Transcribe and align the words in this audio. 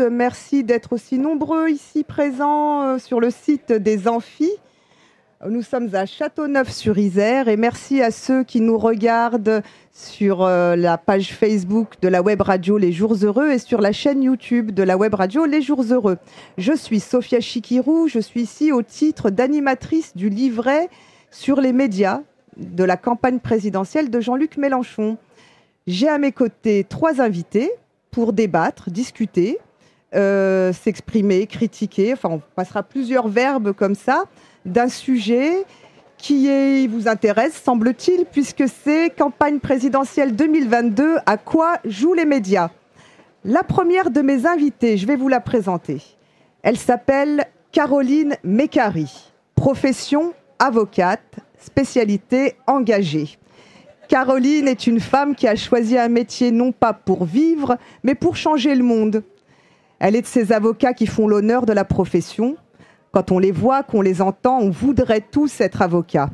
Merci 0.00 0.64
d'être 0.64 0.92
aussi 0.92 1.18
nombreux 1.18 1.68
ici 1.68 2.04
présents 2.04 2.82
euh, 2.82 2.98
sur 2.98 3.20
le 3.20 3.30
site 3.30 3.72
des 3.72 4.08
Amphis. 4.08 4.52
Nous 5.46 5.62
sommes 5.62 5.94
à 5.94 6.06
Châteauneuf-sur-Isère 6.06 7.48
et 7.48 7.56
merci 7.56 8.00
à 8.00 8.10
ceux 8.10 8.44
qui 8.44 8.60
nous 8.60 8.78
regardent 8.78 9.62
sur 9.92 10.42
euh, 10.42 10.74
la 10.74 10.96
page 10.96 11.34
Facebook 11.34 11.94
de 12.00 12.08
la 12.08 12.22
web 12.22 12.40
radio 12.40 12.78
Les 12.78 12.92
Jours 12.92 13.14
Heureux 13.22 13.50
et 13.50 13.58
sur 13.58 13.80
la 13.80 13.92
chaîne 13.92 14.22
YouTube 14.22 14.72
de 14.72 14.82
la 14.82 14.96
web 14.96 15.14
radio 15.14 15.44
Les 15.44 15.62
Jours 15.62 15.84
Heureux. 15.88 16.16
Je 16.58 16.72
suis 16.72 16.98
Sophia 16.98 17.40
Chikirou, 17.40 18.08
je 18.08 18.20
suis 18.20 18.42
ici 18.42 18.72
au 18.72 18.82
titre 18.82 19.30
d'animatrice 19.30 20.16
du 20.16 20.28
livret 20.28 20.88
sur 21.30 21.60
les 21.60 21.72
médias 21.72 22.20
de 22.56 22.84
la 22.84 22.96
campagne 22.96 23.38
présidentielle 23.38 24.10
de 24.10 24.20
Jean-Luc 24.20 24.56
Mélenchon. 24.56 25.18
J'ai 25.86 26.08
à 26.08 26.18
mes 26.18 26.32
côtés 26.32 26.84
trois 26.88 27.20
invités 27.20 27.70
pour 28.10 28.32
débattre, 28.32 28.90
discuter, 28.90 29.58
euh, 30.14 30.72
s'exprimer, 30.72 31.46
critiquer. 31.46 32.12
Enfin, 32.12 32.28
on 32.30 32.42
passera 32.54 32.82
plusieurs 32.82 33.28
verbes 33.28 33.72
comme 33.72 33.94
ça 33.94 34.24
d'un 34.64 34.88
sujet 34.88 35.64
qui 36.16 36.86
vous 36.86 37.06
intéresse, 37.06 37.60
semble-t-il, 37.62 38.24
puisque 38.24 38.64
c'est 38.66 39.10
campagne 39.10 39.58
présidentielle 39.58 40.34
2022. 40.34 41.16
À 41.26 41.36
quoi 41.36 41.78
jouent 41.84 42.14
les 42.14 42.24
médias? 42.24 42.70
La 43.44 43.62
première 43.62 44.10
de 44.10 44.22
mes 44.22 44.46
invités, 44.46 44.96
je 44.96 45.06
vais 45.06 45.16
vous 45.16 45.28
la 45.28 45.40
présenter. 45.40 46.00
Elle 46.62 46.78
s'appelle 46.78 47.44
Caroline 47.72 48.36
Mécari, 48.42 49.32
profession 49.54 50.32
avocate, 50.58 51.36
spécialité 51.60 52.54
engagée. 52.66 53.36
Caroline 54.08 54.68
est 54.68 54.86
une 54.86 55.00
femme 55.00 55.34
qui 55.34 55.46
a 55.46 55.56
choisi 55.56 55.98
un 55.98 56.08
métier 56.08 56.52
non 56.52 56.72
pas 56.72 56.92
pour 56.92 57.24
vivre, 57.24 57.76
mais 58.02 58.14
pour 58.14 58.36
changer 58.36 58.74
le 58.74 58.84
monde. 58.84 59.22
Elle 60.06 60.16
est 60.16 60.20
de 60.20 60.26
ces 60.26 60.52
avocats 60.52 60.92
qui 60.92 61.06
font 61.06 61.26
l'honneur 61.26 61.64
de 61.64 61.72
la 61.72 61.86
profession. 61.86 62.56
Quand 63.10 63.32
on 63.32 63.38
les 63.38 63.52
voit, 63.52 63.82
qu'on 63.82 64.02
les 64.02 64.20
entend, 64.20 64.58
on 64.58 64.68
voudrait 64.68 65.22
tous 65.22 65.62
être 65.62 65.80
avocats. 65.80 66.28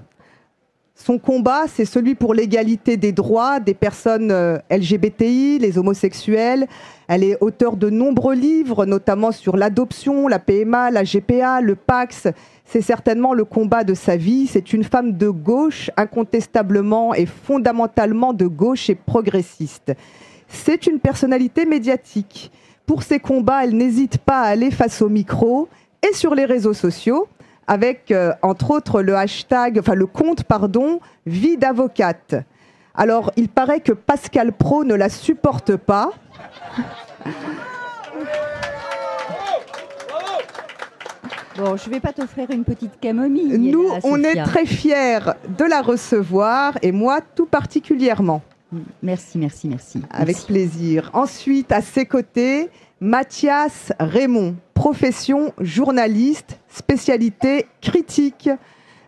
Son 0.96 1.18
combat, 1.18 1.66
c'est 1.72 1.84
celui 1.84 2.16
pour 2.16 2.34
l'égalité 2.34 2.96
des 2.96 3.12
droits 3.12 3.60
des 3.60 3.74
personnes 3.74 4.32
euh, 4.32 4.58
LGBTI, 4.72 5.60
les 5.60 5.78
homosexuels. 5.78 6.66
Elle 7.06 7.22
est 7.22 7.38
auteure 7.40 7.76
de 7.76 7.90
nombreux 7.90 8.34
livres, 8.34 8.86
notamment 8.86 9.30
sur 9.30 9.56
l'adoption, 9.56 10.26
la 10.26 10.40
PMA, 10.40 10.90
la 10.90 11.04
GPA, 11.04 11.60
le 11.60 11.76
PAX. 11.76 12.26
C'est 12.64 12.82
certainement 12.82 13.34
le 13.34 13.44
combat 13.44 13.84
de 13.84 13.94
sa 13.94 14.16
vie. 14.16 14.48
C'est 14.48 14.72
une 14.72 14.82
femme 14.82 15.12
de 15.12 15.28
gauche, 15.28 15.92
incontestablement 15.96 17.14
et 17.14 17.26
fondamentalement 17.26 18.32
de 18.32 18.48
gauche 18.48 18.90
et 18.90 18.96
progressiste. 18.96 19.92
C'est 20.48 20.88
une 20.88 20.98
personnalité 20.98 21.66
médiatique. 21.66 22.50
Pour 22.90 23.04
ses 23.04 23.20
combats, 23.20 23.62
elle 23.62 23.76
n'hésite 23.76 24.18
pas 24.18 24.40
à 24.40 24.46
aller 24.46 24.72
face 24.72 25.00
au 25.00 25.08
micro 25.08 25.68
et 26.02 26.12
sur 26.12 26.34
les 26.34 26.44
réseaux 26.44 26.74
sociaux 26.74 27.28
avec, 27.68 28.10
euh, 28.10 28.32
entre 28.42 28.72
autres, 28.72 29.00
le 29.00 29.14
hashtag, 29.14 29.78
enfin 29.78 29.94
le 29.94 30.06
compte, 30.06 30.42
pardon, 30.42 30.98
vie 31.24 31.56
d'avocate. 31.56 32.34
Alors, 32.96 33.30
il 33.36 33.48
paraît 33.48 33.78
que 33.78 33.92
Pascal 33.92 34.52
Pro 34.52 34.82
ne 34.82 34.96
la 34.96 35.08
supporte 35.08 35.76
pas. 35.76 36.10
Bon, 41.56 41.76
je 41.76 41.88
ne 41.88 41.94
vais 41.94 42.00
pas 42.00 42.12
t'offrir 42.12 42.50
une 42.50 42.64
petite 42.64 42.98
camomille. 43.00 43.56
Nous, 43.70 43.86
on 44.02 44.20
est 44.24 44.42
très 44.42 44.66
fiers 44.66 45.20
de 45.56 45.64
la 45.64 45.80
recevoir, 45.80 46.72
et 46.82 46.90
moi 46.90 47.20
tout 47.36 47.46
particulièrement. 47.46 48.42
Merci, 49.02 49.38
merci, 49.38 49.68
merci. 49.68 50.02
Avec 50.10 50.36
plaisir. 50.46 51.10
Ensuite, 51.12 51.72
à 51.72 51.82
ses 51.82 52.06
côtés, 52.06 52.68
Mathias 53.00 53.92
Raymond, 53.98 54.56
profession 54.74 55.52
journaliste, 55.60 56.58
spécialité 56.68 57.66
critique. 57.80 58.48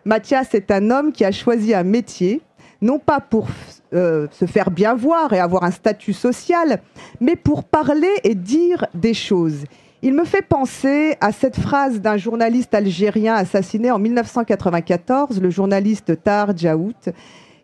Mathias 0.05 0.53
est 0.53 0.71
un 0.71 0.89
homme 0.89 1.11
qui 1.11 1.23
a 1.23 1.31
choisi 1.31 1.73
un 1.73 1.83
métier, 1.83 2.41
non 2.81 2.99
pas 2.99 3.19
pour 3.19 3.47
euh, 3.93 4.27
se 4.31 4.45
faire 4.45 4.71
bien 4.71 4.95
voir 4.95 5.31
et 5.31 5.39
avoir 5.39 5.63
un 5.63 5.71
statut 5.71 6.13
social, 6.13 6.81
mais 7.21 7.35
pour 7.35 7.63
parler 7.63 8.11
et 8.23 8.35
dire 8.35 8.85
des 8.93 9.13
choses. 9.13 9.63
Il 10.01 10.13
me 10.13 10.25
fait 10.25 10.41
penser 10.41 11.15
à 11.21 11.31
cette 11.31 11.57
phrase 11.57 12.01
d'un 12.01 12.17
journaliste 12.17 12.73
algérien 12.73 13.35
assassiné 13.35 13.89
en 13.89 13.99
1994, 13.99 15.39
le 15.39 15.49
journaliste 15.49 16.21
Tar 16.21 16.57
Djaout, 16.57 17.13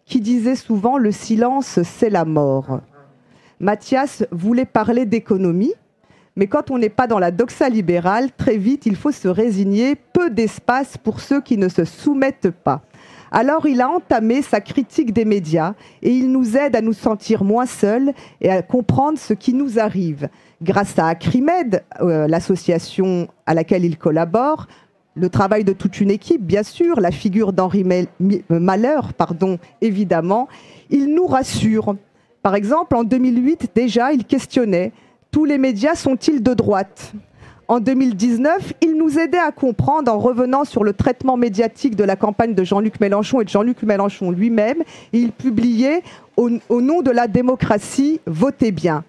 qui 0.10 0.20
disait 0.20 0.56
souvent 0.56 0.98
Le 0.98 1.12
silence, 1.12 1.80
c'est 1.84 2.10
la 2.10 2.26
mort. 2.26 2.82
Mathias 3.62 4.26
voulait 4.32 4.66
parler 4.66 5.06
d'économie, 5.06 5.74
mais 6.36 6.48
quand 6.48 6.72
on 6.72 6.78
n'est 6.78 6.90
pas 6.90 7.08
dans 7.08 7.20
la 7.20 7.32
doxa 7.32 7.70
libérale, 7.70 8.30
très 8.36 8.58
vite, 8.58 8.86
il 8.86 8.96
faut 8.96 9.12
se 9.12 9.28
résigner, 9.28 9.96
peu 9.96 10.30
d'espace 10.30 10.98
pour 10.98 11.20
ceux 11.20 11.42
qui 11.42 11.58
ne 11.58 11.70
se 11.70 11.86
soumettent 11.86 12.50
pas. 12.50 12.82
Alors 13.32 13.68
il 13.68 13.80
a 13.82 13.90
entamé 13.90 14.42
sa 14.42 14.60
critique 14.60 15.14
des 15.14 15.26
médias 15.26 15.76
et 16.02 16.12
il 16.12 16.32
nous 16.32 16.58
aide 16.58 16.76
à 16.76 16.82
nous 16.82 16.94
sentir 16.94 17.44
moins 17.44 17.68
seuls 17.68 18.14
et 18.42 18.50
à 18.50 18.64
comprendre 18.64 19.20
ce 19.20 19.34
qui 19.34 19.54
nous 19.54 19.78
arrive. 19.78 20.30
Grâce 20.64 20.98
à 20.98 21.08
Acrimed, 21.08 21.84
euh, 22.02 22.28
l'association 22.28 23.28
à 23.46 23.54
laquelle 23.54 23.86
il 23.86 23.98
collabore, 23.98 24.66
le 25.16 25.30
travail 25.30 25.64
de 25.64 25.74
toute 25.74 26.00
une 26.00 26.12
équipe, 26.12 26.42
bien 26.42 26.64
sûr, 26.64 27.00
la 27.00 27.12
figure 27.12 27.54
d'Henri 27.54 27.84
Malheur, 28.50 29.14
pardon, 29.14 29.60
évidemment, 29.82 30.48
il 30.90 31.14
nous 31.14 31.28
rassure. 31.28 31.96
Par 32.42 32.56
exemple, 32.56 32.96
en 32.96 33.04
2008, 33.04 33.72
déjà, 33.76 34.14
il 34.14 34.26
questionnait 34.26 34.92
tous 35.32 35.46
les 35.46 35.58
médias 35.58 35.96
sont-ils 35.96 36.42
de 36.42 36.54
droite? 36.54 37.14
En 37.68 37.80
2019, 37.80 38.74
il 38.82 38.96
nous 38.98 39.20
aidait 39.20 39.38
à 39.38 39.52
comprendre 39.52 40.12
en 40.12 40.18
revenant 40.18 40.66
sur 40.66 40.84
le 40.84 40.94
traitement 40.94 41.38
médiatique 41.38 41.96
de 41.96 42.04
la 42.04 42.16
campagne 42.16 42.56
de 42.56 42.64
Jean-Luc 42.64 43.00
Mélenchon 43.00 43.42
et 43.42 43.44
de 43.44 43.50
Jean-Luc 43.50 43.84
Mélenchon 43.84 44.32
lui-même. 44.32 44.82
Il 45.14 45.32
publiait 45.32 46.02
au, 46.36 46.50
nom 46.50 47.04
de 47.04 47.12
la 47.12 47.28
démocratie, 47.28 48.22
votez 48.26 48.72
bien. 48.72 49.04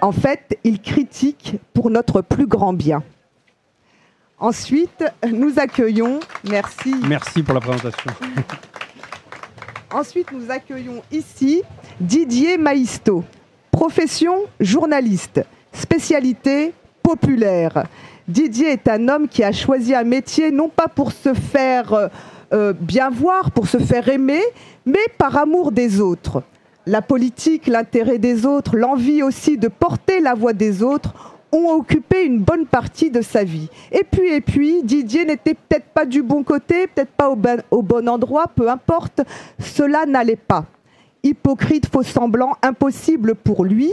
En 0.00 0.10
fait, 0.10 0.58
il 0.64 0.80
critique 0.80 1.60
pour 1.74 1.90
notre 1.90 2.22
plus 2.22 2.48
grand 2.48 2.72
bien. 2.72 3.04
Ensuite, 4.42 5.04
nous 5.32 5.52
accueillons, 5.56 6.18
merci. 6.50 6.92
Merci 7.08 7.44
pour 7.44 7.54
la 7.54 7.60
présentation. 7.60 8.10
Ensuite, 9.92 10.32
nous 10.32 10.50
accueillons 10.50 11.00
ici 11.12 11.62
Didier 12.00 12.58
Maisto. 12.58 13.22
Profession 13.70 14.34
journaliste, 14.58 15.42
spécialité 15.72 16.74
populaire. 17.04 17.84
Didier 18.26 18.72
est 18.72 18.88
un 18.88 19.06
homme 19.06 19.28
qui 19.28 19.44
a 19.44 19.52
choisi 19.52 19.94
un 19.94 20.02
métier 20.02 20.50
non 20.50 20.68
pas 20.68 20.88
pour 20.88 21.12
se 21.12 21.34
faire 21.34 22.10
euh, 22.52 22.72
bien 22.72 23.10
voir, 23.10 23.52
pour 23.52 23.68
se 23.68 23.78
faire 23.78 24.08
aimer, 24.08 24.42
mais 24.84 25.06
par 25.18 25.36
amour 25.36 25.70
des 25.70 26.00
autres. 26.00 26.42
La 26.84 27.00
politique, 27.00 27.68
l'intérêt 27.68 28.18
des 28.18 28.44
autres, 28.44 28.76
l'envie 28.76 29.22
aussi 29.22 29.56
de 29.56 29.68
porter 29.68 30.18
la 30.18 30.34
voix 30.34 30.52
des 30.52 30.82
autres 30.82 31.31
ont 31.52 31.74
occupé 31.74 32.24
une 32.24 32.40
bonne 32.40 32.66
partie 32.66 33.10
de 33.10 33.20
sa 33.20 33.44
vie. 33.44 33.68
Et 33.90 34.04
puis, 34.04 34.32
et 34.32 34.40
puis, 34.40 34.82
Didier 34.82 35.24
n'était 35.24 35.54
peut-être 35.54 35.86
pas 35.86 36.06
du 36.06 36.22
bon 36.22 36.42
côté, 36.42 36.86
peut-être 36.86 37.12
pas 37.12 37.30
au 37.30 37.38
au 37.70 37.82
bon 37.82 38.08
endroit, 38.08 38.46
peu 38.54 38.68
importe, 38.68 39.20
cela 39.58 40.06
n'allait 40.06 40.36
pas 40.36 40.64
hypocrite, 41.22 41.86
faux 41.86 42.02
semblant, 42.02 42.56
impossible 42.62 43.34
pour 43.34 43.64
lui. 43.64 43.92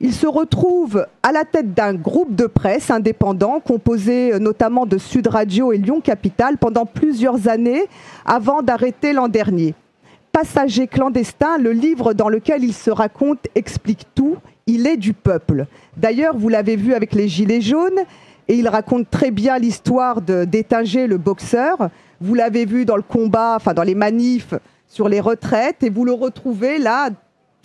Il 0.00 0.12
se 0.12 0.26
retrouve 0.26 1.06
à 1.22 1.30
la 1.30 1.44
tête 1.44 1.74
d'un 1.74 1.94
groupe 1.94 2.34
de 2.34 2.46
presse 2.46 2.90
indépendant 2.90 3.60
composé 3.60 4.32
euh, 4.32 4.38
notamment 4.40 4.84
de 4.84 4.98
Sud 4.98 5.28
Radio 5.28 5.72
et 5.72 5.78
Lyon 5.78 6.00
Capital 6.00 6.58
pendant 6.58 6.86
plusieurs 6.86 7.48
années 7.48 7.84
avant 8.26 8.62
d'arrêter 8.62 9.12
l'an 9.12 9.28
dernier. 9.28 9.74
Passager 10.32 10.88
clandestin, 10.88 11.58
le 11.58 11.70
livre 11.70 12.14
dans 12.14 12.28
lequel 12.28 12.64
il 12.64 12.72
se 12.72 12.90
raconte 12.90 13.46
explique 13.54 14.06
tout. 14.14 14.38
Il 14.66 14.86
est 14.86 14.96
du 14.96 15.12
peuple. 15.12 15.66
D'ailleurs, 15.96 16.36
vous 16.36 16.48
l'avez 16.48 16.76
vu 16.76 16.94
avec 16.94 17.14
les 17.14 17.28
Gilets 17.28 17.60
jaunes, 17.60 18.00
et 18.48 18.54
il 18.54 18.68
raconte 18.68 19.10
très 19.10 19.30
bien 19.30 19.58
l'histoire 19.58 20.20
d'Étinger, 20.20 21.06
le 21.06 21.18
boxeur. 21.18 21.88
Vous 22.20 22.34
l'avez 22.34 22.64
vu 22.64 22.84
dans 22.84 22.96
le 22.96 23.02
combat, 23.02 23.54
enfin 23.56 23.74
dans 23.74 23.82
les 23.82 23.94
manifs 23.94 24.54
sur 24.92 25.08
les 25.08 25.20
retraites 25.20 25.82
et 25.82 25.88
vous 25.88 26.04
le 26.04 26.12
retrouvez 26.12 26.78
là, 26.78 27.08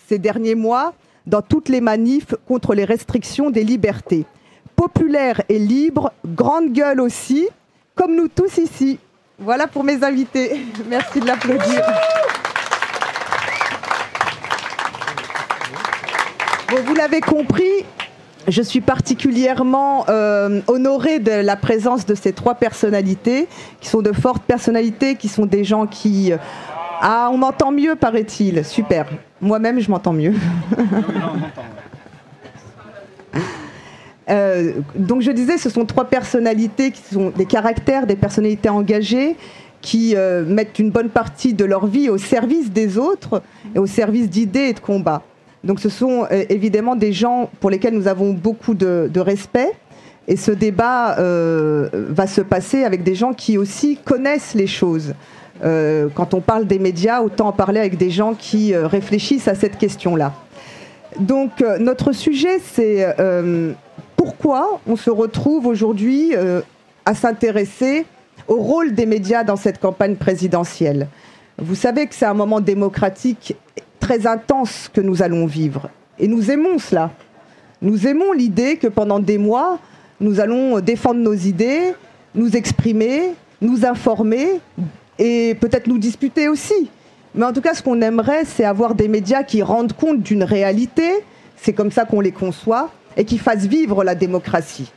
ces 0.07 0.17
derniers 0.17 0.55
mois, 0.55 0.93
dans 1.25 1.41
toutes 1.41 1.67
les 1.67 1.81
manifs 1.81 2.33
contre 2.47 2.73
les 2.73 2.85
restrictions 2.85 3.49
des 3.49 3.65
libertés. 3.65 4.25
Populaire 4.77 5.41
et 5.49 5.59
libre, 5.59 6.13
grande 6.25 6.71
gueule 6.71 7.01
aussi, 7.01 7.49
comme 7.95 8.15
nous 8.15 8.29
tous 8.29 8.57
ici. 8.57 8.97
Voilà 9.39 9.67
pour 9.67 9.83
mes 9.83 10.03
invités. 10.03 10.61
Merci 10.89 11.19
de 11.19 11.25
l'applaudir. 11.25 11.83
Vous 16.85 16.95
l'avez 16.95 17.21
compris, 17.21 17.85
je 18.47 18.61
suis 18.61 18.81
particulièrement 18.81 20.05
euh, 20.09 20.61
honorée 20.67 21.19
de 21.19 21.31
la 21.31 21.55
présence 21.55 22.05
de 22.05 22.15
ces 22.15 22.33
trois 22.33 22.55
personnalités, 22.55 23.47
qui 23.79 23.87
sont 23.89 24.01
de 24.01 24.11
fortes 24.11 24.43
personnalités, 24.43 25.15
qui 25.15 25.27
sont 25.27 25.45
des 25.45 25.63
gens 25.63 25.87
qui 25.87 26.33
ah, 27.01 27.29
on 27.31 27.37
m'entend 27.37 27.71
mieux, 27.71 27.95
paraît-il. 27.95 28.65
Super. 28.65 29.07
Moi-même, 29.39 29.79
je 29.79 29.89
m'entends 29.89 30.13
mieux. 30.13 30.33
Euh, 34.29 34.73
donc 34.93 35.21
je 35.21 35.31
disais, 35.31 35.57
ce 35.57 35.69
sont 35.69 35.85
trois 35.85 36.03
personnalités 36.03 36.91
qui 36.91 37.01
sont 37.13 37.29
des 37.29 37.45
caractères, 37.45 38.05
des 38.05 38.17
personnalités 38.17 38.67
engagées, 38.67 39.37
qui 39.79 40.17
euh, 40.17 40.43
mettent 40.43 40.79
une 40.79 40.91
bonne 40.91 41.07
partie 41.07 41.53
de 41.53 41.63
leur 41.63 41.85
vie 41.85 42.09
au 42.09 42.17
service 42.17 42.69
des 42.69 42.97
autres 42.97 43.41
et 43.73 43.79
au 43.79 43.85
service 43.85 44.29
d'idées 44.29 44.67
et 44.67 44.73
de 44.73 44.81
combats. 44.81 45.23
Donc 45.67 45.79
ce 45.79 45.89
sont 45.89 46.25
euh, 46.31 46.45
évidemment 46.49 46.95
des 46.95 47.13
gens 47.13 47.51
pour 47.59 47.69
lesquels 47.69 47.93
nous 47.93 48.07
avons 48.07 48.33
beaucoup 48.33 48.73
de, 48.73 49.19
respect. 49.19 49.71
Et 50.27 50.35
ce 50.35 50.51
débat 50.51 51.15
va 51.17 52.27
se 52.27 52.41
passer 52.41 52.83
avec 52.83 53.03
des 53.03 53.15
gens 53.15 53.31
qui 53.31 53.57
aussi 53.57 53.97
connaissent 54.03 54.55
les 54.55 54.67
choses. 54.67 55.13
quand 55.61 56.33
on 56.33 56.41
parle 56.41 56.67
des 56.67 56.79
médias, 56.79 57.21
autant 57.21 57.47
en 57.47 57.53
parler 57.53 57.79
avec 57.79 57.97
des 57.97 58.09
gens 58.09 58.33
qui 58.33 58.75
réfléchissent 58.75 59.47
à 59.47 59.55
cette 59.55 59.77
question-là. 59.77 60.33
Donc 61.21 61.63
notre 61.79 62.11
sujet, 62.11 62.59
c'est 62.59 63.05
pourquoi 64.17 64.81
on 64.87 64.97
se 64.97 65.09
retrouve 65.09 65.67
aujourd'hui 65.67 66.35
euh, 66.35 66.61
à 67.05 67.15
s'intéresser 67.15 68.05
au 68.49 68.55
rôle 68.55 68.93
des 68.93 69.05
médias 69.05 69.43
dans 69.45 69.55
cette 69.55 69.79
campagne 69.79 70.15
présidentielle. 70.15 71.07
Vous 71.57 71.75
savez 71.75 72.07
que 72.07 72.15
c'est 72.15 72.25
un 72.25 72.33
moment 72.33 72.59
démocratique 72.59 73.55
très 74.07 74.25
intense 74.25 74.89
que 74.93 75.01
nous 75.01 75.21
allons 75.21 75.45
vivre. 75.45 75.89
Et 76.17 76.29
nous 76.29 76.49
aimons 76.49 76.79
cela. 76.79 77.11
Nous 77.81 78.07
aimons 78.07 78.31
l'idée 78.31 78.77
que 78.77 78.87
pendant 78.87 79.19
des 79.19 79.37
mois, 79.37 79.79
nous 80.21 80.39
allons 80.39 80.79
défendre 80.79 81.19
nos 81.19 81.33
idées, 81.33 81.93
nous 82.33 82.55
exprimer, 82.55 83.33
nous 83.59 83.85
informer 83.85 84.61
et 85.19 85.57
peut-être 85.59 85.87
nous 85.87 85.97
disputer 85.97 86.47
aussi. 86.47 86.89
Mais 87.35 87.43
en 87.43 87.51
tout 87.51 87.59
cas, 87.59 87.73
ce 87.73 87.83
qu'on 87.83 87.99
aimerait, 87.99 88.45
c'est 88.45 88.63
avoir 88.63 88.95
des 88.95 89.09
médias 89.09 89.43
qui 89.43 89.61
rendent 89.61 89.91
compte 89.91 90.21
d'une 90.21 90.43
réalité. 90.43 91.09
C'est 91.57 91.73
comme 91.73 91.91
ça 91.91 92.05
qu'on 92.05 92.21
les 92.21 92.31
conçoit 92.31 92.89
et 93.17 93.25
qui 93.25 93.37
fasse 93.37 93.65
vivre 93.65 94.05
la 94.05 94.15
démocratie. 94.15 94.89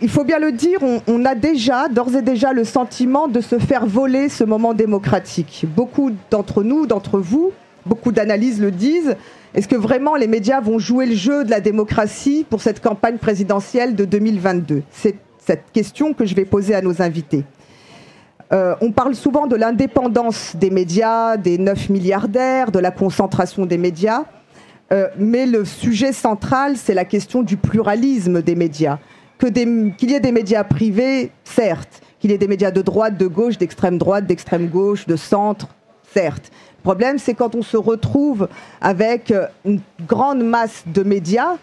Il 0.00 0.08
faut 0.08 0.22
bien 0.22 0.38
le 0.38 0.52
dire, 0.52 0.78
on, 1.08 1.24
a 1.24 1.34
déjà, 1.34 1.88
d'ores 1.88 2.14
et 2.14 2.22
déjà, 2.22 2.52
le 2.52 2.62
sentiment 2.62 3.26
de 3.26 3.40
se 3.40 3.58
faire 3.58 3.84
voler 3.84 4.28
ce 4.28 4.44
moment 4.44 4.74
démocratique. 4.74 5.64
Beaucoup 5.74 6.12
d'entre 6.30 6.62
nous, 6.62 6.86
d'entre 6.86 7.18
vous, 7.18 7.52
beaucoup 7.86 8.12
d'analyses 8.12 8.60
le 8.60 8.70
disent. 8.70 9.16
Est-ce 9.54 9.68
que 9.68 9.76
vraiment 9.76 10.16
les 10.16 10.26
médias 10.26 10.60
vont 10.60 10.78
jouer 10.78 11.06
le 11.06 11.14
jeu 11.14 11.44
de 11.44 11.50
la 11.50 11.60
démocratie 11.60 12.46
pour 12.48 12.62
cette 12.62 12.80
campagne 12.80 13.18
présidentielle 13.18 13.94
de 13.94 14.04
2022 14.04 14.82
C'est 14.90 15.16
cette 15.38 15.72
question 15.72 16.14
que 16.14 16.24
je 16.24 16.34
vais 16.34 16.44
poser 16.44 16.74
à 16.74 16.80
nos 16.80 17.02
invités. 17.02 17.44
Euh, 18.52 18.74
on 18.80 18.92
parle 18.92 19.14
souvent 19.14 19.46
de 19.46 19.56
l'indépendance 19.56 20.56
des 20.56 20.70
médias, 20.70 21.36
des 21.36 21.58
9 21.58 21.88
milliardaires, 21.88 22.70
de 22.70 22.78
la 22.78 22.90
concentration 22.90 23.66
des 23.66 23.78
médias. 23.78 24.24
Euh, 24.92 25.08
mais 25.18 25.46
le 25.46 25.64
sujet 25.64 26.12
central, 26.12 26.76
c'est 26.76 26.92
la 26.92 27.06
question 27.06 27.42
du 27.42 27.56
pluralisme 27.56 28.42
des 28.42 28.54
médias. 28.54 28.98
Qu'il 29.38 30.10
y 30.10 30.14
ait 30.14 30.20
des 30.20 30.32
médias 30.32 30.64
privés, 30.64 31.30
certes. 31.44 32.02
Qu'il 32.20 32.30
y 32.30 32.34
ait 32.34 32.38
des 32.38 32.46
médias 32.46 32.70
de 32.70 32.82
droite, 32.82 33.16
de 33.16 33.26
gauche, 33.26 33.58
d'extrême 33.58 33.98
droite, 33.98 34.26
d'extrême 34.26 34.68
gauche, 34.68 35.06
de 35.06 35.16
centre, 35.16 35.68
certes. 36.12 36.52
Le 36.82 36.90
problème, 36.90 37.18
c'est 37.18 37.34
quand 37.34 37.54
on 37.54 37.62
se 37.62 37.76
retrouve 37.76 38.48
avec 38.80 39.30
euh, 39.30 39.46
une 39.64 39.80
grande 40.06 40.42
masse 40.42 40.82
de 40.86 41.02
médias 41.02 41.56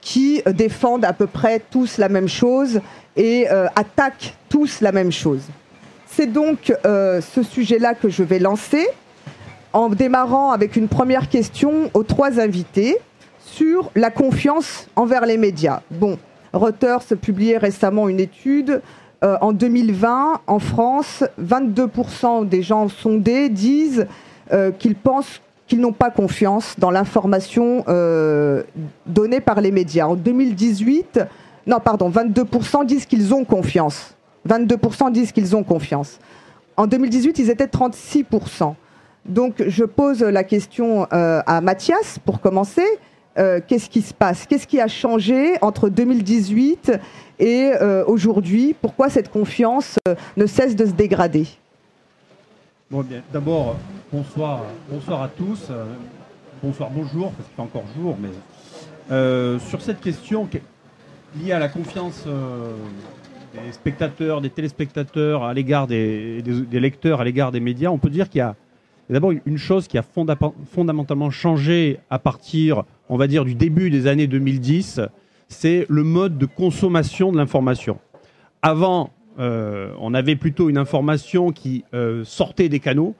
qui 0.00 0.40
euh, 0.46 0.52
défendent 0.52 1.04
à 1.04 1.12
peu 1.12 1.26
près 1.26 1.60
tous 1.70 1.98
la 1.98 2.08
même 2.08 2.28
chose 2.28 2.80
et 3.16 3.46
attaquent 3.76 4.34
tous 4.48 4.80
la 4.80 4.90
même 4.90 5.12
chose. 5.12 5.42
C'est 6.06 6.32
donc 6.32 6.72
ce 6.82 7.42
sujet-là 7.42 7.92
que 7.92 8.08
je 8.08 8.22
vais 8.22 8.38
lancer 8.38 8.88
en 9.74 9.90
démarrant 9.90 10.50
avec 10.50 10.76
une 10.76 10.88
première 10.88 11.28
question 11.28 11.90
aux 11.92 12.04
trois 12.04 12.40
invités 12.40 12.96
sur 13.44 13.90
la 13.94 14.10
confiance 14.10 14.86
envers 14.96 15.26
les 15.26 15.36
médias. 15.36 15.82
Bon, 15.90 16.18
Reuters 16.52 17.04
publiait 17.20 17.58
récemment 17.58 18.08
une 18.08 18.20
étude. 18.20 18.80
Euh, 19.24 19.36
en 19.40 19.52
2020, 19.52 20.40
en 20.46 20.58
France, 20.58 21.22
22% 21.40 22.48
des 22.48 22.62
gens 22.62 22.88
sondés 22.88 23.48
disent 23.48 24.00
euh, 24.00 24.04
qu'ils 24.78 24.96
pensent 24.96 25.40
qu'ils 25.72 25.80
n'ont 25.80 25.92
pas 25.92 26.10
confiance 26.10 26.74
dans 26.76 26.90
l'information 26.90 27.82
euh, 27.88 28.62
donnée 29.06 29.40
par 29.40 29.62
les 29.62 29.70
médias. 29.70 30.06
En 30.06 30.16
2018, 30.16 31.20
non, 31.66 31.80
pardon, 31.80 32.10
22% 32.10 32.84
disent 32.84 33.06
qu'ils 33.06 33.32
ont 33.32 33.44
confiance. 33.46 34.14
22% 34.46 35.10
disent 35.12 35.32
qu'ils 35.32 35.56
ont 35.56 35.62
confiance. 35.62 36.18
En 36.76 36.86
2018, 36.86 37.38
ils 37.38 37.48
étaient 37.48 37.64
36%. 37.64 38.74
Donc 39.24 39.62
je 39.66 39.84
pose 39.84 40.20
la 40.22 40.44
question 40.44 41.06
euh, 41.10 41.40
à 41.46 41.62
Mathias 41.62 42.18
pour 42.22 42.42
commencer. 42.42 42.84
Euh, 43.38 43.60
qu'est-ce 43.66 43.88
qui 43.88 44.02
se 44.02 44.12
passe? 44.12 44.46
Qu'est-ce 44.46 44.66
qui 44.66 44.78
a 44.78 44.88
changé 44.88 45.54
entre 45.62 45.88
2018 45.88 46.92
et 47.38 47.72
euh, 47.80 48.04
aujourd'hui? 48.06 48.74
Pourquoi 48.78 49.08
cette 49.08 49.30
confiance 49.30 49.98
ne 50.36 50.44
cesse 50.44 50.76
de 50.76 50.84
se 50.84 50.92
dégrader? 50.92 51.46
D'abord, 53.32 53.76
bonsoir, 54.12 55.22
à 55.22 55.28
tous. 55.28 55.68
bonsoir, 56.62 56.90
bonjour, 56.90 57.32
parce 57.32 57.48
que 57.48 57.56
pas 57.56 57.62
encore 57.62 57.84
jour, 57.96 58.16
mais 58.20 59.58
sur 59.58 59.80
cette 59.80 60.00
question 60.00 60.48
liée 61.40 61.52
à 61.52 61.58
la 61.58 61.68
confiance 61.68 62.26
des 63.54 63.72
spectateurs, 63.72 64.40
des 64.42 64.50
téléspectateurs 64.50 65.44
à 65.44 65.54
l'égard 65.54 65.86
des, 65.86 66.42
lecteurs, 66.72 67.20
à 67.22 67.24
l'égard 67.24 67.52
des 67.52 67.60
médias, 67.60 67.90
on 67.90 67.98
peut 67.98 68.10
dire 68.10 68.28
qu'il 68.28 68.40
y 68.40 68.42
a 68.42 68.54
d'abord 69.08 69.32
une 69.32 69.58
chose 69.58 69.88
qui 69.88 69.98
a 69.98 70.02
fondamentalement 70.02 71.30
changé 71.30 71.98
à 72.10 72.18
partir, 72.18 72.84
on 73.08 73.16
va 73.16 73.26
dire, 73.26 73.44
du 73.44 73.54
début 73.54 73.88
des 73.88 74.06
années 74.06 74.26
2010, 74.26 75.00
c'est 75.48 75.86
le 75.88 76.02
mode 76.02 76.38
de 76.38 76.46
consommation 76.46 77.32
de 77.32 77.38
l'information. 77.38 77.98
Avant, 78.62 79.10
euh, 79.38 79.92
on 80.00 80.12
avait 80.14 80.36
plutôt 80.36 80.68
une 80.68 80.78
information 80.78 81.52
qui 81.52 81.84
euh, 81.94 82.24
sortait 82.24 82.68
des 82.68 82.80
canaux 82.80 83.14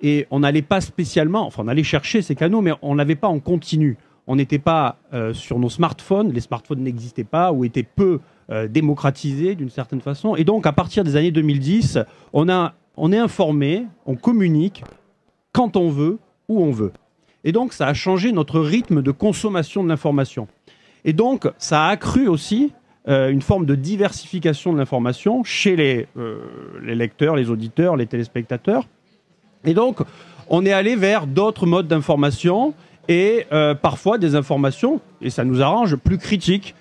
et 0.00 0.26
on 0.30 0.40
n'allait 0.40 0.62
pas 0.62 0.80
spécialement, 0.80 1.46
enfin 1.46 1.62
on 1.64 1.68
allait 1.68 1.82
chercher 1.82 2.22
ces 2.22 2.34
canaux, 2.34 2.60
mais 2.60 2.72
on 2.82 2.94
n'avait 2.94 3.14
pas 3.14 3.28
en 3.28 3.40
continu. 3.40 3.96
On 4.26 4.36
n'était 4.36 4.58
pas 4.58 4.98
euh, 5.12 5.34
sur 5.34 5.58
nos 5.58 5.68
smartphones, 5.68 6.32
les 6.32 6.40
smartphones 6.40 6.80
n'existaient 6.80 7.24
pas 7.24 7.52
ou 7.52 7.64
étaient 7.64 7.82
peu 7.82 8.20
démocratisés 8.68 9.54
d'une 9.54 9.70
certaine 9.70 10.02
façon. 10.02 10.36
Et 10.36 10.44
donc 10.44 10.66
à 10.66 10.72
partir 10.72 11.02
des 11.02 11.16
années 11.16 11.30
2010, 11.30 12.00
on, 12.34 12.50
a, 12.50 12.74
on 12.98 13.10
est 13.10 13.18
informé, 13.18 13.86
on 14.04 14.16
communique 14.16 14.84
quand 15.52 15.78
on 15.78 15.88
veut, 15.88 16.18
où 16.48 16.62
on 16.62 16.70
veut. 16.70 16.92
Et 17.44 17.52
donc, 17.52 17.72
ça 17.72 17.86
a 17.86 17.94
changé 17.94 18.32
notre 18.32 18.60
rythme 18.60 19.02
de 19.02 19.10
consommation 19.10 19.84
de 19.84 19.88
l'information. 19.88 20.48
Et 21.04 21.12
donc, 21.12 21.48
ça 21.58 21.84
a 21.84 21.88
accru 21.88 22.26
aussi 22.26 22.72
euh, 23.06 23.30
une 23.30 23.42
forme 23.42 23.66
de 23.66 23.74
diversification 23.74 24.72
de 24.72 24.78
l'information 24.78 25.44
chez 25.44 26.08
euh, 26.16 26.38
les, 26.82 26.94
lecteurs, 26.94 27.36
les 27.36 27.50
auditeurs, 27.50 27.96
les 27.96 28.06
téléspectateurs. 28.06 28.88
Et 29.64 29.74
donc, 29.74 29.98
on 30.48 30.64
est 30.66 30.72
allé 30.72 30.96
vers 30.96 31.26
d'autres 31.26 31.66
modes 31.66 31.88
d'information 31.88 32.74
et 33.08 33.46
euh, 33.52 33.74
parfois 33.74 34.18
des 34.18 34.34
informations, 34.34 35.00
et 35.20 35.30
ça 35.30 35.44
nous 35.44 35.62
arrange, 35.62 35.96
plus 35.96 36.18
critiques 36.18 36.74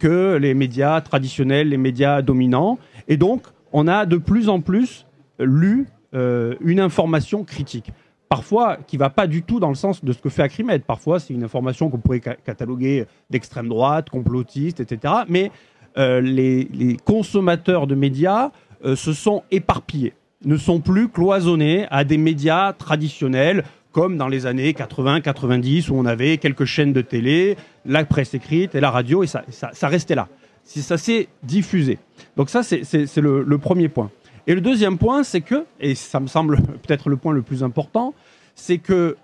que 0.00 0.36
les 0.36 0.52
médias 0.52 1.00
traditionnels, 1.00 1.68
les 1.68 1.76
médias 1.76 2.22
dominants. 2.22 2.76
Et 3.06 3.16
donc, 3.16 3.42
on 3.72 3.86
a 3.86 4.04
de 4.04 4.16
plus 4.16 4.48
en 4.48 4.60
plus 4.60 5.06
lu 5.38 5.86
une 6.12 6.80
information 6.80 7.44
critique 7.44 7.92
parfois 8.30 8.78
qui 8.86 8.96
va 8.96 9.10
pas 9.10 9.26
du 9.26 9.42
tout 9.42 9.60
dans 9.60 9.68
le 9.68 9.74
sens 9.74 10.02
de 10.02 10.12
ce 10.12 10.18
que 10.18 10.30
fait 10.30 10.42
Acrimed. 10.42 10.82
Parfois, 10.84 11.20
c'est 11.20 11.34
une 11.34 11.42
information 11.42 11.90
qu'on 11.90 11.98
pourrait 11.98 12.20
cataloguer 12.20 13.06
d'extrême 13.28 13.68
droite, 13.68 14.08
complotiste, 14.08 14.80
etc. 14.80 15.14
Mais 15.28 15.50
euh, 15.98 16.20
les, 16.20 16.96
consommateurs 17.04 17.88
de 17.88 17.96
médias 17.96 18.52
euh, 18.84 18.94
se 18.94 19.12
sont 19.12 19.42
éparpillés, 19.50 20.14
ne 20.44 20.56
sont 20.56 20.80
plus 20.80 21.08
cloisonnés 21.08 21.86
à 21.90 22.04
des 22.04 22.18
médias 22.18 22.72
traditionnels 22.72 23.64
comme 23.92 24.16
dans 24.16 24.28
les 24.28 24.46
années 24.46 24.72
80-90 24.72 25.90
où 25.90 25.94
on 25.94 26.06
avait 26.06 26.38
quelques 26.38 26.64
chaînes 26.64 26.92
de 26.92 27.00
télé, 27.00 27.56
la 27.84 28.04
presse 28.04 28.34
écrite 28.34 28.74
et 28.74 28.80
la 28.80 28.90
radio, 28.90 29.24
et 29.24 29.26
ça, 29.26 29.42
restait 29.82 30.14
là. 30.14 30.28
Ça 30.62 30.96
s'est 30.96 31.28
diffusé. 31.42 31.98
Donc 32.36 32.50
ça, 32.50 32.62
c'est 32.62 33.16
le 33.16 33.58
premier 33.58 33.88
point. 33.88 34.10
Et 34.46 34.54
le 34.54 34.60
deuxième 34.60 34.98
point, 34.98 35.22
c'est 35.22 35.42
que, 35.42 35.64
et 35.78 35.94
ça 35.94 36.20
me 36.20 36.26
semble 36.26 36.56
peut-être 36.82 37.08
le 37.08 37.16
point 37.16 37.32
le 37.32 37.42
plus 37.42 37.62
important, 37.62 38.14
c'est 38.54 38.78
que 38.78 39.16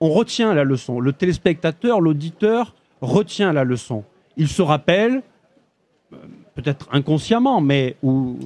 on 0.00 0.10
retient 0.10 0.52
la 0.52 0.64
leçon. 0.64 1.00
Le 1.00 1.12
téléspectateur, 1.12 2.02
l'auditeur 2.02 2.74
retient 3.00 3.52
la 3.54 3.64
leçon. 3.64 4.04
Il 4.36 4.48
se 4.48 4.60
rappelle, 4.60 5.22
peut-être 6.56 6.88
inconsciemment, 6.90 7.60
mais 7.60 7.96
ou, 8.02 8.36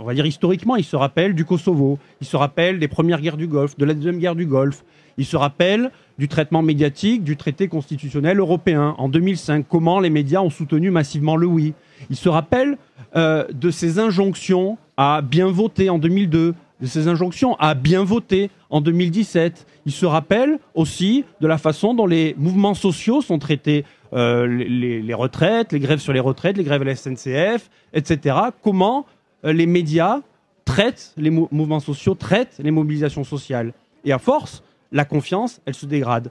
on 0.00 0.04
va 0.04 0.14
dire 0.14 0.26
historiquement, 0.26 0.76
il 0.76 0.84
se 0.84 0.94
rappelle 0.94 1.34
du 1.34 1.44
Kosovo, 1.44 1.98
il 2.20 2.26
se 2.26 2.36
rappelle 2.36 2.78
des 2.78 2.86
premières 2.86 3.20
guerres 3.20 3.38
du 3.38 3.48
Golfe, 3.48 3.76
de 3.76 3.84
la 3.84 3.94
deuxième 3.94 4.18
guerre 4.18 4.36
du 4.36 4.46
Golfe, 4.46 4.84
il 5.18 5.24
se 5.24 5.36
rappelle 5.36 5.90
du 6.18 6.28
traitement 6.28 6.62
médiatique 6.62 7.24
du 7.24 7.36
traité 7.36 7.68
constitutionnel 7.68 8.38
européen 8.38 8.94
en 8.98 9.08
2005, 9.08 9.66
comment 9.68 9.98
les 10.00 10.10
médias 10.10 10.40
ont 10.40 10.50
soutenu 10.50 10.90
massivement 10.90 11.36
le 11.36 11.46
oui. 11.46 11.72
Il 12.10 12.16
se 12.16 12.28
rappelle 12.28 12.76
euh, 13.16 13.46
de 13.52 13.70
ces 13.70 13.98
injonctions 13.98 14.76
à 14.98 15.22
bien 15.22 15.50
voter 15.50 15.90
en 15.90 15.98
2002, 15.98 16.54
de 16.80 16.86
ces 16.86 17.08
injonctions, 17.08 17.56
a 17.56 17.74
bien 17.74 18.04
voté 18.04 18.50
en 18.70 18.80
2017. 18.80 19.66
Il 19.86 19.92
se 19.92 20.06
rappelle 20.06 20.58
aussi 20.74 21.24
de 21.40 21.46
la 21.46 21.58
façon 21.58 21.94
dont 21.94 22.06
les 22.06 22.34
mouvements 22.38 22.74
sociaux 22.74 23.22
sont 23.22 23.38
traités, 23.38 23.84
euh, 24.12 24.46
les, 24.46 25.14
retraites, 25.14 25.72
les 25.72 25.80
grèves 25.80 26.00
sur 26.00 26.12
les 26.12 26.20
retraites, 26.20 26.56
les 26.56 26.64
grèves 26.64 26.82
à 26.82 26.84
la 26.84 26.96
SNCF, 26.96 27.70
etc. 27.92 28.36
Comment 28.62 29.06
euh, 29.44 29.52
les 29.52 29.66
médias 29.66 30.20
traitent 30.64 31.12
les 31.16 31.30
mouvements 31.30 31.80
sociaux, 31.80 32.14
traitent 32.14 32.56
les 32.58 32.70
mobilisations 32.70 33.24
sociales. 33.24 33.72
Et 34.04 34.12
à 34.12 34.18
force, 34.18 34.62
la 34.92 35.04
confiance, 35.04 35.60
elle 35.64 35.74
se 35.74 35.86
dégrade. 35.86 36.30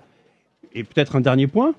Et 0.74 0.84
peut-être 0.84 1.16
un 1.16 1.22
dernier 1.22 1.48
point, 1.48 1.74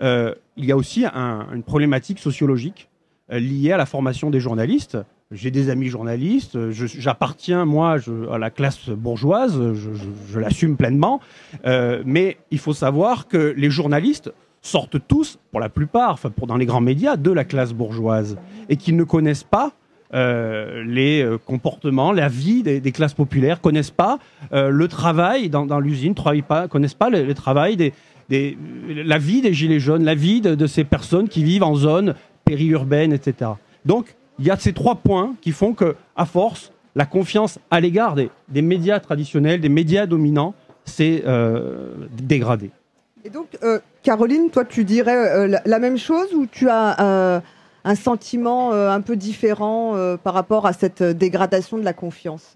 euh, 0.00 0.34
il 0.56 0.66
y 0.66 0.72
a 0.72 0.76
aussi 0.76 1.06
une 1.06 1.62
problématique 1.62 2.18
sociologique 2.18 2.88
liée 3.30 3.72
à 3.72 3.78
la 3.78 3.86
formation 3.86 4.30
des 4.30 4.40
journalistes 4.40 4.98
j'ai 5.32 5.50
des 5.50 5.70
amis 5.70 5.88
journalistes, 5.88 6.58
j'appartiens 6.70 7.64
moi 7.64 7.96
à 8.30 8.38
la 8.38 8.50
classe 8.50 8.88
bourgeoise, 8.90 9.58
je, 9.74 10.38
l'assume 10.38 10.76
pleinement, 10.76 11.20
euh, 11.66 12.02
mais 12.04 12.36
il 12.50 12.58
faut 12.58 12.74
savoir 12.74 13.28
que 13.28 13.54
les 13.56 13.70
journalistes 13.70 14.32
sortent 14.60 14.98
tous, 15.08 15.38
pour 15.50 15.60
la 15.60 15.68
plupart, 15.68 16.12
enfin 16.12 16.30
pour 16.30 16.46
dans 16.46 16.56
les 16.56 16.66
grands 16.66 16.80
médias, 16.80 17.16
de 17.16 17.30
la 17.30 17.44
classe 17.44 17.72
bourgeoise 17.72 18.36
et 18.68 18.76
qu'ils 18.76 18.96
ne 18.96 19.04
connaissent 19.04 19.44
pas 19.44 19.72
euh, 20.14 20.84
les 20.84 21.22
euh, 21.22 21.38
comportements, 21.38 22.12
la 22.12 22.28
vie 22.28 22.62
des, 22.62 22.92
classes 22.92 23.14
populaires, 23.14 23.60
connaissent 23.60 23.90
pas 23.90 24.18
le 24.52 24.86
travail 24.86 25.48
dans, 25.48 25.80
l'usine, 25.80 26.14
pas, 26.14 26.68
connaissent 26.68 26.94
pas 26.94 27.10
le, 27.10 27.34
travail 27.34 27.76
des, 27.76 28.58
la 28.88 29.18
vie 29.18 29.40
des 29.40 29.54
gilets 29.54 29.80
jaunes, 29.80 30.04
la 30.04 30.14
vie 30.14 30.40
de, 30.40 30.54
de 30.54 30.66
ces 30.66 30.84
personnes 30.84 31.28
qui 31.28 31.42
vivent 31.42 31.64
en 31.64 31.74
zone 31.74 32.14
périurbaine, 32.44 33.12
etc. 33.12 33.52
Donc 33.84 34.14
il 34.38 34.46
y 34.46 34.50
a 34.50 34.56
ces 34.56 34.72
trois 34.72 34.96
points 34.96 35.34
qui 35.40 35.52
font 35.52 35.74
que, 35.74 35.96
à 36.16 36.26
force, 36.26 36.72
la 36.94 37.06
confiance 37.06 37.58
à 37.70 37.80
l'égard 37.80 38.14
des, 38.14 38.62
médias 38.62 39.00
traditionnels, 39.00 39.60
des 39.60 39.68
médias 39.68 40.06
dominants, 40.06 40.54
s'est 40.84 41.22
euh, 41.26 41.94
dégradée. 42.20 42.70
Et 43.24 43.30
donc, 43.30 43.46
euh, 43.62 43.78
Caroline, 44.02 44.50
toi, 44.50 44.64
tu 44.64 44.84
dirais 44.84 45.16
euh, 45.16 45.58
la, 45.64 45.78
même 45.78 45.96
chose 45.96 46.34
ou 46.34 46.46
tu 46.46 46.68
as 46.68 47.42
un 47.84 47.94
sentiment 47.94 48.72
un 48.72 49.00
peu 49.00 49.16
différent 49.16 49.96
par 50.22 50.34
rapport 50.34 50.66
à 50.66 50.72
cette 50.72 51.02
dégradation 51.02 51.78
de 51.78 51.84
la 51.84 51.92
confiance? 51.92 52.54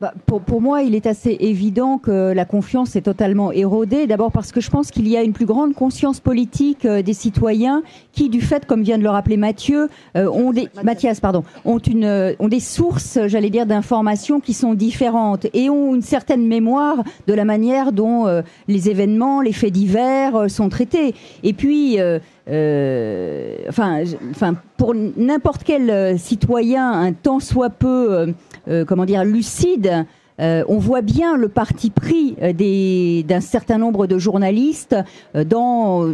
Bah, 0.00 0.14
pour, 0.26 0.40
pour, 0.40 0.60
moi, 0.60 0.82
il 0.82 0.94
est 0.94 1.06
assez 1.06 1.36
évident 1.40 1.98
que 1.98 2.32
la 2.32 2.44
confiance 2.44 2.94
est 2.94 3.02
totalement 3.02 3.50
érodée. 3.50 4.06
D'abord 4.06 4.30
parce 4.30 4.52
que 4.52 4.60
je 4.60 4.70
pense 4.70 4.92
qu'il 4.92 5.08
y 5.08 5.16
a 5.16 5.24
une 5.24 5.32
plus 5.32 5.44
grande 5.44 5.74
conscience 5.74 6.20
politique 6.20 6.84
euh, 6.84 7.02
des 7.02 7.14
citoyens 7.14 7.82
qui, 8.12 8.28
du 8.28 8.40
fait, 8.40 8.64
comme 8.64 8.82
vient 8.82 8.96
de 8.96 9.02
le 9.02 9.10
rappeler 9.10 9.36
Mathieu, 9.36 9.88
euh, 10.16 10.30
ont 10.30 10.52
des, 10.52 10.68
Mathias, 10.84 11.18
pardon, 11.18 11.42
ont 11.64 11.78
une, 11.78 12.04
euh, 12.04 12.32
ont 12.38 12.46
des 12.46 12.60
sources, 12.60 13.18
j'allais 13.26 13.50
dire, 13.50 13.66
d'informations 13.66 14.38
qui 14.38 14.52
sont 14.54 14.74
différentes 14.74 15.48
et 15.52 15.68
ont 15.68 15.96
une 15.96 16.02
certaine 16.02 16.46
mémoire 16.46 17.02
de 17.26 17.34
la 17.34 17.44
manière 17.44 17.90
dont 17.90 18.42
les 18.68 18.90
événements, 18.90 19.40
les 19.40 19.52
faits 19.52 19.72
divers 19.72 20.48
sont 20.48 20.68
traités. 20.68 21.14
Et 21.42 21.52
puis, 21.52 21.98
enfin, 22.48 24.02
enfin, 24.30 24.54
pour 24.76 24.94
n'importe 24.94 25.62
quel 25.64 26.18
citoyen, 26.18 26.90
un 26.92 27.12
temps 27.12 27.40
soit 27.40 27.70
peu 27.70 28.32
euh, 28.68 28.84
comment 28.84 29.06
dire, 29.06 29.24
lucide 29.24 30.04
euh, 30.40 30.62
on 30.68 30.78
voit 30.78 31.02
bien 31.02 31.36
le 31.36 31.48
parti 31.48 31.90
pris 31.90 32.36
euh, 32.42 33.22
d'un 33.22 33.40
certain 33.40 33.78
nombre 33.78 34.06
de 34.06 34.18
journalistes 34.18 34.94
euh, 35.34 35.44
dans 35.44 36.06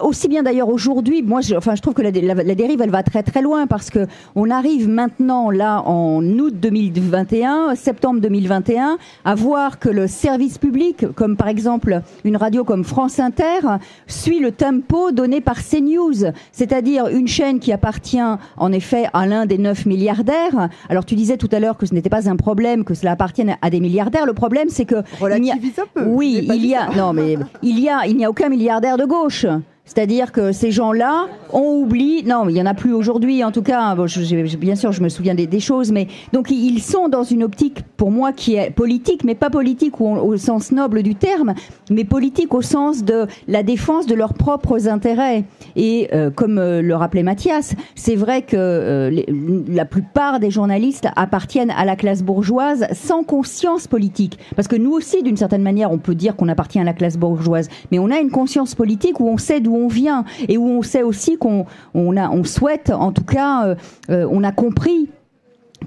aussi 0.00 0.28
bien 0.28 0.42
d'ailleurs 0.42 0.68
aujourd'hui. 0.68 1.22
Moi, 1.22 1.40
je, 1.40 1.54
enfin, 1.54 1.74
je 1.74 1.80
trouve 1.80 1.94
que 1.94 2.02
la, 2.02 2.10
dérive, 2.10 2.82
elle 2.82 2.90
va 2.90 3.02
très 3.02 3.22
très 3.22 3.40
loin 3.40 3.66
parce 3.66 3.90
que 3.90 4.06
on 4.34 4.50
arrive 4.50 4.88
maintenant 4.88 5.50
là 5.50 5.82
en 5.86 6.22
août 6.22 6.54
2021, 6.60 7.74
septembre 7.74 8.20
2021, 8.20 8.98
à 9.24 9.34
voir 9.34 9.78
que 9.78 9.88
le 9.88 10.06
service 10.06 10.58
public, 10.58 11.06
comme 11.14 11.36
par 11.36 11.48
exemple 11.48 12.02
une 12.24 12.36
radio 12.36 12.64
comme 12.64 12.84
France 12.84 13.18
Inter, 13.18 13.60
suit 14.06 14.40
le 14.40 14.52
tempo 14.52 15.12
donné 15.12 15.40
par 15.40 15.56
CNews, 15.62 16.32
c'est-à-dire 16.52 17.08
une 17.08 17.28
chaîne 17.28 17.58
qui 17.58 17.72
appartient 17.72 18.20
en 18.56 18.72
effet 18.72 19.06
à 19.14 19.26
l'un 19.26 19.46
des 19.46 19.58
neuf 19.58 19.86
milliardaires. 19.86 20.68
Alors 20.88 21.06
tu 21.06 21.14
disais 21.14 21.38
tout 21.38 21.48
à 21.52 21.58
l'heure 21.58 21.78
que 21.78 21.86
ce 21.86 21.94
n'était 21.94 22.10
pas 22.10 22.28
un 22.28 22.36
problème 22.36 22.84
que 22.84 22.94
cela 22.94 23.12
appartienne 23.12 23.56
à 23.62 23.70
des 23.70 23.80
milliardaires. 23.80 24.26
Le 24.26 24.34
problème, 24.34 24.68
c'est 24.68 24.84
que 24.84 24.96
relativise 25.20 25.78
un 25.78 25.86
peu. 25.94 26.04
Oui, 26.04 26.46
il 26.52 26.66
y 26.66 26.74
a 26.74 26.88
non 26.90 27.12
mais 27.12 27.38
il 27.62 27.80
y 27.80 27.88
a 27.88 28.06
il 28.06 28.16
n'y 28.16 28.24
a 28.24 28.30
aucun 28.30 28.48
milliardaire 28.48 28.96
de 28.98 29.04
gauche. 29.04 29.46
C'est-à-dire 29.84 30.32
que 30.32 30.52
ces 30.52 30.70
gens-là, 30.70 31.26
ont 31.52 31.82
oublié, 31.82 32.22
non, 32.22 32.48
il 32.48 32.56
y 32.56 32.62
en 32.62 32.66
a 32.66 32.74
plus 32.74 32.92
aujourd'hui, 32.92 33.44
en 33.44 33.52
tout 33.52 33.62
cas. 33.62 33.94
Je, 34.06 34.56
bien 34.56 34.74
sûr, 34.74 34.92
je 34.92 35.02
me 35.02 35.08
souviens 35.08 35.34
des, 35.34 35.60
choses, 35.60 35.92
mais 35.92 36.08
donc 36.32 36.50
ils 36.50 36.80
sont 36.80 37.08
dans 37.08 37.22
une 37.22 37.44
optique, 37.44 37.82
pour 37.96 38.10
moi, 38.10 38.32
qui 38.32 38.56
est 38.56 38.70
politique, 38.70 39.22
mais 39.24 39.34
pas 39.34 39.50
politique 39.50 40.00
au, 40.00 40.36
sens 40.36 40.72
noble 40.72 41.02
du 41.02 41.14
terme, 41.14 41.54
mais 41.90 42.04
politique 42.04 42.54
au 42.54 42.62
sens 42.62 43.04
de 43.04 43.26
la 43.48 43.62
défense 43.62 44.06
de 44.06 44.14
leurs 44.14 44.34
propres 44.34 44.88
intérêts. 44.88 45.44
Et 45.76 46.08
euh, 46.12 46.30
comme 46.30 46.58
euh, 46.58 46.82
le 46.82 46.94
rappelait 46.96 47.22
Mathias, 47.22 47.74
c'est 47.94 48.16
vrai 48.16 48.42
que 48.42 48.56
euh, 48.56 49.22
la 49.68 49.84
plupart 49.84 50.40
des 50.40 50.50
journalistes 50.50 51.06
appartiennent 51.16 51.72
à 51.76 51.84
la 51.84 51.96
classe 51.96 52.22
bourgeoise 52.22 52.86
sans 52.92 53.22
conscience 53.24 53.86
politique, 53.86 54.38
parce 54.56 54.68
que 54.68 54.76
nous 54.76 54.92
aussi, 54.92 55.22
d'une 55.22 55.36
certaine 55.36 55.62
manière, 55.62 55.92
on 55.92 55.98
peut 55.98 56.14
dire 56.14 56.34
qu'on 56.34 56.48
appartient 56.48 56.80
à 56.80 56.84
la 56.84 56.94
classe 56.94 57.16
bourgeoise, 57.16 57.68
mais 57.90 57.98
on 57.98 58.10
a 58.10 58.18
une 58.18 58.30
conscience 58.30 58.74
politique 58.74 59.20
où 59.20 59.28
on 59.28 59.36
sait 59.36 59.60
d'où 59.60 59.76
on 59.76 59.81
vient 59.88 60.24
et 60.48 60.58
où 60.58 60.68
on 60.68 60.82
sait 60.82 61.02
aussi 61.02 61.36
qu'on 61.36 61.66
on 61.94 62.16
on 62.16 62.44
souhaite, 62.44 62.90
en 62.90 63.12
tout 63.12 63.24
cas, 63.24 63.66
euh, 63.66 63.74
euh, 64.10 64.28
on 64.30 64.44
a 64.44 64.52
compris 64.52 65.10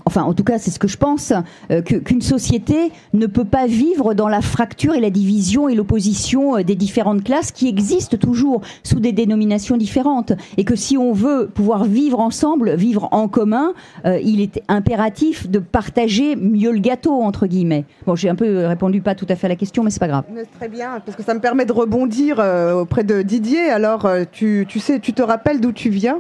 enfin 0.06 0.24
en 0.24 0.34
tout 0.34 0.44
cas 0.44 0.58
c'est 0.58 0.72
ce 0.72 0.80
que 0.80 0.88
je 0.88 0.98
pense, 0.98 1.34
euh, 1.72 1.82
qu'une 1.82 2.22
société 2.22 2.92
ne 3.14 3.26
peut 3.28 3.46
pas 3.46 3.68
vivre 3.68 4.14
dans 4.14 4.28
la 4.28 4.42
fracture 4.42 4.94
et 4.94 5.00
la 5.00 5.10
division 5.10 5.70
et 5.70 5.76
l'opposition 5.76 6.62
des 6.62 6.76
différentes 6.76 7.24
classes 7.24 7.52
qui 7.52 7.68
existent 7.68 8.18
toujours 8.18 8.62
sous 8.84 9.00
des 9.00 9.12
dénominations 9.12 9.78
différentes. 9.78 10.34
Et 10.58 10.64
que 10.64 10.76
si 10.76 10.98
on 10.98 11.14
veut 11.14 11.50
pouvoir 11.54 11.86
vivre 11.86 12.20
ensemble, 12.20 12.76
vivre 12.76 13.10
en 13.12 13.28
commun, 13.28 13.74
il 14.06 14.42
est 14.42 14.62
impératif 14.68 15.50
de 15.50 15.60
partager 15.60 16.36
mieux 16.36 16.72
le 16.72 16.80
gâteau, 16.80 17.14
entre 17.22 17.48
guillemets. 17.48 17.86
Bon, 18.06 18.16
j'ai 18.16 18.30
un 18.30 18.36
peu 18.36 18.66
répondu 18.66 19.02
pas 19.02 19.16
tout 19.16 19.26
à 19.30 19.36
fait 19.36 19.48
à 19.48 19.50
la 19.50 19.56
question, 19.56 19.84
mais 19.84 19.90
c'est 19.90 20.00
pas 20.00 20.08
grave. 20.08 20.26
Très 20.58 20.70
bien, 20.70 21.02
parce 21.06 21.18
que 21.18 21.24
ça 21.24 21.34
me 21.34 21.40
permet 21.40 21.66
de 21.66 21.74
rebondir 21.74 22.40
auprès 22.76 23.04
de 23.04 23.22
Didier. 23.22 23.70
Alors, 23.70 24.08
tu, 24.32 24.66
tu 24.68 24.80
sais, 24.80 25.00
tu 25.00 25.14
te 25.14 25.22
rappelles 25.22 25.62
d'où 25.62 25.72
tu 25.72 25.90
viens? 25.90 26.20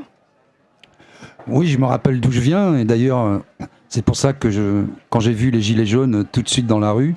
Oui, 1.47 1.67
je 1.67 1.77
me 1.77 1.85
rappelle 1.85 2.19
d'où 2.19 2.31
je 2.31 2.39
viens. 2.39 2.77
Et 2.77 2.85
d'ailleurs, 2.85 3.19
euh, 3.19 3.39
c'est 3.89 4.03
pour 4.03 4.15
ça 4.15 4.33
que 4.33 4.85
quand 5.09 5.19
j'ai 5.19 5.33
vu 5.33 5.51
les 5.51 5.61
gilets 5.61 5.85
jaunes 5.85 6.25
tout 6.31 6.41
de 6.41 6.49
suite 6.49 6.67
dans 6.67 6.79
la 6.79 6.91
rue, 6.91 7.15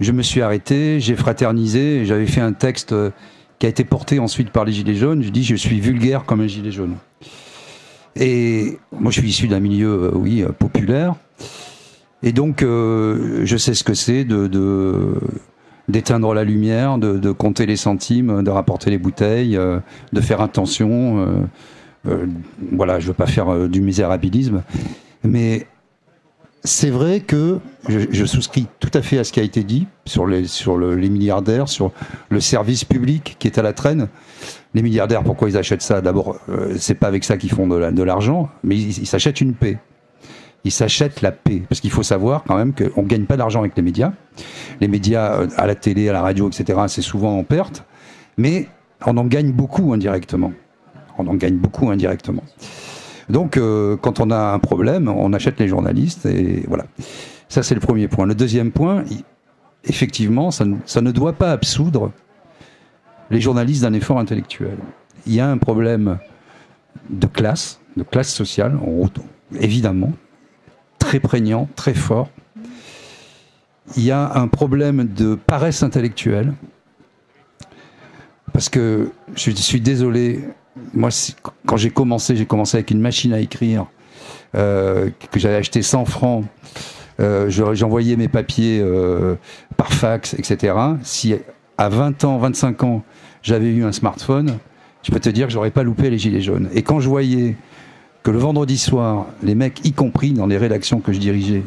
je 0.00 0.12
me 0.12 0.22
suis 0.22 0.42
arrêté, 0.42 0.98
j'ai 1.00 1.14
fraternisé, 1.14 2.04
j'avais 2.04 2.26
fait 2.26 2.40
un 2.40 2.52
texte 2.52 2.92
euh, 2.92 3.10
qui 3.58 3.66
a 3.66 3.68
été 3.68 3.84
porté 3.84 4.18
ensuite 4.18 4.50
par 4.50 4.64
les 4.64 4.72
gilets 4.72 4.94
jaunes. 4.94 5.22
Je 5.22 5.30
dis, 5.30 5.44
je 5.44 5.56
suis 5.56 5.80
vulgaire 5.80 6.24
comme 6.24 6.40
un 6.40 6.46
gilet 6.46 6.72
jaune. 6.72 6.96
Et 8.16 8.78
moi, 8.92 9.10
je 9.10 9.20
suis 9.20 9.28
issu 9.28 9.48
d'un 9.48 9.60
milieu, 9.60 10.04
euh, 10.04 10.10
oui, 10.14 10.44
populaire. 10.58 11.14
Et 12.22 12.32
donc, 12.32 12.62
je 12.62 13.56
sais 13.58 13.74
ce 13.74 13.84
que 13.84 13.92
c'est 13.92 14.24
de, 14.24 15.14
d'éteindre 15.88 16.32
la 16.32 16.42
lumière, 16.42 16.96
de, 16.96 17.32
compter 17.32 17.66
les 17.66 17.76
centimes, 17.76 18.42
de 18.42 18.48
rapporter 18.48 18.88
les 18.88 18.96
bouteilles, 18.96 19.58
de 19.58 20.20
faire 20.22 20.40
attention. 20.40 21.46
Voilà, 22.72 23.00
je 23.00 23.08
veux 23.08 23.14
pas 23.14 23.26
faire 23.26 23.52
euh, 23.52 23.68
du 23.68 23.80
misérabilisme, 23.80 24.62
mais 25.22 25.66
c'est 26.64 26.90
vrai 26.90 27.20
que 27.20 27.58
je, 27.88 28.24
souscris 28.24 28.66
tout 28.80 28.90
à 28.94 29.02
fait 29.02 29.18
à 29.18 29.24
ce 29.24 29.32
qui 29.32 29.40
a 29.40 29.42
été 29.42 29.62
dit 29.62 29.86
sur 30.06 30.26
les, 30.26 30.46
sur 30.46 30.78
les 30.78 31.10
milliardaires, 31.10 31.68
sur 31.68 31.92
le 32.30 32.40
service 32.40 32.84
public 32.84 33.36
qui 33.38 33.48
est 33.48 33.58
à 33.58 33.62
la 33.62 33.74
traîne. 33.74 34.08
Les 34.72 34.80
milliardaires, 34.80 35.22
pourquoi 35.22 35.50
ils 35.50 35.58
achètent 35.58 35.82
ça? 35.82 36.00
D'abord, 36.00 36.36
euh, 36.48 36.74
c'est 36.78 36.94
pas 36.94 37.06
avec 37.06 37.22
ça 37.24 37.36
qu'ils 37.36 37.50
font 37.50 37.66
de 37.66 38.02
l'argent, 38.02 38.48
mais 38.62 38.76
ils 38.76 39.06
s'achètent 39.06 39.42
une 39.42 39.52
paix. 39.52 39.78
Ils 40.64 40.72
s'achètent 40.72 41.20
la 41.20 41.32
paix. 41.32 41.62
Parce 41.68 41.82
qu'il 41.82 41.90
faut 41.90 42.02
savoir 42.02 42.44
quand 42.44 42.56
même 42.56 42.72
qu'on 42.72 43.02
ne 43.02 43.08
gagne 43.08 43.26
pas 43.26 43.36
d'argent 43.36 43.60
avec 43.60 43.76
les 43.76 43.82
médias. 43.82 44.12
Les 44.80 44.88
médias 44.88 45.46
à 45.58 45.66
la 45.66 45.74
télé, 45.74 46.08
à 46.08 46.14
la 46.14 46.22
radio, 46.22 46.48
etc., 46.48 46.80
c'est 46.88 47.02
souvent 47.02 47.38
en 47.38 47.44
perte. 47.44 47.84
Mais 48.38 48.68
on 49.04 49.18
en 49.18 49.26
gagne 49.26 49.52
beaucoup 49.52 49.92
indirectement 49.92 50.52
on 51.18 51.26
en 51.26 51.34
gagne 51.34 51.56
beaucoup 51.56 51.90
indirectement. 51.90 52.44
Donc, 53.28 53.56
euh, 53.56 53.96
quand 53.96 54.20
on 54.20 54.30
a 54.30 54.52
un 54.52 54.58
problème, 54.58 55.08
on 55.08 55.32
achète 55.32 55.58
les 55.58 55.68
journalistes 55.68 56.26
et 56.26 56.64
voilà. 56.68 56.84
Ça, 57.48 57.62
c'est 57.62 57.74
le 57.74 57.80
premier 57.80 58.08
point. 58.08 58.26
Le 58.26 58.34
deuxième 58.34 58.70
point, 58.72 59.04
effectivement, 59.84 60.50
ça 60.50 60.64
ne, 60.64 61.10
doit 61.10 61.32
pas 61.32 61.52
absoudre 61.52 62.12
les 63.30 63.40
journalistes 63.40 63.82
d'un 63.82 63.92
effort 63.92 64.18
intellectuel. 64.18 64.76
Il 65.26 65.34
y 65.34 65.40
a 65.40 65.48
un 65.48 65.58
problème 65.58 66.18
de 67.10 67.26
classe, 67.26 67.80
de 67.96 68.02
classe 68.02 68.32
sociale, 68.32 68.78
évidemment, 69.58 70.12
très 70.98 71.20
prégnant, 71.20 71.68
très 71.76 71.94
fort. 71.94 72.28
Il 73.96 74.04
y 74.04 74.10
a 74.10 74.32
un 74.34 74.48
problème 74.48 75.06
de 75.06 75.34
paresse 75.34 75.82
intellectuelle, 75.82 76.54
parce 78.52 78.68
que 78.68 79.10
je 79.34 79.50
suis 79.50 79.80
désolé, 79.80 80.40
moi, 80.92 81.10
quand 81.66 81.76
j'ai 81.76 81.90
commencé, 81.90 82.36
j'ai 82.36 82.46
commencé 82.46 82.76
avec 82.76 82.90
une 82.90 83.00
machine 83.00 83.32
à 83.32 83.40
écrire 83.40 83.86
euh, 84.54 85.10
que 85.30 85.38
j'avais 85.38 85.56
acheté 85.56 85.82
100 85.82 86.04
francs 86.04 86.44
euh, 87.20 87.48
j'envoyais 87.48 88.16
mes 88.16 88.28
papiers 88.28 88.80
euh, 88.82 89.36
par 89.76 89.92
fax, 89.92 90.34
etc. 90.34 90.74
Si 91.02 91.34
à 91.78 91.88
20 91.88 92.24
ans, 92.24 92.38
25 92.38 92.82
ans, 92.84 93.02
j'avais 93.42 93.68
eu 93.68 93.84
un 93.84 93.92
smartphone, 93.92 94.58
je 95.02 95.12
peux 95.12 95.20
te 95.20 95.28
dire 95.28 95.46
que 95.46 95.52
j'aurais 95.52 95.70
pas 95.70 95.82
loupé 95.82 96.10
les 96.10 96.18
gilets 96.18 96.40
jaunes. 96.40 96.68
Et 96.74 96.82
quand 96.82 97.00
je 97.00 97.08
voyais 97.08 97.56
que 98.22 98.30
le 98.30 98.38
vendredi 98.38 98.78
soir, 98.78 99.26
les 99.42 99.54
mecs, 99.54 99.84
y 99.84 99.92
compris 99.92 100.32
dans 100.32 100.46
les 100.46 100.56
rédactions 100.56 101.00
que 101.00 101.12
je 101.12 101.18
dirigeais, 101.18 101.62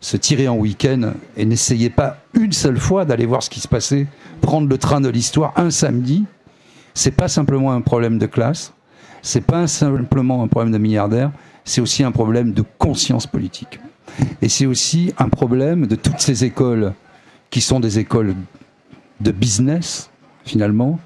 se 0.00 0.16
tiraient 0.16 0.48
en 0.48 0.56
week-end 0.56 1.12
et 1.36 1.44
n'essayaient 1.44 1.90
pas 1.90 2.18
une 2.34 2.52
seule 2.52 2.78
fois 2.78 3.04
d'aller 3.04 3.26
voir 3.26 3.42
ce 3.42 3.50
qui 3.50 3.60
se 3.60 3.68
passait, 3.68 4.06
prendre 4.40 4.68
le 4.68 4.78
train 4.78 5.00
de 5.00 5.08
l'histoire 5.08 5.52
un 5.56 5.70
samedi, 5.70 6.24
c'est 6.94 7.10
pas 7.10 7.28
simplement 7.28 7.72
un 7.72 7.80
problème 7.80 8.18
de 8.18 8.26
classe, 8.26 8.72
c'est 9.22 9.44
pas 9.44 9.66
simplement 9.66 10.42
un 10.42 10.48
problème 10.48 10.72
de 10.72 10.78
milliardaire, 10.78 11.30
c'est 11.64 11.80
aussi 11.80 12.02
un 12.04 12.12
problème 12.12 12.52
de 12.52 12.64
conscience 12.78 13.26
politique. 13.26 13.80
Et 14.42 14.48
c'est 14.48 14.66
aussi 14.66 15.12
un 15.18 15.28
problème 15.28 15.86
de 15.86 15.94
toutes 15.94 16.20
ces 16.20 16.44
écoles 16.44 16.92
qui 17.50 17.60
sont 17.60 17.80
des 17.80 17.98
écoles 17.98 18.34
de 19.20 19.30
business, 19.30 20.10
finalement, 20.44 20.98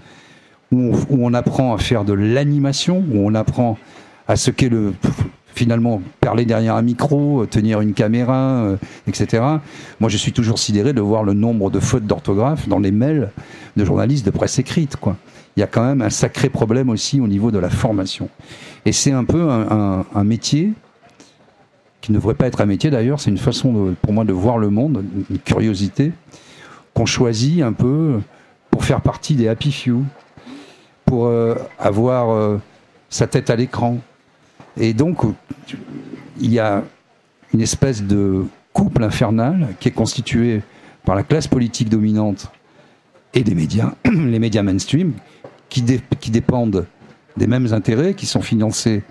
où 0.73 0.93
on, 1.11 1.35
apprend 1.35 1.75
à 1.75 1.79
faire 1.79 2.05
de 2.05 2.13
l'animation, 2.13 3.05
où 3.13 3.27
on 3.27 3.35
apprend 3.35 3.79
à 4.27 4.37
ce 4.37 4.51
qu'est 4.51 4.69
le 4.69 4.95
finalement 5.55 6.03
parler 6.21 6.45
derrière 6.45 6.75
un 6.75 6.83
micro, 6.83 7.47
tenir 7.47 7.81
une 7.81 7.95
caméra, 7.95 8.65
euh, 8.65 8.77
etc. 9.07 9.43
Moi, 10.01 10.11
je 10.11 10.17
suis 10.17 10.33
toujours 10.33 10.59
sidéré 10.59 10.93
de 10.93 11.01
voir 11.01 11.23
le 11.23 11.33
nombre 11.33 11.71
de 11.71 11.79
fautes 11.79 12.07
d'orthographe 12.07 12.69
dans 12.69 12.81
les 12.81 12.91
mails 12.91 13.31
de 13.77 13.85
journalistes 13.85 14.27
de 14.27 14.33
presse 14.33 14.59
écrite. 14.59 14.97
Quoi. 14.97 15.17
Il 15.57 15.61
y 15.61 15.63
a 15.63 15.67
quand 15.67 15.85
même 15.85 16.03
un 16.03 16.11
sacré 16.11 16.49
problème 16.49 16.89
aussi 16.89 17.21
au 17.21 17.29
niveau 17.29 17.51
de 17.51 17.59
la 17.59 17.71
formation. 17.71 18.29
Et 18.85 18.93
c'est 18.93 19.13
un 19.13 19.25
peu 19.25 19.49
un 19.49 20.25
métier 20.25 20.73
qui 22.05 22.13
ne 22.13 22.19
devrait 22.19 22.35
pas 22.35 22.47
être 22.47 22.61
un 22.61 22.67
métier 22.67 22.91
d'ailleurs, 22.91 23.19
c'est 23.19 23.31
une 23.31 23.39
façon 23.39 23.95
pour 24.03 24.13
moi 24.13 24.27
de 24.27 24.33
voir 24.35 24.59
le 24.59 24.69
monde, 24.69 25.03
une 25.31 25.39
curiosité 25.39 26.13
qu'on 26.93 27.07
choisit 27.07 27.63
un 27.63 27.73
peu 27.73 28.21
pour 28.71 28.85
faire 28.85 29.01
partie 29.01 29.37
des 29.37 29.49
happy 29.49 29.73
few, 29.73 30.03
pour 31.07 31.27
euh, 31.27 31.55
avoir 31.79 32.29
euh, 32.29 32.59
sa 33.09 33.27
tête 33.27 33.49
à 33.49 33.57
l'écran. 33.57 34.01
Et 34.79 34.93
donc, 34.93 35.23
il 36.39 36.53
y 36.53 36.59
a 36.59 36.83
une 37.55 37.63
espèce 37.63 38.03
de 38.03 38.45
couple 38.75 39.03
infernal 39.03 39.69
qui 39.81 39.89
est 39.89 39.93
constitué 39.93 40.61
par 41.07 41.15
la 41.15 41.23
classe 41.23 41.49
politique 41.49 41.89
dominante 41.89 42.53
et 43.33 43.45
des 43.45 43.55
médias, 43.55 43.95
les 44.05 44.39
médias 44.39 44.63
mainstream, 44.63 45.15
qui, 45.75 45.85
qui 46.21 46.31
dépendent 46.31 46.87
des 47.37 47.49
mêmes 47.49 47.73
intérêts, 47.73 48.15
qui 48.15 48.27
sont 48.27 48.43
financés 48.43 49.03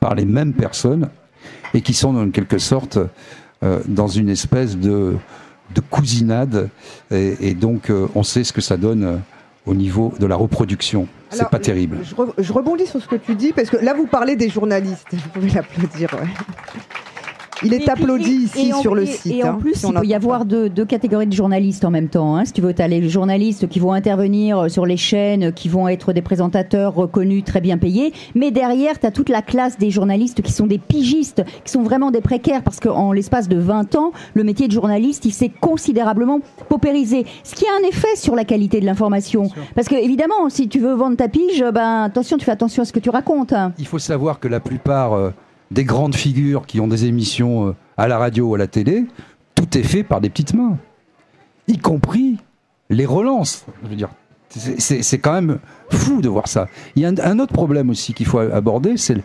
par 0.00 0.16
les 0.16 0.24
mêmes 0.24 0.52
personnes 0.52 1.08
et 1.74 1.80
qui 1.80 1.94
sont 1.94 2.16
en 2.16 2.30
quelque 2.30 2.58
sorte 2.58 2.98
euh, 3.62 3.80
dans 3.86 4.08
une 4.08 4.28
espèce 4.28 4.76
de, 4.76 5.14
de 5.74 5.80
cousinade. 5.80 6.70
Et, 7.12 7.54
donc, 7.54 7.88
euh, 7.90 8.08
on 8.16 8.24
sait 8.24 8.42
ce 8.42 8.52
que 8.52 8.60
ça 8.60 8.76
donne 8.76 9.04
euh, 9.04 9.16
au 9.64 9.74
niveau 9.74 10.12
de 10.18 10.26
la 10.26 10.34
reproduction. 10.34 11.06
C'est 11.30 11.48
pas 11.48 11.60
terrible. 11.60 11.98
Je, 12.38 12.52
rebondis 12.52 12.86
sur 12.86 13.00
ce 13.00 13.06
que 13.06 13.16
tu 13.16 13.36
dis, 13.36 13.52
parce 13.52 13.70
que 13.70 13.76
là, 13.76 13.94
vous 13.94 14.06
parlez 14.06 14.34
des 14.34 14.48
journalistes. 14.48 15.06
Vous 15.12 15.28
pouvez 15.32 15.50
l'applaudir. 15.50 16.08
Il 17.64 17.74
est 17.74 17.88
applaudi 17.88 18.30
ici 18.30 18.72
sur 18.80 18.94
le 18.94 19.06
site. 19.06 19.32
Et 19.32 19.44
en 19.44 19.54
hein, 19.54 19.58
plus, 19.60 19.82
il 19.82 19.92
peut 19.92 20.06
y 20.06 20.14
avoir 20.14 20.44
deux, 20.44 20.68
catégories 20.84 21.26
de 21.26 21.32
journalistes 21.32 21.84
en 21.84 21.90
même 21.90 22.08
temps. 22.08 22.36
Hein. 22.36 22.44
Si 22.44 22.52
tu 22.52 22.60
veux, 22.60 22.72
tu 22.72 22.82
as 22.82 22.88
les 22.88 23.08
journalistes 23.08 23.68
qui 23.68 23.80
vont 23.80 23.92
intervenir 23.92 24.70
sur 24.70 24.86
les 24.86 24.96
chaînes, 24.96 25.52
qui 25.52 25.68
vont 25.68 25.88
être 25.88 26.12
des 26.12 26.22
présentateurs 26.22 26.94
reconnus, 26.94 27.44
très 27.44 27.60
bien 27.60 27.78
payés. 27.78 28.12
Mais 28.34 28.50
derrière, 28.50 28.98
tu 28.98 29.06
as 29.06 29.10
toute 29.10 29.28
la 29.28 29.42
classe 29.42 29.78
des 29.78 29.90
journalistes 29.90 30.42
qui 30.42 30.52
sont 30.52 30.66
des 30.66 30.78
pigistes, 30.78 31.42
qui 31.64 31.72
sont 31.72 31.82
vraiment 31.82 32.10
des 32.10 32.20
précaires, 32.20 32.62
parce 32.62 32.80
qu'en 32.80 33.12
l'espace 33.12 33.48
de 33.48 33.58
20 33.58 33.96
ans, 33.96 34.12
le 34.34 34.44
métier 34.44 34.68
de 34.68 34.72
journaliste, 34.72 35.24
il 35.24 35.32
s'est 35.32 35.50
considérablement 35.60 36.40
paupérisé. 36.68 37.26
Ce 37.44 37.54
qui 37.54 37.64
a 37.66 37.70
un 37.80 37.88
effet 37.88 38.16
sur 38.16 38.34
la 38.34 38.44
qualité 38.44 38.80
de 38.80 38.86
l'information. 38.86 39.50
Parce 39.74 39.88
que, 39.88 39.94
évidemment, 39.94 40.48
si 40.48 40.68
tu 40.68 40.78
veux 40.78 40.94
vendre 40.94 41.16
ta 41.16 41.28
pige, 41.28 41.64
ben, 41.74 42.04
attention, 42.04 42.36
tu 42.36 42.44
fais 42.44 42.52
attention 42.52 42.82
à 42.82 42.86
ce 42.86 42.92
que 42.92 43.00
tu 43.00 43.10
racontes. 43.10 43.52
Hein. 43.52 43.72
Il 43.78 43.86
faut 43.86 43.98
savoir 43.98 44.40
que 44.40 44.48
la 44.48 44.60
plupart... 44.60 45.32
Des 45.70 45.84
grandes 45.84 46.14
figures 46.14 46.66
qui 46.66 46.80
ont 46.80 46.88
des 46.88 47.04
émissions 47.04 47.68
euh, 47.68 47.76
à 47.96 48.08
la 48.08 48.18
radio 48.18 48.50
ou 48.50 48.54
à 48.54 48.58
la 48.58 48.66
télé, 48.66 49.06
tout 49.54 49.76
est 49.76 49.82
fait 49.82 50.02
par 50.02 50.20
des 50.20 50.30
petites 50.30 50.54
mains, 50.54 50.78
y 51.66 51.78
compris 51.78 52.38
les 52.90 53.06
relances. 53.06 53.66
Je 53.82 53.88
veux 53.88 53.96
dire, 53.96 54.10
c'est 54.50 55.18
quand 55.18 55.32
même 55.32 55.58
fou 55.90 56.22
de 56.22 56.28
voir 56.28 56.48
ça. 56.48 56.68
Il 56.96 57.02
y 57.02 57.06
a 57.06 57.08
un, 57.08 57.38
autre 57.38 57.52
problème 57.52 57.90
aussi 57.90 58.14
qu'il 58.14 58.26
faut 58.26 58.38
aborder, 58.38 58.96
c'est 58.96 59.16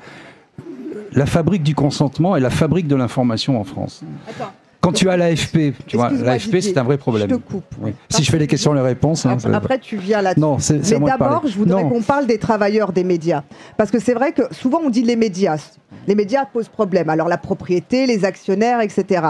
la 1.13 1.25
fabrique 1.25 1.63
du 1.63 1.75
consentement 1.75 2.35
et 2.35 2.39
la 2.39 2.49
fabrique 2.49 2.87
de 2.87 2.95
l'information 2.95 3.59
en 3.59 3.63
France. 3.63 4.03
Quand 4.83 4.91
tu 4.91 5.09
as 5.09 5.15
l'AFP, 5.15 5.73
tu 5.87 5.95
vois, 5.95 6.09
l'AFP 6.09 6.59
c'est 6.59 6.77
un 6.77 6.83
vrai 6.83 6.97
problème. 6.97 7.29
Je 7.29 7.35
te 7.35 7.41
coupe. 7.41 7.63
Si 8.09 8.21
je 8.21 8.29
fais 8.29 8.37
les 8.37 8.47
questions 8.47 8.73
et 8.73 8.75
les 8.75 8.83
réponses. 8.83 9.25
Hein, 9.25 9.37
après, 9.53 9.79
tu 9.79 9.95
viens 9.95 10.21
là-dessus. 10.21 10.41
Non, 10.41 10.59
c'est 10.59 10.99
Mais 10.99 11.07
d'abord, 11.07 11.43
je 11.47 11.57
voudrais 11.57 11.83
qu'on 11.83 12.01
parle 12.01 12.27
des 12.27 12.37
travailleurs 12.37 12.91
des 12.91 13.05
médias. 13.05 13.43
Parce 13.77 13.91
que 13.91 13.99
c'est 13.99 14.13
vrai 14.13 14.33
que 14.33 14.41
souvent 14.51 14.81
on 14.83 14.89
dit 14.89 15.03
les 15.03 15.15
médias. 15.15 15.77
Les 16.05 16.15
médias 16.15 16.45
posent 16.45 16.67
problème. 16.67 17.09
Alors 17.09 17.29
la 17.29 17.37
propriété, 17.37 18.05
les 18.07 18.25
actionnaires, 18.25 18.81
etc. 18.81 19.21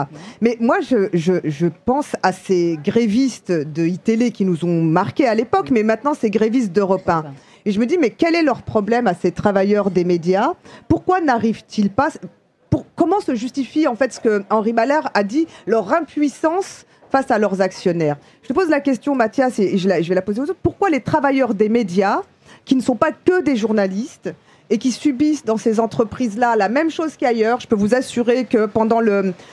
Mais 0.41 0.57
moi, 0.59 0.77
je, 0.81 1.09
je, 1.13 1.33
je 1.43 1.67
pense 1.85 2.15
à 2.23 2.31
ces 2.31 2.79
grévistes 2.83 3.51
de 3.51 3.85
iTélé 3.85 4.31
qui 4.31 4.45
nous 4.45 4.65
ont 4.65 4.81
marqués 4.81 5.27
à 5.27 5.35
l'époque, 5.35 5.69
mais 5.71 5.83
maintenant 5.83 6.15
ces 6.15 6.31
grévistes 6.31 6.71
d'Europe 6.71 7.07
1. 7.07 7.25
Et 7.65 7.71
je 7.71 7.79
me 7.79 7.85
dis, 7.85 7.97
mais 7.97 8.09
quel 8.09 8.35
est 8.35 8.43
leur 8.43 8.63
problème 8.63 9.07
à 9.07 9.13
ces 9.13 9.31
travailleurs 9.31 9.91
des 9.91 10.03
médias? 10.03 10.53
Pourquoi 10.87 11.21
n'arrivent-ils 11.21 11.89
pas? 11.89 12.09
Comment 12.95 13.19
se 13.19 13.35
justifie 13.35 13.87
en 13.87 13.95
fait 13.95 14.13
ce 14.13 14.19
que 14.19 14.43
Henri 14.49 14.73
Ballard 14.73 15.11
a 15.13 15.23
dit, 15.23 15.47
leur 15.67 15.93
impuissance 15.93 16.85
face 17.11 17.31
à 17.31 17.37
leurs 17.37 17.61
actionnaires? 17.61 18.17
Je 18.41 18.47
te 18.47 18.53
pose 18.53 18.69
la 18.69 18.79
question, 18.79 19.15
Mathias, 19.15 19.59
et 19.59 19.77
je, 19.77 19.87
vais 19.87 20.15
la 20.15 20.21
poser 20.21 20.41
aux 20.41 20.43
autres. 20.43 20.59
Pourquoi 20.61 20.89
les 20.89 21.01
travailleurs 21.01 21.53
des 21.53 21.69
médias, 21.69 22.21
qui 22.65 22.75
ne 22.75 22.81
sont 22.81 22.95
pas 22.95 23.11
que 23.11 23.41
des 23.41 23.55
journalistes, 23.55 24.33
et 24.69 24.77
qui 24.77 24.91
subissent 24.91 25.45
dans 25.45 25.57
ces 25.57 25.79
entreprises-là 25.79 26.55
la 26.55 26.69
même 26.69 26.89
chose 26.89 27.15
qu'ailleurs. 27.17 27.59
Je 27.59 27.67
peux 27.67 27.75
vous 27.75 27.93
assurer 27.93 28.45
que 28.45 28.65
pendant 28.65 29.01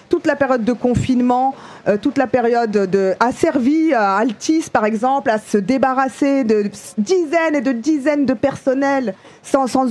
toute 0.09 0.27
la 0.27 0.37
période 0.37 0.65
de 0.65 0.73
confinement, 0.73 1.55
euh, 1.89 1.99
toute 2.01 2.17
la 2.17 2.27
période 2.27 2.71
de, 2.71 3.15
a 3.21 3.33
servi 3.33 3.93
à 3.93 4.17
Altis, 4.17 4.67
par 4.73 4.85
exemple, 4.85 5.29
à 5.29 5.39
se 5.39 5.59
débarrasser 5.59 6.45
de 6.45 6.71
dizaines 6.97 7.57
et 7.57 7.61
de 7.61 7.73
dizaines 7.73 8.25
de 8.25 8.35
personnels 8.35 9.15
sans, 9.43 9.67
sans, 9.67 9.89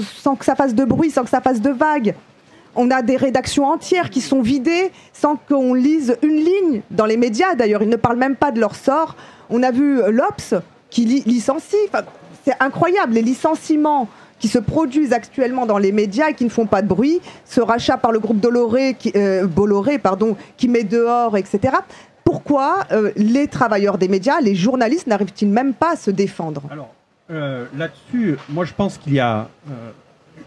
sans 0.00 0.36
que 0.36 0.44
ça 0.44 0.54
fasse 0.54 0.74
de 0.74 0.84
bruit, 0.84 1.10
sans 1.10 1.24
que 1.24 1.30
ça 1.30 1.40
fasse 1.40 1.60
de 1.60 1.70
vagues 1.70 2.14
on 2.76 2.90
a 2.90 3.02
des 3.02 3.16
rédactions 3.16 3.66
entières 3.66 4.10
qui 4.10 4.20
sont 4.20 4.42
vidées 4.42 4.90
sans 5.12 5.36
qu'on 5.36 5.74
lise 5.74 6.16
une 6.22 6.36
ligne 6.36 6.82
dans 6.90 7.06
les 7.06 7.16
médias. 7.16 7.54
D'ailleurs, 7.54 7.82
ils 7.82 7.88
ne 7.88 7.96
parlent 7.96 8.18
même 8.18 8.36
pas 8.36 8.50
de 8.50 8.60
leur 8.60 8.74
sort. 8.74 9.16
On 9.50 9.62
a 9.62 9.70
vu 9.70 10.00
l'Obs 10.10 10.54
qui 10.90 11.04
licencie. 11.04 11.76
c'est 12.44 12.54
incroyable, 12.60 13.14
les 13.14 13.22
licenciements 13.22 14.08
qui 14.38 14.48
se 14.48 14.58
produisent 14.58 15.12
actuellement 15.12 15.66
dans 15.66 15.78
les 15.78 15.92
médias 15.92 16.30
et 16.30 16.34
qui 16.34 16.44
ne 16.44 16.50
font 16.50 16.66
pas 16.66 16.82
de 16.82 16.88
bruit, 16.88 17.20
ce 17.44 17.60
rachat 17.60 17.96
par 17.96 18.12
le 18.12 18.20
groupe 18.20 18.40
Doloré, 18.40 18.96
euh, 19.16 19.46
Bolloré, 19.46 19.98
pardon, 19.98 20.36
qui 20.56 20.68
met 20.68 20.84
dehors, 20.84 21.36
etc. 21.36 21.76
Pourquoi 22.24 22.84
euh, 22.92 23.10
les 23.16 23.48
travailleurs 23.48 23.98
des 23.98 24.08
médias, 24.08 24.40
les 24.40 24.54
journalistes, 24.54 25.06
n'arrivent-ils 25.06 25.48
même 25.48 25.74
pas 25.74 25.92
à 25.92 25.96
se 25.96 26.10
défendre? 26.10 26.62
Alors, 26.70 26.94
euh, 27.30 27.66
là-dessus, 27.76 28.36
moi 28.48 28.64
je 28.64 28.72
pense 28.74 28.98
qu'il 28.98 29.14
y 29.14 29.20
a 29.20 29.48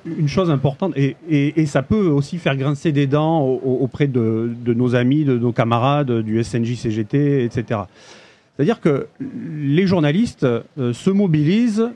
une 0.06 0.28
chose 0.28 0.50
importante, 0.50 0.94
et, 0.98 1.66
ça 1.66 1.84
peut 1.84 2.08
aussi 2.08 2.38
faire 2.38 2.56
grincer 2.56 2.92
des 2.92 3.08
dents 3.08 3.46
auprès 3.46 4.08
de, 4.08 4.52
nos 4.66 4.96
amis, 4.96 5.24
de 5.26 5.38
nos 5.38 5.52
camarades 5.52 6.22
du 6.22 6.42
SNJ-CGT, 6.44 7.44
etc. 7.44 7.82
C'est-à-dire 8.56 8.82
que 8.82 9.08
les 9.20 9.88
journalistes 9.88 10.44
euh, 10.44 10.94
se 10.94 11.10
mobilisent 11.10 11.90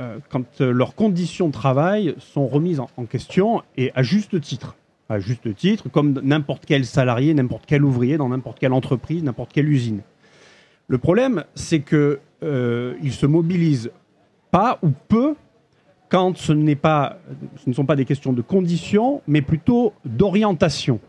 euh, 0.00 0.18
quand 0.28 0.60
leurs 0.60 0.94
conditions 0.94 1.46
de 1.46 1.52
travail 1.52 2.14
sont 2.18 2.46
remises 2.46 2.80
en, 2.80 3.04
question, 3.04 3.62
et 3.76 3.92
à 3.94 4.02
juste 4.02 4.40
titre. 4.40 4.74
À 5.08 5.20
juste 5.20 5.54
titre, 5.54 5.88
comme 5.88 6.20
n'importe 6.22 6.64
quel 6.66 6.84
salarié, 6.84 7.32
n'importe 7.32 7.64
quel 7.66 7.84
ouvrier 7.84 8.16
dans 8.16 8.28
n'importe 8.28 8.58
quelle 8.58 8.72
entreprise, 8.72 9.22
n'importe 9.22 9.52
quelle 9.52 9.68
usine. 9.68 10.00
Le 10.88 10.98
problème, 10.98 11.44
c'est 11.54 11.80
qu'ils 11.80 12.18
euh, 12.42 13.10
se 13.10 13.26
mobilisent 13.26 13.90
pas 14.50 14.78
ou 14.82 14.90
peu 15.08 15.34
quand 16.14 16.38
ce, 16.38 16.52
ne 16.52 17.72
sont 17.72 17.86
pas 17.86 17.96
des 17.96 18.04
questions 18.04 18.32
de 18.32 18.40
conditions, 18.40 19.20
mais 19.26 19.42
plutôt 19.42 19.94
d'orientation. 20.04 21.00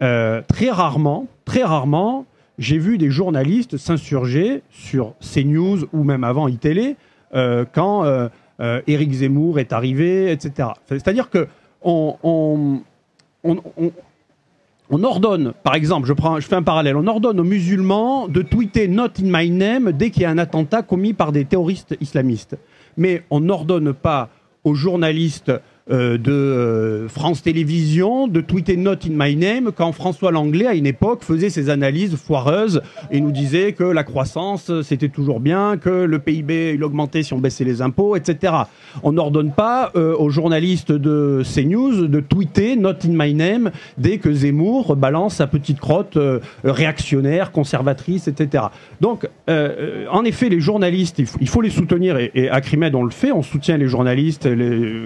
Euh, 0.00 0.42
très 0.46 0.70
rarement, 0.70 1.26
très 1.44 1.64
rarement, 1.64 2.24
j'ai 2.56 2.78
vu 2.78 2.98
des 2.98 3.10
journalistes 3.10 3.78
s'insurger 3.78 4.62
sur 4.70 5.14
CNews 5.18 5.86
ou 5.92 6.04
même 6.04 6.22
avant 6.22 6.46
iTélé 6.46 6.94
euh, 7.34 7.64
quand 7.72 8.04
euh, 8.04 8.28
euh, 8.60 8.80
Éric 8.86 9.12
Zemmour 9.12 9.58
est 9.58 9.72
arrivé, 9.72 10.30
etc. 10.30 10.68
C'est-à-dire 10.86 11.30
que 11.30 11.48
on, 11.82 12.14
on, 12.22 12.80
on, 14.88 15.02
ordonne, 15.02 15.52
par 15.64 15.74
exemple, 15.74 16.06
je 16.06 16.46
fais 16.46 16.54
un 16.54 16.62
parallèle, 16.62 16.94
on 16.94 17.08
ordonne 17.08 17.40
aux 17.40 17.44
musulmans 17.44 18.28
de 18.28 18.42
tweeter 18.42 18.86
Not 18.86 19.18
in 19.20 19.36
my 19.36 19.50
name 19.50 19.90
dès 19.90 20.10
qu'il 20.10 20.22
y 20.22 20.26
a 20.26 20.30
un 20.30 20.38
attentat 20.38 20.82
commis 20.82 21.12
par 21.12 21.32
des 21.32 21.44
terroristes 21.44 21.96
islamistes 22.00 22.56
mais 22.98 23.22
on 23.30 23.40
n'ordonne 23.40 23.94
pas 23.94 24.28
aux 24.64 24.74
journalistes 24.74 25.52
euh, 25.90 26.18
de 26.18 26.30
euh, 26.30 27.08
France 27.08 27.42
Télévisions 27.42 28.28
de 28.28 28.42
tweeter 28.42 28.76
Not 28.76 29.06
in 29.06 29.12
My 29.12 29.34
Name 29.36 29.70
quand 29.74 29.92
François 29.92 30.30
Langlais, 30.30 30.66
à 30.66 30.74
une 30.74 30.86
époque, 30.86 31.22
faisait 31.22 31.48
ses 31.48 31.70
analyses 31.70 32.14
foireuses 32.16 32.82
et 33.10 33.22
nous 33.22 33.30
disait 33.30 33.72
que 33.72 33.84
la 33.84 34.04
croissance, 34.04 34.70
c'était 34.82 35.08
toujours 35.08 35.40
bien, 35.40 35.78
que 35.78 35.88
le 35.88 36.18
PIB, 36.18 36.74
il 36.74 36.84
augmentait 36.84 37.22
si 37.22 37.32
on 37.32 37.38
baissait 37.38 37.64
les 37.64 37.80
impôts, 37.80 38.16
etc. 38.16 38.52
On 39.02 39.12
n'ordonne 39.12 39.50
pas 39.50 39.90
euh, 39.96 40.14
aux 40.14 40.28
journalistes 40.28 40.92
de 40.92 41.42
CNews 41.42 42.06
de 42.06 42.20
tweeter 42.20 42.76
Not 42.76 43.06
in 43.06 43.12
My 43.12 43.32
Name 43.32 43.70
dès 43.96 44.18
que 44.18 44.30
Zemmour 44.30 44.94
balance 44.94 45.36
sa 45.36 45.46
petite 45.46 45.80
crotte 45.80 46.18
réactionnaire, 46.64 47.50
conservatrice, 47.50 48.28
etc. 48.28 48.64
Donc, 49.00 49.26
en 49.48 50.24
effet, 50.24 50.48
les 50.48 50.60
journalistes, 50.60 51.18
il 51.40 51.48
faut, 51.48 51.60
les 51.60 51.70
soutenir 51.70 52.18
et, 52.18 52.50
à 52.50 52.60
Crimed, 52.60 52.94
on 52.94 53.04
le 53.04 53.10
fait, 53.10 53.32
on 53.32 53.42
soutient 53.42 53.76
les 53.76 53.88
journalistes 53.88 54.48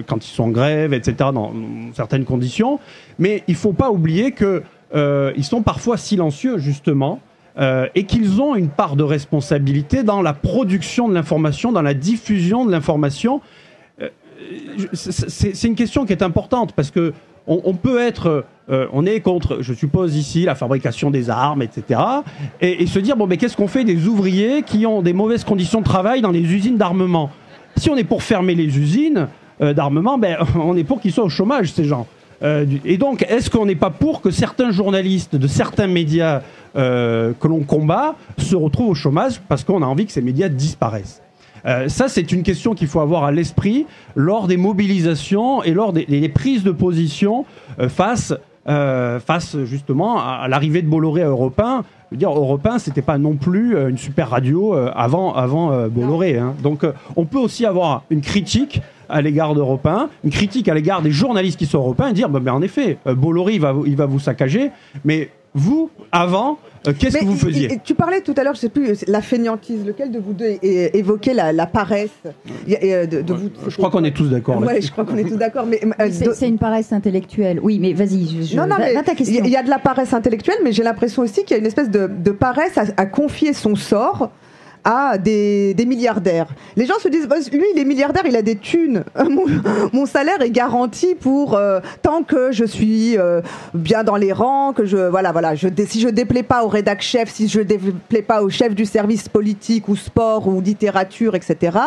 quand 0.07 0.27
ils 0.27 0.31
sont 0.31 0.45
en 0.45 0.49
grève 0.49 0.72
etc., 0.93 1.31
dans, 1.33 1.53
certaines 1.95 2.25
conditions. 2.25 2.79
Mais 3.19 3.43
il 3.49 3.53
ne 3.53 3.59
faut 3.59 3.73
pas 3.73 3.91
oublier 3.91 4.33
qu'ils 4.33 4.63
euh, 4.95 5.43
sont 5.43 5.63
parfois 5.63 5.97
silencieux, 5.97 6.59
justement, 6.59 7.21
euh, 7.59 7.87
et 7.95 8.05
qu'ils 8.05 8.41
ont 8.41 8.55
une 8.55 8.69
part 8.69 8.97
de 8.97 9.03
responsabilité 9.03 10.03
dans 10.03 10.23
la 10.23 10.33
production 10.33 11.09
de 11.09 11.15
l'information, 11.15 11.73
dans 11.73 11.83
la 11.83 11.95
diffusion 11.95 12.65
de 12.65 12.73
l'information. 12.73 13.41
Euh, 14.01 14.09
c'est 14.93 15.69
une 15.69 15.75
question 15.75 16.07
qui 16.07 16.13
est 16.13 16.23
importante 16.23 16.73
parce 16.73 16.91
que 16.91 17.13
on, 17.49 17.75
peut 17.75 18.01
être, 18.01 18.45
on 18.69 19.05
est 19.05 19.19
contre, 19.19 19.63
je 19.63 19.75
suppose 19.75 20.15
ici, 20.15 20.45
la 20.45 20.55
fabrication 20.55 21.11
des 21.11 21.29
armes, 21.29 21.61
etc. 21.61 22.01
Et, 22.61 22.87
se 22.87 23.01
dire 23.01 23.17
bon, 23.17 23.27
mais 23.27 23.37
qu'est-ce 23.37 23.57
qu'on 23.57 23.67
fait 23.67 23.83
des 23.83 24.07
ouvriers 24.07 24.63
qui 24.63 24.87
ont 24.87 25.03
des 25.03 25.13
mauvaises 25.13 25.43
conditions 25.43 25.81
de 25.81 25.85
travail 25.85 26.21
dans 26.21 26.31
les 26.31 26.55
usines 26.55 26.77
d'armement? 26.77 27.31
Si 27.77 27.91
on 27.91 27.97
est 27.97 28.05
pour 28.05 28.23
fermer 28.23 28.55
les 28.55 28.79
usines, 28.79 29.19
euh, 29.19 29.27
d'armement, 29.63 30.19
ben, 30.19 30.39
on 30.57 30.77
est 30.77 30.85
pour 30.85 31.01
qu'ils 31.01 31.13
soient 31.13 31.25
au 31.25 31.29
chômage, 31.29 31.73
ces 31.73 31.85
gens. 31.85 32.07
Euh, 32.43 32.67
et 32.85 32.97
donc, 32.99 33.25
est-ce 33.29 33.51
qu'on 33.51 33.67
n'est 33.67 33.77
pas 33.77 33.91
pour 33.91 34.21
que 34.21 34.31
certains 34.31 34.71
journalistes 34.71 35.37
de 35.37 35.47
certains 35.47 35.87
médias 35.87 36.43
euh, 36.77 37.33
que 37.39 37.49
l'on 37.49 37.61
combat 37.61 38.17
se 38.39 38.57
retrouvent 38.57 38.91
au 38.91 38.95
chômage 38.95 39.41
parce 39.49 39.65
qu'on 39.65 39.83
a 39.83 39.87
envie 39.87 40.07
que 40.07 40.13
ces 40.13 40.23
médias 40.23 40.49
disparaissent? 40.49 41.23
Ça, 41.87 42.09
c'est 42.09 42.33
une 42.33 42.43
question 42.43 42.75
qu'il 42.75 42.89
faut 42.89 42.99
avoir 42.99 43.23
à 43.23 43.31
l'esprit 43.31 43.87
lors 44.17 44.49
des 44.49 44.57
mobilisations 44.57 45.63
et 45.63 45.71
lors 45.71 45.93
des, 45.93 46.29
prises 46.29 46.65
de 46.65 46.73
position 46.73 47.45
face, 47.87 48.35
face 48.67 49.57
justement 49.63 50.19
à, 50.19 50.49
l'arrivée 50.49 50.83
de 50.83 50.89
Bolloré 50.89 51.23
à 51.23 51.29
Europe 51.29 51.61
1. 51.61 51.85
Je 52.11 52.17
veux 52.17 52.19
dire, 52.19 52.31
Europe 52.31 52.67
1, 52.67 52.81
c'était 52.81 53.01
pas 53.01 53.17
non 53.17 53.37
plus 53.37 53.77
une 53.77 53.97
super 53.97 54.31
radio 54.31 54.75
avant, 54.75 55.35
avant 55.35 55.87
Bolloré. 55.87 56.37
Hein. 56.37 56.57
Donc, 56.65 56.85
on 57.15 57.27
peut 57.27 57.39
aussi 57.39 57.65
avoir 57.65 58.03
une 58.11 58.23
critique 58.23 58.83
à 59.13 59.21
l'égard 59.21 59.55
d'Europe 59.55 59.83
une 60.25 60.31
critique 60.31 60.69
à 60.69 60.75
l'égard 60.75 61.03
des 61.03 61.11
journalistes 61.11 61.59
qui 61.59 61.67
sont 61.67 61.79
européens 61.79 62.09
et 62.09 62.13
dire 62.13 62.29
bah, 62.29 62.55
en 62.55 62.63
effet, 62.63 62.99
euh, 63.07 63.15
Bolloré 63.15 63.55
il 63.55 63.61
va, 63.61 63.75
il 63.87 63.97
va 63.97 64.07
vous 64.07 64.21
saccager, 64.21 64.71
mais 65.05 65.31
vous, 65.55 65.91
avant, 66.13 66.59
euh, 66.89 66.95
qu'est-ce 66.99 67.19
que 67.19 67.25
vous 67.25 67.37
faisiez? 67.37 67.79
Tu 67.85 67.95
parlais 67.95 68.23
tout 68.23 68.33
à 68.39 68.43
l'heure, 68.43 68.55
je 68.55 68.61
sais 68.61 68.69
plus, 68.71 69.05
la 69.07 69.21
fainéantise. 69.21 69.85
Lequel 69.85 70.11
de 70.11 70.19
vous 70.19 70.33
deux 70.33 70.57
évoquait 70.63 71.35
la, 71.35 71.67
paresse? 71.67 72.09
Euh, 72.83 73.07
de, 73.07 73.33
vous, 73.35 73.51
Je 73.69 73.77
crois 73.77 73.91
qu'on 73.91 74.03
est 74.03 74.17
tous 74.17 74.31
d'accord. 74.31 74.63
Oui, 74.67 74.81
je 74.81 74.91
crois 74.91 75.05
qu'on 75.05 75.19
est 75.19 75.29
tous 75.29 75.37
d'accord. 75.37 75.67
Mais 75.67 75.81
c'est 76.11 76.49
une 76.49 76.59
paresse 76.59 76.93
intellectuelle. 76.93 77.61
Oui, 77.63 77.79
mais 77.79 77.93
vas-y. 77.93 78.47
Je, 78.47 78.57
non, 78.57 78.67
non, 78.67 78.77
mais 78.79 78.95
ta 79.03 79.15
question. 79.15 79.43
Il 79.45 79.51
y 79.51 79.57
a 79.57 79.63
de 79.63 79.71
la 79.71 79.79
paresse 79.79 80.15
intellectuelle, 80.15 80.59
mais 80.65 80.73
j'ai 80.73 80.83
l'impression 80.83 81.23
aussi 81.23 81.45
qu'il 81.45 81.51
y 81.51 81.55
a 81.55 81.59
une 81.59 81.67
espèce 81.67 81.91
de, 81.91 82.31
paresse 82.31 82.79
à 82.97 83.07
confier 83.07 83.53
son 83.53 83.75
sort 83.75 84.31
à 84.85 85.19
des, 85.19 85.75
milliardaires. 85.87 86.49
Les 86.77 86.87
gens 86.87 86.99
se 86.99 87.09
disent, 87.09 87.27
bah, 87.27 87.37
lui, 87.53 87.65
il 87.75 87.79
est 87.79 87.85
milliardaire, 87.85 88.23
il 88.27 88.37
a 88.37 88.43
des 88.43 88.57
thunes. 88.57 89.05
Mon, 89.93 90.07
salaire 90.07 90.43
est 90.43 90.51
garanti 90.51 91.15
pour 91.15 91.55
euh, 91.55 91.81
tant 92.03 92.23
que 92.23 92.53
je 92.53 92.65
suis 92.65 93.17
euh, 93.17 93.41
bien 93.75 94.05
dans 94.05 94.17
les 94.17 94.33
rangs, 94.33 94.73
que 94.73 94.85
je 94.85 94.97
voilà 94.97 95.33
voilà, 95.33 95.55
je, 95.55 95.69
si 95.87 96.01
je 96.01 96.09
déplais 96.09 96.43
pas 96.43 96.65
au 96.65 96.69
rédac 96.69 97.01
chef, 97.01 97.31
si 97.31 97.49
je 97.49 97.61
déplais 97.61 98.23
pas 98.23 98.43
au 98.43 98.51
chef 98.51 98.75
du 98.75 98.85
service 98.85 99.29
politique 99.29 99.89
ou 99.89 99.97
sport 99.97 100.49
ou 100.49 100.61
littérature, 100.61 101.35
etc. 101.35 101.79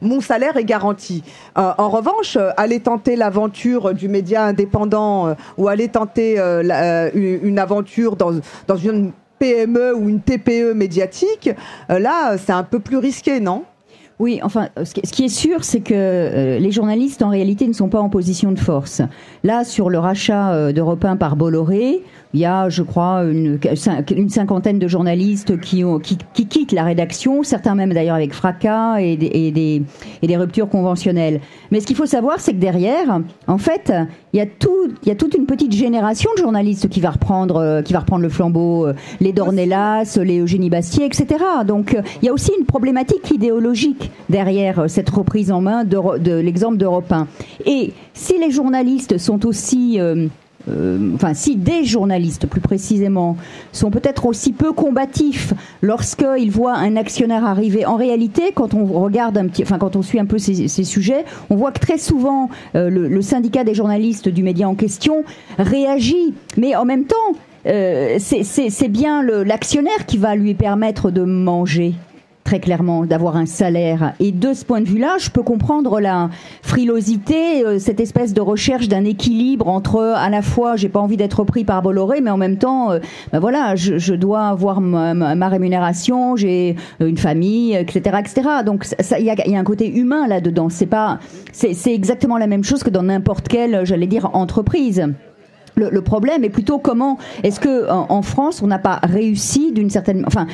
Mon 0.00 0.20
salaire 0.20 0.56
est 0.56 0.64
garanti. 0.64 1.22
Euh, 1.58 1.72
en 1.76 1.88
revanche, 1.88 2.38
aller 2.56 2.80
tenter 2.80 3.16
l'aventure 3.16 3.94
du 3.94 4.08
média 4.08 4.44
indépendant 4.44 5.36
ou 5.56 5.68
aller 5.68 5.88
tenter 5.88 6.38
une, 6.38 7.58
aventure 7.58 8.16
dans 8.16 8.32
dans 8.66 8.76
une 8.76 9.12
PME 9.38 9.94
ou 9.94 10.08
une 10.08 10.20
TPE 10.20 10.74
médiatique, 10.74 11.50
euh, 11.90 11.98
là, 11.98 12.36
c'est 12.38 12.52
un 12.52 12.64
peu 12.64 12.80
plus 12.80 12.96
risqué, 12.96 13.40
non? 13.40 13.64
Oui, 14.18 14.40
enfin, 14.42 14.68
ce 14.82 15.12
qui 15.12 15.24
est 15.24 15.28
sûr, 15.28 15.62
c'est 15.62 15.80
que 15.80 15.94
euh, 15.94 16.58
les 16.58 16.72
journalistes, 16.72 17.22
en 17.22 17.28
réalité, 17.28 17.68
ne 17.68 17.72
sont 17.72 17.88
pas 17.88 18.00
en 18.00 18.08
position 18.08 18.50
de 18.50 18.58
force. 18.58 19.00
Là, 19.44 19.62
sur 19.62 19.90
le 19.90 19.98
rachat 20.00 20.52
euh, 20.52 20.72
d'Europe 20.72 21.04
1 21.04 21.16
par 21.16 21.36
Bolloré, 21.36 22.02
il 22.34 22.40
y 22.40 22.44
a, 22.44 22.68
je 22.68 22.82
crois, 22.82 23.22
une, 23.24 23.58
cinquantaine 24.28 24.78
de 24.78 24.88
journalistes 24.88 25.58
qui, 25.60 25.82
ont, 25.82 25.98
qui, 25.98 26.18
qui, 26.34 26.46
quittent 26.46 26.72
la 26.72 26.84
rédaction, 26.84 27.42
certains 27.42 27.74
même 27.74 27.92
d'ailleurs 27.92 28.16
avec 28.16 28.34
fracas 28.34 28.98
et 28.98 29.16
des, 29.16 29.30
et 30.22 30.26
des, 30.26 30.36
ruptures 30.36 30.68
conventionnelles. 30.68 31.40
Mais 31.70 31.80
ce 31.80 31.86
qu'il 31.86 31.96
faut 31.96 32.06
savoir, 32.06 32.40
c'est 32.40 32.52
que 32.52 32.58
derrière, 32.58 33.20
en 33.46 33.58
fait, 33.58 33.92
il 34.34 34.38
y, 34.38 34.42
a 34.42 34.46
tout, 34.46 34.92
il 35.02 35.08
y 35.08 35.10
a 35.10 35.14
toute 35.14 35.34
une 35.34 35.46
petite 35.46 35.72
génération 35.72 36.30
de 36.36 36.42
journalistes 36.42 36.88
qui 36.88 37.00
va 37.00 37.10
reprendre, 37.10 37.56
euh, 37.56 37.82
qui 37.82 37.94
va 37.94 38.00
reprendre 38.00 38.22
le 38.22 38.28
flambeau, 38.28 38.86
euh, 38.86 38.94
les 39.20 39.32
Dornelas, 39.32 40.18
les 40.22 40.40
Eugénie 40.40 40.68
Bastier, 40.68 41.06
etc. 41.06 41.26
Donc, 41.66 41.94
euh, 41.94 42.02
il 42.20 42.26
y 42.26 42.28
a 42.28 42.32
aussi 42.32 42.52
une 42.58 42.66
problématique 42.66 43.30
idéologique 43.30 44.07
derrière 44.28 44.84
cette 44.88 45.10
reprise 45.10 45.50
en 45.52 45.60
main 45.60 45.84
de, 45.84 46.32
l'exemple 46.40 46.76
d'Europe 46.76 47.12
1. 47.12 47.26
Et 47.66 47.92
si 48.14 48.38
les 48.38 48.50
journalistes 48.50 49.18
sont 49.18 49.46
aussi 49.46 49.98
euh, 50.68 51.14
enfin 51.14 51.34
si 51.34 51.56
des 51.56 51.84
journalistes 51.84 52.46
plus 52.46 52.60
précisément 52.60 53.36
sont 53.72 53.90
peut-être 53.90 54.26
aussi 54.26 54.52
peu 54.52 54.72
combatifs 54.72 55.54
lorsqu'ils 55.82 56.50
voient 56.50 56.74
un 56.74 56.96
actionnaire 56.96 57.44
arriver. 57.44 57.86
En 57.86 57.96
réalité, 57.96 58.52
quand 58.54 58.74
on 58.74 58.84
regarde 58.84 59.38
un 59.38 59.46
petit, 59.46 59.62
enfin 59.62 59.78
quand 59.78 59.96
on 59.96 60.02
suit 60.02 60.18
un 60.18 60.26
peu 60.26 60.38
ces, 60.38 60.68
sujets, 60.84 61.24
on 61.50 61.56
voit 61.56 61.72
que 61.72 61.80
très 61.80 61.98
souvent 61.98 62.50
euh, 62.74 62.90
le, 62.90 63.22
syndicat 63.22 63.64
des 63.64 63.74
journalistes 63.74 64.28
du 64.28 64.42
média 64.42 64.68
en 64.68 64.74
question 64.74 65.24
réagit, 65.58 66.34
mais 66.56 66.74
en 66.76 66.84
même 66.84 67.04
temps. 67.04 67.16
Euh, 67.66 68.18
c'est 68.20 68.88
bien 68.88 69.22
l'actionnaire 69.22 70.06
qui 70.06 70.16
va 70.16 70.36
lui 70.36 70.54
permettre 70.54 71.10
de 71.10 71.22
manger 71.22 71.94
très 72.48 72.60
clairement, 72.60 73.04
d'avoir 73.04 73.36
un 73.36 73.44
salaire. 73.44 74.14
Et 74.20 74.32
de 74.32 74.54
ce 74.54 74.64
point 74.64 74.80
de 74.80 74.86
vue-là, 74.86 75.16
je 75.18 75.28
peux 75.28 75.42
comprendre 75.42 76.00
la 76.00 76.30
frilosité, 76.62 77.62
euh, 77.62 77.78
cette 77.78 78.00
espèce 78.00 78.32
de 78.32 78.40
recherche 78.40 78.88
d'un 78.88 79.04
équilibre 79.04 79.68
entre 79.68 80.00
à 80.00 80.30
la 80.30 80.40
fois, 80.40 80.74
j'ai 80.76 80.88
pas 80.88 80.98
envie 80.98 81.18
d'être 81.18 81.44
pris 81.44 81.64
par 81.64 81.82
Bolloré, 81.82 82.22
mais 82.22 82.30
en 82.30 82.38
même 82.38 82.56
temps, 82.56 82.90
euh, 82.90 83.00
ben 83.32 83.38
voilà, 83.38 83.76
je, 83.76 84.14
dois 84.14 84.44
avoir 84.46 84.80
ma, 84.80 85.48
rémunération, 85.50 86.36
j'ai 86.36 86.76
une 87.00 87.18
famille, 87.18 87.74
etc., 87.74 88.16
etc. 88.18 88.48
Donc 88.64 88.86
il 89.18 89.26
y 89.26 89.30
a, 89.30 89.58
un 89.58 89.64
côté 89.64 89.94
humain 89.94 90.26
là-dedans. 90.26 90.70
C'est 90.70 90.86
pas, 90.86 91.18
c'est 91.52 91.92
exactement 91.92 92.38
la 92.38 92.46
même 92.46 92.64
chose 92.64 92.82
que 92.82 92.88
dans 92.88 93.02
n'importe 93.02 93.48
quelle, 93.48 93.84
j'allais 93.84 94.06
dire, 94.06 94.30
entreprise. 94.34 95.06
Le, 95.76 96.00
problème 96.00 96.44
est 96.44 96.50
plutôt 96.50 96.78
comment 96.78 97.18
est-ce 97.42 97.60
que 97.60 97.88
en 97.90 98.22
France 98.22 98.62
on 98.62 98.66
n'a 98.66 98.80
pas 98.80 99.00
réussi 99.04 99.70
d'une 99.70 99.90
certaine, 99.90 100.24
enfin 100.26 100.46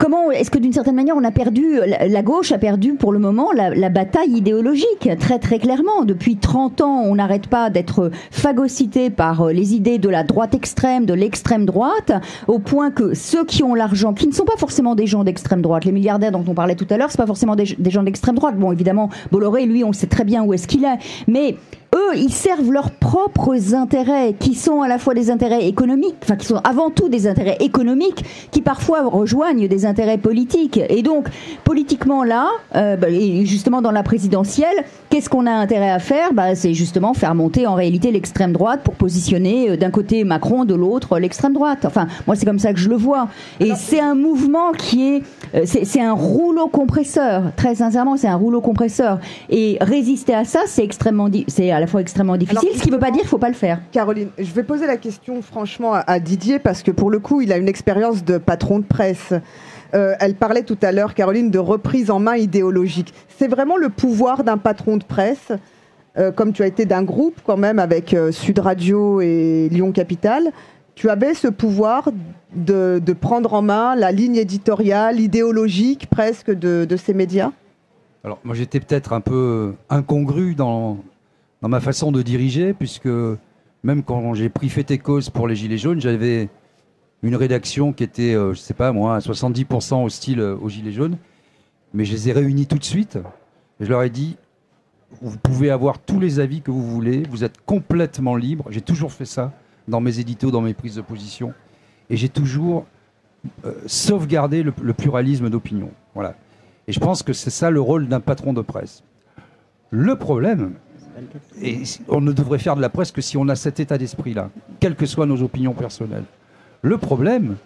comment 0.00 0.30
est-ce 0.30 0.50
que 0.50 0.58
d'une 0.58 0.72
certaine 0.72 0.96
manière 0.96 1.14
on 1.14 1.22
a 1.24 1.30
perdu, 1.30 1.78
la 1.86 2.22
gauche 2.22 2.52
a 2.52 2.58
perdu 2.58 2.94
pour 2.94 3.12
le 3.12 3.18
moment 3.18 3.52
la, 3.52 3.90
bataille 3.90 4.30
idéologique, 4.30 5.10
très 5.18 5.38
très 5.38 5.58
clairement. 5.58 6.04
Depuis 6.04 6.36
30 6.36 6.80
ans, 6.80 7.02
on 7.04 7.16
n'arrête 7.16 7.48
pas 7.48 7.68
d'être 7.68 8.10
phagocyté 8.30 9.10
par 9.10 9.42
euh, 9.42 9.52
les 9.52 9.74
idées 9.74 9.98
de 9.98 10.08
la 10.08 10.22
droite 10.22 10.54
extrême, 10.54 11.04
de 11.04 11.12
l'extrême 11.12 11.66
droite, 11.66 12.12
au 12.48 12.58
point 12.58 12.90
que 12.90 13.12
ceux 13.14 13.44
qui 13.44 13.62
ont 13.62 13.74
l'argent, 13.74 14.14
qui 14.14 14.26
ne 14.26 14.32
sont 14.32 14.46
pas 14.46 14.56
forcément 14.56 14.94
des 14.94 15.06
gens 15.06 15.22
d'extrême 15.22 15.60
droite, 15.60 15.84
les 15.84 15.92
milliardaires 15.92 16.32
dont 16.32 16.44
on 16.46 16.54
parlait 16.54 16.76
tout 16.76 16.86
à 16.88 16.96
l'heure, 16.96 17.10
c'est 17.10 17.18
pas 17.18 17.26
forcément 17.26 17.54
des, 17.54 17.76
des 17.78 17.90
gens 17.90 18.02
d'extrême 18.02 18.36
droite. 18.36 18.56
Bon, 18.56 18.72
évidemment, 18.72 19.10
Bolloré, 19.30 19.66
lui, 19.66 19.84
on 19.84 19.92
sait 19.92 20.06
très 20.06 20.24
bien 20.24 20.42
où 20.42 20.54
est-ce 20.54 20.66
qu'il 20.66 20.84
est, 20.84 20.98
mais 21.28 21.56
eux, 21.94 22.16
ils 22.16 22.32
servent 22.32 22.70
leurs 22.70 22.90
propres 22.90 23.74
intérêts, 23.74 24.34
qui 24.38 24.54
sont 24.54 24.82
à 24.82 24.88
la 24.88 24.98
fois 24.98 25.14
des 25.14 25.30
intérêts 25.30 25.66
économiques, 25.66 26.16
enfin 26.22 26.36
qui 26.36 26.46
sont 26.46 26.60
avant 26.62 26.90
tout 26.90 27.08
des 27.08 27.26
intérêts 27.26 27.56
économiques, 27.60 28.24
qui 28.50 28.60
parfois 28.60 29.02
rejoignent 29.02 29.66
des 29.68 29.86
intérêts 29.86 30.18
politiques. 30.18 30.80
Et 30.88 31.02
donc, 31.02 31.28
politiquement 31.64 32.22
là, 32.22 32.48
euh, 32.76 32.96
bah, 32.96 33.08
et 33.10 33.44
justement 33.44 33.82
dans 33.82 33.90
la 33.90 34.02
présidentielle, 34.02 34.84
qu'est-ce 35.08 35.28
qu'on 35.28 35.46
a 35.46 35.52
intérêt 35.52 35.90
à 35.90 35.98
faire? 35.98 36.32
Bah, 36.32 36.54
C'est 36.54 36.74
justement 36.74 37.14
faire 37.14 37.34
monter 37.34 37.66
en 37.66 37.74
réalité 37.74 38.12
l'extrême 38.12 38.52
droite 38.52 38.80
pour 38.84 38.94
positionner 38.94 39.70
euh, 39.70 39.76
d'un 39.76 39.90
côté 39.90 40.22
Macron, 40.24 40.64
de 40.64 40.74
l'autre 40.74 41.18
l'extrême 41.18 41.52
droite. 41.52 41.84
Enfin, 41.84 42.06
moi 42.26 42.36
c'est 42.36 42.46
comme 42.46 42.58
ça 42.58 42.72
que 42.72 42.78
je 42.78 42.88
le 42.88 42.96
vois. 42.96 43.28
Et 43.58 43.72
c'est 43.76 44.00
un 44.00 44.14
mouvement 44.14 44.72
qui 44.72 45.08
est, 45.08 45.22
euh, 45.54 45.62
c'est 45.64 46.00
un 46.00 46.12
rouleau 46.12 46.68
compresseur. 46.68 47.44
Très 47.56 47.76
sincèrement, 47.76 48.16
c'est 48.16 48.28
un 48.28 48.36
rouleau 48.36 48.60
compresseur. 48.60 49.18
Et 49.48 49.78
résister 49.80 50.34
à 50.34 50.44
ça, 50.44 50.60
c'est 50.66 50.84
extrêmement, 50.84 51.28
c'est 51.48 51.72
à 51.80 51.84
la 51.84 51.86
fois 51.86 52.02
extrêmement 52.02 52.36
difficile, 52.36 52.68
ce 52.76 52.82
qui 52.82 52.88
ne 52.88 52.94
veut 52.94 53.00
pas 53.00 53.10
dire 53.10 53.20
qu'il 53.20 53.24
ne 53.24 53.30
faut 53.30 53.38
pas 53.38 53.48
le 53.48 53.54
faire. 53.54 53.80
Caroline, 53.90 54.28
je 54.38 54.52
vais 54.52 54.62
poser 54.62 54.86
la 54.86 54.98
question 54.98 55.40
franchement 55.40 55.94
à, 55.94 56.20
Didier 56.20 56.58
parce 56.58 56.82
que 56.82 56.90
pour 56.90 57.10
le 57.10 57.18
coup, 57.18 57.40
il 57.40 57.52
a 57.52 57.56
une 57.56 57.68
expérience 57.68 58.22
de 58.22 58.36
patron 58.36 58.80
de 58.80 58.84
presse. 58.84 59.32
Euh, 59.94 60.14
elle 60.20 60.34
parlait 60.34 60.62
tout 60.62 60.76
à 60.82 60.92
l'heure, 60.92 61.14
Caroline, 61.14 61.50
de 61.50 61.58
reprise 61.58 62.10
en 62.10 62.20
main 62.20 62.36
idéologique. 62.36 63.14
C'est 63.38 63.48
vraiment 63.48 63.78
le 63.78 63.88
pouvoir 63.88 64.44
d'un 64.44 64.58
patron 64.58 64.98
de 64.98 65.04
presse 65.04 65.52
euh, 66.18 66.32
comme 66.32 66.52
tu 66.52 66.62
as 66.62 66.66
été 66.66 66.84
d'un 66.84 67.02
groupe 67.02 67.40
quand 67.44 67.56
même 67.56 67.78
avec 67.78 68.12
euh, 68.12 68.30
Sud 68.30 68.58
Radio 68.58 69.20
et 69.20 69.68
Lyon 69.70 69.92
Capital, 69.92 70.50
tu 70.96 71.08
avais 71.08 71.34
ce 71.34 71.48
pouvoir 71.48 72.10
de, 72.54 73.00
de 73.04 73.12
prendre 73.14 73.54
en 73.54 73.62
main 73.62 73.94
la 73.94 74.12
ligne 74.12 74.36
éditoriale, 74.36 75.20
idéologique 75.20 76.08
presque 76.10 76.50
de, 76.50 76.84
de 76.84 76.96
ces 76.96 77.14
médias? 77.14 77.52
Alors, 78.24 78.38
moi, 78.44 78.54
j'étais 78.54 78.80
peut-être 78.80 79.14
un 79.14 79.20
peu 79.20 79.72
incongru 79.88 80.54
dans, 80.54 80.98
dans 81.62 81.68
ma 81.68 81.80
façon 81.80 82.12
de 82.12 82.22
diriger, 82.22 82.74
puisque 82.74 83.08
même 83.82 84.02
quand 84.02 84.34
j'ai 84.34 84.48
pris 84.48 84.68
fait 84.68 84.90
et 84.90 84.98
cause 84.98 85.30
pour 85.30 85.48
les 85.48 85.56
Gilets 85.56 85.78
jaunes, 85.78 86.00
j'avais 86.00 86.48
une 87.22 87.36
rédaction 87.36 87.92
qui 87.92 88.02
était, 88.02 88.34
euh, 88.34 88.54
je 88.54 88.58
sais 88.60 88.74
pas 88.74 88.92
moi, 88.92 89.16
à 89.16 89.18
70% 89.18 90.04
hostile 90.04 90.40
euh, 90.40 90.56
aux 90.56 90.68
Gilets 90.68 90.92
jaunes, 90.92 91.16
mais 91.92 92.04
je 92.04 92.12
les 92.12 92.28
ai 92.28 92.32
réunis 92.32 92.66
tout 92.66 92.78
de 92.78 92.84
suite. 92.84 93.18
Je 93.78 93.86
leur 93.86 94.02
ai 94.02 94.10
dit, 94.10 94.36
vous 95.20 95.36
pouvez 95.38 95.70
avoir 95.70 95.98
tous 95.98 96.20
les 96.20 96.40
avis 96.40 96.62
que 96.62 96.70
vous 96.70 96.86
voulez, 96.86 97.22
vous 97.30 97.44
êtes 97.44 97.58
complètement 97.64 98.36
libre. 98.36 98.66
J'ai 98.70 98.80
toujours 98.80 99.12
fait 99.12 99.24
ça 99.24 99.52
dans 99.88 100.00
mes 100.00 100.18
éditos, 100.18 100.50
dans 100.50 100.60
mes 100.60 100.74
prises 100.74 100.94
de 100.94 101.02
position, 101.02 101.52
et 102.08 102.16
j'ai 102.16 102.28
toujours 102.28 102.86
euh, 103.64 103.72
sauvegardé 103.86 104.62
le, 104.62 104.72
le 104.82 104.94
pluralisme 104.94 105.50
d'opinion. 105.50 105.90
Voilà. 106.14 106.36
Et 106.86 106.92
je 106.92 107.00
pense 107.00 107.22
que 107.22 107.32
c'est 107.32 107.50
ça 107.50 107.70
le 107.70 107.80
rôle 107.80 108.08
d'un 108.08 108.20
patron 108.20 108.52
de 108.52 108.62
presse. 108.62 109.02
Le 109.90 110.16
problème, 110.16 110.74
et 111.60 111.82
on 112.08 112.20
ne 112.20 112.32
devrait 112.32 112.58
faire 112.58 112.76
de 112.76 112.80
la 112.80 112.88
presse 112.88 113.12
que 113.12 113.20
si 113.20 113.36
on 113.36 113.48
a 113.48 113.56
cet 113.56 113.80
état 113.80 113.98
d'esprit-là, 113.98 114.50
quelles 114.78 114.96
que 114.96 115.06
soient 115.06 115.26
nos 115.26 115.42
opinions 115.42 115.72
personnelles. 115.72 116.24
Le 116.82 116.98
problème, 116.98 117.56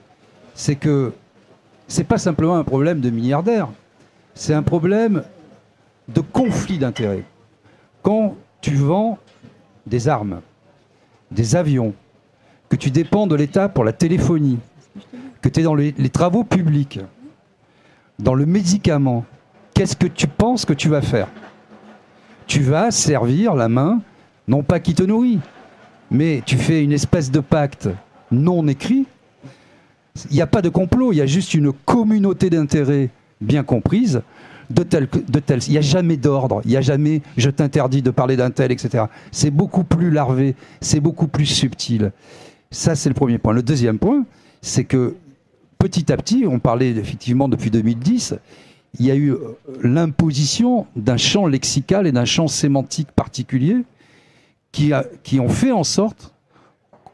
c'est 0.55 0.77
que 0.77 1.13
c'est 1.89 2.05
pas 2.05 2.19
simplement 2.19 2.57
un 2.57 2.65
problème 2.65 3.01
de 3.01 3.11
milliardaires, 3.11 3.69
c'est 4.35 4.55
un 4.55 4.63
problème 4.63 5.23
de 6.09 6.21
conflit 6.21 6.79
d'intérêts. 6.79 7.25
Quand 8.03 8.37
tu 8.61 8.75
vends 8.75 9.19
des 9.87 10.09
armes, 10.09 10.41
des 11.31 11.57
avions, 11.57 11.95
que 12.69 12.77
tu 12.77 12.91
dépends 12.91 13.27
de 13.27 13.35
l'État 13.35 13.69
pour 13.69 13.85
la 13.85 13.93
téléphonie, 13.93 14.59
que 15.41 15.49
tu 15.49 15.61
es 15.61 15.63
dans 15.63 15.75
les 15.75 15.93
travaux 16.11 16.45
publics, 16.45 17.01
dans 18.19 18.35
le 18.35 18.47
médicament, 18.47 19.25
qu'est-ce 19.75 19.97
que 19.97 20.07
tu 20.07 20.27
penses 20.27 20.65
que 20.65 20.73
tu 20.73 20.89
vas 20.89 21.03
faire? 21.03 21.29
Tu 22.47 22.61
vas 22.61 22.91
servir 22.91 23.55
la 23.55 23.69
main, 23.69 24.01
non 24.49 24.63
pas 24.63 24.81
qui 24.81 24.95
te 24.95 25.03
nourrit, 25.03 25.41
mais 26.11 26.43
tu 26.45 26.57
fais 26.57 26.83
une 26.83 26.93
espèce 26.93 27.31
de 27.31 27.41
pacte 27.41 27.89
non 28.31 28.67
écrit. 28.69 29.07
Il 30.31 30.37
n'y 30.37 30.43
a 30.43 30.47
pas 30.47 30.63
de 30.63 30.69
complot, 30.69 31.13
il 31.13 31.17
y 31.17 31.23
a 31.23 31.27
juste 31.27 31.55
une 31.55 31.73
communauté 31.73 32.51
d'intérêts 32.51 33.11
bien 33.41 33.63
comprise. 33.63 34.23
De 34.71 34.83
tel, 34.83 35.09
de 35.11 35.43
il 35.67 35.73
n'y 35.73 35.79
a 35.79 35.83
jamais 35.83 36.17
d'ordre, 36.17 36.63
il 36.65 36.71
n'y 36.71 36.77
a 36.79 36.81
jamais 36.81 37.21
je 37.37 37.51
t'interdis 37.51 38.01
de 38.01 38.11
parler 38.11 38.35
d'un 38.37 38.51
tel, 38.51 38.73
etc. 38.73 39.05
C'est 39.31 39.51
beaucoup 39.51 39.85
plus 39.85 40.11
larvé, 40.11 40.55
c'est 40.81 41.01
beaucoup 41.01 41.27
plus 41.27 41.45
subtil. 41.45 42.13
Ça, 42.71 42.95
c'est 42.95 43.11
le 43.11 43.15
premier 43.15 43.37
point. 43.37 43.53
Le 43.53 43.63
deuxième 43.63 43.99
point, 43.99 44.25
c'est 44.63 44.85
que 44.85 45.17
petit 45.79 46.11
à 46.11 46.17
petit, 46.17 46.47
on 46.49 46.61
parlait 46.61 46.91
effectivement 46.93 47.47
depuis 47.47 47.71
2010, 47.71 48.37
il 48.99 49.07
y 49.07 49.11
a 49.11 49.15
eu 49.15 49.33
euh, 49.33 49.39
l'imposition 49.83 50.87
d'un 50.97 51.17
champ 51.17 51.47
lexical 51.47 52.07
et 52.07 52.13
d'un 52.13 52.25
champ 52.25 52.49
sémantique 52.49 53.11
particulier 53.13 53.79
qui, 54.73 54.93
a- 54.93 55.05
qui 55.23 55.41
ont 55.41 55.49
fait 55.49 55.73
en 55.73 55.85
sorte 55.85 56.33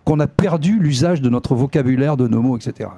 qu'on 0.05 0.19
a 0.21 0.27
perdu 0.27 0.79
l'usage 0.79 1.21
de 1.21 1.29
notre 1.29 1.55
vocabulaire, 1.55 2.17
de 2.17 2.27
nos 2.29 2.43
mots, 2.43 2.57
etc. 2.57 2.91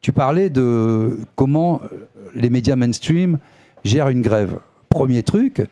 Tu 0.00 0.12
parlais 0.12 0.50
de 0.50 1.18
comment 1.36 1.80
euh, 1.92 2.06
les 2.34 2.50
médias 2.50 2.76
mainstream 2.76 3.38
gèrent 3.84 4.08
une 4.08 4.22
grève. 4.22 4.58
Premier 4.88 5.22
truc, 5.22 5.62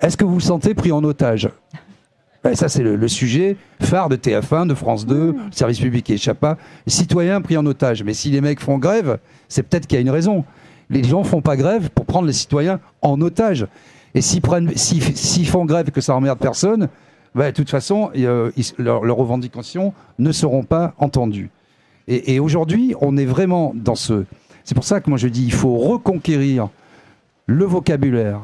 est-ce 0.00 0.16
que 0.16 0.24
vous 0.24 0.34
vous 0.34 0.40
sentez 0.40 0.74
pris 0.74 0.92
en 0.92 1.04
otage? 1.04 1.48
Ben, 2.42 2.54
Ça, 2.54 2.68
c'est 2.70 2.82
le, 2.82 2.96
le 2.96 3.08
sujet 3.08 3.56
phare 3.80 4.08
de 4.08 4.16
TF1, 4.16 4.66
de 4.66 4.74
France 4.74 5.06
2, 5.06 5.34
service 5.50 5.78
public 5.80 6.06
qui 6.06 6.14
échappe 6.14 6.40
pas. 6.40 6.56
Citoyens 6.86 7.40
pris 7.42 7.56
en 7.58 7.66
otage. 7.66 8.02
Mais 8.02 8.14
si 8.14 8.30
les 8.30 8.40
mecs 8.40 8.60
font 8.60 8.78
grève, 8.78 9.18
c'est 9.48 9.62
peut-être 9.62 9.86
qu'il 9.86 9.96
y 9.96 9.98
a 9.98 10.02
une 10.02 10.10
raison. 10.10 10.44
Les 10.90 11.04
gens 11.04 11.24
font 11.24 11.40
pas 11.40 11.56
grève 11.56 11.90
pour 11.90 12.04
prendre 12.04 12.26
les 12.26 12.32
citoyens 12.32 12.80
en 13.00 13.20
otage. 13.20 13.66
Et 14.14 14.20
s'ils 14.20 14.42
font 15.46 15.64
grève 15.64 15.90
que 15.90 16.00
ça 16.00 16.14
emmerde 16.14 16.38
personne, 16.38 16.88
ben, 17.34 17.46
de 17.46 17.54
toute 17.54 17.70
façon, 17.70 18.10
leurs, 18.78 19.16
revendications 19.16 19.94
ne 20.18 20.32
seront 20.32 20.64
pas 20.64 20.94
entendues. 20.98 21.50
Et, 22.08 22.34
et 22.34 22.40
aujourd'hui, 22.40 22.94
on 23.00 23.16
est 23.16 23.24
vraiment 23.24 23.72
dans 23.74 23.94
ce. 23.94 24.24
C'est 24.64 24.74
pour 24.74 24.84
ça 24.84 25.00
que 25.00 25.08
moi 25.08 25.18
je 25.18 25.28
dis, 25.28 25.44
il 25.44 25.52
faut 25.52 25.76
reconquérir 25.76 26.68
le 27.46 27.64
vocabulaire, 27.64 28.40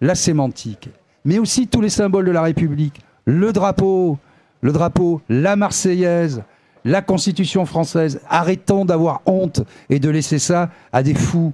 la 0.00 0.14
sémantique, 0.14 0.88
mais 1.24 1.38
aussi 1.38 1.66
tous 1.66 1.80
les 1.80 1.88
symboles 1.90 2.24
de 2.24 2.30
la 2.30 2.42
République, 2.42 3.00
le 3.26 3.52
drapeau, 3.52 4.18
le 4.62 4.72
drapeau, 4.72 5.20
la 5.28 5.56
Marseillaise, 5.56 6.42
la 6.84 7.02
Constitution 7.02 7.66
française. 7.66 8.20
Arrêtons 8.28 8.84
d'avoir 8.84 9.20
honte 9.26 9.62
et 9.90 9.98
de 9.98 10.08
laisser 10.08 10.38
ça 10.38 10.70
à 10.92 11.02
des 11.02 11.14
fous. 11.14 11.52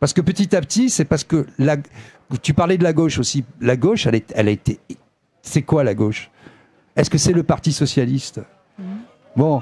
Parce 0.00 0.12
que 0.12 0.20
petit 0.20 0.54
à 0.54 0.60
petit, 0.60 0.90
c'est 0.90 1.04
parce 1.04 1.24
que 1.24 1.46
la, 1.58 1.76
tu 2.42 2.54
parlais 2.54 2.78
de 2.78 2.84
la 2.84 2.92
gauche 2.92 3.18
aussi. 3.18 3.44
La 3.60 3.76
gauche, 3.76 4.06
elle, 4.06 4.14
est- 4.14 4.32
elle 4.36 4.48
a 4.48 4.52
été. 4.52 4.78
C'est 5.42 5.62
quoi 5.62 5.82
la 5.84 5.94
gauche? 5.94 6.30
Est-ce 6.96 7.10
que 7.10 7.18
c'est 7.18 7.32
le 7.32 7.42
Parti 7.42 7.72
socialiste? 7.72 8.40
Bon, 9.36 9.60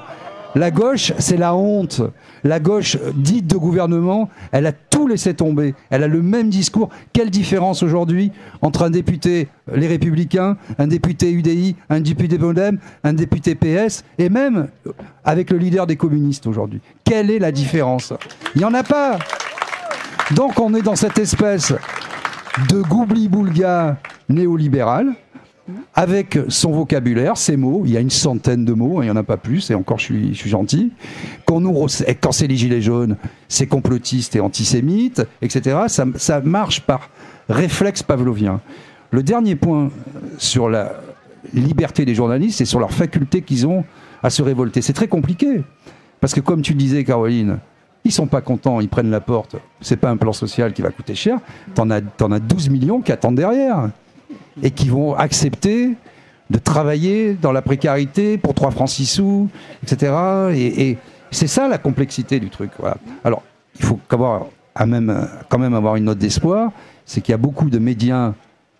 la 0.54 0.70
gauche, 0.70 1.12
c'est 1.18 1.36
la 1.36 1.54
honte. 1.54 2.00
La 2.44 2.60
gauche 2.60 2.96
dite 3.14 3.46
de 3.46 3.56
gouvernement, 3.56 4.30
elle 4.52 4.66
a 4.66 4.72
tout 4.72 5.06
laissé 5.06 5.34
tomber. 5.34 5.74
Elle 5.90 6.02
a 6.02 6.08
le 6.08 6.22
même 6.22 6.48
discours. 6.48 6.88
Quelle 7.12 7.28
différence 7.30 7.82
aujourd'hui 7.82 8.32
entre 8.62 8.82
un 8.84 8.90
député 8.90 9.48
euh, 9.70 9.76
Les 9.76 9.86
Républicains, 9.86 10.56
un 10.78 10.86
député 10.86 11.30
UDI, 11.30 11.76
un 11.90 12.00
député 12.00 12.38
Modem, 12.38 12.78
un 13.04 13.12
député 13.12 13.54
PS, 13.54 14.04
et 14.18 14.30
même 14.30 14.68
euh, 14.86 14.92
avec 15.24 15.50
le 15.50 15.58
leader 15.58 15.86
des 15.86 15.96
communistes 15.96 16.46
aujourd'hui? 16.46 16.80
Quelle 17.04 17.30
est 17.30 17.38
la 17.38 17.52
différence? 17.52 18.14
Il 18.54 18.58
n'y 18.60 18.64
en 18.64 18.72
a 18.74 18.82
pas. 18.82 19.18
Donc 20.34 20.58
on 20.58 20.74
est 20.74 20.82
dans 20.82 20.96
cette 20.96 21.18
espèce 21.18 21.72
de 22.68 22.82
goubli-boulga 22.82 23.96
néolibéral 24.28 25.14
avec 25.94 26.38
son 26.48 26.72
vocabulaire, 26.72 27.36
ses 27.36 27.56
mots, 27.56 27.82
il 27.84 27.92
y 27.92 27.96
a 27.96 28.00
une 28.00 28.10
centaine 28.10 28.64
de 28.64 28.72
mots, 28.72 28.98
hein, 28.98 29.02
il 29.02 29.04
n'y 29.06 29.10
en 29.10 29.16
a 29.16 29.22
pas 29.22 29.36
plus, 29.36 29.70
et 29.70 29.74
encore 29.74 29.98
je 29.98 30.04
suis, 30.04 30.48
gentil. 30.48 30.92
Quand, 31.44 31.60
quand 32.20 32.32
c'est 32.32 32.46
les 32.46 32.56
gilets 32.56 32.82
jaunes, 32.82 33.16
c'est 33.48 33.66
complotiste 33.66 34.36
et 34.36 34.40
antisémite, 34.40 35.22
etc. 35.42 35.86
Ça, 35.88 36.40
marche 36.40 36.80
par 36.80 37.10
réflexe 37.48 38.02
pavlovien. 38.02 38.60
Le 39.10 39.22
dernier 39.22 39.56
point 39.56 39.90
sur 40.38 40.68
la 40.68 41.00
liberté 41.54 42.04
des 42.04 42.14
journalistes, 42.14 42.58
c'est 42.58 42.64
sur 42.64 42.80
leur 42.80 42.92
faculté 42.92 43.42
qu'ils 43.42 43.66
ont 43.66 43.84
à 44.22 44.30
se 44.30 44.42
révolter. 44.42 44.82
C'est 44.82 44.92
très 44.92 45.08
compliqué, 45.08 45.62
parce 46.20 46.34
que 46.34 46.40
comme 46.40 46.62
tu 46.62 46.74
disais, 46.74 47.02
Caroline, 47.04 47.58
ils 48.06 48.12
sont 48.12 48.28
pas 48.28 48.40
contents, 48.40 48.80
ils 48.80 48.88
prennent 48.88 49.10
la 49.10 49.20
porte. 49.20 49.56
C'est 49.80 49.96
pas 49.96 50.10
un 50.10 50.16
plan 50.16 50.32
social 50.32 50.72
qui 50.72 50.80
va 50.80 50.90
coûter 50.90 51.14
cher. 51.14 51.38
T'en 51.74 51.90
as, 51.90 51.96
as 51.98 52.38
12 52.40 52.70
millions 52.70 53.00
qui 53.00 53.10
attendent 53.12 53.34
derrière 53.34 53.90
et 54.62 54.70
qui 54.70 54.88
vont 54.88 55.14
accepter 55.14 55.96
de 56.48 56.58
travailler 56.58 57.34
dans 57.34 57.50
la 57.50 57.62
précarité 57.62 58.38
pour 58.38 58.54
3 58.54 58.70
francs 58.70 58.88
6 58.88 59.06
sous, 59.06 59.48
etc. 59.82 60.14
Et, 60.54 60.96
c'est 61.32 61.48
ça 61.48 61.66
la 61.66 61.78
complexité 61.78 62.38
du 62.38 62.48
truc. 62.48 62.70
Alors, 63.24 63.42
il 63.78 63.84
faut 63.84 63.98
quand 64.08 65.58
même 65.58 65.74
avoir 65.74 65.96
une 65.96 66.04
note 66.04 66.18
d'espoir, 66.18 66.70
c'est 67.04 67.20
qu'il 67.20 67.32
y 67.32 67.34
a 67.34 67.38
beaucoup 67.38 67.68
de 67.68 67.80
médias 67.80 68.32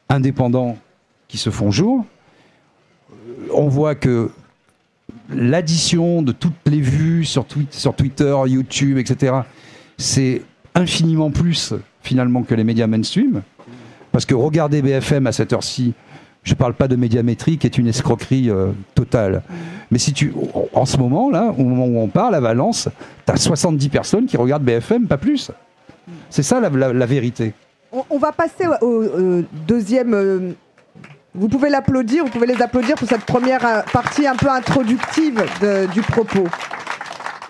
indépendants 0.09 0.79
qui 1.27 1.39
se 1.39 1.51
font 1.51 1.73
jour. 1.73 2.05
On 3.53 3.67
voit 3.67 3.97
que 3.97 4.31
l'addition 5.35 6.23
de 6.23 6.33
toutes 6.33 6.55
les 6.67 6.81
vues 6.81 7.25
sur, 7.25 7.45
Twi- 7.45 7.67
sur 7.71 7.95
Twitter, 7.95 8.35
YouTube, 8.47 8.99
etc., 8.99 9.35
c'est 9.99 10.43
infiniment 10.75 11.31
plus 11.31 11.75
finalement 12.03 12.43
que 12.43 12.55
les 12.55 12.65
médias 12.65 12.87
mainstream. 12.87 13.43
Parce 14.12 14.25
que 14.25 14.35
regarder 14.35 14.83
BFM 14.83 15.27
à 15.27 15.33
cette 15.33 15.53
heure-ci, 15.53 15.95
je 16.43 16.53
ne 16.53 16.57
parle 16.57 16.75
pas 16.75 16.87
de 16.89 16.97
médiamétrie 16.97 17.59
qui 17.59 17.67
est 17.67 17.77
une 17.77 17.89
escroquerie 17.89 18.51
euh, 18.51 18.69
totale. 18.95 19.43
Mais 19.91 19.99
si 19.99 20.12
tu, 20.12 20.33
en 20.73 20.85
ce 20.85 20.97
moment, 20.97 21.29
là, 21.31 21.53
au 21.57 21.62
moment 21.65 21.87
où 21.87 21.99
on 21.99 22.09
parle, 22.09 22.35
à 22.35 22.41
Valence, 22.41 22.89
tu 23.27 23.33
as 23.33 23.37
70 23.37 23.89
personnes 23.89 24.27
qui 24.27 24.37
regardent 24.37 24.62
BFM, 24.62 25.07
pas 25.07 25.17
plus. 25.17 25.51
C'est 26.31 26.43
ça 26.45 26.61
la, 26.61 27.07
vérité. 27.07 27.53
On, 28.11 28.19
va 28.19 28.31
passer 28.33 28.67
au, 28.81 29.03
euh, 29.03 29.43
deuxième. 29.67 30.55
Vous 31.37 31.49
pouvez 31.49 31.68
l'applaudir, 31.70 32.25
vous 32.25 32.31
pouvez 32.31 32.46
les 32.46 32.61
applaudir 32.62 32.94
pour 32.96 33.09
cette 33.09 33.25
première 33.25 33.64
euh, 33.66 33.81
partie 33.92 34.27
un 34.27 34.37
peu 34.37 34.49
introductive 34.49 35.42
du 35.92 36.03
propos. 36.03 36.44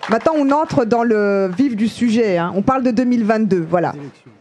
Maintenant, 0.09 0.33
on 0.37 0.49
entre 0.51 0.85
dans 0.85 1.03
le 1.03 1.49
vif 1.57 1.75
du 1.75 1.87
sujet. 1.89 2.37
hein. 2.37 2.53
On 2.55 2.61
parle 2.61 2.83
de 2.83 2.91
2022. 2.91 3.65
Voilà. 3.69 3.93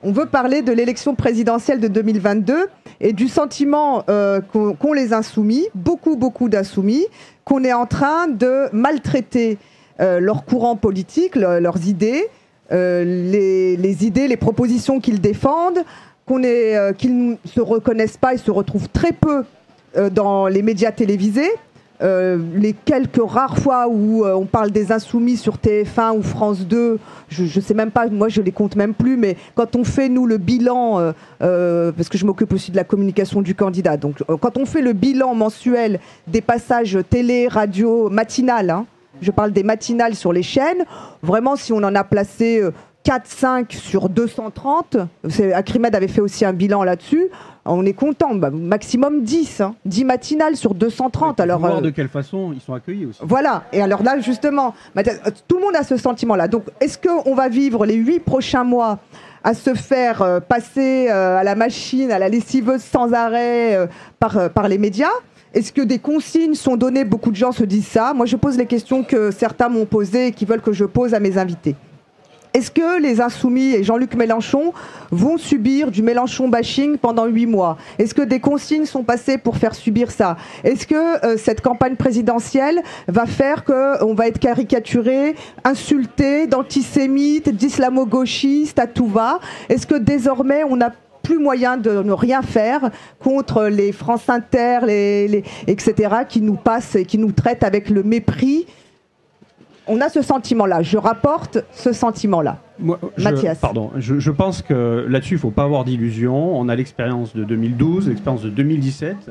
On 0.05 0.13
veut 0.13 0.27
parler 0.27 0.63
de 0.63 0.71
l'élection 0.73 1.17
présidentielle 1.17 1.81
de 1.81 1.89
2022 1.89 2.69
et 3.01 3.13
du 3.13 3.27
sentiment 3.29 4.05
euh, 4.09 4.41
qu'ont 4.53 4.93
les 4.93 5.13
insoumis, 5.13 5.67
beaucoup, 5.75 6.15
beaucoup 6.17 6.49
d'insoumis, 6.49 7.05
qu'on 7.45 7.65
est 7.65 7.73
en 7.73 7.87
train 7.87 8.29
de 8.29 8.69
maltraiter 8.73 9.59
euh, 10.01 10.21
leur 10.21 10.45
courant 10.45 10.77
politique, 10.77 11.35
le- 11.35 11.59
leurs 11.59 11.89
idées, 11.89 12.29
euh, 12.71 13.03
les 13.77 14.07
idées, 14.07 14.29
les 14.29 14.37
propositions 14.37 15.01
qu'ils 15.01 15.21
défendent, 15.21 15.83
euh, 16.29 16.93
qu'ils 16.93 17.17
ne 17.17 17.37
se 17.45 17.61
reconnaissent 17.61 18.17
pas 18.17 18.35
et 18.35 18.39
se 18.39 18.51
retrouvent 18.51 18.89
très 18.89 19.13
peu 19.13 19.45
euh, 19.97 20.11
dans 20.11 20.49
les 20.49 20.63
médias 20.63 20.91
télévisés. 20.91 21.51
Euh, 22.03 22.39
les 22.55 22.75
quelques 22.75 23.23
rares 23.25 23.59
fois 23.59 23.89
où 23.89 24.27
on 24.27 24.45
parle 24.45 24.71
des 24.71 24.93
insoumis 24.93 25.37
sur 25.37 25.57
TF1 25.57 26.19
ou 26.19 26.23
France 26.23 26.67
2, 26.67 26.99
je 27.29 27.43
ne 27.45 27.65
sais 27.65 27.73
même 27.73 27.91
pas, 27.91 28.09
moi 28.09 28.29
je 28.29 28.43
les 28.43 28.53
compte 28.53 28.77
même 28.77 28.93
plus, 28.93 29.17
mais 29.17 29.37
quand 29.55 29.77
on 29.77 29.85
fait 29.85 30.11
nous 30.11 30.27
le 30.27 30.37
bilan, 30.37 31.15
parce 31.39 32.09
que 32.11 32.19
je 32.19 32.27
m'occupe 32.27 32.53
aussi 32.53 32.71
de 32.71 32.77
la 32.77 32.85
communication 32.85 33.41
du 33.41 33.55
candidat, 33.55 33.97
donc 33.97 34.23
quand 34.43 34.59
on 34.59 34.67
fait 34.67 34.83
le 34.83 34.93
bilan 34.93 35.35
mensuel 35.35 35.99
des 36.27 36.43
passages 36.43 36.99
télé, 37.09 37.49
radio, 37.49 38.11
matinales, 38.11 38.69
hein, 38.69 38.85
je 39.23 39.31
parle 39.31 39.53
des 39.53 39.63
matinales 39.63 40.17
sur 40.17 40.35
les 40.35 40.43
chaînes, 40.43 40.85
vraiment 41.23 41.57
si 41.57 41.73
on 41.73 41.79
en 41.79 41.95
a 41.95 42.05
placé 42.05 42.63
4-5 43.11 43.73
sur 43.73 44.09
230, 44.09 44.97
c'est- 45.29 45.53
Acrimed 45.53 45.95
avait 45.95 46.09
fait 46.09 46.21
aussi 46.21 46.45
un 46.45 46.53
bilan 46.53 46.83
là-dessus, 46.83 47.29
on 47.65 47.87
est 47.87 47.93
content, 47.93 48.35
bah, 48.35 48.51
maximum 48.51 49.23
10, 49.23 49.61
hein, 49.61 49.77
10 49.85 50.05
matinales 50.05 50.57
sur 50.57 50.75
230. 50.75 51.39
Alors, 51.39 51.61
voir 51.61 51.79
euh, 51.79 51.81
de 51.83 51.91
quelle 51.91 52.09
façon 52.09 52.53
ils 52.53 52.61
sont 52.61 52.75
accueillis 52.75 53.07
aussi. 53.07 53.21
voilà, 53.23 53.63
et 53.73 53.81
alors 53.81 54.03
là, 54.03 54.19
justement, 54.19 54.75
Mathias, 54.97 55.21
euh, 55.25 55.31
tout 55.47 55.57
le 55.59 55.63
monde 55.65 55.77
a 55.77 55.85
ce 55.85 55.97
sentiment-là. 55.97 56.49
Donc, 56.49 56.65
est-ce 56.81 56.99
qu'on 56.99 57.35
va 57.35 57.49
vivre 57.49 57.87
les 57.87 57.95
huit 57.95 58.19
prochains 58.21 58.65
mois 58.65 58.99
à 59.45 59.55
se 59.55 59.75
faire 59.75 60.23
euh, 60.23 60.41
passer 60.41 61.07
euh, 61.09 61.39
à 61.39 61.45
la 61.45 61.55
machine, 61.55 62.11
à 62.11 62.19
la 62.19 62.29
lessiveuse 62.29 62.83
sans 62.83 63.13
arrêt 63.13 63.89
par, 64.19 64.51
par 64.51 64.67
les 64.69 64.79
médias? 64.79 65.13
Est-ce 65.55 65.73
que 65.73 65.81
des 65.83 66.01
consignes 66.01 66.55
sont 66.55 66.77
données? 66.77 67.05
Beaucoup 67.05 67.31
de 67.31 67.37
gens 67.37 67.53
se 67.53 67.63
disent 67.65 67.87
ça. 67.87 68.13
Moi, 68.15 68.27
je 68.27 68.35
pose 68.37 68.59
les 68.59 68.67
questions 68.67 69.05
que 69.05 69.31
certains 69.31 69.69
m'ont 69.69 69.87
posées 69.87 70.27
et 70.29 70.33
qui 70.33 70.45
veulent 70.45 70.61
que 70.61 70.73
je 70.73 70.85
pose 70.85 71.15
à 71.15 71.21
mes 71.21 71.39
invités. 71.39 71.77
Est-ce 72.57 72.71
que 72.71 73.03
les 73.03 73.21
Insoumis 73.21 73.75
et 73.75 73.85
Jean-Luc 73.85 74.15
Mélenchon 74.15 74.73
vont 75.11 75.37
subir 75.37 75.91
du 75.91 76.03
Mélenchon 76.03 76.49
bashing 76.49 76.97
pendant 76.97 77.27
huit 77.27 77.45
mois? 77.45 77.77
Est-ce 77.99 78.15
que 78.15 78.23
des 78.23 78.41
consignes 78.41 78.87
sont 78.87 79.03
passées 79.03 79.37
pour 79.37 79.59
faire 79.59 79.75
subir 79.75 80.11
ça? 80.11 80.39
Est-ce 80.65 80.87
que 80.87 81.23
euh, 81.27 81.37
cette 81.37 81.61
campagne 81.61 81.97
présidentielle 81.97 82.83
va 83.09 83.27
faire 83.27 83.63
qu'on 83.63 84.15
va 84.15 84.29
être 84.29 84.39
caricaturé, 84.39 85.35
insulté, 85.65 86.47
d'antisémite, 86.47 87.51
d'islamo-gauchiste 87.51 88.79
à 88.79 88.87
tout 88.87 89.09
va? 89.09 89.39
Est-ce 89.69 89.87
que 89.87 89.97
désormais 89.97 90.65
on 90.65 90.77
n'a 90.77 90.95
plus 91.23 91.39
moyen 91.39 91.77
de 91.77 91.91
ne 91.91 92.13
rien 92.13 92.41
faire 92.41 92.89
contre 93.23 93.65
les 93.65 93.93
France 93.93 94.31
Inter, 94.31 94.79
etc., 95.67 95.95
qui 96.27 96.41
nous 96.41 96.57
passent 96.57 96.95
et 96.95 97.05
qui 97.05 97.19
nous 97.19 97.33
traitent 97.33 97.65
avec 97.65 97.91
le 97.91 98.03
mépris 98.03 98.65
on 99.89 100.01
a 100.01 100.09
ce 100.09 100.23
sentiment-là. 100.23 100.83
Je 100.83 100.97
rapporte 100.99 101.59
ce 101.73 101.93
sentiment-là. 101.93 102.59
Moi, 102.79 102.99
je, 103.17 103.25
Mathias. 103.25 103.59
Pardon, 103.59 103.91
je, 103.97 104.19
je 104.19 104.31
pense 104.31 104.63
que 104.63 105.07
là-dessus, 105.09 105.35
il 105.35 105.39
ne 105.39 105.41
faut 105.41 105.51
pas 105.51 105.65
avoir 105.65 105.85
d'illusions. 105.85 106.59
On 106.59 106.69
a 106.69 106.75
l'expérience 106.77 107.35
de 107.35 107.45
2012, 107.45 108.09
l'expérience 108.09 108.43
de 108.43 108.51
2017. 108.51 109.31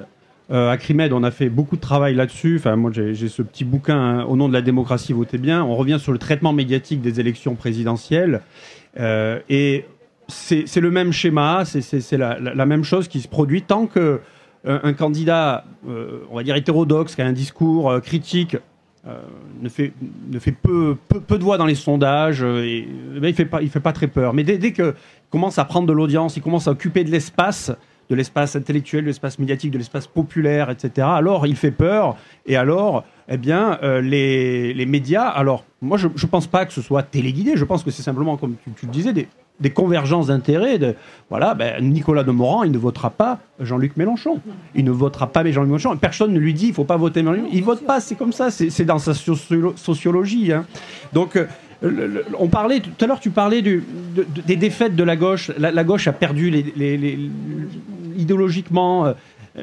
Euh, 0.52 0.70
à 0.70 0.78
Crimed, 0.78 1.12
on 1.12 1.24
a 1.24 1.32
fait 1.32 1.50
beaucoup 1.50 1.76
de 1.76 1.82
travail 1.82 2.14
là-dessus. 2.16 2.58
Enfin, 2.60 2.76
moi, 2.76 2.92
j'ai 2.94 3.16
ce 3.28 3.42
petit 3.42 3.66
bouquin 3.66 3.98
hein, 3.98 4.24
Au 4.26 4.36
nom 4.36 4.48
de 4.48 4.54
la 4.54 4.62
démocratie, 4.62 5.12
votez 5.14 5.38
bien. 5.40 5.64
On 5.64 5.76
revient 5.76 5.98
sur 6.00 6.12
le 6.12 6.18
traitement 6.20 6.54
médiatique 6.54 7.02
des 7.02 7.20
élections 7.20 7.56
présidentielles. 7.56 8.42
Euh, 9.00 9.40
et 9.50 9.86
c'est 10.28 10.78
le 10.78 10.90
même 10.92 11.12
schéma, 11.12 11.64
c'est- 11.66 12.12
la, 12.18 12.40
la- 12.40 12.54
la 12.56 12.66
même 12.66 12.84
chose 12.84 13.08
qui 13.08 13.22
se 13.22 13.28
produit 13.28 13.62
tant 13.62 13.86
que 13.88 14.20
euh, 14.68 14.80
un 14.82 14.94
candidat, 14.94 15.66
euh, 15.88 16.22
on 16.32 16.36
va 16.38 16.44
dire 16.44 16.56
hétérodoxe, 16.56 17.14
qui 17.16 17.22
a 17.22 17.26
un 17.28 17.34
discours 17.34 18.02
critique, 18.02 18.58
ne 19.62 19.70
fait, 19.70 19.94
ne 20.32 20.40
fait 20.40 20.52
peu, 20.52 20.98
de 21.12 21.44
voix 21.44 21.58
dans 21.58 21.66
les 21.66 21.76
sondages, 21.76 22.44
euh, 22.44 22.64
et, 22.64 22.88
eh 23.16 23.20
ben, 23.20 23.34
il 23.38 23.48
il 23.62 23.70
fait 23.70 23.80
pas 23.80 23.94
très 23.94 24.08
peur. 24.08 24.34
Mais 24.34 24.44
dès, 24.44 24.58
dès 24.58 24.72
que 24.72 24.96
commence 25.30 25.60
à 25.60 25.66
prendre 25.66 25.88
de 25.88 25.94
l'audience, 25.94 26.38
il 26.38 26.42
commence 26.42 26.68
à 26.68 26.72
occuper 26.72 27.04
de 27.04 27.12
l'espace, 27.12 27.72
de 28.10 28.16
l'espace 28.16 28.56
intellectuel, 28.56 29.04
de 29.04 29.08
l'espace 29.08 29.38
médiatique, 29.38 29.72
de 29.72 29.78
l'espace 29.78 30.08
populaire, 30.08 30.70
etc. 30.70 31.08
Alors 31.12 31.46
il 31.46 31.56
fait 31.56 31.72
peur, 31.72 32.18
et 32.46 32.56
alors, 32.56 33.04
eh 33.30 33.38
bien, 33.38 33.80
euh, 33.84 34.02
les, 34.02 34.74
les 34.74 34.86
médias. 34.86 35.28
Alors, 35.28 35.66
moi, 35.82 35.98
je 35.98 36.08
ne 36.08 36.28
pense 36.28 36.48
pas 36.48 36.66
que 36.66 36.74
ce 36.74 36.82
soit 36.82 37.04
téléguidé. 37.04 37.54
Je 37.56 37.66
pense 37.66 37.84
que 37.84 37.92
c'est 37.92 38.04
simplement, 38.04 38.38
comme 38.38 38.56
tu, 38.64 38.72
tu 38.72 38.86
le 38.86 38.92
disais, 38.92 39.14
des, 39.14 39.28
des 39.60 39.70
convergences 39.70 40.28
d'intérêts. 40.28 40.78
De, 40.78 40.96
voilà, 41.30 41.54
ben, 41.54 41.82
Nicolas 41.84 42.24
Demorand, 42.24 42.64
il 42.64 42.72
ne 42.72 42.78
votera 42.78 43.10
pas 43.10 43.40
Jean-Luc 43.60 43.96
Mélenchon. 43.98 44.40
Il 44.76 44.84
ne 44.86 44.92
votera 44.92 45.28
pas 45.28 45.44
Jean-Luc 45.50 45.70
Mélenchon. 45.70 45.96
Personne 45.98 46.34
ne 46.34 46.40
lui 46.40 46.54
dit 46.54 46.68
il 46.68 46.74
faut 46.74 46.84
pas 46.84 46.98
voter 46.98 47.24
Mélenchon. 47.24 47.48
Il 47.52 47.64
vote 47.64 47.86
pas, 47.86 48.00
c'est 48.00 48.16
comme 48.16 48.34
ça, 48.34 48.52
c'est 48.52 48.86
dans 48.86 49.00
sa 49.00 49.14
socio- 49.14 49.74
sociologie. 49.78 50.52
hein. 50.52 50.66
Donc, 51.14 51.36
euh, 51.38 51.46
on 52.40 52.48
parlait 52.48 52.80
tout 52.80 52.92
à 53.04 53.08
l'heure, 53.08 53.20
tu 53.20 53.30
parlais 53.30 53.62
de- 53.62 53.82
de- 54.16 54.26
des 54.46 54.56
défaites 54.56 54.96
de 54.96 55.04
la 55.04 55.16
gauche. 55.16 55.52
La, 55.58 55.84
gauche 55.84 56.08
a 56.08 56.14
perdu 56.14 56.50
idéologiquement, 58.18 59.06
euh, 59.08 59.14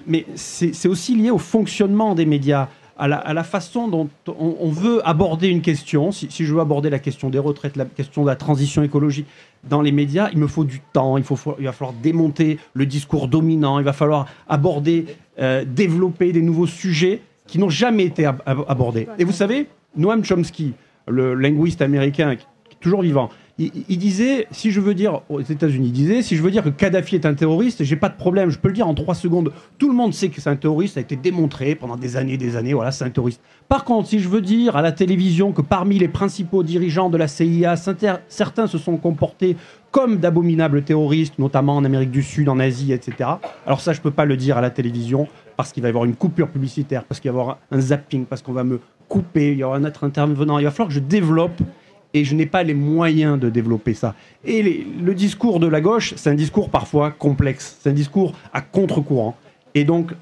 mais 0.06 0.26
c'est 0.34 0.88
aussi 0.88 1.14
lié 1.14 1.30
au 1.30 1.38
fonctionnement 1.38 2.14
des 2.14 2.26
médias. 2.26 2.68
À 3.02 3.34
la, 3.34 3.42
façon 3.42 3.88
dont 3.88 4.08
on, 4.28 4.70
veut 4.70 5.00
aborder 5.04 5.48
une 5.48 5.60
question. 5.60 6.12
Si, 6.12 6.28
je 6.30 6.54
veux 6.54 6.60
aborder 6.60 6.88
la 6.88 7.00
question 7.00 7.30
des 7.30 7.40
retraites, 7.40 7.76
la 7.76 7.84
question 7.84 8.22
de 8.22 8.28
la 8.28 8.36
transition 8.36 8.84
écologique 8.84 9.26
dans 9.68 9.82
les 9.82 9.90
médias, 9.90 10.28
il 10.32 10.38
me 10.38 10.46
faut 10.46 10.62
du 10.62 10.80
temps. 10.92 11.16
Il, 11.16 11.24
faut, 11.24 11.36
il 11.58 11.64
va 11.64 11.72
falloir 11.72 11.94
démonter 12.00 12.60
le 12.74 12.86
discours 12.86 13.26
dominant. 13.26 13.80
Il 13.80 13.84
va 13.84 13.92
falloir 13.92 14.28
aborder, 14.48 15.06
euh, 15.40 15.64
développer 15.64 16.30
des 16.32 16.42
nouveaux 16.42 16.68
sujets 16.68 17.22
qui 17.48 17.58
n'ont 17.58 17.70
jamais 17.70 18.04
été 18.04 18.24
ab- 18.24 18.40
ab- 18.46 18.64
abordés. 18.68 19.08
Et 19.18 19.24
vous 19.24 19.32
savez, 19.32 19.66
Noam 19.96 20.24
Chomsky, 20.24 20.74
le 21.08 21.34
linguiste 21.34 21.82
américain 21.82 22.36
toujours 22.78 23.02
vivant, 23.02 23.30
il, 23.58 23.98
disait, 23.98 24.46
si 24.50 24.70
je 24.70 24.80
veux 24.80 24.94
dire, 24.94 25.20
aux 25.28 25.40
États-Unis, 25.40 25.88
il 25.88 25.92
disait, 25.92 26.22
si 26.22 26.36
je 26.36 26.42
veux 26.42 26.50
dire 26.50 26.64
que 26.64 26.70
Kadhafi 26.70 27.16
est 27.16 27.26
un 27.26 27.34
terroriste, 27.34 27.84
j'ai 27.84 27.96
pas 27.96 28.08
de 28.08 28.16
problème, 28.16 28.50
je 28.50 28.58
peux 28.58 28.68
le 28.68 28.74
dire 28.74 28.88
en 28.88 28.94
trois 28.94 29.14
secondes. 29.14 29.52
Tout 29.78 29.88
le 29.88 29.94
monde 29.94 30.14
sait 30.14 30.30
que 30.30 30.40
c'est 30.40 30.48
un 30.48 30.56
terroriste, 30.56 30.94
ça 30.94 31.00
a 31.00 31.02
été 31.02 31.16
démontré 31.16 31.74
pendant 31.74 31.96
des 31.96 32.16
années, 32.16 32.38
des 32.38 32.56
années, 32.56 32.72
voilà, 32.72 32.92
c'est 32.92 33.04
un 33.04 33.10
terroriste. 33.10 33.40
Par 33.68 33.84
contre, 33.84 34.08
si 34.08 34.20
je 34.20 34.28
veux 34.28 34.40
dire 34.40 34.76
à 34.76 34.82
la 34.82 34.90
télévision 34.90 35.52
que 35.52 35.60
parmi 35.60 35.98
les 35.98 36.08
principaux 36.08 36.62
dirigeants 36.62 37.10
de 37.10 37.18
la 37.18 37.28
CIA, 37.28 37.76
certains 37.76 38.20
certains 38.28 38.66
se 38.66 38.78
sont 38.78 38.96
comportés 38.96 39.56
comme 39.90 40.16
d'abominables 40.16 40.82
terroristes, 40.82 41.38
notamment 41.38 41.76
en 41.76 41.84
Amérique 41.84 42.10
du 42.10 42.22
Sud, 42.22 42.48
en 42.48 42.58
Asie, 42.58 42.92
etc. 42.92 43.30
Alors 43.66 43.80
ça, 43.82 43.92
je 43.92 44.00
peux 44.00 44.10
pas 44.10 44.24
le 44.24 44.36
dire 44.38 44.56
à 44.56 44.62
la 44.62 44.70
télévision 44.70 45.28
parce 45.56 45.72
qu'il 45.72 45.82
va 45.82 45.88
y 45.88 45.90
avoir 45.90 46.06
une 46.06 46.16
coupure 46.16 46.48
publicitaire, 46.48 47.04
parce 47.04 47.20
qu'il 47.20 47.30
va 47.30 47.38
y 47.38 47.40
avoir 47.40 47.58
un 47.70 47.80
zapping, 47.80 48.24
parce 48.24 48.40
qu'on 48.40 48.52
va 48.52 48.64
me 48.64 48.80
couper, 49.08 49.52
il 49.52 49.58
y 49.58 49.64
aura 49.64 49.76
un 49.76 49.84
autre 49.84 50.04
intervenant. 50.04 50.58
Il 50.58 50.64
va 50.64 50.70
falloir 50.70 50.88
que 50.88 50.94
je 50.94 51.00
développe 51.00 51.60
et 52.14 52.24
je 52.24 52.34
n'ai 52.34 52.46
pas 52.46 52.62
les 52.62 52.74
moyens 52.74 53.38
de 53.38 53.48
développer 53.48 53.94
ça. 53.94 54.14
Et 54.44 54.62
le 54.62 55.14
discours 55.14 55.60
de 55.60 55.66
la 55.66 55.80
gauche, 55.80 56.14
c'est 56.16 56.30
un 56.30 56.34
discours 56.34 56.70
parfois 56.70 57.10
complexe, 57.10 57.78
c'est 57.80 57.90
un 57.90 57.94
discours 57.94 58.34
à 58.52 58.60
contre-courant. 58.60 59.36
Et 59.74 59.84
donc, 59.84 60.12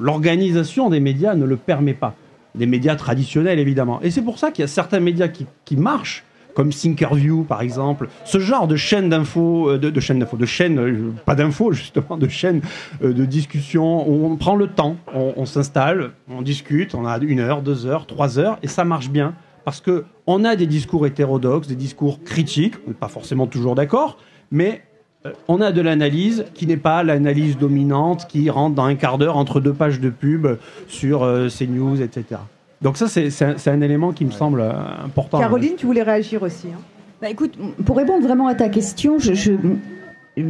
l'organisation 0.00 0.90
des 0.90 1.00
médias 1.00 1.34
ne 1.34 1.44
le 1.44 1.56
permet 1.56 1.94
pas. 1.94 2.14
Des 2.54 2.66
médias 2.66 2.96
traditionnels, 2.96 3.58
évidemment. 3.58 4.00
Et 4.02 4.10
c'est 4.10 4.22
pour 4.22 4.38
ça 4.38 4.50
qu'il 4.50 4.62
y 4.62 4.64
a 4.64 4.68
certains 4.68 4.98
médias 4.98 5.28
qui, 5.28 5.76
marchent, 5.76 6.24
comme 6.54 6.70
Thinkerview, 6.70 7.44
par 7.44 7.60
exemple. 7.60 8.08
Ce 8.24 8.40
genre 8.40 8.66
de 8.66 8.76
chaîne 8.76 9.10
d'infos, 9.10 9.70
euh, 9.70 9.78
de, 9.78 10.00
chaîne 10.00 10.18
d'infos, 10.18 10.38
de 10.38 10.46
chaîne, 10.46 10.78
euh, 10.78 11.12
pas 11.24 11.34
d'infos, 11.34 11.72
justement, 11.74 12.16
de 12.16 12.28
chaîne 12.28 12.62
euh, 13.04 13.12
de 13.12 13.26
discussion, 13.26 14.08
où 14.08 14.26
on 14.26 14.36
prend 14.36 14.56
le 14.56 14.68
temps, 14.68 14.96
on 15.14 15.44
s'installe, 15.44 16.12
on 16.30 16.42
discute, 16.42 16.94
on 16.94 17.06
a 17.06 17.18
une 17.18 17.40
heure, 17.40 17.62
deux 17.62 17.86
heures, 17.86 18.06
trois 18.06 18.38
heures, 18.38 18.58
et 18.62 18.68
ça 18.68 18.84
marche 18.84 19.10
bien. 19.10 19.34
Parce 19.66 19.80
que 19.80 20.04
on 20.28 20.44
a 20.44 20.54
des 20.54 20.68
discours 20.68 21.08
hétérodoxes, 21.08 21.66
des 21.66 21.74
discours 21.74 22.22
critiques, 22.22 22.74
on 22.86 22.90
n'est 22.90 22.94
pas 22.94 23.08
forcément 23.08 23.48
toujours 23.48 23.74
d'accord, 23.74 24.16
mais 24.52 24.82
euh, 25.26 25.32
on 25.48 25.60
a 25.60 25.72
de 25.72 25.80
l'analyse 25.80 26.44
qui 26.54 26.68
n'est 26.68 26.76
pas 26.76 27.02
l'analyse 27.02 27.58
dominante 27.58 28.28
qui 28.28 28.48
rentre 28.48 28.76
dans 28.76 28.84
un 28.84 28.94
quart 28.94 29.18
d'heure 29.18 29.36
entre 29.36 29.58
deux 29.58 29.72
pages 29.72 29.98
de 29.98 30.08
pub 30.08 30.46
sur 30.86 31.24
euh, 31.24 31.48
CNews, 31.48 32.00
etc. 32.00 32.40
Donc 32.80 32.96
ça, 32.96 33.08
c'est 33.08 33.28
c'est 33.30 33.44
un, 33.44 33.58
c'est 33.58 33.70
un 33.70 33.80
élément 33.80 34.12
qui 34.12 34.24
me 34.24 34.30
semble 34.30 34.60
euh, 34.60 34.70
important. 35.04 35.40
Caroline, 35.40 35.74
tu 35.76 35.86
voulais 35.86 36.04
réagir 36.04 36.44
aussi. 36.44 36.68
hein 36.68 36.78
Bah, 37.20 37.28
écoute, 37.28 37.54
pour 37.84 37.96
répondre 37.96 38.24
vraiment 38.24 38.46
à 38.46 38.54
ta 38.54 38.68
question, 38.68 39.18
je, 39.18 39.34
je, 39.34 39.50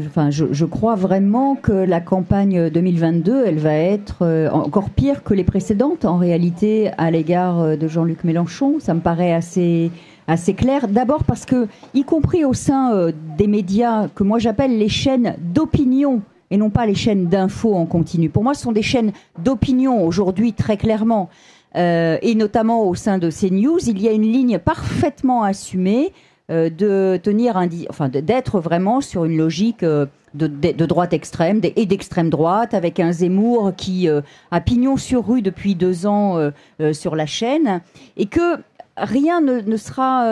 enfin, 0.06 0.30
je, 0.30 0.46
je 0.52 0.64
crois 0.64 0.94
vraiment 0.94 1.54
que 1.54 1.72
la 1.72 2.00
campagne 2.00 2.70
2022, 2.70 3.44
elle 3.46 3.58
va 3.58 3.74
être 3.74 4.18
euh, 4.22 4.50
encore 4.50 4.90
pire 4.90 5.22
que 5.22 5.34
les 5.34 5.44
précédentes 5.44 6.04
en 6.04 6.18
réalité 6.18 6.90
à 6.98 7.10
l'égard 7.10 7.60
euh, 7.60 7.76
de 7.76 7.88
Jean-Luc 7.88 8.24
Mélenchon. 8.24 8.76
Ça 8.80 8.94
me 8.94 9.00
paraît 9.00 9.32
assez 9.32 9.90
assez 10.28 10.54
clair. 10.54 10.88
D'abord 10.88 11.24
parce 11.24 11.44
que, 11.44 11.68
y 11.94 12.04
compris 12.04 12.44
au 12.44 12.52
sein 12.52 12.94
euh, 12.94 13.12
des 13.38 13.46
médias 13.46 14.08
que 14.08 14.22
moi 14.22 14.38
j'appelle 14.38 14.78
les 14.78 14.88
chaînes 14.88 15.36
d'opinion 15.40 16.22
et 16.50 16.56
non 16.56 16.70
pas 16.70 16.86
les 16.86 16.94
chaînes 16.94 17.26
d'infos 17.26 17.74
en 17.74 17.86
continu. 17.86 18.28
Pour 18.28 18.44
moi, 18.44 18.54
ce 18.54 18.62
sont 18.62 18.72
des 18.72 18.82
chaînes 18.82 19.12
d'opinion 19.38 20.04
aujourd'hui 20.04 20.52
très 20.52 20.76
clairement. 20.76 21.28
Euh, 21.74 22.18
et 22.22 22.34
notamment 22.34 22.84
au 22.84 22.94
sein 22.94 23.18
de 23.18 23.30
CNews, 23.30 23.80
il 23.88 24.00
y 24.00 24.08
a 24.08 24.12
une 24.12 24.22
ligne 24.22 24.58
parfaitement 24.58 25.42
assumée 25.42 26.12
de 26.48 27.18
tenir 27.22 27.60
enfin 27.90 28.08
d'être 28.08 28.60
vraiment 28.60 29.00
sur 29.00 29.24
une 29.24 29.36
logique 29.36 29.82
euh, 29.82 30.06
de, 30.36 30.86
droite 30.86 31.12
extrême 31.12 31.60
et 31.64 31.86
d'extrême 31.86 32.30
droite, 32.30 32.74
avec 32.74 33.00
un 33.00 33.12
Zemmour 33.12 33.72
qui 33.76 34.08
euh, 34.08 34.20
a 34.50 34.60
pignon 34.60 34.96
sur 34.96 35.26
rue 35.26 35.42
depuis 35.42 35.74
deux 35.74 36.06
ans 36.06 36.38
euh, 36.38 36.50
euh, 36.80 36.92
sur 36.92 37.16
la 37.16 37.26
chaîne, 37.26 37.80
et 38.16 38.26
que 38.26 38.58
rien 38.96 39.40
ne, 39.40 39.76
sera, 39.76 40.24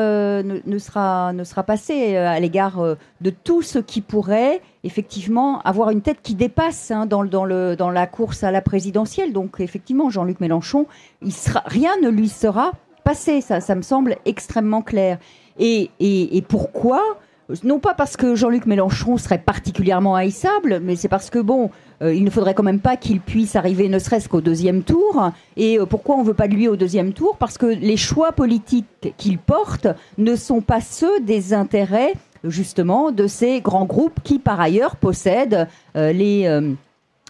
ne, 0.43 0.79
sera, 0.79 1.35
ne 1.35 1.45
sera 1.45 1.63
passé 1.65 2.17
à 2.17 2.41
l'égard 2.41 2.83
de 3.21 3.31
tout 3.31 3.61
ce 3.61 3.79
qui 3.79 4.01
pourrait 4.01 4.63
effectivement 4.85 5.61
avoir 5.65 5.91
une 5.91 6.01
tête 6.01 6.23
qui 6.23 6.35
dépasse 6.35 6.91
hein, 6.91 7.05
dans, 7.05 7.27
dans, 7.27 7.45
le, 7.45 7.77
dans 7.77 7.91
la 7.91 8.07
course 8.07 8.43
à 8.43 8.51
la 8.51 8.63
présidentielle. 8.63 9.35
Donc 9.35 9.57
effectivement, 9.59 10.09
Jean-Luc 10.09 10.41
Mélenchon, 10.41 10.87
rien 11.67 11.91
ne 12.03 12.09
lui 12.09 12.31
sera 12.31 12.73
passé. 13.05 13.43
Ça, 13.43 13.61
ça 13.61 13.75
me 13.75 13.83
semble 13.83 14.17
extrêmement 14.25 14.81
clair. 14.81 15.19
Et, 15.59 15.91
et, 16.01 16.37
et 16.37 16.43
pourquoi 16.43 17.03
non 17.63 17.79
pas 17.79 17.95
parce 17.95 18.17
que 18.17 18.35
Jean-Luc 18.35 18.67
Mélenchon 18.67 19.19
serait 19.19 19.39
particulièrement 19.39 20.15
haïssable, 20.15 20.81
mais 20.83 20.97
c'est 20.97 21.09
parce 21.09 21.31
que 21.31 21.39
bon, 21.39 21.71
euh, 22.03 22.15
il 22.15 22.25
ne 22.25 22.31
faudrait 22.31 22.55
quand 22.55 22.63
même 22.63 22.81
pas 22.81 22.97
qu'il 22.97 23.21
puisse 23.21 23.55
arriver 23.55 23.89
ne 23.89 23.99
serait-ce 23.99 24.29
qu'au 24.29 24.41
deuxième 24.41 24.83
tour. 24.83 25.31
Et 25.57 25.79
euh, 25.79 25.85
pourquoi 25.87 26.17
on 26.17 26.23
ne 26.23 26.27
veut 26.27 26.35
pas 26.35 26.49
de 26.49 26.55
lui 26.55 26.69
au 26.69 26.77
deuxième 26.77 27.13
tour? 27.13 27.37
Parce 27.39 27.59
que 27.59 27.67
les 27.67 27.97
choix 27.97 28.33
politiques 28.33 29.15
qu'il 29.19 29.39
porte 29.39 29.89
ne 30.17 30.37
sont 30.37 30.63
pas 30.63 30.81
ceux 30.81 31.21
des 31.21 31.53
intérêts 31.53 32.15
justement 32.45 33.11
de 33.11 33.27
ces 33.27 33.61
grands 33.61 33.87
groupes 33.87 34.21
qui 34.23 34.39
par 34.39 34.61
ailleurs 34.61 34.97
possèdent 34.97 35.69
euh, 35.97 36.13
les, 36.13 36.61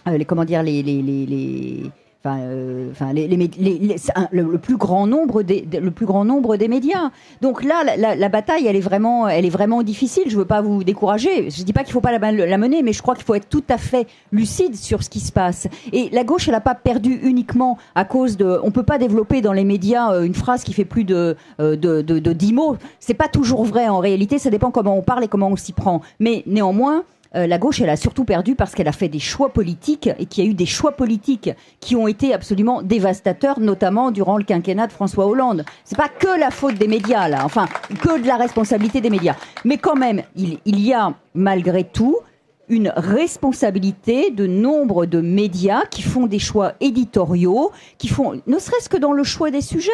les 0.07 0.25
comment 0.25 0.45
dire 0.45 0.63
les, 0.63 0.81
les, 0.81 1.01
les 1.01 1.91
enfin, 2.25 3.13
le, 3.13 4.57
plus 4.57 4.77
grand 4.77 5.05
nombre 5.05 5.43
des, 5.43 6.67
médias. 6.67 7.11
Donc 7.41 7.63
là, 7.63 7.83
la, 7.97 8.29
bataille, 8.29 8.67
elle 8.67 8.75
est 8.75 8.81
vraiment, 8.81 9.27
elle 9.27 9.45
est 9.45 9.49
vraiment 9.49 9.83
difficile. 9.83 10.23
Je 10.27 10.37
veux 10.37 10.45
pas 10.45 10.61
vous 10.61 10.83
décourager. 10.83 11.49
Je 11.49 11.63
dis 11.63 11.73
pas 11.73 11.83
qu'il 11.83 11.93
faut 11.93 12.01
pas 12.01 12.17
la, 12.17 12.57
mener, 12.57 12.81
mais 12.81 12.93
je 12.93 13.01
crois 13.01 13.15
qu'il 13.15 13.23
faut 13.23 13.35
être 13.35 13.49
tout 13.49 13.63
à 13.69 13.77
fait 13.77 14.07
lucide 14.31 14.75
sur 14.75 15.03
ce 15.03 15.09
qui 15.09 15.19
se 15.19 15.31
passe. 15.31 15.67
Et 15.93 16.09
la 16.11 16.23
gauche, 16.23 16.47
elle 16.47 16.53
n'a 16.53 16.61
pas 16.61 16.75
perdu 16.75 17.19
uniquement 17.23 17.77
à 17.95 18.05
cause 18.05 18.37
de. 18.37 18.59
On 18.63 18.71
peut 18.71 18.83
pas 18.83 18.97
développer 18.97 19.41
dans 19.41 19.53
les 19.53 19.63
médias 19.63 20.13
euh, 20.13 20.23
une 20.23 20.35
phrase 20.35 20.63
qui 20.63 20.73
fait 20.73 20.85
plus 20.85 21.03
de 21.03 21.35
euh, 21.59 21.75
de, 21.75 22.01
de, 22.01 22.19
de 22.19 22.33
10 22.33 22.53
mots. 22.53 22.77
C'est 22.99 23.13
pas 23.13 23.27
toujours 23.27 23.65
vrai 23.65 23.87
en 23.87 23.99
réalité. 23.99 24.39
Ça 24.39 24.49
dépend 24.49 24.71
comment 24.71 24.97
on 24.97 25.01
parle 25.01 25.23
et 25.23 25.27
comment 25.27 25.49
on 25.49 25.55
s'y 25.55 25.73
prend. 25.73 26.01
Mais 26.19 26.43
néanmoins 26.45 27.03
euh, 27.35 27.47
la 27.47 27.57
gauche, 27.57 27.81
elle 27.81 27.89
a 27.89 27.95
surtout 27.95 28.25
perdu 28.25 28.55
parce 28.55 28.73
qu'elle 28.73 28.87
a 28.87 28.93
fait 28.93 29.09
des 29.09 29.19
choix 29.19 29.49
politiques 29.49 30.09
et 30.19 30.25
qu'il 30.25 30.43
y 30.43 30.47
a 30.47 30.49
eu 30.49 30.53
des 30.53 30.65
choix 30.65 30.93
politiques 30.93 31.49
qui 31.79 31.95
ont 31.95 32.07
été 32.07 32.33
absolument 32.33 32.81
dévastateurs, 32.81 33.59
notamment 33.59 34.11
durant 34.11 34.37
le 34.37 34.43
quinquennat 34.43 34.87
de 34.87 34.93
François 34.93 35.27
Hollande. 35.27 35.65
C'est 35.83 35.97
pas 35.97 36.09
que 36.09 36.39
la 36.39 36.51
faute 36.51 36.75
des 36.75 36.87
médias, 36.87 37.27
là, 37.27 37.43
enfin, 37.43 37.67
que 38.01 38.21
de 38.21 38.27
la 38.27 38.37
responsabilité 38.37 39.01
des 39.01 39.09
médias. 39.09 39.35
Mais 39.63 39.77
quand 39.77 39.95
même, 39.95 40.23
il, 40.35 40.59
il 40.65 40.79
y 40.79 40.93
a 40.93 41.13
malgré 41.33 41.83
tout 41.83 42.17
une 42.67 42.91
responsabilité 42.95 44.31
de 44.31 44.47
nombre 44.47 45.05
de 45.05 45.21
médias 45.21 45.85
qui 45.85 46.01
font 46.01 46.25
des 46.27 46.39
choix 46.39 46.73
éditoriaux, 46.79 47.71
qui 47.97 48.07
font, 48.07 48.41
ne 48.47 48.59
serait-ce 48.59 48.89
que 48.89 48.97
dans 48.97 49.11
le 49.11 49.23
choix 49.23 49.51
des 49.51 49.61
sujets. 49.61 49.91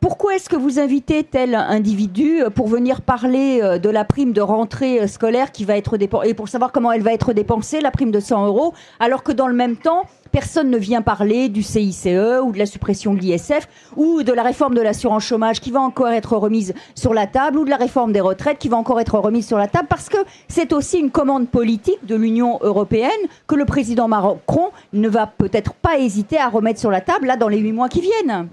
Pourquoi 0.00 0.36
est-ce 0.36 0.48
que 0.48 0.56
vous 0.56 0.78
invitez 0.78 1.24
tel 1.24 1.54
individu 1.54 2.40
pour 2.54 2.68
venir 2.68 3.02
parler 3.02 3.60
euh, 3.62 3.78
de 3.78 3.90
la 3.90 4.06
prime 4.06 4.32
de 4.32 4.40
rentrée 4.40 5.02
euh, 5.02 5.06
scolaire 5.06 5.52
qui 5.52 5.66
va 5.66 5.76
être 5.76 5.98
dépensée 5.98 6.30
et 6.30 6.34
pour 6.34 6.48
savoir 6.48 6.72
comment 6.72 6.90
elle 6.90 7.02
va 7.02 7.12
être 7.12 7.34
dépensée, 7.34 7.82
la 7.82 7.90
prime 7.90 8.10
de 8.10 8.18
100 8.18 8.46
euros, 8.46 8.72
alors 8.98 9.22
que 9.22 9.30
dans 9.30 9.46
le 9.46 9.52
même 9.52 9.76
temps, 9.76 10.04
personne 10.32 10.70
ne 10.70 10.78
vient 10.78 11.02
parler 11.02 11.50
du 11.50 11.62
CICE 11.62 12.08
ou 12.42 12.50
de 12.50 12.58
la 12.58 12.64
suppression 12.64 13.12
de 13.12 13.18
l'ISF 13.20 13.68
ou 13.94 14.22
de 14.22 14.32
la 14.32 14.42
réforme 14.42 14.74
de 14.74 14.80
l'assurance 14.80 15.24
chômage 15.24 15.60
qui 15.60 15.70
va 15.70 15.80
encore 15.80 16.08
être 16.08 16.34
remise 16.34 16.72
sur 16.94 17.12
la 17.12 17.26
table 17.26 17.58
ou 17.58 17.66
de 17.66 17.70
la 17.70 17.76
réforme 17.76 18.12
des 18.12 18.20
retraites 18.20 18.56
qui 18.56 18.70
va 18.70 18.78
encore 18.78 19.00
être 19.00 19.18
remise 19.18 19.46
sur 19.46 19.58
la 19.58 19.68
table 19.68 19.88
parce 19.88 20.08
que 20.08 20.18
c'est 20.48 20.72
aussi 20.72 20.98
une 20.98 21.10
commande 21.10 21.48
politique 21.48 22.06
de 22.06 22.16
l'Union 22.16 22.58
européenne 22.62 23.10
que 23.46 23.54
le 23.54 23.66
président 23.66 24.08
Macron 24.08 24.70
ne 24.94 25.10
va 25.10 25.26
peut-être 25.26 25.74
pas 25.74 25.98
hésiter 25.98 26.38
à 26.38 26.48
remettre 26.48 26.80
sur 26.80 26.90
la 26.90 27.02
table 27.02 27.26
là 27.26 27.36
dans 27.36 27.48
les 27.48 27.58
huit 27.58 27.72
mois 27.72 27.90
qui 27.90 28.00
viennent. 28.00 28.48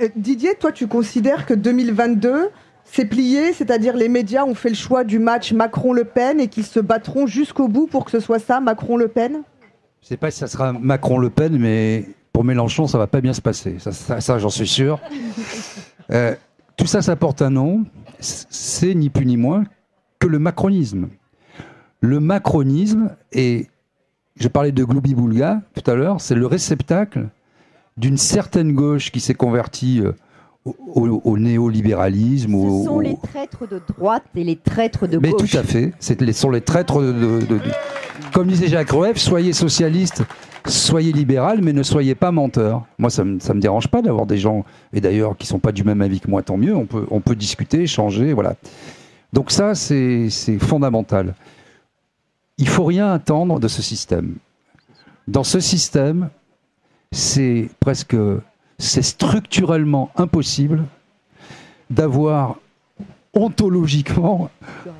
Euh, 0.00 0.08
Didier, 0.16 0.54
toi, 0.54 0.72
tu 0.72 0.86
considères 0.86 1.46
que 1.46 1.54
2022, 1.54 2.50
c'est 2.84 3.04
plié, 3.04 3.52
c'est-à-dire 3.52 3.96
les 3.96 4.08
médias 4.08 4.44
ont 4.44 4.54
fait 4.54 4.70
le 4.70 4.74
choix 4.74 5.04
du 5.04 5.18
match 5.18 5.52
Macron-Le 5.52 6.04
Pen 6.04 6.40
et 6.40 6.48
qu'ils 6.48 6.64
se 6.64 6.80
battront 6.80 7.26
jusqu'au 7.26 7.68
bout 7.68 7.86
pour 7.86 8.04
que 8.04 8.10
ce 8.10 8.20
soit 8.20 8.38
ça, 8.38 8.60
Macron-Le 8.60 9.08
Pen? 9.08 9.32
Je 9.32 10.06
ne 10.06 10.08
sais 10.08 10.16
pas 10.16 10.30
si 10.30 10.38
ça 10.38 10.46
sera 10.46 10.72
Macron-Le 10.72 11.30
Pen, 11.30 11.56
mais 11.58 12.06
pour 12.32 12.44
Mélenchon, 12.44 12.86
ça 12.86 12.98
va 12.98 13.06
pas 13.06 13.20
bien 13.20 13.32
se 13.32 13.42
passer. 13.42 13.76
Ça, 13.78 14.38
j'en 14.38 14.50
suis 14.50 14.68
sûr. 14.68 15.00
Euh, 16.12 16.34
tout 16.76 16.86
ça, 16.86 17.02
ça 17.02 17.14
porte 17.14 17.40
un 17.40 17.50
nom. 17.50 17.84
C'est 18.18 18.94
ni 18.96 19.10
plus 19.10 19.26
ni 19.26 19.36
moins 19.36 19.62
que 20.18 20.26
le 20.26 20.40
macronisme. 20.40 21.08
Le 22.00 22.18
macronisme, 22.18 23.14
et 23.30 23.68
je 24.34 24.48
parlais 24.48 24.72
de 24.72 24.82
Gloubi-Boulga 24.82 25.62
tout 25.72 25.88
à 25.88 25.94
l'heure, 25.94 26.20
c'est 26.20 26.34
le 26.34 26.46
réceptacle 26.46 27.28
d'une 27.96 28.16
certaine 28.16 28.72
gauche 28.72 29.10
qui 29.10 29.20
s'est 29.20 29.34
convertie 29.34 30.00
euh, 30.00 30.12
au, 30.64 31.38
néolibéralisme. 31.38 32.52
Ce 32.52 32.84
sont 32.84 33.00
les 33.00 33.16
traîtres 33.16 33.66
de 33.66 33.80
droite 33.94 34.24
et 34.34 34.44
les 34.44 34.56
traîtres 34.56 35.06
de 35.06 35.18
gauche. 35.18 35.22
Mais 35.22 35.32
tout 35.32 35.56
à 35.56 35.62
fait. 35.62 35.92
Ce 36.00 36.14
sont 36.32 36.50
les 36.50 36.60
traîtres 36.60 37.02
de, 37.02 37.60
Comme 38.32 38.48
disait 38.48 38.68
Jacques 38.68 38.90
Rueff, 38.90 39.16
soyez 39.16 39.52
socialiste, 39.52 40.22
soyez 40.66 41.12
libéral, 41.12 41.60
mais 41.62 41.72
ne 41.72 41.82
soyez 41.82 42.14
pas 42.14 42.30
menteur. 42.30 42.84
Moi, 42.98 43.10
ça 43.10 43.24
ne 43.24 43.32
me, 43.32 43.54
me 43.54 43.60
dérange 43.60 43.88
pas 43.88 44.02
d'avoir 44.02 44.26
des 44.26 44.38
gens, 44.38 44.64
et 44.92 45.00
d'ailleurs, 45.00 45.36
qui 45.36 45.46
sont 45.46 45.58
pas 45.58 45.72
du 45.72 45.84
même 45.84 46.02
avis 46.02 46.20
que 46.20 46.30
moi, 46.30 46.42
tant 46.42 46.56
mieux. 46.56 46.76
On 46.76 46.86
peut, 46.86 47.06
on 47.10 47.20
peut 47.20 47.36
discuter, 47.36 47.82
échanger, 47.82 48.32
voilà. 48.32 48.54
Donc 49.32 49.50
ça, 49.50 49.74
c'est 49.74 50.28
fondamental. 50.58 51.34
Il 52.58 52.68
faut 52.68 52.84
rien 52.84 53.12
attendre 53.12 53.58
de 53.58 53.68
ce 53.68 53.80
système. 53.80 54.34
Dans 55.28 55.44
ce 55.44 55.60
système, 55.60 56.28
c'est 57.12 57.68
presque, 57.80 58.16
c'est 58.78 59.02
structurellement 59.02 60.10
impossible 60.16 60.84
d'avoir 61.90 62.58
ontologiquement 63.34 64.50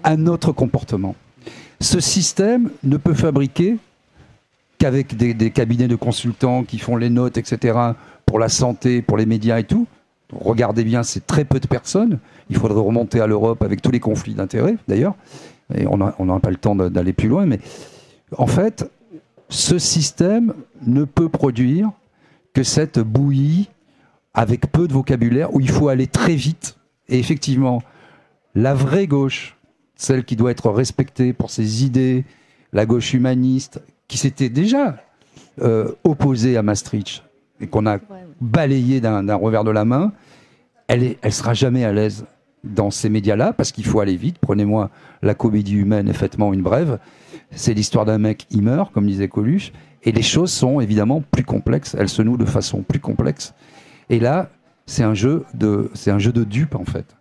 un 0.04 0.26
autre 0.26 0.52
comportement. 0.52 1.14
Ce 1.80 2.00
système 2.00 2.70
ne 2.82 2.96
peut 2.96 3.14
fabriquer 3.14 3.78
qu'avec 4.78 5.16
des, 5.16 5.50
cabinets 5.50 5.88
de 5.88 5.96
consultants 5.96 6.64
qui 6.64 6.78
font 6.78 6.96
les 6.96 7.10
notes, 7.10 7.36
etc., 7.38 7.78
pour 8.26 8.38
la 8.38 8.48
santé, 8.48 9.02
pour 9.02 9.16
les 9.16 9.26
médias 9.26 9.58
et 9.58 9.64
tout. 9.64 9.86
Regardez 10.32 10.84
bien, 10.84 11.02
c'est 11.02 11.26
très 11.26 11.44
peu 11.44 11.58
de 11.60 11.66
personnes. 11.66 12.18
Il 12.48 12.56
faudrait 12.56 12.80
remonter 12.80 13.20
à 13.20 13.26
l'Europe 13.26 13.62
avec 13.62 13.82
tous 13.82 13.90
les 13.90 14.00
conflits 14.00 14.34
d'intérêts, 14.34 14.76
d'ailleurs. 14.88 15.14
On 15.86 15.96
n'a 15.98 16.40
pas 16.40 16.50
le 16.50 16.56
temps 16.56 16.74
d'aller 16.74 17.12
plus 17.12 17.28
loin. 17.28 17.46
Mais 17.46 17.60
en 18.36 18.46
fait, 18.46 18.88
ce 19.48 19.78
système 19.78 20.54
ne 20.86 21.04
peut 21.04 21.28
produire 21.28 21.90
que 22.54 22.62
cette 22.62 22.98
bouillie 22.98 23.68
avec 24.34 24.70
peu 24.70 24.86
de 24.88 24.92
vocabulaire 24.92 25.54
où 25.54 25.60
il 25.60 25.70
faut 25.70 25.88
aller 25.88 26.06
très 26.06 26.34
vite. 26.34 26.76
Et 27.08 27.18
effectivement, 27.18 27.82
la 28.54 28.74
vraie 28.74 29.06
gauche, 29.06 29.56
celle 29.96 30.24
qui 30.24 30.36
doit 30.36 30.50
être 30.50 30.70
respectée 30.70 31.32
pour 31.32 31.50
ses 31.50 31.84
idées, 31.84 32.24
la 32.72 32.86
gauche 32.86 33.12
humaniste, 33.12 33.80
qui 34.08 34.18
s'était 34.18 34.48
déjà 34.48 34.96
euh, 35.60 35.92
opposée 36.04 36.56
à 36.56 36.62
Maastricht 36.62 37.22
et 37.60 37.66
qu'on 37.66 37.86
a 37.86 37.98
balayé 38.40 39.00
d'un 39.00 39.34
revers 39.34 39.64
de 39.64 39.70
la 39.70 39.84
main, 39.84 40.12
elle, 40.88 41.16
elle 41.20 41.32
sera 41.32 41.54
jamais 41.54 41.84
à 41.84 41.92
l'aise 41.92 42.24
dans 42.64 42.90
ces 42.90 43.08
médias-là 43.08 43.52
parce 43.52 43.72
qu'il 43.72 43.84
faut 43.84 44.00
aller 44.00 44.16
vite. 44.16 44.38
Prenez-moi 44.40 44.90
la 45.22 45.34
comédie 45.34 45.74
humaine 45.74 46.08
et 46.08 46.12
faites-moi 46.12 46.54
une 46.54 46.62
brève. 46.62 46.98
C'est 47.50 47.74
l'histoire 47.74 48.04
d'un 48.04 48.18
mec, 48.18 48.46
il 48.50 48.62
meurt, 48.62 48.92
comme 48.92 49.06
disait 49.06 49.28
Coluche. 49.28 49.72
Et 50.04 50.12
les 50.12 50.22
choses 50.22 50.52
sont 50.52 50.80
évidemment 50.80 51.22
plus 51.30 51.44
complexes, 51.44 51.94
elles 51.98 52.08
se 52.08 52.22
nouent 52.22 52.38
de 52.38 52.44
façon 52.44 52.82
plus 52.82 53.00
complexe. 53.00 53.54
Et 54.08 54.18
là, 54.18 54.48
c'est 54.86 55.02
un 55.02 55.14
jeu 55.14 55.44
de, 55.54 55.90
c'est 55.94 56.10
un 56.10 56.18
jeu 56.18 56.32
de 56.32 56.44
dupes 56.44 56.74
en 56.74 56.84
fait. 56.84 57.16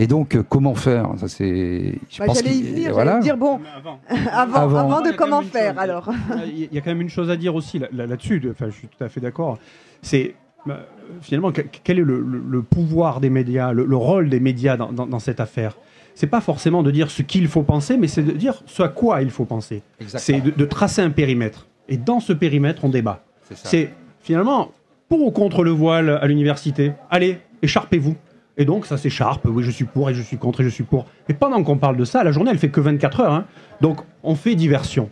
Et 0.00 0.06
donc, 0.06 0.36
euh, 0.36 0.44
comment 0.48 0.76
faire? 0.76 1.10
Ça, 1.16 1.26
c'est. 1.26 1.94
Bah, 2.20 2.26
j'allais 2.32 2.56
y 2.56 2.62
venir. 2.62 2.92
Voilà. 2.92 3.18
dire 3.18 3.36
bon, 3.36 3.60
avant, 4.32 4.78
avant, 4.78 5.00
de 5.00 5.10
comment 5.10 5.42
faire. 5.42 5.76
alors, 5.78 6.10
il 6.46 6.72
y 6.72 6.78
a 6.78 6.80
quand 6.80 6.90
même 6.90 7.00
une 7.00 7.10
chose 7.10 7.30
à 7.30 7.36
dire 7.36 7.56
aussi 7.56 7.80
là-dessus. 7.92 8.40
enfin, 8.50 8.66
je 8.66 8.76
suis 8.76 8.86
tout 8.86 9.02
à 9.02 9.08
fait 9.08 9.20
d'accord. 9.20 9.58
C'est 10.00 10.36
bah, 10.66 10.86
finalement 11.20 11.50
quel 11.50 11.98
est 11.98 12.02
le, 12.02 12.62
pouvoir 12.62 13.20
des 13.20 13.30
médias, 13.30 13.72
le, 13.72 13.96
rôle 13.96 14.28
des 14.28 14.38
médias 14.38 14.76
dans, 14.76 14.92
dans 14.92 15.18
cette 15.18 15.40
affaire? 15.40 15.76
C'est 16.18 16.26
pas 16.26 16.40
forcément 16.40 16.82
de 16.82 16.90
dire 16.90 17.12
ce 17.12 17.22
qu'il 17.22 17.46
faut 17.46 17.62
penser, 17.62 17.96
mais 17.96 18.08
c'est 18.08 18.24
de 18.24 18.32
dire 18.32 18.60
ce 18.66 18.82
à 18.82 18.88
quoi 18.88 19.22
il 19.22 19.30
faut 19.30 19.44
penser. 19.44 19.84
C'est 20.04 20.40
de, 20.40 20.64
tracer 20.64 21.00
un 21.00 21.10
périmètre. 21.10 21.67
Et 21.88 21.96
dans 21.96 22.20
ce 22.20 22.32
périmètre, 22.32 22.84
on 22.84 22.88
débat. 22.88 23.24
C'est 23.54 23.90
finalement 24.20 24.72
pour 25.08 25.22
ou 25.22 25.30
contre 25.30 25.64
le 25.64 25.70
voile 25.70 26.10
à 26.10 26.26
l'université. 26.26 26.92
Allez, 27.10 27.38
écharpez-vous. 27.62 28.16
Et 28.60 28.64
donc 28.64 28.86
ça 28.86 28.96
s'écharpe, 28.96 29.46
oui 29.46 29.62
je 29.62 29.70
suis 29.70 29.84
pour 29.84 30.10
et 30.10 30.14
je 30.14 30.20
suis 30.20 30.36
contre 30.36 30.62
et 30.62 30.64
je 30.64 30.68
suis 30.68 30.82
pour. 30.82 31.06
Et 31.28 31.34
pendant 31.34 31.62
qu'on 31.62 31.78
parle 31.78 31.96
de 31.96 32.04
ça, 32.04 32.24
la 32.24 32.32
journée 32.32 32.50
elle 32.50 32.58
fait 32.58 32.70
que 32.70 32.80
24 32.80 33.20
heures. 33.20 33.32
Hein. 33.32 33.46
Donc 33.80 34.00
on 34.24 34.34
fait 34.34 34.56
diversion. 34.56 35.10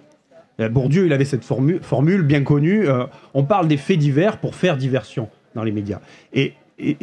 Euh, 0.60 0.68
Bourdieu 0.68 1.06
il 1.06 1.12
avait 1.12 1.24
cette 1.24 1.44
formule, 1.44 2.22
bien 2.22 2.42
connue, 2.42 2.88
euh, 2.88 3.04
on 3.34 3.44
parle 3.44 3.68
des 3.68 3.76
faits 3.76 3.98
divers 3.98 4.38
pour 4.38 4.56
faire 4.56 4.76
diversion 4.76 5.28
dans 5.54 5.62
les 5.62 5.70
médias. 5.70 6.00
et 6.34 6.54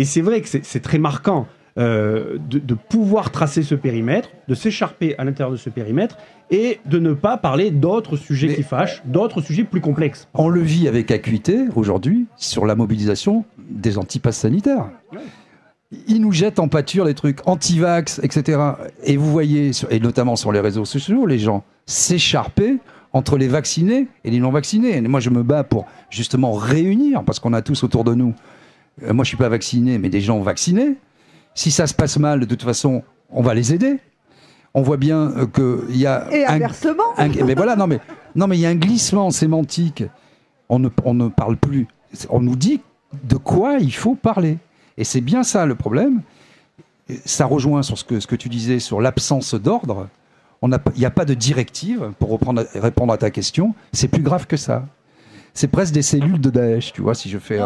c'est 0.04 0.22
vrai 0.22 0.42
que 0.42 0.48
c'est 0.50 0.82
très 0.82 1.00
marquant. 1.00 1.48
Euh, 1.80 2.38
de, 2.52 2.76
pouvoir 2.76 3.32
tracer 3.32 3.64
ce 3.64 3.74
périmètre, 3.74 4.30
de 4.48 4.54
s'écharper 4.54 5.16
à 5.18 5.24
l'intérieur 5.24 5.52
de 5.52 5.58
ce 5.58 5.72
périmètre 5.72 6.18
et 6.52 6.80
de 6.86 7.00
ne 7.00 7.14
pas 7.14 7.36
parler 7.38 7.72
d'autres 7.72 8.16
sujets 8.16 8.54
qui 8.54 8.62
fâchent, 8.62 9.02
d'autres 9.06 9.42
sujets 9.42 9.64
plus 9.64 9.82
complexes. 9.82 10.28
On 10.36 10.50
le 10.50 10.62
vit 10.62 10.88
avec 10.88 11.10
acuité 11.10 11.66
aujourd'hui 11.76 12.28
sur 12.38 12.68
la 12.68 12.76
mobilisation 12.76 13.44
des 13.58 13.98
antipasses 13.98 14.38
sanitaires. 14.38 14.88
ils 16.08 16.22
nous 16.22 16.32
jettent 16.32 16.60
en 16.60 16.68
pâture 16.68 17.06
les 17.06 17.16
trucs 17.16 17.40
anti-vax, 17.48 18.20
etc. 18.22 18.62
Et 19.04 19.18
vous 19.18 19.32
voyez, 19.32 19.72
et 19.90 20.00
notamment 20.00 20.36
sur 20.36 20.52
les 20.52 20.60
réseaux 20.60 20.86
sociaux, 20.86 21.26
les 21.26 21.40
gens 21.40 21.64
s'écharper 21.88 22.78
entre 23.14 23.36
les 23.36 23.48
vaccinés 23.48 24.08
et 24.24 24.30
les 24.30 24.40
non 24.40 24.52
vaccinés. 24.52 24.96
Et 24.96 25.02
moi, 25.02 25.22
je 25.22 25.32
me 25.32 25.42
bats 25.42 25.64
pour 25.64 25.88
justement 26.12 26.54
réunir, 26.54 27.24
parce 27.24 27.40
qu'on 27.40 27.54
a 27.54 27.64
tous 27.64 27.84
autour 27.84 28.04
de 28.04 28.14
nous. 28.14 28.36
Euh, 29.02 29.14
moi, 29.14 29.24
je 29.24 29.30
suis 29.30 29.38
pas 29.38 29.50
vacciné, 29.50 29.98
mais 29.98 30.10
des 30.10 30.22
gens 30.22 30.40
vaccinés. 30.42 30.98
Si 31.56 31.72
ça 31.72 31.88
se 31.88 31.94
passe 31.94 32.18
mal, 32.18 32.40
de 32.40 32.46
toute 32.46 32.64
façon, 32.64 33.04
on 33.30 33.42
va 33.42 33.54
les 33.54 33.74
aider. 33.74 34.00
On 34.74 34.82
voit 34.82 34.98
bien 34.98 35.32
euh, 35.38 35.46
qu'il 35.46 35.98
y 35.98 36.08
a 36.08 36.28
et 36.32 36.46
inversement. 36.46 37.04
mais 37.18 37.54
voilà, 37.54 37.76
non 37.76 37.86
mais 37.86 38.00
non 38.36 38.48
mais 38.48 38.58
il 38.58 38.62
y 38.62 38.66
a 38.66 38.70
un 38.70 38.76
glissement 38.76 39.30
sémantique. 39.30 40.04
On 40.70 40.80
ne, 40.80 40.90
on 41.04 41.14
ne 41.14 41.28
parle 41.28 41.58
plus. 41.58 41.88
On 42.30 42.40
nous 42.40 42.56
dit 42.56 42.82
de 43.24 43.36
quoi 43.36 43.78
il 43.80 43.94
faut 43.94 44.16
parler. 44.16 44.58
Et 44.98 45.04
c'est 45.04 45.22
bien 45.22 45.44
ça 45.44 45.66
le 45.66 45.76
problème. 45.76 46.22
Ça 47.26 47.46
rejoint 47.46 47.84
sur 47.84 47.98
ce 47.98 48.04
que, 48.04 48.20
ce 48.20 48.28
que 48.28 48.36
tu 48.36 48.50
disais 48.50 48.80
sur 48.80 49.02
l'absence 49.02 49.54
d'ordre. 49.54 50.08
Il 50.64 50.80
n'y 50.98 51.06
a, 51.06 51.12
pas 51.12 51.26
de 51.26 51.34
directive, 51.34 52.12
pour 52.20 52.30
reprendre, 52.30 52.66
répondre 52.76 53.12
à 53.12 53.18
ta 53.18 53.30
question. 53.32 53.76
C'est 53.92 54.08
plus 54.08 54.22
grave 54.22 54.48
que 54.48 54.56
ça. 54.56 54.86
C'est 55.54 55.68
presque 55.68 55.94
des 55.94 56.02
cellules 56.02 56.42
de 56.42 56.50
Daesh, 56.50 56.94
tu 56.94 57.02
vois, 57.02 57.14
si 57.14 57.30
je 57.30 57.38
fais. 57.38 57.60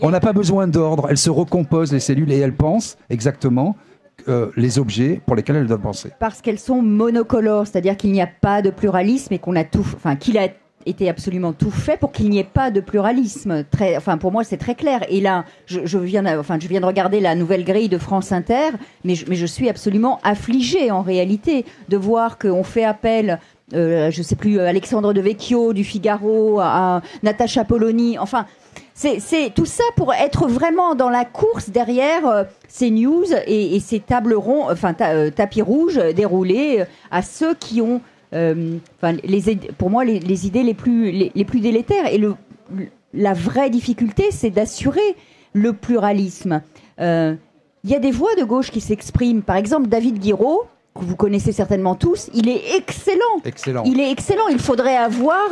On 0.00 0.10
n'a 0.10 0.20
pas 0.20 0.32
besoin 0.32 0.68
d'ordre. 0.68 1.08
Elles 1.10 1.18
se 1.18 1.30
recomposent, 1.30 1.92
les 1.92 2.00
cellules, 2.00 2.30
et 2.30 2.38
elles 2.38 2.54
pensent 2.54 2.96
exactement 3.10 3.76
euh, 4.28 4.50
les 4.56 4.78
objets 4.78 5.20
pour 5.26 5.34
lesquels 5.34 5.56
elles 5.56 5.66
doivent 5.66 5.80
penser. 5.80 6.10
Parce 6.20 6.40
qu'elles 6.40 6.60
sont 6.60 6.80
monocolores, 6.80 7.66
c'est-à-dire 7.66 7.96
qu'il 7.96 8.12
n'y 8.12 8.22
a 8.22 8.28
pas 8.28 8.62
de 8.62 8.70
pluralisme 8.70 9.34
et 9.34 9.38
qu'on 9.38 9.56
a 9.56 9.64
tout, 9.64 9.86
enfin 9.96 10.14
qu'il 10.16 10.38
a 10.38 10.48
était 10.86 11.08
absolument 11.08 11.52
tout 11.52 11.70
fait 11.70 11.96
pour 11.96 12.12
qu'il 12.12 12.28
n'y 12.30 12.38
ait 12.38 12.44
pas 12.44 12.70
de 12.70 12.80
pluralisme. 12.80 13.64
Très, 13.70 13.96
enfin, 13.96 14.18
pour 14.18 14.32
moi, 14.32 14.44
c'est 14.44 14.56
très 14.56 14.74
clair. 14.74 15.00
Et 15.08 15.20
là, 15.20 15.44
je, 15.66 15.98
viens, 15.98 16.38
enfin, 16.38 16.58
je 16.60 16.68
viens 16.68 16.80
de 16.80 16.86
regarder 16.86 17.20
la 17.20 17.34
nouvelle 17.34 17.64
grille 17.64 17.88
de 17.88 17.98
France 17.98 18.32
Inter, 18.32 18.70
mais 19.04 19.14
je, 19.14 19.26
mais 19.28 19.36
je 19.36 19.46
suis 19.46 19.68
absolument 19.68 20.20
affligée 20.22 20.90
en 20.90 21.02
réalité 21.02 21.64
de 21.88 21.96
voir 21.96 22.38
qu'on 22.38 22.64
fait 22.64 22.84
appel. 22.84 23.40
Euh, 23.74 24.10
je 24.10 24.22
sais 24.22 24.36
plus, 24.36 24.60
Alexandre 24.60 25.12
de 25.12 25.20
Vecchio 25.20 25.72
du 25.72 25.84
Figaro, 25.84 26.60
à, 26.60 27.02
Natacha 27.22 27.64
Polony, 27.64 28.18
enfin, 28.18 28.46
c'est 28.94 29.52
tout 29.54 29.66
ça 29.66 29.84
pour 29.96 30.14
être 30.14 30.46
vraiment 30.46 30.94
dans 30.94 31.10
la 31.10 31.24
course 31.24 31.70
derrière 31.70 32.26
euh, 32.26 32.44
ces 32.68 32.90
news 32.90 33.24
et, 33.46 33.80
ces 33.80 33.98
tables 33.98 34.34
ronds, 34.34 34.70
enfin 34.70 34.94
euh, 35.00 35.30
tapis 35.30 35.62
rouges 35.62 36.00
déroulés 36.14 36.80
euh, 36.80 36.84
à 37.10 37.22
ceux 37.22 37.54
qui 37.54 37.80
ont 37.80 38.00
euh, 38.34 38.78
les, 39.22 39.56
pour 39.78 39.90
moi, 39.90 40.04
les, 40.04 40.46
idées 40.46 40.62
les 40.62 40.74
plus, 40.74 41.60
délétères. 41.60 42.12
Et 42.12 42.20
la 43.12 43.32
vraie 43.32 43.70
difficulté, 43.70 44.30
c'est 44.30 44.50
d'assurer 44.50 45.16
le 45.52 45.72
pluralisme. 45.72 46.62
Euh, 47.00 47.34
il 47.84 47.90
y 47.90 47.94
a 47.94 48.00
des 48.00 48.10
voix 48.10 48.34
de 48.36 48.44
gauche 48.44 48.70
qui 48.70 48.80
s'expriment. 48.80 49.42
Par 49.42 49.56
exemple, 49.56 49.88
David 49.88 50.18
Guiraud, 50.18 50.64
que 50.94 51.04
vous 51.04 51.16
connaissez 51.16 51.52
certainement 51.52 51.96
tous, 51.96 52.30
il 52.34 52.48
est 52.48 52.76
excellent. 52.76 53.40
Excellent. 53.44 53.82
Il 53.84 54.00
est 54.00 54.10
excellent. 54.10 54.46
Il 54.48 54.60
faudrait 54.60 54.96
avoir 54.96 55.42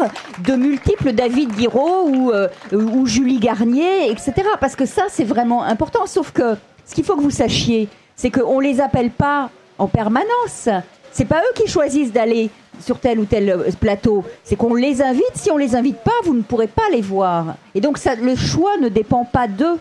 de 0.46 0.54
multiples 0.54 1.12
David 1.12 1.50
Guiraud 1.52 2.08
ou, 2.08 2.30
euh, 2.30 2.48
ou 2.72 3.06
Julie 3.06 3.40
Garnier, 3.40 4.10
etc. 4.10 4.32
Parce 4.60 4.76
que 4.76 4.86
ça, 4.86 5.06
c'est 5.08 5.24
vraiment 5.24 5.64
important. 5.64 6.06
Sauf 6.06 6.30
que 6.30 6.54
ce 6.86 6.94
qu'il 6.94 7.04
faut 7.04 7.16
que 7.16 7.22
vous 7.22 7.30
sachiez, 7.30 7.88
c'est 8.14 8.30
qu'on 8.30 8.60
ne 8.60 8.64
les 8.64 8.80
appelle 8.80 9.10
pas 9.10 9.50
en 9.78 9.88
permanence. 9.88 10.68
C'est 11.10 11.24
pas 11.24 11.40
eux 11.40 11.54
qui 11.54 11.68
choisissent 11.68 12.12
d'aller 12.12 12.50
sur 12.80 13.00
tel 13.00 13.18
ou 13.18 13.24
tel 13.24 13.50
euh, 13.50 13.70
plateau. 13.78 14.24
C'est 14.44 14.56
qu'on 14.56 14.74
les 14.74 15.02
invite. 15.02 15.34
Si 15.34 15.50
on 15.50 15.56
les 15.56 15.74
invite 15.74 15.98
pas, 15.98 16.12
vous 16.24 16.34
ne 16.34 16.42
pourrez 16.42 16.68
pas 16.68 16.88
les 16.92 17.00
voir. 17.02 17.56
Et 17.74 17.80
donc 17.80 17.98
ça, 17.98 18.14
le 18.14 18.36
choix 18.36 18.76
ne 18.80 18.88
dépend 18.88 19.24
pas 19.24 19.48
d'eux. 19.48 19.78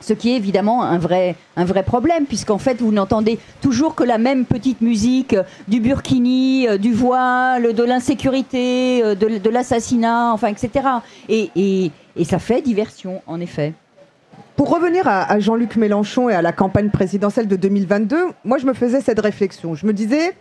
Ce 0.00 0.12
qui 0.12 0.32
est 0.32 0.36
évidemment 0.36 0.82
un 0.82 0.98
vrai, 0.98 1.36
un 1.56 1.64
vrai 1.64 1.82
problème, 1.82 2.26
puisqu'en 2.26 2.58
fait, 2.58 2.80
vous 2.80 2.92
n'entendez 2.92 3.38
toujours 3.60 3.94
que 3.94 4.04
la 4.04 4.18
même 4.18 4.44
petite 4.44 4.80
musique 4.80 5.34
euh, 5.34 5.42
du 5.68 5.80
burkini, 5.80 6.68
euh, 6.68 6.78
du 6.78 6.92
voile, 6.92 7.72
de 7.72 7.82
l'insécurité, 7.82 9.02
de, 9.16 9.50
l'assassinat, 9.50 10.32
enfin, 10.32 10.48
etc. 10.48 10.86
Et, 11.28 11.50
et, 11.56 11.90
et, 12.16 12.24
ça 12.24 12.38
fait 12.38 12.62
diversion, 12.62 13.22
en 13.26 13.40
effet. 13.40 13.72
Pour 14.56 14.70
revenir 14.70 15.06
à, 15.08 15.30
à 15.30 15.38
Jean-Luc 15.38 15.76
Mélenchon 15.76 16.28
et 16.28 16.34
à 16.34 16.42
la 16.42 16.52
campagne 16.52 16.90
présidentielle 16.90 17.48
de 17.48 17.56
2022, 17.56 18.16
moi, 18.44 18.58
je 18.58 18.66
me 18.66 18.74
faisais 18.74 19.00
cette 19.00 19.20
réflexion. 19.20 19.74
Je 19.74 19.86
me 19.86 19.92
disais, 19.92 20.34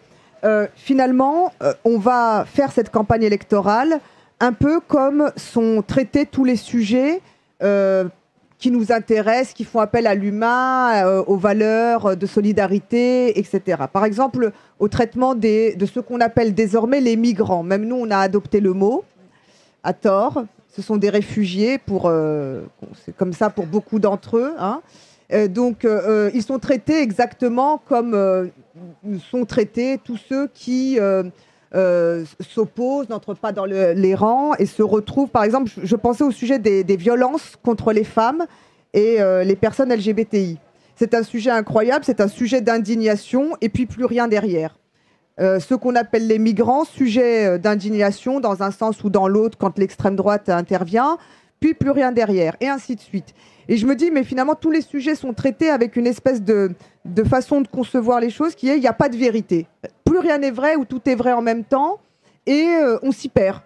euh, 0.46 0.68
finalement, 0.76 1.52
euh, 1.64 1.74
on 1.86 1.98
va 1.98 2.46
faire 2.46 2.72
cette 2.72 2.92
campagne 2.92 3.24
électorale 3.24 4.00
un 4.40 4.54
peu 4.54 4.80
comme 4.80 5.32
sont 5.38 5.84
traités 5.86 6.26
tous 6.26 6.44
les 6.44 6.56
sujets 6.56 7.22
euh, 7.64 8.06
qui 8.66 8.72
nous 8.72 8.92
intéressent, 8.92 9.54
qui 9.54 9.64
font 9.64 9.80
appel 9.80 10.08
à 10.08 10.16
l'humain, 10.16 11.06
aux 11.28 11.38
valeurs 11.38 12.18
de 12.18 12.26
solidarité, 12.26 13.38
etc. 13.38 13.84
Par 13.94 14.06
exemple, 14.06 14.52
au 14.80 14.88
traitement 14.88 15.36
de 15.36 15.86
ce 15.86 16.00
qu'on 16.00 16.20
appelle 16.20 16.56
désormais 16.56 17.00
les 17.00 17.16
migrants. 17.16 17.62
Même 17.62 17.86
nous, 17.86 17.96
on 17.96 18.10
a 18.10 18.18
adopté 18.18 18.60
le 18.62 18.74
mot 18.74 19.04
à 19.84 19.94
tort. 19.94 20.46
Ce 20.76 20.82
sont 20.82 20.98
des 20.98 21.12
réfugiés, 21.12 21.78
pour, 21.78 22.12
c'est 23.06 23.16
comme 23.16 23.34
ça 23.34 23.52
pour 23.52 23.68
beaucoup 23.68 24.00
d'entre 24.00 24.38
eux. 24.38 24.56
Hein. 24.58 24.82
donc, 25.50 25.86
ils 26.34 26.42
sont 26.42 26.58
traités 26.58 27.04
exactement 27.04 27.80
comme 27.88 28.50
sont 29.30 29.46
traités 29.46 30.00
tous 30.04 30.18
ceux 30.28 30.48
qui 30.56 30.98
euh, 31.76 32.06
euh, 32.06 32.26
s'opposent, 32.40 33.10
n'entrent 33.10 33.34
pas 33.34 33.52
dans 33.52 33.66
les 33.66 34.16
rangs 34.16 34.54
et 34.56 34.66
se 34.66 34.82
retrouvent. 34.82 35.30
Par 35.30 35.44
exemple, 35.44 35.72
je, 35.82 35.96
pensais 35.96 36.24
au 36.24 36.32
sujet 36.32 36.60
des, 36.60 36.96
violences 36.96 37.56
contre 37.64 37.92
les 37.92 38.04
femmes 38.04 38.46
et 38.94 39.22
euh, 39.22 39.44
les 39.44 39.56
personnes 39.56 39.94
LGBTI. 39.94 40.58
C'est 40.96 41.14
un 41.14 41.24
sujet 41.24 41.50
incroyable, 41.50 42.06
c'est 42.06 42.22
un 42.22 42.28
sujet 42.28 42.62
d'indignation 42.62 43.58
et 43.60 43.70
puis 43.70 43.86
plus 43.86 44.06
rien 44.06 44.28
derrière. 44.28 44.78
ce 45.38 45.76
qu'on 45.76 45.96
appelle 45.96 46.28
les 46.28 46.40
migrants, 46.40 46.86
sujet 46.86 47.60
d'indignation 47.60 48.40
dans 48.40 48.64
un 48.64 48.72
sens 48.72 49.04
ou 49.04 49.10
dans 49.10 49.28
l'autre 49.28 49.58
quand 49.58 49.78
l'extrême 49.78 50.16
droite 50.16 50.48
intervient, 50.48 51.18
puis 51.60 51.74
plus 51.74 51.92
rien 51.92 52.14
derrière, 52.14 52.56
et 52.62 52.70
ainsi 52.70 52.96
de 52.96 53.02
suite. 53.02 53.34
Et 53.68 53.76
je 53.76 53.86
me 53.86 53.96
dis, 53.96 54.12
mais 54.12 54.24
finalement, 54.24 54.56
tous 54.56 54.72
les 54.72 54.82
sujets 54.82 55.16
sont 55.16 55.34
traités 55.34 55.70
avec 55.70 55.98
une 55.98 56.08
espèce 56.08 56.42
de, 56.42 56.72
de 57.04 57.24
façon 57.24 57.60
de 57.60 57.68
concevoir 57.68 58.22
les 58.22 58.30
choses 58.30 58.56
qui 58.56 58.70
est, 58.70 58.78
il 58.78 58.82
n'y 58.82 58.88
a 58.88 58.94
pas 58.94 59.10
de 59.10 59.18
vérité. 59.18 59.68
Plus 60.16 60.30
rien 60.30 60.38
n'est 60.38 60.52
vrai 60.52 60.78
ou 60.78 60.86
tout 60.86 61.02
est 61.10 61.16
vrai 61.16 61.34
en 61.34 61.42
même 61.42 61.66
temps, 61.66 62.00
et 62.46 62.68
euh, 62.82 62.98
on 63.04 63.12
s'y 63.12 63.28
perd. 63.28 63.60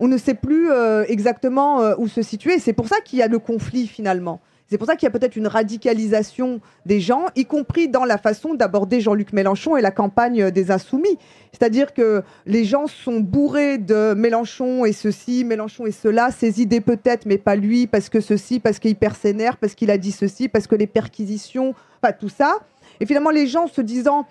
On 0.00 0.08
ne 0.08 0.18
sait 0.18 0.34
plus 0.34 0.72
euh, 0.72 1.04
exactement 1.06 1.82
euh, 1.82 1.94
où 1.98 2.08
se 2.08 2.20
situer. 2.20 2.58
C'est 2.58 2.72
pour 2.72 2.88
ça 2.88 2.96
qu'il 3.00 3.20
y 3.20 3.22
a 3.22 3.28
le 3.28 3.38
conflit 3.38 3.86
finalement. 3.86 4.40
C'est 4.68 4.76
pour 4.76 4.88
ça 4.88 4.96
qu'il 4.96 5.04
y 5.04 5.06
a 5.06 5.12
peut-être 5.12 5.36
une 5.36 5.46
radicalisation 5.46 6.60
des 6.84 6.98
gens, 6.98 7.26
y 7.36 7.44
compris 7.44 7.86
dans 7.86 8.04
la 8.04 8.18
façon 8.18 8.54
d'aborder 8.54 9.00
Jean-Luc 9.00 9.32
Mélenchon 9.32 9.76
et 9.76 9.82
la 9.82 9.92
campagne 9.92 10.50
des 10.50 10.72
Insoumis. 10.72 11.16
C'est-à-dire 11.52 11.94
que 11.94 12.24
les 12.44 12.64
gens 12.64 12.88
sont 12.88 13.20
bourrés 13.20 13.78
de 13.78 14.14
Mélenchon 14.14 14.84
et 14.84 14.92
ceci, 14.92 15.44
Mélenchon 15.44 15.86
et 15.86 15.92
cela, 15.92 16.32
ses 16.32 16.60
idées 16.60 16.80
peut-être, 16.80 17.24
mais 17.24 17.38
pas 17.38 17.54
lui, 17.54 17.86
parce 17.86 18.08
que 18.08 18.18
ceci, 18.18 18.58
parce 18.58 18.80
qu'il 18.80 18.96
perd 18.96 19.14
parce 19.60 19.76
qu'il 19.76 19.92
a 19.92 19.98
dit 19.98 20.10
ceci, 20.10 20.48
parce 20.48 20.66
que 20.66 20.74
les 20.74 20.88
perquisitions, 20.88 21.72
pas 22.00 22.12
tout 22.12 22.28
ça. 22.28 22.58
Et 22.98 23.06
finalement, 23.06 23.30
les 23.30 23.46
gens 23.46 23.68
se 23.68 23.80
disant, 23.80 24.26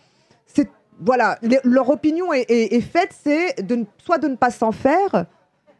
c'est 0.45 0.69
voilà, 0.99 1.39
leur 1.63 1.89
opinion 1.89 2.33
est, 2.33 2.81
faite, 2.81 3.15
c'est 3.23 3.55
soit 3.97 4.17
de 4.17 4.27
ne 4.27 4.35
pas 4.35 4.51
s'en 4.51 4.71
faire, 4.71 5.25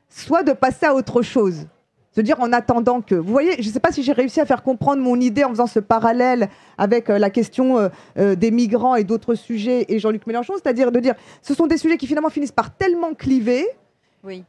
soit 0.10 0.44
de 0.44 0.54
passer 0.54 0.86
à 0.86 0.94
autre 0.94 1.22
chose. 1.22 1.68
Se 2.12 2.22
dire 2.22 2.40
en 2.40 2.54
attendant 2.54 3.02
que. 3.02 3.16
Vous 3.16 3.32
voyez, 3.32 3.56
je 3.60 3.68
ne 3.68 3.74
sais 3.74 3.80
pas 3.80 3.92
si 3.92 4.04
j'ai 4.04 4.12
réussi 4.12 4.40
à 4.40 4.46
faire 4.46 4.62
comprendre 4.62 5.02
mon 5.02 5.20
idée 5.20 5.44
en 5.44 5.50
faisant 5.50 5.66
ce 5.66 5.80
parallèle 5.80 6.50
avec 6.78 7.10
euh, 7.10 7.18
la 7.18 7.32
question 7.32 7.80
euh, 7.80 7.90
euh, 8.20 8.36
des 8.36 8.52
migrants 8.52 8.94
et 8.94 9.04
d'autres 9.04 9.34
sujets 9.34 9.86
et 9.90 9.98
Jean-Luc 9.98 10.28
Mélenchon, 10.28 10.54
c'est-à-dire 10.54 10.92
de 10.92 11.00
dire 11.00 11.16
ce 11.42 11.56
sont 11.56 11.66
des 11.66 11.78
sujets 11.78 11.98
qui 11.98 12.06
finalement 12.06 12.30
finissent 12.30 12.52
par 12.52 12.76
tellement 12.76 13.16
cliver 13.16 13.66
oui. 14.24 14.46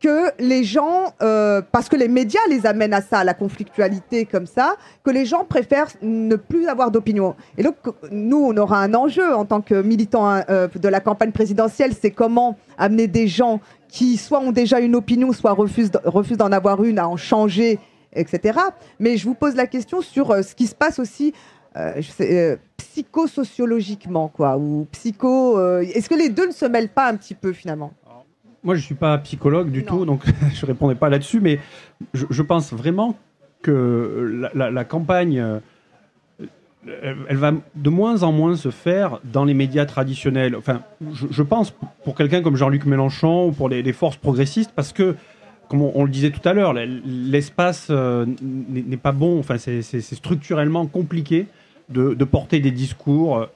Que 0.00 0.30
les 0.38 0.62
gens, 0.64 1.14
parce 1.18 1.88
que 1.88 1.96
les 1.96 2.08
médias 2.08 2.40
les 2.50 2.66
amènent 2.66 2.92
à 2.92 3.00
ça, 3.00 3.20
à 3.20 3.24
la 3.24 3.34
conflictualité 3.34 4.26
comme 4.26 4.46
ça, 4.46 4.76
que 5.04 5.10
les 5.10 5.24
gens 5.24 5.44
préfèrent 5.44 5.88
ne 6.02 6.36
plus 6.36 6.68
avoir 6.68 6.90
d'opinion. 6.90 7.34
Et 7.56 7.62
donc, 7.62 7.76
nous, 8.10 8.36
on 8.36 8.56
aura 8.56 8.80
un 8.80 8.94
enjeu 8.94 9.34
en 9.34 9.44
tant 9.44 9.62
que 9.62 9.80
militants 9.80 10.42
de 10.48 10.88
la 10.88 11.00
campagne 11.00 11.32
présidentielle, 11.32 11.92
c'est 11.98 12.10
comment 12.10 12.56
amener 12.78 13.06
des 13.06 13.26
gens 13.26 13.60
qui 13.88 14.16
soit 14.16 14.40
ont 14.40 14.52
déjà 14.52 14.80
une 14.80 14.94
opinion, 14.94 15.32
soit 15.32 15.52
refusent, 15.52 15.90
d'en 15.90 16.52
avoir 16.52 16.84
une, 16.84 16.98
à 16.98 17.08
en 17.08 17.16
changer, 17.16 17.78
etc. 18.12 18.58
Mais 18.98 19.16
je 19.16 19.26
vous 19.26 19.34
pose 19.34 19.54
la 19.54 19.66
question 19.66 20.00
sur 20.00 20.30
euh, 20.30 20.42
ce 20.42 20.54
qui 20.54 20.66
se 20.66 20.74
passe 20.74 20.98
aussi 20.98 21.32
euh, 21.76 22.00
euh, 22.20 22.56
psychosociologiquement, 22.76 24.28
quoi, 24.28 24.56
ou 24.56 24.86
psycho. 24.92 25.60
Est-ce 25.80 26.08
que 26.08 26.14
les 26.14 26.28
deux 26.28 26.46
ne 26.46 26.52
se 26.52 26.66
mêlent 26.66 26.88
pas 26.88 27.08
un 27.08 27.16
petit 27.16 27.34
peu 27.34 27.52
finalement? 27.52 27.92
Moi, 28.66 28.74
je 28.74 28.80
ne 28.80 28.84
suis 28.84 28.94
pas 28.96 29.16
psychologue 29.18 29.70
du 29.70 29.84
tout, 29.84 30.04
donc 30.04 30.24
je 30.54 30.60
ne 30.60 30.66
répondrai 30.66 30.96
pas 30.96 31.08
là-dessus, 31.08 31.40
mais 31.40 31.60
je, 32.12 32.42
pense 32.42 32.72
vraiment 32.72 33.16
que 33.62 34.50
la 34.54 34.84
campagne 34.84 35.60
elle 37.28 37.36
va 37.36 37.52
de 37.74 37.90
moins 37.90 38.22
en 38.22 38.32
moins 38.32 38.56
se 38.56 38.70
faire 38.70 39.20
dans 39.24 39.44
les 39.44 39.54
médias 39.54 39.86
traditionnels. 39.86 40.56
Enfin, 40.56 40.82
je, 41.12 41.42
pense 41.42 41.74
pour 42.04 42.14
quelqu'un 42.14 42.42
comme 42.42 42.56
Jean-Luc 42.56 42.86
Mélenchon 42.86 43.48
ou 43.48 43.52
pour 43.52 43.68
les, 43.68 43.92
forces 43.92 44.16
progressistes, 44.16 44.72
parce 44.74 44.92
que 44.92 45.16
comme 45.68 45.82
on, 45.82 46.04
le 46.04 46.10
disait 46.10 46.30
tout 46.30 46.46
à 46.48 46.52
l'heure, 46.52 46.74
l'espace 46.74 47.90
n'est 47.90 48.96
pas 48.96 49.12
bon. 49.12 49.38
Enfin, 49.38 49.58
c'est 49.58 50.00
structurellement 50.00 50.86
compliqué 50.86 51.46
de, 51.88 52.24
porter 52.24 52.60
des 52.60 52.70
discours 52.70 53.48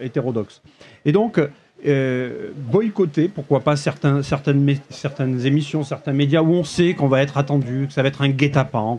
hétérodoxes. 0.00 0.62
Et 1.04 1.12
donc, 1.12 1.40
euh, 1.84 2.50
boycotter, 2.56 3.28
pourquoi 3.28 3.60
pas, 3.60 3.76
certains, 3.76 4.22
certaines, 4.22 4.66
émissions, 5.44 5.82
certains 5.84 6.12
médias 6.12 6.40
où 6.40 6.52
on 6.52 6.64
sait 6.64 6.94
qu'on 6.94 7.08
va 7.08 7.22
être 7.22 7.36
attendu, 7.36 7.86
que 7.86 7.92
ça 7.92 8.02
va 8.02 8.08
être 8.08 8.22
un 8.22 8.30
guet-apens, 8.30 8.98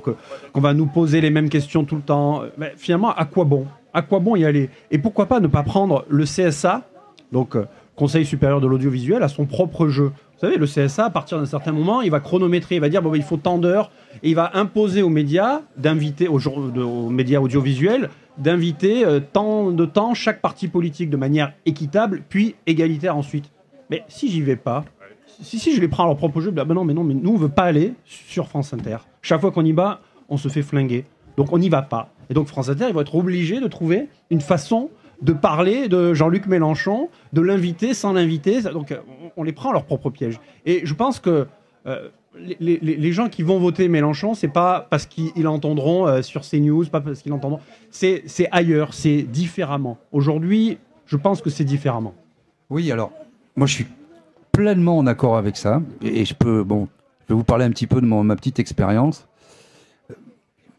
qu'on 0.54 0.62
va 0.62 0.74
nous 0.74 0.86
poser 0.86 1.20
les 1.20 1.30
mêmes 1.30 1.50
questions 1.50 1.84
tout 1.84 1.96
le 1.96 2.02
temps. 2.02 2.44
Mais 2.58 2.74
finalement, 2.78 3.14
à 3.14 3.26
quoi 3.26 3.46
bon? 3.46 3.66
À 3.94 4.04
quoi 4.04 4.20
bon 4.20 4.36
y 4.36 4.46
aller? 4.46 4.70
Et 4.92 5.00
pourquoi 5.00 5.26
pas 5.26 5.40
ne 5.40 5.48
pas 5.48 5.64
prendre 5.64 6.06
le 6.08 6.26
CSA, 6.26 6.84
donc 7.32 7.56
euh, 7.56 7.66
Conseil 7.96 8.26
supérieur 8.26 8.62
de 8.62 8.68
l'audiovisuel, 8.68 9.24
à 9.24 9.28
son 9.28 9.46
propre 9.46 9.88
jeu? 9.88 10.12
Vous 10.34 10.40
savez, 10.42 10.58
le 10.58 10.68
CSA, 10.68 11.06
à 11.06 11.10
partir 11.10 11.40
d'un 11.40 11.48
certain 11.48 11.72
moment, 11.72 12.02
il 12.02 12.12
va 12.12 12.20
chronométrer, 12.20 12.76
il 12.76 12.82
va 12.82 12.90
dire 12.90 13.02
bon, 13.02 13.10
ben, 13.10 13.18
il 13.18 13.24
faut 13.24 13.38
tant 13.38 13.58
d'heures, 13.58 13.90
et 14.22 14.30
il 14.30 14.36
va 14.36 14.52
imposer 14.54 15.02
aux 15.02 15.10
médias 15.10 15.62
d'inviter, 15.78 16.28
aux 16.28 17.10
médias 17.10 17.40
audiovisuels, 17.40 18.10
d'inviter 18.38 19.06
euh, 19.06 19.20
tant 19.20 19.72
de 19.72 19.86
temps 19.86 20.14
chaque 20.14 20.42
parti 20.42 20.68
politique 20.68 21.10
de 21.10 21.18
manière 21.18 21.54
équitable, 21.66 22.24
puis 22.28 22.56
égalitaire 22.66 23.16
ensuite. 23.16 23.52
Mais 23.90 24.04
si 24.08 24.30
j'y 24.30 24.42
vais 24.42 24.56
pas, 24.56 24.86
si, 25.42 25.60
si 25.60 25.76
je 25.76 25.82
les 25.82 25.88
prends 25.88 26.04
à 26.04 26.08
leur 26.08 26.18
propre 26.18 26.42
jeu, 26.42 26.52
ben 26.52 26.66
non, 26.66 26.84
mais 26.84 26.94
non, 26.94 27.04
mais 27.04 27.14
nous 27.14 27.32
on 27.32 27.38
veut 27.38 27.50
pas 27.50 27.64
aller 27.64 27.94
sur 28.06 28.48
France 28.48 28.74
Inter. 28.74 28.98
Chaque 29.22 29.42
fois 29.42 29.52
qu'on 29.52 29.66
y 29.66 29.72
va, 29.72 30.02
on 30.30 30.38
se 30.38 30.50
fait 30.50 30.62
flinguer. 30.62 31.06
Donc 31.38 31.52
on 31.54 31.58
n'y 31.58 31.70
va 31.70 31.82
pas. 31.82 32.10
Et 32.30 32.34
donc 32.34 32.48
France 32.48 32.70
Inter, 32.70 32.86
ils 32.90 32.94
vont 32.94 33.02
être 33.02 33.16
obligés 33.16 33.60
de 33.60 33.68
trouver 33.68 34.10
une 34.30 34.42
façon 34.42 34.90
de 35.22 35.34
parler 35.34 35.88
de 35.88 36.14
Jean-Luc 36.14 36.46
Mélenchon, 36.48 37.10
de 37.34 37.42
l'inviter 37.42 37.94
sans 37.94 38.14
l'inviter. 38.14 38.62
Donc 38.62 38.94
on, 39.36 39.44
les 39.44 39.54
prend 39.54 39.72
à 39.72 39.74
leur 39.74 39.86
propre 39.86 40.10
piège. 40.10 40.40
Et 40.66 40.82
je 40.84 40.94
pense 40.94 41.20
que 41.20 41.48
euh, 41.88 42.10
les, 42.60 43.12
gens 43.12 43.30
qui 43.30 43.44
vont 43.44 43.60
voter 43.60 43.88
Mélenchon, 43.88 44.34
c'est 44.34 44.48
pas 44.48 44.88
parce 44.90 45.06
qu'ils 45.06 45.48
entendront 45.48 46.08
euh, 46.08 46.22
sur 46.22 46.42
CNews, 46.42 46.86
pas 46.86 47.02
parce 47.02 47.22
qu'ils 47.22 47.32
l'entendront. 47.32 47.60
C'est 47.92 48.24
ailleurs, 48.52 48.94
c'est 48.94 49.24
différemment. 49.24 49.98
Aujourd'hui, 50.12 50.78
je 51.06 51.18
pense 51.18 51.42
que 51.42 51.50
c'est 51.50 51.64
différemment. 51.64 52.14
Oui, 52.70 52.92
alors, 52.92 53.12
moi 53.56 53.68
je 53.68 53.74
suis 53.74 53.88
pleinement 54.52 54.98
en 54.98 55.08
accord 55.08 55.38
avec 55.38 55.58
ça. 55.58 55.82
Et, 56.02 56.26
je 56.26 56.34
peux, 56.34 56.64
bon, 56.64 56.88
je 57.28 57.34
vais 57.34 57.38
vous 57.38 57.44
parler 57.44 57.66
un 57.66 57.72
petit 57.72 57.88
peu 57.88 58.02
de 58.02 58.06
ma 58.06 58.36
petite 58.36 58.60
expérience. 58.60 59.28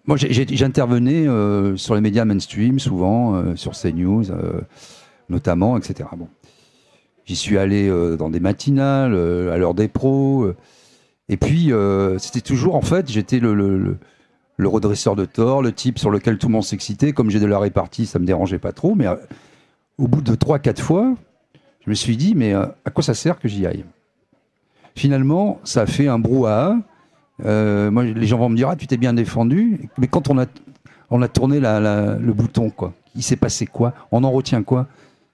Moi, 0.06 0.16
j'intervenais 0.16 1.28
euh, 1.28 1.76
sur 1.76 1.94
les 1.94 2.00
médias 2.00 2.24
mainstream, 2.24 2.78
souvent, 2.78 3.34
euh, 3.34 3.56
sur 3.56 3.72
CNews, 3.72 4.24
notamment, 5.28 5.76
etc. 5.76 6.08
Bon. 6.16 6.28
J'y 7.26 7.36
suis 7.36 7.58
allé 7.58 7.90
dans 8.16 8.30
des 8.30 8.40
matinales, 8.40 9.14
à 9.14 9.58
l'heure 9.58 9.74
des 9.74 9.88
pros. 9.88 10.50
Et 11.28 11.36
puis, 11.36 11.72
euh, 11.72 12.18
c'était 12.18 12.40
toujours, 12.40 12.74
en 12.74 12.80
fait, 12.80 13.10
j'étais 13.10 13.38
le, 13.38 13.98
redresseur 14.58 15.14
de 15.14 15.24
tort, 15.24 15.62
le 15.62 15.72
type 15.72 15.98
sur 15.98 16.10
lequel 16.10 16.38
tout 16.38 16.48
le 16.48 16.52
monde 16.52 16.64
s'excitait. 16.64 17.12
Comme 17.12 17.30
j'ai 17.30 17.40
de 17.40 17.46
la 17.46 17.58
répartie, 17.58 18.06
ça 18.06 18.18
me 18.18 18.24
dérangeait 18.24 18.58
pas 18.58 18.72
trop. 18.72 18.94
Mais 18.94 19.06
euh, 19.06 19.16
au 19.98 20.08
bout 20.08 20.22
de 20.22 20.34
3-4 20.34 20.80
fois, 20.80 21.14
je 21.84 21.90
me 21.90 21.94
suis 21.94 22.16
dit, 22.16 22.34
mais 22.34 22.54
euh, 22.54 22.66
à 22.84 22.90
quoi 22.90 23.02
ça 23.04 23.14
sert 23.14 23.38
que 23.38 23.48
j'y 23.48 23.66
aille? 23.66 23.84
Finalement, 24.94 25.60
ça 25.64 25.82
a 25.82 25.86
fait 25.86 26.08
un 26.08 26.18
brouhaha. 26.18 26.76
moi, 27.44 28.04
les 28.04 28.26
gens 28.26 28.38
vont 28.38 28.48
me 28.48 28.56
dire, 28.56 28.70
ah, 28.70 28.76
tu 28.76 28.86
t'es 28.86 28.96
bien 28.96 29.12
défendu. 29.12 29.88
Mais 29.98 30.08
quand 30.08 30.30
on 30.30 30.38
a, 30.38 30.46
on 31.10 31.20
a 31.20 31.28
tourné 31.28 31.60
la, 31.60 32.16
le 32.16 32.32
bouton, 32.32 32.70
quoi, 32.70 32.94
il 33.14 33.22
s'est 33.22 33.36
passé 33.36 33.66
quoi? 33.66 33.92
On 34.10 34.24
en 34.24 34.30
retient 34.30 34.62
quoi? 34.62 34.86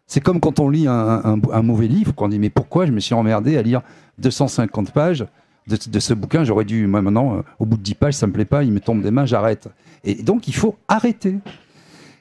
C'est 0.06 0.20
comme 0.20 0.38
quand 0.38 0.60
on 0.60 0.68
lit 0.68 0.86
un, 0.86 1.40
un 1.50 1.62
mauvais 1.62 1.86
livre, 1.86 2.14
qu'on 2.14 2.28
dit 2.28 2.38
mais 2.38 2.50
pourquoi 2.50 2.84
je 2.84 2.92
me 2.92 3.00
suis 3.00 3.14
emmerdé 3.14 3.56
à 3.56 3.62
lire 3.62 3.80
250 4.18 4.90
pages? 4.90 5.24
De, 5.66 5.98
ce 5.98 6.14
bouquin, 6.14 6.44
j'aurais 6.44 6.64
dû, 6.64 6.86
maintenant, 6.86 7.38
euh, 7.38 7.42
au 7.58 7.66
bout 7.66 7.76
de 7.76 7.82
10 7.82 7.94
pages, 7.94 8.14
ça 8.14 8.26
me 8.26 8.32
plaît 8.32 8.44
pas, 8.44 8.64
il 8.64 8.72
me 8.72 8.80
tombe 8.80 9.02
des 9.02 9.10
mains, 9.10 9.24
j'arrête. 9.24 9.68
Et 10.04 10.22
donc, 10.22 10.48
il 10.48 10.54
faut 10.54 10.76
arrêter. 10.88 11.36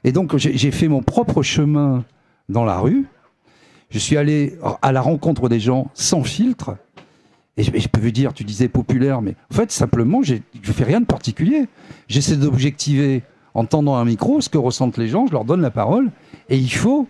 Et 0.04 0.12
donc, 0.12 0.36
j'ai 0.38 0.72
fait 0.72 0.88
mon 0.88 1.02
propre 1.02 1.44
chemin 1.44 2.04
dans 2.50 2.66
la 2.66 2.78
rue. 2.80 3.06
Je 3.90 4.00
suis 4.00 4.18
allé 4.18 4.58
à 4.82 4.92
la 4.92 5.02
rencontre 5.02 5.50
des 5.50 5.60
gens 5.60 5.90
sans 5.94 6.24
filtre. 6.24 6.78
Et 7.56 7.64
je, 7.64 7.88
peux 7.88 8.02
vous 8.02 8.12
dire, 8.12 8.34
tu 8.34 8.44
disais 8.44 8.68
populaire, 8.68 9.22
mais 9.22 9.36
en 9.52 9.56
fait, 9.56 9.72
simplement, 9.72 10.22
je 10.24 10.36
fais 10.72 10.84
rien 10.84 11.00
de 11.00 11.06
particulier. 11.06 11.68
J'essaie 12.08 12.36
d'objectiver 12.36 13.22
en 13.54 13.66
tendant 13.66 13.96
un 13.96 14.06
micro 14.06 14.42
ce 14.42 14.50
que 14.50 14.58
ressentent 14.58 14.98
les 14.98 15.08
gens, 15.08 15.28
je 15.28 15.32
leur 15.32 15.46
donne 15.46 15.62
la 15.62 15.72
parole. 15.72 16.10
Et 16.50 16.58
il 16.58 16.72
faut 16.72 17.08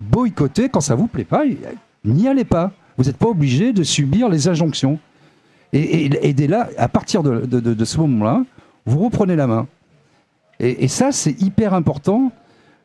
boycotter 0.00 0.68
quand 0.68 0.80
ça 0.80 0.94
vous 0.94 1.06
plaît 1.06 1.24
pas. 1.24 1.44
N'y 2.04 2.28
allez 2.28 2.44
pas. 2.44 2.72
Vous 2.96 3.04
n'êtes 3.04 3.16
pas 3.16 3.28
obligé 3.28 3.72
de 3.72 3.82
subir 3.82 4.28
les 4.28 4.48
injonctions. 4.48 4.98
Et, 5.74 6.32
dès 6.32 6.46
là, 6.46 6.68
à 6.78 6.88
partir 6.88 7.22
de, 7.24 7.84
ce 7.84 7.98
moment-là, 7.98 8.44
vous 8.86 9.00
reprenez 9.00 9.34
la 9.34 9.48
main. 9.48 9.66
Et, 10.60 10.86
ça, 10.86 11.10
c'est 11.10 11.40
hyper 11.42 11.74
important 11.74 12.30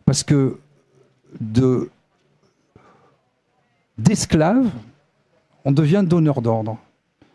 parce 0.05 0.23
que 0.23 0.57
de 1.39 1.89
d'esclave, 3.99 4.65
on 5.65 5.71
devient 5.73 6.03
donneur 6.05 6.41
d'ordre. 6.41 6.77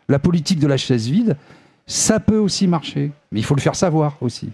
La 0.09 0.17
politique 0.17 0.59
de 0.59 0.67
la 0.67 0.77
chaise 0.77 1.07
vide, 1.07 1.37
ça 1.85 2.19
peut 2.19 2.39
aussi 2.39 2.67
marcher, 2.67 3.11
mais 3.31 3.39
il 3.39 3.43
faut 3.43 3.55
le 3.55 3.61
faire 3.61 3.75
savoir 3.75 4.17
aussi. 4.19 4.49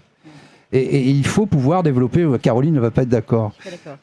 Et, 0.72 1.10
il 1.10 1.26
faut 1.26 1.44
pouvoir 1.44 1.82
développer. 1.82 2.22
Euh, 2.22 2.38
Caroline 2.38 2.74
ne 2.74 2.80
va 2.80 2.90
pas 2.90 3.02
être 3.02 3.08
d'accord. 3.10 3.52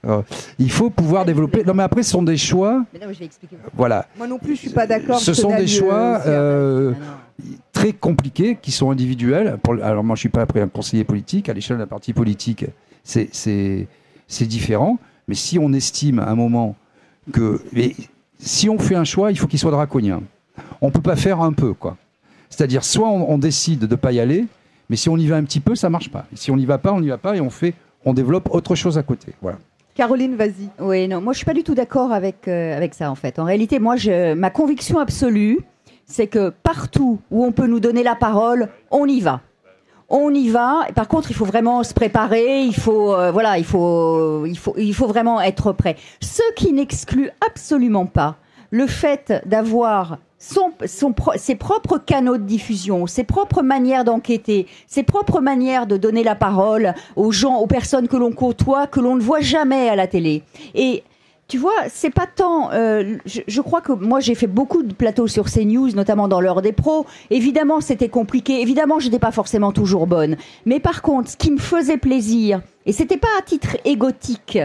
Euh, 0.05 0.21
il 0.59 0.71
faut 0.71 0.91
pouvoir 0.91 1.25
développer. 1.25 1.63
Non, 1.63 1.73
mais 1.73 1.83
après, 1.83 2.03
ce 2.03 2.11
sont 2.11 2.21
des 2.21 2.37
choix. 2.37 2.85
Mais 2.93 2.99
non, 2.99 3.11
je 3.11 3.19
vais 3.19 3.25
expliquer. 3.25 3.57
Voilà. 3.75 4.07
Moi 4.17 4.27
non 4.27 4.37
plus, 4.37 4.55
je 4.55 4.61
suis 4.61 4.69
pas 4.69 4.85
d'accord. 4.85 5.19
Ce 5.19 5.33
sont 5.33 5.55
des 5.55 5.65
choix 5.65 6.21
euh, 6.27 6.93
très 7.73 7.91
compliqués 7.91 8.57
qui 8.61 8.71
sont 8.71 8.91
individuels. 8.91 9.57
alors, 9.81 10.03
moi, 10.03 10.15
je 10.15 10.19
suis 10.19 10.29
pas 10.29 10.41
après 10.41 10.61
un 10.61 10.67
conseiller 10.67 11.03
politique. 11.03 11.49
À 11.49 11.53
l'échelle 11.53 11.79
d'un 11.79 11.87
parti 11.87 12.13
politique, 12.13 12.65
c'est 13.03 13.87
différent. 14.41 14.99
Mais 15.27 15.35
si 15.35 15.57
on 15.57 15.73
estime 15.73 16.19
à 16.19 16.29
un 16.29 16.35
moment 16.35 16.75
que. 17.31 17.61
si 18.39 18.69
on 18.69 18.77
fait 18.77 18.95
un 18.95 19.05
choix, 19.05 19.31
il 19.31 19.39
faut 19.39 19.47
qu'il 19.47 19.59
soit 19.59 19.71
draconien. 19.71 20.21
On 20.81 20.91
peut 20.91 21.01
pas 21.01 21.15
faire 21.15 21.41
un 21.41 21.53
peu, 21.53 21.73
quoi. 21.73 21.97
C'est-à-dire, 22.51 22.83
soit 22.83 23.07
on, 23.07 23.31
on 23.31 23.37
décide 23.37 23.79
de 23.79 23.87
ne 23.87 23.95
pas 23.95 24.11
y 24.11 24.19
aller, 24.19 24.45
mais 24.89 24.95
si 24.95 25.09
on 25.09 25.17
y 25.17 25.27
va 25.27 25.37
un 25.37 25.43
petit 25.43 25.59
peu, 25.59 25.75
ça 25.75 25.89
marche 25.89 26.09
pas. 26.09 26.25
si 26.33 26.51
on 26.51 26.57
n'y 26.57 26.65
va 26.65 26.77
pas, 26.77 26.91
on 26.93 27.01
n'y 27.01 27.09
va 27.09 27.17
pas 27.17 27.35
et 27.35 27.41
on 27.41 27.49
fait, 27.49 27.73
on 28.05 28.13
développe 28.13 28.49
autre 28.51 28.75
chose 28.75 28.97
à 28.97 29.03
côté. 29.03 29.33
Voilà. 29.41 29.57
Caroline, 29.95 30.35
vas-y. 30.35 30.69
Oui, 30.79 31.07
non, 31.07 31.19
moi 31.21 31.33
je 31.33 31.37
suis 31.37 31.45
pas 31.45 31.53
du 31.53 31.63
tout 31.63 31.75
d'accord 31.75 32.13
avec 32.13 32.47
euh, 32.47 32.75
avec 32.75 32.93
ça 32.93 33.11
en 33.11 33.15
fait. 33.15 33.37
En 33.37 33.43
réalité, 33.43 33.79
moi, 33.79 33.97
je, 33.97 34.33
ma 34.33 34.49
conviction 34.49 34.97
absolue, 34.97 35.59
c'est 36.05 36.27
que 36.27 36.49
partout 36.49 37.19
où 37.31 37.43
on 37.43 37.51
peut 37.51 37.67
nous 37.67 37.79
donner 37.79 38.03
la 38.03 38.15
parole, 38.15 38.69
on 38.91 39.05
y 39.05 39.19
va. 39.19 39.41
On 40.07 40.33
y 40.33 40.49
va. 40.49 40.87
Par 40.95 41.07
contre, 41.07 41.29
il 41.29 41.35
faut 41.35 41.45
vraiment 41.45 41.83
se 41.83 41.93
préparer. 41.93 42.63
Il 42.63 42.75
faut, 42.75 43.13
euh, 43.13 43.31
voilà, 43.31 43.57
il 43.57 43.65
faut, 43.65 44.45
il 44.45 44.57
faut, 44.57 44.73
il 44.77 44.93
faut 44.95 45.05
vraiment 45.05 45.39
être 45.39 45.71
prêt. 45.71 45.97
Ce 46.21 46.41
qui 46.55 46.73
n'exclut 46.73 47.29
absolument 47.45 48.07
pas 48.07 48.37
le 48.71 48.87
fait 48.87 49.33
d'avoir 49.45 50.17
ses 50.39 51.55
propres 51.55 51.97
canaux 51.97 52.37
de 52.37 52.43
diffusion, 52.43 53.07
ses 53.07 53.23
propres 53.23 53.61
manières 53.61 54.05
d'enquêter, 54.05 54.67
ses 54.87 55.03
propres 55.03 55.41
manières 55.41 55.85
de 55.85 55.97
donner 55.97 56.23
la 56.23 56.35
parole 56.35 56.93
aux 57.15 57.31
gens, 57.31 57.57
aux 57.57 57.67
personnes 57.67 58.07
que 58.07 58.17
l'on 58.17 58.31
côtoie, 58.31 58.87
que 58.87 58.99
l'on 58.99 59.15
ne 59.15 59.21
voit 59.21 59.41
jamais 59.41 59.89
à 59.89 59.95
la 59.95 60.07
télé. 60.07 60.43
Et 60.75 61.03
tu 61.49 61.57
vois, 61.57 61.73
c'est 61.89 62.11
pas 62.11 62.27
tant. 62.27 62.71
Euh, 62.73 63.17
je, 63.25 63.61
crois 63.61 63.81
que 63.81 63.91
moi 63.91 64.19
j'ai 64.19 64.35
fait 64.35 64.47
beaucoup 64.47 64.83
de 64.83 64.93
plateaux 64.93 65.27
sur 65.27 65.49
CNews, 65.51 65.89
notamment 65.95 66.27
dans 66.27 66.39
l'heure 66.39 66.61
des 66.61 66.71
pros. 66.71 67.07
Évidemment, 67.31 67.81
c'était 67.81 68.07
compliqué. 68.07 68.61
Évidemment, 68.61 68.99
je 68.99 69.05
n'étais 69.05 69.19
pas 69.19 69.31
forcément 69.31 69.71
toujours 69.71 70.05
bonne. 70.05 70.37
Mais 70.65 70.79
par 70.79 71.01
contre, 71.01 71.31
ce 71.31 71.37
qui 71.37 71.49
me 71.49 71.57
faisait 71.57 71.97
plaisir, 71.97 72.61
et 72.85 72.93
c'était 72.93 73.17
pas 73.17 73.27
à 73.39 73.41
titre 73.41 73.77
égotique, 73.83 74.59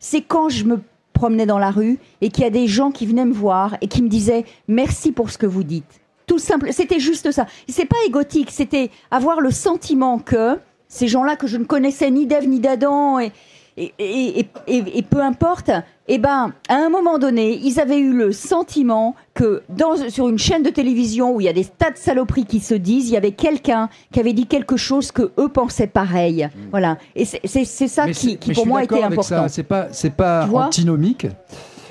c'est 0.00 0.22
quand 0.22 0.48
je 0.48 0.64
me 0.64 0.80
promenais 1.24 1.46
dans 1.46 1.58
la 1.58 1.70
rue 1.70 1.98
et 2.20 2.28
qu'il 2.28 2.44
y 2.44 2.46
a 2.46 2.50
des 2.50 2.66
gens 2.66 2.90
qui 2.90 3.06
venaient 3.06 3.24
me 3.24 3.32
voir 3.32 3.78
et 3.80 3.88
qui 3.88 4.02
me 4.02 4.10
disaient 4.10 4.44
merci 4.68 5.10
pour 5.10 5.30
ce 5.30 5.38
que 5.38 5.46
vous 5.46 5.64
dites. 5.64 6.02
Tout 6.26 6.38
simple, 6.38 6.70
c'était 6.70 7.00
juste 7.00 7.32
ça. 7.32 7.46
C'est 7.66 7.86
pas 7.86 7.96
égotique, 8.06 8.50
c'était 8.50 8.90
avoir 9.10 9.40
le 9.40 9.50
sentiment 9.50 10.18
que 10.18 10.58
ces 10.86 11.08
gens-là 11.08 11.36
que 11.36 11.46
je 11.46 11.56
ne 11.56 11.64
connaissais 11.64 12.10
ni 12.10 12.26
d'Ève 12.26 12.46
ni 12.46 12.60
d'Adam 12.60 13.18
et, 13.18 13.32
et, 13.76 14.46
et, 14.68 15.02
peu 15.02 15.20
importe, 15.20 15.70
eh 16.06 16.18
ben, 16.18 16.52
à 16.68 16.74
un 16.74 16.90
moment 16.90 17.18
donné, 17.18 17.58
ils 17.62 17.80
avaient 17.80 17.98
eu 17.98 18.12
le 18.12 18.30
sentiment 18.30 19.16
que 19.34 19.62
dans, 19.68 19.96
sur 20.10 20.28
une 20.28 20.38
chaîne 20.38 20.62
de 20.62 20.70
télévision 20.70 21.34
où 21.34 21.40
il 21.40 21.44
y 21.44 21.48
a 21.48 21.52
des 21.52 21.64
tas 21.64 21.90
de 21.90 21.96
saloperies 21.96 22.44
qui 22.44 22.60
se 22.60 22.74
disent, 22.74 23.08
il 23.08 23.14
y 23.14 23.16
avait 23.16 23.32
quelqu'un 23.32 23.88
qui 24.12 24.20
avait 24.20 24.32
dit 24.32 24.46
quelque 24.46 24.76
chose 24.76 25.10
que 25.10 25.32
eux 25.38 25.48
pensaient 25.48 25.88
pareil. 25.88 26.44
Mm. 26.44 26.60
Voilà. 26.70 26.98
Et 27.16 27.24
c'est 27.24 27.64
ça 27.64 28.08
qui, 28.10 28.38
qui 28.38 28.52
pour 28.52 28.66
moi 28.66 28.84
était 28.84 29.02
important. 29.02 29.46
C'est 29.48 29.64
pas, 29.64 29.88
c'est 29.90 30.14
pas 30.14 30.48
antinomique. 30.52 31.26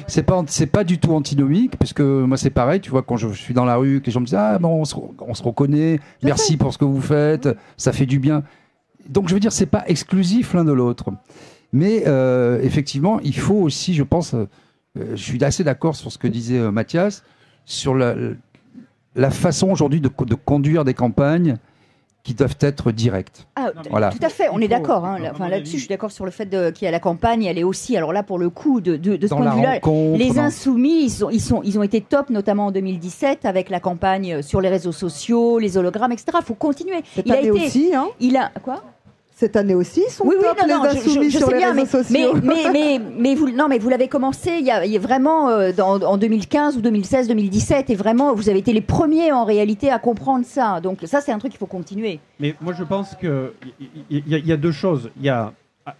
C'est 0.08 0.24
pas, 0.24 0.44
c'est 0.48 0.68
pas 0.68 0.84
du 0.84 1.00
tout 1.00 1.14
antinomique, 1.14 1.78
puisque 1.80 2.02
moi 2.02 2.36
c'est 2.36 2.50
pareil, 2.50 2.82
tu 2.82 2.90
vois, 2.90 3.04
quand 3.04 3.16
je 3.16 3.30
suis 3.30 3.54
dans 3.54 3.64
la 3.64 3.76
rue, 3.76 4.02
que 4.02 4.08
les 4.08 4.12
gens 4.12 4.20
me 4.20 4.26
disent 4.26 4.36
Ah, 4.36 4.60
bon, 4.60 4.82
on 4.82 4.86
se, 4.86 4.96
on 5.20 5.34
se 5.34 5.44
reconnaît, 5.44 6.00
merci 6.22 6.58
pour 6.58 6.74
ce 6.74 6.78
que 6.78 6.84
vous 6.86 7.00
faites, 7.02 7.48
ça 7.78 7.94
fait 7.94 8.06
du 8.06 8.20
bien. 8.20 8.44
Donc 9.08 9.30
je 9.30 9.34
veux 9.34 9.40
dire, 9.40 9.52
c'est 9.52 9.66
pas 9.66 9.84
exclusif 9.88 10.54
l'un 10.54 10.66
de 10.66 10.72
l'autre. 10.72 11.12
Mais 11.74 12.03
euh, 12.07 12.61
effectivement, 12.61 13.19
il 13.24 13.36
faut 13.36 13.55
aussi, 13.55 13.93
je 13.95 14.03
pense, 14.03 14.36
euh, 14.36 14.47
je 14.95 15.15
suis 15.24 15.43
assez 15.43 15.63
d'accord 15.63 15.95
sur 15.95 16.11
ce 16.11 16.17
que 16.17 16.28
disait 16.28 16.59
euh, 16.59 16.71
Mathias, 16.71 17.24
sur 17.65 17.95
la, 17.95 18.15
la 19.15 19.32
façon 19.32 19.69
aujourd'hui 19.71 19.99
de, 19.99 20.09
de 20.26 20.36
conduire 20.36 20.86
des 20.86 20.93
campagnes 20.93 21.57
qui 22.21 22.34
doivent 22.36 22.55
être 22.61 22.91
directes. 22.93 23.47
Ah, 23.57 23.71
Voilà. 23.89 24.09
Tout 24.11 24.19
à 24.21 24.30
fait, 24.30 24.45
on 24.53 24.59
est 24.59 24.69
d'accord. 24.69 25.03
hein. 25.03 25.17
Enfin, 25.32 25.49
là-dessus, 25.49 25.74
je 25.74 25.80
suis 25.82 25.89
d'accord 25.89 26.11
sur 26.11 26.24
le 26.24 26.32
fait 26.32 26.47
qu'il 26.74 26.86
y 26.86 26.88
a 26.88 26.91
la 26.91 27.01
campagne, 27.01 27.43
elle 27.43 27.57
est 27.57 27.63
aussi. 27.65 27.97
Alors 27.97 28.13
là, 28.13 28.24
pour 28.24 28.38
le 28.39 28.49
coup, 28.49 28.80
de, 28.80 28.95
de, 28.95 29.17
de 29.17 29.28
ce 29.28 29.34
point 29.34 29.43
de 29.51 29.55
vue-là, 29.57 29.80
les 30.17 30.39
insoumis, 30.39 31.03
ils, 31.05 31.09
sont, 31.09 31.30
ils, 31.30 31.41
sont, 31.41 31.61
ils 31.65 31.78
ont 31.78 31.84
été 31.84 31.99
top, 31.99 32.30
notamment 32.30 32.67
en 32.67 32.71
2017, 32.71 33.43
avec 33.45 33.69
la 33.69 33.82
campagne 33.82 34.41
sur 34.41 34.61
les 34.61 34.69
réseaux 34.69 34.93
sociaux, 34.93 35.59
les 35.59 35.76
hologrammes, 35.76 36.13
etc. 36.13 36.38
Il 36.39 36.45
faut 36.45 36.53
continuer. 36.53 37.01
Il 37.26 37.30
a 37.32 37.39
été. 37.41 37.51
aussi, 37.51 37.91
hein 37.93 38.07
Il 38.21 38.38
a 38.38 38.51
quoi? 38.63 38.84
Cette 39.44 39.58
année 39.58 39.76
aussi, 39.76 40.02
sont 40.10 40.24
Oui, 40.26 40.36
oui, 40.39 40.46
top, 40.58 40.66
non, 40.70 40.84
les 40.84 40.89
insoumis 41.00 41.26
je, 41.26 41.32
je 41.32 41.38
sur 41.39 41.50
les 41.52 41.58
bien, 41.58 41.74
réseaux 41.74 41.82
mais, 41.82 42.04
sociaux. 42.04 42.34
mais, 42.41 42.70
mais, 42.72 43.02
mais 43.18 43.36
vous, 43.36 43.50
non, 43.52 43.68
mais 43.68 43.78
vous 43.78 43.89
l'avez 43.89 44.08
commencé 44.08 44.52
il 44.58 44.66
y 44.66 44.72
a, 44.72 44.86
il 44.86 44.91
y 44.94 44.96
a 44.96 45.00
vraiment 45.02 45.50
euh, 45.50 45.74
dans, 45.74 46.02
en 46.02 46.18
2015 46.18 46.78
ou 46.78 46.82
2016, 46.82 47.28
2017, 47.28 47.89
et 47.89 47.96
vraiment, 47.96 48.34
vous 48.34 48.48
avez 48.48 48.60
été 48.60 48.72
les 48.72 48.80
premiers 48.80 49.34
en 49.34 49.44
réalité 49.44 49.89
à 49.91 50.00
comprendre 50.00 50.46
ça. 50.46 50.80
Donc 50.80 51.00
ça, 51.04 51.20
c'est 51.20 51.34
un 51.34 51.39
truc 51.39 51.52
qu'il 51.52 51.60
faut 51.60 51.66
continuer. 51.66 52.22
Mais 52.39 52.56
moi, 52.62 52.72
je 52.72 52.86
pense 52.86 53.16
qu'il 53.16 53.52
y, 54.10 54.20
y 54.30 54.36
a- 54.36 54.38
il 54.38 54.48
y 54.48 54.54
a 54.54 54.58
deux 54.58 54.72
choses. 54.72 55.10
Il 55.18 55.26
y 55.26 55.30
a, 55.30 55.52
à, 55.86 55.96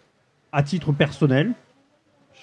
à 0.54 0.64
titre 0.64 0.94
personnel, 0.94 1.52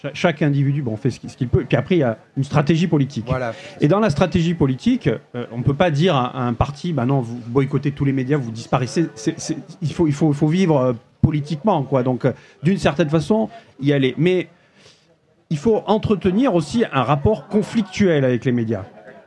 cha- 0.02 0.10
chaque 0.14 0.42
individu 0.42 0.82
bon, 0.82 0.96
fait 0.96 1.10
ce 1.10 1.20
qu'il 1.20 1.48
peut. 1.48 1.64
Puis 1.68 1.76
après, 1.76 1.96
il 1.96 2.00
y 2.00 2.02
a 2.04 2.18
une 2.36 2.44
stratégie 2.44 2.86
politique. 2.86 3.26
Voilà. 3.26 3.52
Et 3.80 3.88
dans 3.88 4.00
la 4.00 4.10
stratégie 4.10 4.54
politique, 4.54 5.08
euh, 5.08 5.46
on 5.52 5.58
ne 5.58 5.62
peut 5.62 5.74
pas 5.74 5.90
dire 5.90 6.16
à, 6.16 6.36
à 6.38 6.42
un 6.42 6.54
parti, 6.54 6.92
bah 6.92 7.06
non, 7.06 7.20
vous 7.20 7.38
boycottez 7.46 7.92
tous 7.92 8.04
les 8.04 8.12
médias, 8.12 8.36
vous 8.36 8.50
disparaissez. 8.50 9.06
Il, 9.82 9.92
faut, 9.92 10.06
il, 10.06 10.12
faut, 10.12 10.30
il 10.30 10.34
faut 10.36 10.48
vivre 10.48 10.76
euh, 10.78 10.92
politiquement, 11.22 11.82
quoi. 11.82 12.02
Donc, 12.02 12.24
euh, 12.24 12.32
d'une 12.62 12.78
certaine 12.78 13.10
façon, 13.10 13.48
y 13.80 13.92
aller. 13.92 14.14
Mais 14.18 14.48
il 15.50 15.58
faut 15.58 15.82
entretenir 15.86 16.54
aussi 16.54 16.84
un 16.92 17.02
rapport 17.02 17.48
conflictuel 17.48 18.24
avec 18.24 18.44
les 18.44 18.52
médias. 18.52 18.84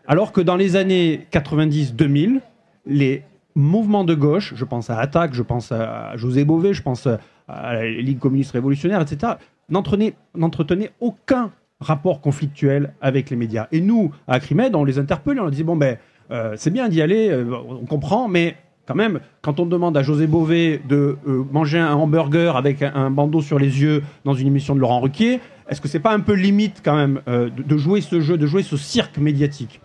Alors 0.07 0.31
que 0.31 0.41
dans 0.41 0.55
les 0.55 0.75
années 0.75 1.27
90-2000, 1.31 2.39
les 2.85 3.23
mouvements 3.55 4.03
de 4.03 4.13
gauche, 4.15 4.53
je 4.55 4.65
pense 4.65 4.89
à 4.89 4.97
Attaque, 4.99 5.33
je 5.33 5.43
pense 5.43 5.71
à 5.71 6.15
José 6.17 6.43
Bové, 6.43 6.73
je 6.73 6.81
pense 6.81 7.07
à 7.47 7.73
la 7.73 7.85
Ligue 7.89 8.19
communiste 8.19 8.51
révolutionnaire, 8.51 9.01
etc., 9.01 9.33
n'entretenaient 9.69 10.91
aucun 10.99 11.51
rapport 11.79 12.21
conflictuel 12.21 12.93
avec 13.01 13.29
les 13.29 13.35
médias. 13.35 13.67
Et 13.71 13.81
nous, 13.81 14.11
à 14.27 14.35
Acrimed, 14.35 14.75
on 14.75 14.83
les 14.83 14.97
interpellait, 14.97 15.39
on 15.39 15.43
leur 15.43 15.51
disait, 15.51 15.63
bon 15.63 15.75
ben, 15.75 15.97
euh, 16.31 16.53
c'est 16.57 16.71
bien 16.71 16.89
d'y 16.89 17.01
aller, 17.01 17.29
euh, 17.29 17.45
on 17.67 17.85
comprend, 17.85 18.27
mais 18.27 18.55
quand 18.87 18.95
même, 18.95 19.19
quand 19.41 19.59
on 19.59 19.65
demande 19.65 19.95
à 19.95 20.03
José 20.03 20.27
Bové 20.27 20.81
de 20.87 21.17
euh, 21.27 21.43
manger 21.51 21.79
un 21.79 21.93
hamburger 21.93 22.57
avec 22.57 22.81
un, 22.81 23.09
bandeau 23.11 23.41
sur 23.41 23.59
les 23.59 23.81
yeux 23.81 24.03
dans 24.25 24.33
une 24.33 24.47
émission 24.47 24.75
de 24.75 24.79
Laurent 24.79 25.01
Ruquier, 25.01 25.39
est-ce 25.69 25.79
que 25.79 25.87
c'est 25.87 25.99
pas 25.99 26.13
un 26.13 26.19
peu 26.19 26.33
limite 26.33 26.81
quand 26.83 26.95
même 26.95 27.21
de, 27.25 27.49
de 27.49 27.77
jouer 27.77 28.01
ce 28.01 28.19
jeu, 28.19 28.37
de 28.37 28.45
jouer 28.45 28.63
ce 28.63 28.75
cirque 28.75 29.17
médiatique? 29.17 29.79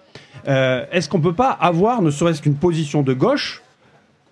Est-ce 0.44 1.08
qu'on 1.08 1.20
peut 1.20 1.34
pas 1.34 1.50
avoir, 1.50 2.02
ne 2.02 2.10
serait-ce 2.10 2.42
qu'une 2.42 2.56
position 2.56 3.02
de 3.02 3.12
gauche, 3.12 3.62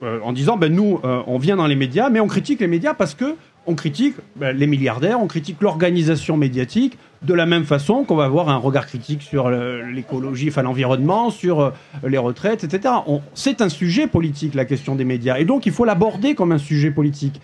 en 0.03 0.33
disant, 0.33 0.57
ben 0.57 0.75
nous, 0.75 0.99
on 1.05 1.39
vient 1.39 1.55
dans 1.55 1.69
les 1.69 1.77
médias, 1.77 2.11
mais 2.11 2.19
on 2.19 2.27
critique 2.27 2.61
les 2.61 2.67
médias 2.67 2.95
parce 2.95 3.15
que 3.15 3.37
on 3.67 3.75
critique 3.75 4.15
ben, 4.37 4.57
les 4.57 4.67
milliardaires, 4.67 5.21
on 5.21 5.27
critique 5.27 5.61
l'organisation 5.61 6.37
médiatique, 6.37 6.99
de 7.23 7.35
la 7.35 7.47
même 7.47 7.65
façon 7.65 8.05
qu'on 8.05 8.17
va 8.17 8.25
avoir 8.25 8.49
un 8.49 8.57
regard 8.57 8.87
critique 8.87 9.23
sur 9.23 9.51
l'écologie, 9.51 10.49
enfin 10.49 10.63
l'environnement, 10.63 11.31
sur 11.31 11.61
euh, 11.61 11.71
les 12.07 12.19
retraites, 12.19 12.63
etc. 12.65 12.95
C'est 13.35 13.61
un 13.61 13.69
sujet 13.69 14.07
politique, 14.07 14.55
la 14.55 14.65
question 14.65 14.95
des 14.95 15.05
médias, 15.05 15.39
et 15.39 15.45
donc 15.45 15.67
il 15.67 15.73
faut 15.73 15.85
l'aborder 15.85 16.35
comme 16.35 16.53
un 16.53 16.59
sujet 16.59 16.91
politique. 16.91 17.41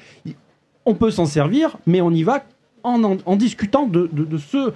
On 0.85 0.95
peut 0.95 1.11
s'en 1.11 1.27
servir, 1.27 1.77
mais 1.87 2.01
on 2.01 2.11
y 2.11 2.23
va 2.23 2.45
en, 2.85 3.37
discutant 3.37 3.87
de, 3.87 4.11
ce 4.39 4.73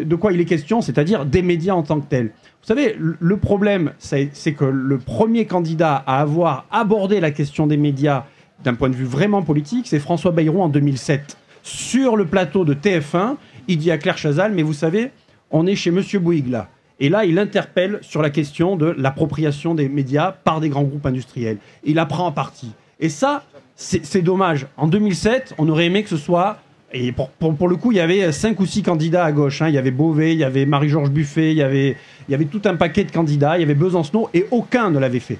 de 0.00 0.14
quoi 0.14 0.32
il 0.32 0.40
est 0.40 0.44
question, 0.44 0.80
c'est-à-dire 0.80 1.26
des 1.26 1.42
médias 1.42 1.74
en 1.74 1.82
tant 1.82 2.00
que 2.00 2.06
tels. 2.06 2.26
Vous 2.62 2.68
savez, 2.68 2.96
le- 2.98 3.36
problème, 3.36 3.92
c'est 3.98 4.30
que 4.56 4.64
le 4.64 4.98
premier 4.98 5.46
candidat 5.46 5.96
à 6.06 6.20
avoir 6.20 6.66
abordé 6.70 7.20
la 7.20 7.32
question 7.32 7.66
des 7.66 7.76
médias 7.76 8.24
d'un 8.64 8.74
point 8.74 8.88
de 8.88 8.94
vue 8.94 9.04
vraiment 9.04 9.42
politique, 9.42 9.86
c'est 9.86 9.98
François 9.98 10.30
Bayrou 10.30 10.62
en 10.62 10.68
2007. 10.68 11.36
Sur 11.62 12.16
le 12.16 12.26
plateau 12.26 12.64
de 12.64 12.74
TF1, 12.74 13.36
il 13.68 13.78
dit 13.78 13.90
à 13.90 13.98
Claire 13.98 14.18
Chazal, 14.18 14.52
mais 14.52 14.62
vous 14.62 14.72
savez, 14.72 15.10
on 15.50 15.66
est 15.66 15.76
chez 15.76 15.90
Monsieur 15.90 16.18
Bouygues 16.18 16.50
là. 16.50 16.68
Et 17.00 17.08
là, 17.08 17.24
il 17.24 17.38
interpelle 17.38 17.98
sur 18.02 18.22
la 18.22 18.30
question 18.30 18.76
de 18.76 18.94
l'appropriation 18.96 19.74
des 19.74 19.88
médias 19.88 20.32
par 20.32 20.60
des 20.60 20.68
grands 20.68 20.84
groupes 20.84 21.06
industriels. 21.06 21.58
Il 21.84 21.98
apprend 21.98 22.26
en 22.26 22.32
partie. 22.32 22.72
Et 23.00 23.08
ça, 23.08 23.44
c'est 23.74 24.22
dommage. 24.22 24.66
En 24.76 24.86
2007, 24.86 25.54
on 25.58 25.68
aurait 25.68 25.86
aimé 25.86 26.04
que 26.04 26.08
ce 26.08 26.16
soit 26.16 26.58
et 26.94 27.12
pour 27.12 27.68
le 27.68 27.76
coup, 27.76 27.90
il 27.90 27.96
y 27.96 28.00
avait 28.00 28.32
cinq 28.32 28.60
ou 28.60 28.66
six 28.66 28.82
candidats 28.82 29.24
à 29.24 29.32
gauche. 29.32 29.62
hein. 29.62 29.68
Il 29.68 29.74
y 29.74 29.78
avait 29.78 29.90
Beauvais, 29.90 30.34
il 30.34 30.38
y 30.38 30.44
avait 30.44 30.66
Marie-Georges 30.66 31.10
Buffet, 31.10 31.52
il 31.52 31.56
y 31.56 31.62
avait, 31.62 31.96
il 32.28 32.32
y 32.32 32.34
avait 32.34 32.44
tout 32.44 32.60
un 32.66 32.76
paquet 32.76 33.04
de 33.04 33.10
candidats, 33.10 33.56
il 33.56 33.60
y 33.60 33.64
avait 33.64 33.74
Besancenot, 33.74 34.28
et 34.34 34.46
aucun 34.50 34.90
ne 34.90 34.98
l'avait 34.98 35.20
fait. 35.20 35.38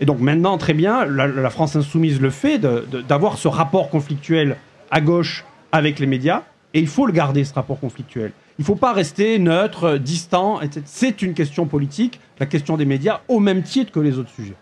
Et 0.00 0.06
donc 0.06 0.20
maintenant, 0.20 0.58
très 0.58 0.74
bien, 0.74 1.04
la, 1.04 1.26
la 1.26 1.50
France 1.50 1.76
insoumise 1.76 2.20
le 2.20 2.30
fait, 2.30 2.58
d'avoir 2.58 3.38
ce 3.38 3.48
rapport 3.48 3.90
conflictuel 3.90 4.56
à 4.90 5.00
gauche 5.00 5.44
avec 5.72 5.98
les 5.98 6.06
médias, 6.06 6.42
et 6.74 6.80
il 6.80 6.88
faut 6.88 7.06
le 7.06 7.12
garder, 7.12 7.44
ce 7.44 7.54
rapport 7.54 7.78
conflictuel. 7.78 8.32
Il 8.58 8.62
ne 8.62 8.66
faut 8.66 8.74
pas 8.76 8.92
rester 8.92 9.38
neutre, 9.38 9.98
distant, 9.98 10.60
etc. 10.60 10.82
C'est 10.84 11.22
une 11.22 11.34
question 11.34 11.66
politique, 11.66 12.20
la 12.38 12.46
question 12.46 12.76
des 12.76 12.84
médias, 12.84 13.20
au 13.28 13.40
même 13.40 13.62
titre 13.62 13.92
que 13.92 14.00
les 14.00 14.18
autres 14.18 14.30
sujets. 14.30 14.54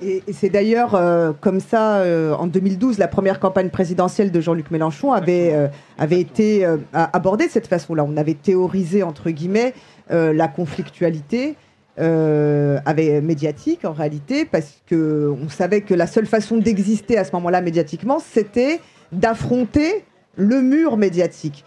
Et, 0.00 0.22
et 0.26 0.32
c'est 0.32 0.48
d'ailleurs 0.48 0.94
euh, 0.94 1.32
comme 1.40 1.60
ça, 1.60 1.96
euh, 1.96 2.34
en 2.34 2.46
2012, 2.46 2.98
la 2.98 3.08
première 3.08 3.40
campagne 3.40 3.70
présidentielle 3.70 4.30
de 4.30 4.40
Jean-Luc 4.40 4.70
Mélenchon 4.70 5.12
avait, 5.12 5.52
euh, 5.54 5.68
avait 5.98 6.20
été 6.20 6.66
abordée 6.92 7.46
de 7.46 7.50
cette 7.52 7.66
façon-là. 7.66 8.04
On 8.04 8.16
avait 8.16 8.34
théorisé, 8.34 9.02
entre 9.02 9.30
guillemets, 9.30 9.74
la 10.10 10.48
conflictualité 10.48 11.56
euh, 12.00 12.78
avec, 12.84 13.22
médiatique, 13.24 13.84
en 13.84 13.92
réalité, 13.92 14.44
parce 14.44 14.82
qu'on 14.88 15.48
savait 15.48 15.80
que 15.80 15.94
la 15.94 16.06
seule 16.06 16.26
façon 16.26 16.56
d'exister 16.56 17.18
à 17.18 17.24
ce 17.24 17.32
moment-là 17.32 17.60
médiatiquement, 17.60 18.20
c'était 18.20 18.80
d'affronter 19.10 20.04
le 20.36 20.60
mur 20.62 20.96
médiatique. 20.96 21.64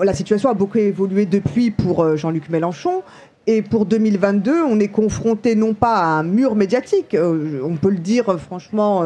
La 0.00 0.14
situation 0.14 0.48
a 0.48 0.54
beaucoup 0.54 0.78
évolué 0.78 1.26
depuis 1.26 1.70
pour 1.70 2.02
euh, 2.02 2.16
Jean-Luc 2.16 2.48
Mélenchon. 2.48 3.02
Et 3.46 3.60
pour 3.60 3.84
2022, 3.84 4.62
on 4.62 4.80
est 4.80 4.88
confronté 4.88 5.54
non 5.54 5.74
pas 5.74 5.96
à 5.96 6.06
un 6.06 6.22
mur 6.22 6.54
médiatique, 6.54 7.14
euh, 7.14 7.60
on 7.62 7.76
peut 7.76 7.90
le 7.90 7.98
dire 7.98 8.40
franchement 8.40 9.02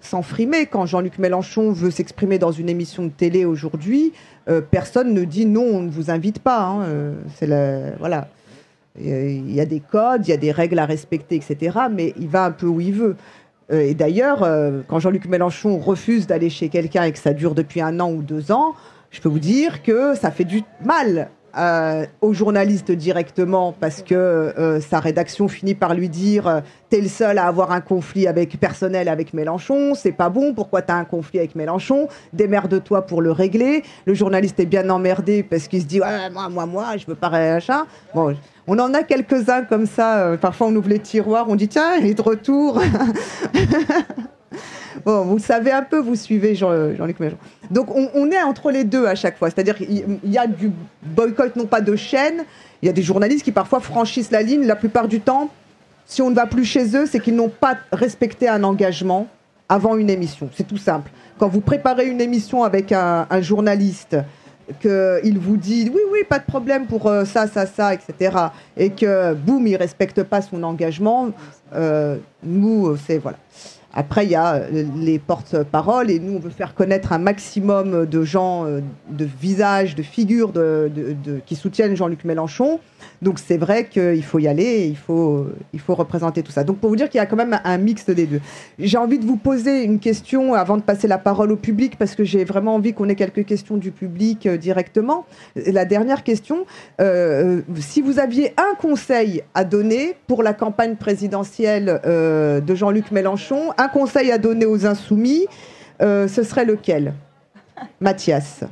sans 0.00 0.22
frimer, 0.22 0.64
quand 0.64 0.86
Jean-Luc 0.86 1.18
Mélenchon 1.18 1.72
veut 1.72 1.90
s'exprimer 1.90 2.38
dans 2.38 2.52
une 2.52 2.70
émission 2.70 3.04
de 3.04 3.10
télé 3.10 3.44
aujourd'hui, 3.44 4.14
personne 4.70 5.12
ne 5.12 5.24
dit 5.24 5.44
non, 5.44 5.62
on 5.62 5.82
ne 5.82 5.90
vous 5.90 6.10
invite 6.10 6.38
pas. 6.38 6.60
hein, 6.60 6.86
c'est 7.38 7.46
voilà. 8.00 8.28
Euh, 9.00 9.30
Il 9.30 9.54
y 9.54 9.60
a 9.60 9.66
des 9.66 9.80
codes, 9.80 10.26
il 10.26 10.30
y 10.30 10.34
a 10.34 10.38
des 10.38 10.52
règles 10.52 10.78
à 10.78 10.86
respecter, 10.86 11.36
etc. 11.36 11.78
Mais 11.90 12.14
il 12.18 12.28
va 12.28 12.44
un 12.44 12.50
peu 12.50 12.66
où 12.66 12.80
il 12.80 12.92
veut. 12.92 13.16
Euh, 13.72 13.80
Et 13.80 13.94
d'ailleurs, 13.94 14.42
euh, 14.42 14.80
quand 14.88 14.98
Jean-Luc 14.98 15.26
Mélenchon 15.26 15.78
refuse 15.78 16.26
d'aller 16.26 16.50
chez 16.50 16.68
quelqu'un 16.68 17.04
et 17.04 17.12
que 17.12 17.18
ça 17.18 17.32
dure 17.32 17.54
depuis 17.54 17.80
un 17.80 18.00
an 18.00 18.12
ou 18.12 18.22
deux 18.22 18.52
ans, 18.52 18.74
je 19.10 19.20
peux 19.20 19.28
vous 19.28 19.38
dire 19.38 19.82
que 19.82 20.14
ça 20.14 20.30
fait 20.30 20.44
du 20.44 20.62
mal 20.84 21.28
euh, 21.58 22.06
aux 22.20 22.32
journalistes 22.32 22.92
directement 22.92 23.74
parce 23.78 24.02
que 24.02 24.14
euh, 24.14 24.80
sa 24.80 25.00
rédaction 25.00 25.48
finit 25.48 25.74
par 25.74 25.94
lui 25.94 26.08
dire 26.08 26.46
euh, 26.46 26.60
t'es 26.88 27.00
le 27.00 27.08
seul 27.08 27.38
à 27.38 27.46
avoir 27.46 27.72
un 27.72 27.80
conflit 27.80 28.26
avec 28.26 28.58
personnel 28.58 29.08
avec 29.08 29.34
Mélenchon, 29.34 29.94
c'est 29.94 30.12
pas 30.12 30.28
bon, 30.28 30.54
pourquoi 30.54 30.82
t'as 30.82 30.94
un 30.94 31.04
conflit 31.04 31.38
avec 31.38 31.54
Mélenchon, 31.54 32.08
démerde-toi 32.32 33.02
pour 33.02 33.22
le 33.22 33.32
régler. 33.32 33.82
Le 34.06 34.14
journaliste 34.14 34.60
est 34.60 34.66
bien 34.66 34.88
emmerdé 34.90 35.42
parce 35.42 35.68
qu'il 35.68 35.82
se 35.82 35.86
dit 35.86 36.00
ouais, 36.00 36.30
moi, 36.30 36.48
moi, 36.48 36.66
moi, 36.66 36.96
je 36.96 37.06
veux 37.06 37.14
pas 37.14 37.30
machin. 37.30 37.86
Bon, 38.14 38.34
on 38.66 38.78
en 38.78 38.94
a 38.94 39.02
quelques-uns 39.02 39.62
comme 39.62 39.86
ça. 39.86 40.18
euh, 40.18 40.36
parfois, 40.36 40.68
on 40.68 40.76
ouvre 40.76 40.88
les 40.88 41.00
tiroirs, 41.00 41.46
on 41.48 41.56
dit 41.56 41.68
tiens, 41.68 41.96
il 42.00 42.06
est 42.06 42.14
de 42.14 42.22
retour. 42.22 42.80
Bon, 45.04 45.22
vous 45.22 45.38
savez 45.38 45.72
un 45.72 45.82
peu, 45.82 45.98
vous 45.98 46.14
suivez 46.14 46.54
Jean- 46.54 46.94
Jean-Luc 46.94 47.20
Mélenchon. 47.20 47.38
Donc, 47.70 47.88
on, 47.94 48.30
est 48.30 48.42
entre 48.42 48.70
les 48.70 48.84
deux 48.84 49.06
à 49.06 49.14
chaque 49.14 49.38
fois. 49.38 49.50
C'est-à-dire 49.50 49.76
qu'il 49.76 50.18
il 50.22 50.30
y 50.30 50.38
a 50.38 50.46
du 50.46 50.70
boycott, 51.02 51.56
non 51.56 51.66
pas 51.66 51.80
de 51.80 51.96
chaîne. 51.96 52.44
Il 52.82 52.86
y 52.86 52.88
a 52.88 52.92
des 52.92 53.02
journalistes 53.02 53.44
qui 53.44 53.52
parfois 53.52 53.80
franchissent 53.80 54.30
la 54.30 54.42
ligne. 54.42 54.64
La 54.66 54.76
plupart 54.76 55.08
du 55.08 55.20
temps, 55.20 55.50
si 56.06 56.22
on 56.22 56.30
ne 56.30 56.34
va 56.34 56.46
plus 56.46 56.64
chez 56.64 56.96
eux, 56.96 57.06
c'est 57.06 57.20
qu'ils 57.20 57.36
n'ont 57.36 57.48
pas 57.48 57.76
respecté 57.92 58.48
un 58.48 58.64
engagement 58.64 59.28
avant 59.68 59.96
une 59.96 60.10
émission. 60.10 60.50
C'est 60.54 60.66
tout 60.66 60.76
simple. 60.76 61.10
Quand 61.38 61.48
vous 61.48 61.60
préparez 61.60 62.06
une 62.06 62.20
émission 62.20 62.64
avec 62.64 62.92
un, 62.92 63.26
un 63.30 63.40
journaliste, 63.40 64.16
qu'il 64.80 65.38
vous 65.38 65.56
dit 65.56 65.90
oui, 65.92 66.00
oui, 66.12 66.20
pas 66.28 66.38
de 66.38 66.44
problème 66.44 66.86
pour 66.86 67.06
euh, 67.06 67.24
ça, 67.24 67.46
ça, 67.46 67.66
ça, 67.66 67.94
etc. 67.94 68.36
Et 68.76 68.90
que, 68.90 69.34
boum, 69.34 69.66
il 69.66 69.76
respecte 69.76 70.22
pas 70.22 70.42
son 70.42 70.62
engagement, 70.62 71.30
euh, 71.74 72.16
nous, 72.42 72.96
c'est 73.06 73.18
voilà. 73.18 73.38
Après, 73.94 74.24
il 74.24 74.30
y 74.30 74.34
a 74.34 74.54
euh, 74.54 74.84
les 74.96 75.18
porte-paroles 75.18 76.10
et 76.10 76.18
nous, 76.18 76.36
on 76.36 76.38
veut 76.38 76.50
faire 76.50 76.74
connaître 76.74 77.12
un 77.12 77.18
maximum 77.18 78.06
de 78.06 78.22
gens, 78.22 78.64
euh, 78.64 78.80
de 79.10 79.28
visages, 79.40 79.94
de 79.94 80.02
figures 80.02 80.52
qui 81.46 81.56
soutiennent 81.56 81.94
Jean-Luc 81.94 82.24
Mélenchon. 82.24 82.80
Donc 83.20 83.38
c'est 83.38 83.56
vrai 83.56 83.86
qu'il 83.86 84.22
faut 84.22 84.38
y 84.38 84.48
aller, 84.48 84.86
il 84.86 84.96
faut, 84.96 85.46
il 85.72 85.80
faut 85.80 85.94
représenter 85.94 86.42
tout 86.42 86.52
ça. 86.52 86.64
Donc 86.64 86.78
pour 86.78 86.90
vous 86.90 86.96
dire 86.96 87.08
qu'il 87.08 87.18
y 87.18 87.20
a 87.20 87.26
quand 87.26 87.36
même 87.36 87.60
un 87.64 87.78
mix 87.78 88.06
des 88.06 88.26
deux. 88.26 88.40
J'ai 88.78 88.96
envie 88.96 89.18
de 89.18 89.24
vous 89.24 89.36
poser 89.36 89.82
une 89.84 89.98
question 89.98 90.54
avant 90.54 90.76
de 90.76 90.82
passer 90.82 91.08
la 91.08 91.18
parole 91.18 91.52
au 91.52 91.56
public, 91.56 91.98
parce 91.98 92.14
que 92.14 92.24
j'ai 92.24 92.44
vraiment 92.44 92.76
envie 92.76 92.94
qu'on 92.94 93.08
ait 93.08 93.14
quelques 93.14 93.44
questions 93.44 93.76
du 93.76 93.90
public 93.90 94.46
euh, 94.46 94.56
directement. 94.56 95.26
La 95.54 95.84
dernière 95.84 96.22
question, 96.22 96.64
si 97.78 98.02
vous 98.02 98.18
aviez 98.18 98.54
un 98.56 98.74
conseil 98.76 99.42
à 99.54 99.64
donner 99.64 100.14
pour 100.26 100.42
la 100.42 100.54
campagne 100.54 100.96
présidentielle 100.96 102.00
de 102.04 102.74
Jean-Luc 102.74 103.10
Mélenchon, 103.10 103.72
un 103.82 103.88
conseil 103.88 104.30
à 104.30 104.38
donner 104.38 104.66
aux 104.66 104.86
insoumis, 104.86 105.46
euh, 106.00 106.28
ce 106.28 106.42
serait 106.42 106.64
lequel? 106.64 107.14
Mathias 108.00 108.64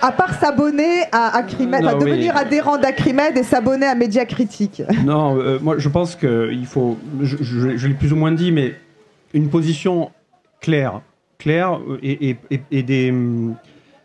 à 0.00 0.12
part 0.12 0.38
s'abonner 0.38 1.02
à 1.10 1.36
Acrimed, 1.36 1.84
à 1.86 1.94
devenir 1.94 2.36
adhérent 2.36 2.78
d'Acrimed 2.78 3.36
et 3.36 3.42
s'abonner 3.42 3.86
à 3.86 3.94
Média 3.94 4.24
Critique. 4.24 4.82
Non, 5.04 5.36
euh, 5.38 5.58
moi 5.60 5.78
je 5.78 5.88
pense 5.88 6.14
qu'il 6.16 6.66
faut, 6.66 6.96
je, 7.20 7.86
l'ai 7.86 7.94
plus 7.94 8.12
ou 8.12 8.16
moins 8.16 8.32
dit, 8.32 8.52
mais 8.52 8.74
une 9.34 9.48
position 9.48 10.10
claire, 10.60 11.00
claire 11.38 11.80
et, 12.02 12.36
des, 12.70 13.12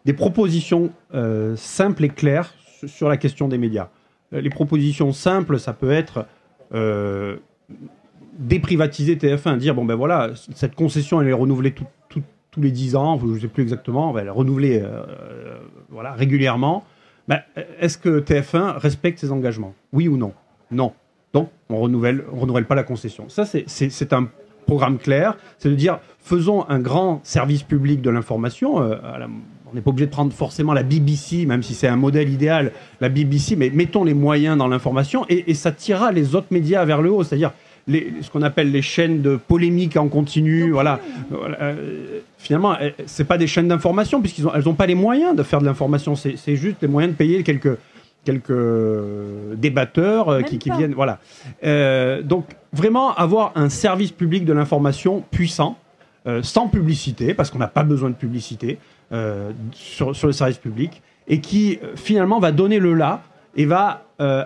des, 0.05 0.13
propositions 0.13 0.91
euh, 1.13 1.55
simples 1.55 2.05
et 2.05 2.09
claires 2.09 2.53
sur 2.87 3.09
la 3.09 3.17
question 3.17 3.47
des 3.47 3.57
médias. 3.57 3.89
Les 4.31 4.49
propositions 4.49 5.11
simples, 5.11 5.59
ça 5.59 5.73
peut 5.73 5.91
être 5.91 6.25
déprivatiser 8.37 9.15
TF1, 9.15 9.57
dire 9.57 9.75
bon 9.75 9.85
ben 9.85 9.95
voilà, 9.95 10.31
cette 10.55 10.75
concession 10.75 11.21
elle 11.21 11.27
est 11.27 11.33
renouvelée 11.33 11.73
tous 11.73 12.61
les 12.61 12.71
10 12.71 12.95
ans, 12.95 13.19
je 13.19 13.25
ne 13.25 13.39
sais 13.39 13.47
plus 13.47 13.63
exactement, 13.63 14.15
elle 14.17 14.27
est 14.27 14.29
renouvelée 14.29 14.79
euh, 14.79 15.03
euh, 15.07 15.57
voilà, 15.89 16.13
régulièrement. 16.13 16.83
Ben, 17.27 17.41
Est-ce 17.79 17.97
que 17.97 18.19
TF1 18.19 18.77
respecte 18.77 19.17
ses 19.17 19.31
engagements? 19.31 19.73
Oui 19.91 20.07
ou 20.07 20.17
non? 20.17 20.33
Non. 20.69 20.93
Donc 21.33 21.49
on 21.69 21.79
renouvelle, 21.79 22.23
on 22.31 22.39
renouvelle 22.39 22.65
pas 22.65 22.75
la 22.75 22.83
concession. 22.83 23.27
Ça 23.27 23.45
c'est 23.45 24.13
un 24.13 24.29
programme 24.67 24.99
clair, 24.99 25.35
c'est 25.57 25.69
de 25.69 25.75
dire 25.75 25.99
faisons 26.19 26.63
un 26.69 26.79
grand 26.79 27.21
service 27.23 27.63
public 27.63 28.01
de 28.01 28.09
l'information. 28.11 28.81
Euh, 28.81 28.97
on 29.73 29.75
n'est 29.75 29.81
pas 29.81 29.89
obligé 29.89 30.05
de 30.05 30.11
prendre 30.11 30.31
forcément 30.31 30.73
la 30.73 30.83
BBC, 30.83 31.47
même 31.47 31.63
si 31.63 31.73
c'est 31.73 31.87
un 31.87 31.95
modèle 31.95 32.29
idéal, 32.29 32.71
la 33.01 33.09
BBC, 33.09 33.55
mais 33.55 33.71
mettons 33.73 34.03
les 34.03 34.13
moyens 34.13 34.55
dans 34.55 34.67
l'information 34.67 35.25
et, 35.29 35.49
et, 35.49 35.55
ça 35.55 35.71
tirera 35.71 36.11
les 36.11 36.35
autres 36.35 36.47
médias 36.51 36.85
vers 36.85 37.01
le 37.01 37.11
haut. 37.11 37.23
C'est-à-dire 37.23 37.51
ce 37.87 38.29
qu'on 38.31 38.41
appelle 38.41 38.71
les 38.71 38.81
chaînes 38.81 39.21
de 39.21 39.35
polémique 39.35 39.97
en 39.97 40.07
continu. 40.07 40.71
Voilà. 40.71 40.99
Euh, 41.33 42.19
finalement, 42.37 42.75
eh, 42.79 42.93
c'est 43.05 43.25
pas 43.25 43.37
des 43.37 43.47
chaînes 43.47 43.67
d'information 43.67 44.21
puisqu'elles 44.21 44.45
n'ont 44.45 44.71
ont 44.71 44.75
pas 44.75 44.85
les 44.85 44.95
moyens 44.95 45.35
de 45.35 45.43
faire 45.43 45.59
de 45.59 45.65
l'information. 45.65 46.15
C'est 46.15 46.55
juste 46.55 46.77
les 46.81 46.87
moyens 46.87 47.13
de 47.13 47.17
payer 47.17 47.43
quelques 47.43 47.77
quelques 48.25 48.53
débatteurs 49.57 50.29
euh, 50.29 50.41
qui, 50.43 50.57
viennent. 50.57 50.93
Voilà. 50.93 51.19
Euh, 51.65 52.21
donc 52.21 52.45
vraiment 52.71 53.13
avoir 53.15 53.51
un 53.55 53.67
service 53.67 54.11
public 54.11 54.45
de 54.45 54.53
l'information 54.53 55.23
puissant, 55.31 55.77
sans 56.41 56.69
publicité, 56.69 57.33
parce 57.33 57.51
qu'on 57.51 57.59
n'a 57.59 57.67
pas 57.67 57.83
besoin 57.83 58.09
de 58.09 58.15
publicité 58.15 58.77
sur, 59.73 60.15
sur, 60.15 60.27
le 60.27 60.33
service 60.33 60.57
public, 60.57 61.01
et 61.27 61.39
qui 61.39 61.79
finalement 61.95 62.39
va 62.39 62.51
donner 62.51 62.79
le 62.79 62.93
là 62.93 63.21
et 63.55 63.65
va, 63.65 64.05
euh, 64.19 64.43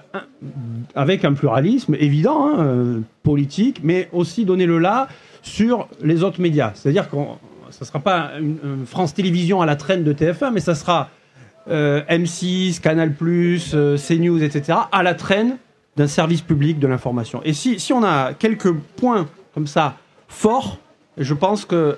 avec 0.96 1.24
un 1.24 1.34
pluralisme 1.34 1.96
évident, 1.96 2.48
hein, 2.48 2.60
euh, 2.60 3.00
politique, 3.24 3.80
mais 3.84 4.10
aussi 4.12 4.46
donner 4.46 4.66
le 4.66 4.80
là 4.80 5.08
sur 5.42 5.88
les 6.02 6.24
autres 6.24 6.42
médias. 6.42 6.72
C'est-à-dire 6.74 7.10
que 7.10 7.16
ça 7.70 7.80
ne 7.82 7.86
sera 7.86 8.00
pas 8.00 8.32
une, 8.40 8.86
France 8.86 9.14
Télévisions 9.14 9.62
à 9.62 9.66
la 9.66 9.76
traîne 9.76 10.04
de 10.04 10.14
TF1, 10.14 10.52
mais 10.52 10.60
ça 10.60 10.76
sera 10.76 11.10
euh, 11.70 12.02
M6, 12.10 12.82
Canal+, 12.82 13.14
CNews, 13.14 14.44
etc., 14.44 14.80
à 14.92 15.04
la 15.04 15.14
traîne 15.14 15.58
d'un 15.96 16.08
service 16.08 16.42
public 16.42 16.80
de 16.80 16.88
l'information. 16.88 17.42
Et 17.44 17.54
si, 17.54 17.80
si 17.80 17.94
on 17.94 18.04
a 18.04 18.34
quelques 18.34 18.72
points 18.72 19.28
comme 19.54 19.68
ça 19.68 19.96
forts, 20.28 20.78
je 21.18 21.34
pense 21.34 21.66
que 21.66 21.98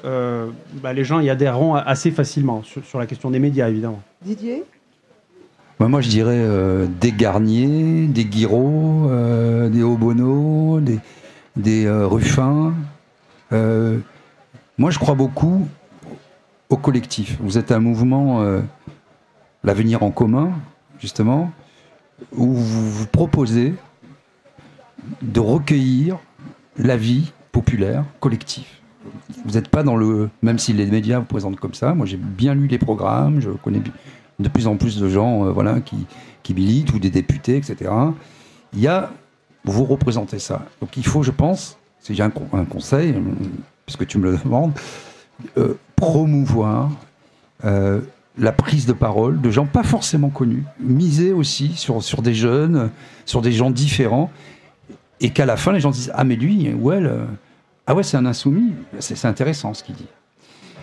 bah, 0.82 0.94
les 0.94 1.04
gens 1.04 1.20
y 1.20 1.30
adhéreront 1.30 1.76
assez 1.76 2.12
facilement 2.12 2.64
sur, 2.64 2.84
sur 2.86 3.00
la 3.00 3.06
question 3.06 3.32
des 3.32 3.40
médias, 3.40 3.70
évidemment. 3.70 4.02
Didier? 4.22 4.64
Moi, 5.88 6.02
je 6.02 6.10
dirais 6.10 6.36
euh, 6.36 6.88
des 7.00 7.14
Garnier, 7.14 8.06
des 8.08 8.26
Guiraud, 8.26 9.10
euh, 9.10 9.70
des 9.70 9.82
Obono, 9.82 10.82
des, 10.82 11.00
des 11.56 11.86
euh, 11.86 12.06
Ruffin. 12.06 12.74
moi, 13.50 14.92
je 14.92 15.00
crois 15.00 15.16
beaucoup 15.16 15.66
au 16.70 16.76
collectif. 16.76 17.38
Vous 17.40 17.58
êtes 17.58 17.72
un 17.72 17.80
mouvement, 17.80 18.44
l'avenir 19.64 20.04
en 20.04 20.12
commun, 20.12 20.52
justement, 21.00 21.52
où 22.34 22.54
vous 22.54 22.92
vous 22.92 23.08
proposez 23.08 23.74
de 25.22 25.40
recueillir 25.40 26.18
la 26.78 26.98
vie 26.98 27.32
populaire, 27.52 28.04
collective. 28.20 28.68
Vous 29.46 29.54
n'êtes 29.54 29.70
pas 29.70 29.84
dans 29.84 29.96
le. 29.96 30.30
Même 30.42 30.60
si 30.60 30.74
les 30.74 30.86
médias 30.86 31.20
vous 31.20 31.26
présentent 31.26 31.60
comme 31.60 31.74
ça, 31.74 31.94
moi 31.94 32.06
j'ai 32.06 32.18
bien 32.18 32.54
lu 32.54 32.68
les 32.68 32.78
programmes, 32.78 33.40
je 33.40 33.50
connais 33.50 33.82
de 34.40 34.50
plus 34.50 34.68
en 34.68 34.76
plus 34.76 34.98
de 34.98 35.08
gens 35.08 35.46
euh, 35.46 35.52
voilà, 35.52 35.82
qui, 35.82 36.08
qui 36.44 36.54
militent, 36.54 36.94
ou 36.94 37.00
des 37.00 37.10
députés, 37.10 37.58
etc. 37.58 37.92
Il 38.74 38.80
y 38.80 38.88
a, 38.88 39.12
vous 39.66 39.86
représentez 39.86 40.40
ça. 40.40 40.66
Donc 40.82 40.98
il 40.98 41.06
faut, 41.06 41.24
je 41.24 41.32
pense, 41.32 41.78
si 42.00 42.16
j'ai 42.16 42.24
un, 42.24 42.30
conseil, 42.30 43.12
euh, 43.12 43.22
puisque 43.86 44.08
tu 44.08 44.18
me 44.18 44.32
le 44.32 44.38
demandes, 44.38 44.72
euh, 45.58 45.76
promouvoir 45.96 46.90
la 48.38 48.54
prise 48.54 48.86
de 48.86 48.94
parole 48.94 49.42
de 49.42 49.52
gens 49.52 49.66
pas 49.66 49.84
forcément 49.84 50.30
connus, 50.30 50.64
miser 50.80 51.34
aussi 51.34 51.74
sur, 51.76 52.02
sur 52.02 52.22
des 52.22 52.34
jeunes, 52.34 52.90
sur 53.26 53.42
des 53.42 53.52
gens 53.52 53.70
différents, 53.70 54.32
et 55.20 55.32
qu'à 55.32 55.46
la 55.46 55.58
fin 55.58 55.74
les 55.74 55.82
gens 55.82 55.92
disent 55.92 56.12
Ah, 56.16 56.24
mais 56.24 56.38
lui, 56.38 56.74
ou 56.74 56.94
elle, 56.94 57.12
ah 57.90 57.96
ouais, 57.96 58.04
c'est 58.04 58.18
un 58.18 58.26
insoumis, 58.28 58.76
c'est 59.00 59.26
intéressant 59.26 59.74
ce 59.74 59.84
qu'il 59.84 59.96
dit. 59.96 60.06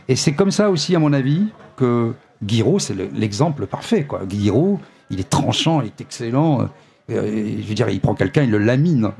Et 0.09 0.17
c'est 0.17 0.33
comme 0.33 0.51
ça 0.51 0.71
aussi, 0.71 0.97
à 0.97 0.99
mon 0.99 1.13
avis, 1.13 1.47
que 1.77 2.13
Guiraud, 2.43 2.81
c'est 2.81 2.97
l'exemple 3.15 3.67
parfait. 3.67 4.03
Quoi. 4.03 4.27
Guiraud, 4.27 4.81
il 5.11 5.21
est 5.21 5.31
tranchant, 5.31 5.83
il 5.83 5.87
est 5.87 6.01
excellent. 6.01 6.69
Euh, 7.09 7.59
je 7.61 7.65
veux 7.65 7.75
dire, 7.75 7.89
il 7.91 8.01
prend 8.01 8.17
quelqu'un, 8.17 8.43
il 8.43 8.51
le 8.51 8.59
lamine. 8.59 9.13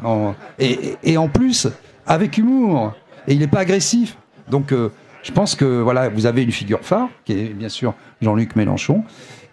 et, 0.59 1.17
en 1.17 1.29
plus, 1.29 1.69
avec 2.09 2.39
humour. 2.39 2.93
Et 3.29 3.35
il 3.35 3.39
n'est 3.39 3.47
pas 3.47 3.61
agressif. 3.61 4.17
Donc, 4.51 4.73
euh, 4.73 4.91
je 5.23 5.31
pense 5.31 5.55
que 5.55 5.81
voilà, 5.81 6.09
vous 6.09 6.27
avez 6.27 6.43
une 6.43 6.51
figure 6.51 6.81
phare, 6.83 7.09
qui 7.25 7.35
est 7.35 7.55
bien 7.55 7.69
sûr 7.69 7.95
Jean-Luc 8.21 8.57
Mélenchon, 8.57 9.05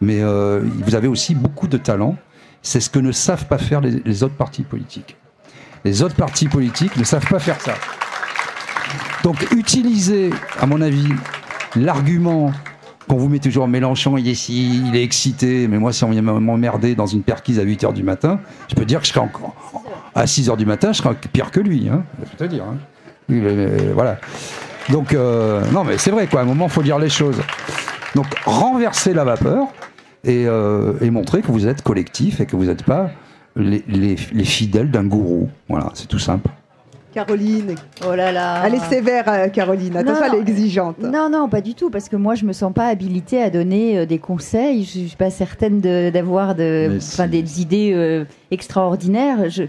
mais 0.02 0.22
euh, 0.24 0.60
vous 0.80 0.96
avez 0.96 1.08
aussi 1.08 1.36
beaucoup 1.36 1.68
de 1.68 1.78
talent. 1.78 2.16
C'est 2.64 2.80
ce 2.80 2.90
que 2.90 2.98
ne 2.98 3.12
savent 3.12 3.46
pas 3.46 3.60
faire 3.60 3.80
les 3.82 4.24
autres 4.24 4.38
partis 4.38 4.64
politiques. 4.64 5.18
Les 5.86 6.02
autres 6.02 6.16
partis 6.16 6.48
politiques 6.48 6.98
ne 6.98 7.04
savent 7.04 7.28
pas 7.28 7.40
faire 7.40 7.62
ça. 7.62 7.76
Donc, 9.24 9.48
utiliser, 9.56 10.32
à 10.60 10.66
mon 10.66 10.82
avis, 10.82 11.08
l'argument 11.78 12.52
qu'on 13.08 13.16
vous 13.16 13.30
met 13.30 13.40
toujours 13.40 13.68
Mélenchon, 13.70 14.18
il 14.18 14.28
est 14.28 14.32
ici, 14.32 14.82
il 14.86 14.96
est 14.96 15.04
excité, 15.04 15.68
mais 15.70 15.78
moi, 15.78 15.94
si 15.94 16.04
on 16.04 16.10
vient 16.10 16.22
m'emmerder 16.22 16.94
dans 16.94 17.06
une 17.06 17.24
perquise 17.24 17.58
à 17.58 17.64
8h 17.64 17.94
du 17.94 18.04
matin, 18.04 18.42
je 18.68 18.76
peux 18.76 18.86
dire 18.86 19.00
que 19.00 19.06
je 19.06 19.12
serai 19.12 19.22
encore. 19.22 19.56
À 20.14 20.26
6h 20.26 20.58
du 20.58 20.66
matin, 20.66 20.92
je 20.92 20.98
serai 20.98 21.16
pire 21.32 21.52
que 21.52 21.62
lui, 21.62 21.88
hein, 21.90 22.04
je 22.20 22.30
peux 22.30 22.38
te 22.38 22.54
dire. 22.54 22.66
Hein. 22.66 23.94
voilà. 23.94 24.20
Donc, 24.90 25.14
euh, 25.14 25.64
non, 25.72 25.86
mais 25.86 25.98
c'est 25.98 26.12
vrai, 26.12 26.28
quoi. 26.28 26.42
À 26.42 26.44
un 26.44 26.46
moment, 26.46 26.66
il 26.66 26.72
faut 26.72 26.84
dire 26.84 27.00
les 27.00 27.10
choses. 27.10 27.42
Donc, 28.16 28.26
renverser 28.46 29.14
la 29.14 29.24
vapeur 29.24 29.68
euh, 30.28 30.94
et, 31.02 31.10
montrer 31.10 31.42
que 31.42 31.52
vous 31.52 31.66
êtes 31.66 31.82
collectif 31.82 32.42
et 32.42 32.46
que 32.46 32.58
vous 32.58 32.66
n'êtes 32.66 32.84
pas 32.84 33.10
les, 33.56 33.84
les 33.88 34.44
fidèles 34.44 34.92
d'un 34.92 35.06
gourou. 35.06 35.50
Voilà, 35.70 35.92
c'est 35.94 36.08
tout 36.08 36.20
simple. 36.20 36.50
Caroline. 37.14 37.76
Oh 38.08 38.16
là 38.16 38.32
là. 38.32 38.64
Elle 38.66 38.76
est 38.76 38.90
sévère, 38.90 39.26
euh, 39.28 39.48
Caroline. 39.48 39.96
Attention, 39.98 40.26
elle 40.26 40.40
est 40.40 40.50
exigeante. 40.50 41.00
Non, 41.00 41.30
non, 41.30 41.48
pas 41.48 41.62
du 41.62 41.76
tout, 41.76 41.92
parce 41.92 42.10
que 42.10 42.16
moi, 42.16 42.34
je 42.34 42.44
me 42.44 42.54
sens 42.54 42.74
pas 42.74 42.88
habilitée 42.88 43.42
à 43.42 43.52
donner 43.52 44.00
euh, 44.00 44.06
des 44.08 44.18
conseils. 44.18 44.84
Je 44.84 45.08
suis 45.08 45.16
pas 45.16 45.30
certaine 45.30 45.80
d'avoir 45.80 46.56
de, 46.56 46.98
des 47.28 47.62
idées 47.62 47.92
euh, 47.94 48.26
extraordinaires. 48.50 49.50
Je, 49.50 49.64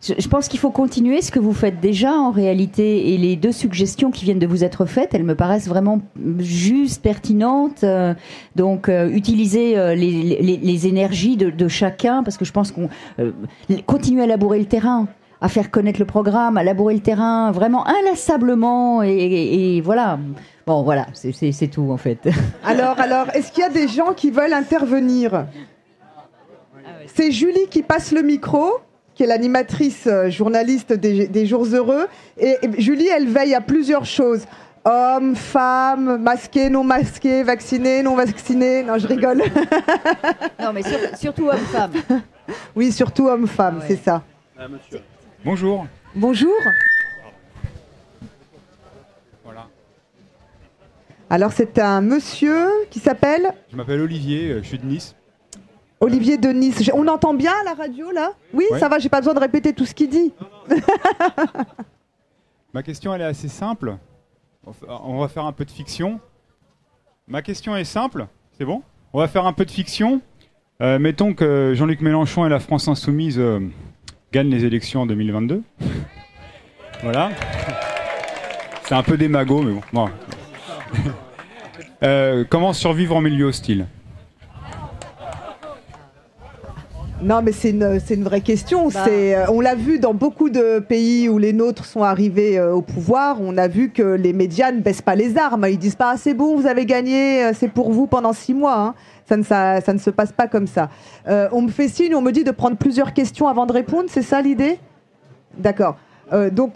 je, 0.00 0.28
pense 0.28 0.48
qu'il 0.48 0.58
faut 0.58 0.70
continuer 0.70 1.22
ce 1.22 1.30
que 1.30 1.38
vous 1.38 1.52
faites 1.52 1.78
déjà 1.78 2.12
en 2.12 2.32
réalité. 2.32 3.14
Et 3.14 3.16
les 3.16 3.36
deux 3.36 3.52
suggestions 3.52 4.10
qui 4.10 4.24
viennent 4.24 4.40
de 4.40 4.46
vous 4.48 4.64
être 4.64 4.84
faites, 4.84 5.14
elles 5.14 5.24
me 5.24 5.36
paraissent 5.36 5.68
vraiment 5.68 6.00
justes, 6.40 7.00
pertinentes. 7.00 7.84
donc, 8.56 8.88
utiliser 8.88 9.94
les, 9.94 10.58
les, 10.62 10.86
énergies 10.86 11.36
de, 11.36 11.50
de, 11.50 11.68
chacun, 11.68 12.24
parce 12.24 12.36
que 12.36 12.44
je 12.44 12.52
pense 12.52 12.72
qu'on 12.72 12.88
continue 13.86 14.22
à 14.22 14.26
labourer 14.26 14.58
le 14.58 14.66
terrain 14.66 15.06
à 15.40 15.48
faire 15.48 15.70
connaître 15.70 16.00
le 16.00 16.04
programme, 16.04 16.56
à 16.56 16.64
labourer 16.64 16.94
le 16.94 17.00
terrain, 17.00 17.52
vraiment 17.52 17.86
inlassablement. 17.86 19.02
Et, 19.02 19.80
voilà. 19.84 20.18
Bon, 20.66 20.82
voilà, 20.82 21.06
c'est 21.14 21.68
tout 21.68 21.90
en 21.90 21.96
fait. 21.96 22.28
Alors, 22.64 23.00
alors, 23.00 23.26
est-ce 23.34 23.52
qu'il 23.52 23.62
y 23.62 23.66
a 23.66 23.70
des 23.70 23.88
gens 23.88 24.12
qui 24.12 24.30
veulent 24.30 24.52
intervenir? 24.52 25.46
C'est 27.06 27.32
Julie 27.32 27.68
qui 27.70 27.82
passe 27.82 28.12
le 28.12 28.22
micro, 28.22 28.80
qui 29.14 29.22
est 29.22 29.26
l'animatrice 29.26 30.06
euh, 30.06 30.30
journaliste 30.30 30.92
des, 30.92 31.46
Jours 31.46 31.64
Heureux. 31.64 32.06
Et, 32.38 32.56
Julie, 32.78 33.08
elle 33.08 33.28
veille 33.28 33.54
à 33.54 33.60
plusieurs 33.60 34.04
choses. 34.04 34.44
Hommes, 34.84 35.34
femmes, 35.34 36.18
masqués, 36.18 36.70
non 36.70 36.84
masqués, 36.84 37.42
vaccinés, 37.42 38.02
non 38.02 38.14
vaccinés. 38.14 38.82
Non, 38.82 38.98
je 38.98 39.06
rigole. 39.06 39.38
non, 40.60 40.72
mais 40.72 40.82
surtout 41.16 41.48
hommes-femmes. 41.48 41.92
Oui, 42.76 42.92
surtout 42.92 43.26
hommes-femmes, 43.26 43.80
c'est 43.86 44.02
ça. 44.02 44.22
Ah, 44.58 44.66
Bonjour. 45.44 45.86
Bonjour. 46.14 46.54
Voilà. 49.44 49.66
Alors, 51.30 51.52
c'est 51.52 51.78
un 51.78 52.00
monsieur 52.00 52.68
qui 52.90 52.98
s'appelle 52.98 53.52
Je 53.70 53.76
m'appelle 53.76 54.00
Olivier, 54.00 54.50
euh, 54.50 54.62
je 54.62 54.68
suis 54.68 54.78
de 54.78 54.86
Nice. 54.86 55.14
Olivier 56.00 56.38
de 56.38 56.48
Nice. 56.48 56.90
On 56.94 57.06
entend 57.08 57.34
bien 57.34 57.52
la 57.64 57.74
radio 57.74 58.10
là 58.10 58.32
Oui, 58.52 58.64
ça 58.78 58.88
va, 58.88 58.98
j'ai 58.98 59.08
pas 59.08 59.18
besoin 59.20 59.34
de 59.34 59.40
répéter 59.40 59.72
tout 59.72 59.84
ce 59.84 59.94
qu'il 59.94 60.10
dit. 60.10 60.32
Ma 62.72 62.82
question, 62.82 63.14
elle 63.14 63.22
est 63.22 63.24
assez 63.24 63.48
simple. 63.48 63.96
On 64.88 65.18
va 65.18 65.28
faire 65.28 65.44
un 65.44 65.52
peu 65.52 65.64
de 65.64 65.70
fiction. 65.70 66.20
Ma 67.26 67.42
question 67.42 67.76
est 67.76 67.84
simple, 67.84 68.26
c'est 68.56 68.64
bon? 68.64 68.82
On 69.12 69.18
va 69.18 69.28
faire 69.28 69.46
un 69.46 69.52
peu 69.52 69.64
de 69.64 69.70
fiction. 69.70 70.20
Euh, 70.80 70.98
mettons 70.98 71.34
que 71.34 71.72
Jean-Luc 71.74 72.00
Mélenchon 72.00 72.46
et 72.46 72.48
la 72.48 72.60
France 72.60 72.86
Insoumise 72.86 73.38
euh, 73.38 73.60
gagnent 74.32 74.50
les 74.50 74.64
élections 74.64 75.02
en 75.02 75.06
2022. 75.06 75.62
voilà. 77.02 77.30
C'est 78.84 78.94
un 78.94 79.02
peu 79.02 79.16
démago, 79.16 79.62
mais 79.62 79.80
bon. 79.92 80.08
Euh, 82.04 82.44
comment 82.48 82.72
survivre 82.72 83.16
en 83.16 83.20
milieu 83.20 83.46
hostile? 83.46 83.86
Non, 87.20 87.42
mais 87.42 87.50
c'est 87.50 87.70
une, 87.70 87.98
une, 88.10 88.22
vraie 88.22 88.40
question. 88.40 88.88
Bah. 88.88 89.06
Euh, 89.08 89.44
on 89.48 89.60
l'a 89.60 89.74
vu 89.74 89.98
dans 89.98 90.14
beaucoup 90.14 90.50
de 90.50 90.78
pays 90.78 91.28
où 91.28 91.38
les 91.38 91.52
nôtres 91.52 91.84
sont 91.84 92.04
arrivés 92.04 92.58
euh, 92.58 92.72
au 92.72 92.82
pouvoir. 92.82 93.38
On 93.40 93.56
a 93.56 93.66
vu 93.66 93.90
que 93.90 94.02
les 94.02 94.32
médias 94.32 94.70
ne 94.70 94.80
baissent 94.80 95.02
pas 95.02 95.16
les 95.16 95.36
armes. 95.36 95.66
Ils 95.68 95.78
disent 95.78 95.96
pas 95.96 96.12
ah, 96.12 96.16
c'est 96.16 96.34
bon, 96.34 96.56
vous 96.56 96.66
avez 96.66 96.86
gagné, 96.86 97.44
euh, 97.44 97.52
c'est 97.54 97.68
pour 97.68 97.90
vous 97.90 98.06
pendant 98.06 98.32
six 98.32 98.54
mois. 98.54 98.78
Hein. 98.78 98.94
Ça, 99.28 99.36
ne, 99.36 99.42
ça, 99.42 99.80
ça, 99.80 99.92
ne 99.92 99.98
se 99.98 100.10
passe 100.10 100.32
pas 100.32 100.46
comme 100.46 100.66
ça. 100.66 100.88
on 101.26 101.60
me 101.60 101.68
fait 101.68 101.88
signe, 101.88 102.14
on 102.14 102.22
me 102.22 102.32
dit 102.32 102.44
de 102.44 102.50
prendre 102.50 102.76
plusieurs 102.76 103.12
questions 103.12 103.48
avant 103.48 103.66
de 103.66 103.72
répondre. 103.72 104.08
C'est 104.08 104.22
ça 104.22 104.40
l'idée? 104.40 104.78
D'accord. 105.58 105.96
donc, 106.52 106.74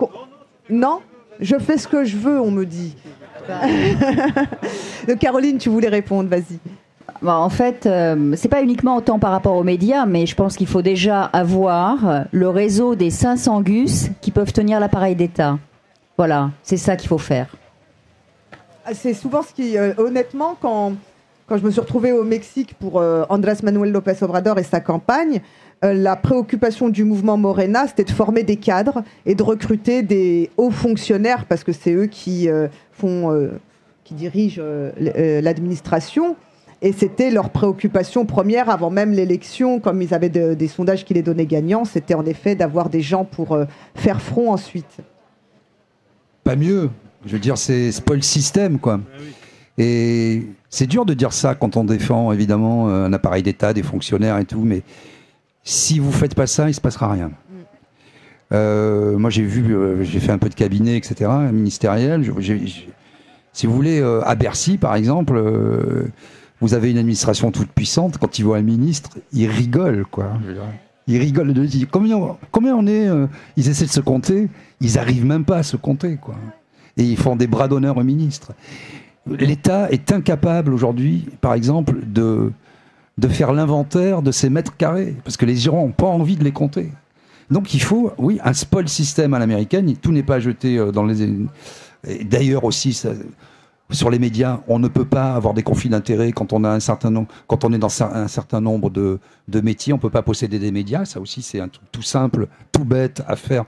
non, 0.69 1.01
je 1.41 1.57
fais 1.57 1.79
ce 1.79 1.89
que 1.89 2.05
je 2.05 2.19
veux, 2.19 2.39
on 2.39 2.51
me 2.51 2.67
dit. 2.67 2.95
Caroline, 5.21 5.57
tu 5.57 5.71
voulais 5.71 5.89
répondre, 5.89 6.29
vas-y. 6.29 6.59
Bah, 7.23 7.37
en 7.37 7.51
fait, 7.51 7.87
euh, 7.87 8.35
c'est 8.37 8.49
pas 8.49 8.63
uniquement 8.63 8.97
autant 8.97 9.21
par 9.21 9.31
rapport 9.31 9.55
aux 9.55 9.63
médias, 9.63 10.07
mais 10.07 10.27
je 10.27 10.35
pense 10.35 10.57
qu'il 10.57 10.67
faut 10.67 10.83
déjà 10.83 11.23
avoir 11.23 12.25
le 12.33 12.49
réseau 12.49 12.97
des 12.97 13.11
500 13.11 13.63
gus 13.63 14.11
qui 14.21 14.33
peuvent 14.33 14.53
tenir 14.53 14.81
l'appareil 14.81 15.15
d'État. 15.15 15.59
Voilà, 16.19 16.51
c'est 16.65 16.77
ça 16.77 16.97
qu'il 16.97 17.09
faut 17.09 17.19
faire. 17.19 17.55
Ah, 18.85 18.93
c'est 18.93 19.15
souvent 19.15 19.43
ce 19.43 19.53
qui, 19.53 19.79
euh, 19.79 19.93
honnêtement, 19.99 20.57
quand, 20.61 20.95
quand 21.47 21.59
je 21.59 21.65
me 21.65 21.71
suis 21.71 21.81
retrouvée 21.81 22.11
au 22.11 22.25
Mexique 22.25 22.75
pour 22.75 23.01
euh, 23.01 23.25
Andrés 23.29 23.55
Manuel 23.63 23.93
López 23.93 24.17
Obrador 24.23 24.59
et 24.59 24.65
sa 24.65 24.81
campagne, 24.81 25.41
la 25.85 26.15
préoccupation 26.15 26.89
du 26.89 27.03
mouvement 27.03 27.37
Morena, 27.37 27.89
c'était 27.89 28.05
de 28.05 28.13
former 28.13 28.45
des 28.45 28.55
cadres 28.55 29.03
et 29.27 29.35
de 29.35 29.43
recruter 29.43 30.03
des 30.03 30.49
hauts 30.57 30.71
fonctionnaires, 30.71 31.45
parce 31.49 31.65
que 31.65 31.73
c'est 31.73 31.93
eux 31.93 32.07
qui, 32.07 32.49
font, 32.93 33.51
qui 34.05 34.15
dirigent 34.15 34.63
l'administration. 34.97 36.37
Et 36.85 36.93
c'était 36.93 37.31
leur 37.31 37.51
préoccupation 37.51 38.27
première 38.27 38.69
avant 38.69 38.91
même 38.91 39.13
l'élection, 39.13 39.79
comme 39.79 40.03
ils 40.03 40.13
avaient 40.13 40.29
des 40.29 40.69
sondages 40.69 41.05
qui 41.05 41.15
les 41.15 41.23
donnaient 41.23 41.47
gagnants, 41.47 41.85
c'était 41.85 42.15
en 42.15 42.27
effet 42.27 42.57
d'avoir 42.57 42.91
des 42.91 43.01
gens 43.01 43.25
pour 43.25 43.53
euh, 43.53 43.67
faire 43.95 44.21
front 44.21 44.51
ensuite. 44.51 44.97
Pas 46.43 46.57
mieux. 46.57 46.91
Je 47.25 47.35
veux 47.35 47.39
dire, 47.39 47.57
c'est 47.57 47.93
spoil 47.93 48.21
système, 48.25 48.81
quoi. 48.81 49.01
Et 49.79 50.43
c'est 50.71 50.89
dur 50.89 51.05
de 51.05 51.15
dire 51.15 51.33
ça 51.33 51.55
quand 51.55 51.77
on 51.77 51.85
défend 51.85 52.33
évidemment 52.33 52.89
un 52.89 53.13
appareil 53.13 53.45
d'État, 53.45 53.73
des 53.73 53.85
fonctionnaires 53.85 54.39
et 54.39 54.45
tout, 54.45 54.61
mais 54.61 54.83
si 55.63 56.01
vous 56.01 56.11
faites 56.11 56.35
pas 56.35 56.49
ça, 56.49 56.69
il 56.69 56.75
se 56.75 56.81
passera 56.81 57.13
rien. 57.13 57.29
Mm. 57.29 57.55
Euh, 58.55 59.19
moi, 59.19 59.31
j'ai 59.31 59.45
vu, 59.45 59.73
euh, 59.73 60.03
j'ai 60.03 60.19
fait 60.19 60.33
un 60.33 60.39
peu 60.39 60.49
de 60.49 60.55
cabinet, 60.57 60.97
etc., 60.97 61.31
ministériel. 61.53 62.25
si 63.53 63.67
vous 63.67 63.73
voulez, 63.73 64.03
à 64.25 64.35
Bercy, 64.35 64.79
par 64.79 64.97
exemple 64.97 65.41
vous 66.63 66.75
avez 66.75 66.93
une 66.93 66.99
administration 66.99 67.51
toute 67.51 67.71
puissante, 67.71 68.19
quand 68.19 68.39
ils 68.39 68.45
voient 68.45 68.57
un 68.57 68.63
ministre, 68.63 69.11
ils 69.33 69.49
rigolent, 69.49 70.07
quoi. 70.09 70.33
Ils 71.09 71.19
rigolent 71.19 71.53
de 71.53 71.67
dire 71.67 71.89
combien, 71.91 72.37
combien 72.53 72.77
on 72.77 72.87
est 72.87 73.09
euh, 73.09 73.27
Ils 73.57 73.69
essaient 73.69 73.87
de 73.87 73.91
se 73.91 74.01
compter, 74.01 74.49
ils 74.81 74.97
arrivent 74.97 75.27
même 75.27 75.45
pas 75.45 75.59
à 75.59 75.63
se 75.65 75.77
compter, 75.77 76.17
quoi. 76.17 76.37
Et 76.97 77.03
ils 77.03 77.17
font 77.17 77.35
des 77.35 77.49
bras 77.49 77.67
d'honneur 77.67 77.97
au 77.97 78.05
ministre. 78.05 78.53
L'État 79.27 79.91
est 79.91 80.13
incapable 80.13 80.73
aujourd'hui, 80.73 81.27
par 81.41 81.55
exemple, 81.55 81.97
de, 82.07 82.53
de 83.19 83.29
faire 83.29 83.53
l'inventaire 83.53 84.23
de 84.23 84.31
ces 84.31 84.49
mètres 84.49 84.77
carrés, 84.77 85.17
parce 85.25 85.37
que 85.37 85.47
les 85.47 85.57
Girons 85.57 85.87
n'ont 85.87 85.93
pas 85.93 86.07
envie 86.07 86.37
de 86.37 86.45
les 86.45 86.53
compter. 86.53 86.93
Donc 87.51 87.75
il 87.75 87.83
faut, 87.83 88.13
oui, 88.19 88.39
un 88.45 88.53
spoil 88.53 88.89
système 88.89 89.35
à 89.35 89.41
l'américaine, 89.41 89.97
tout 89.97 90.13
n'est 90.13 90.23
pas 90.23 90.39
jeté 90.39 90.79
euh, 90.79 90.93
dans 90.93 91.05
les... 91.05 91.29
D'ailleurs 92.25 92.63
aussi, 92.63 92.93
ça, 92.93 93.11
sur 93.93 94.11
les 94.11 94.19
médias, 94.19 94.61
on 94.69 94.79
ne 94.79 94.89
peut 94.89 95.05
pas 95.05 95.35
avoir 95.35 95.55
des 95.55 95.63
conflits 95.63 95.91
d'intérêts 95.91 96.33
quand 96.33 96.53
on 96.53 96.65
a 96.65 96.71
un 96.71 96.81
certain 96.81 97.11
nombre, 97.11 97.29
quand 97.47 97.65
on 97.65 97.73
est 97.73 97.79
dans 97.79 98.03
un 98.03 98.29
certain 98.29 98.61
nombre 98.61 98.91
de, 98.91 99.19
métiers. 99.63 99.93
On 99.93 99.99
peut 99.99 100.11
pas 100.11 100.23
posséder 100.23 100.59
des 100.59 100.73
médias. 100.73 101.05
Ça 101.05 101.21
aussi, 101.21 101.43
c'est 101.43 101.61
un 101.61 101.69
truc 101.69 101.85
tout 101.93 102.03
simple, 102.03 102.49
tout 102.73 102.85
bête 102.85 103.23
à 103.27 103.37
faire. 103.37 103.65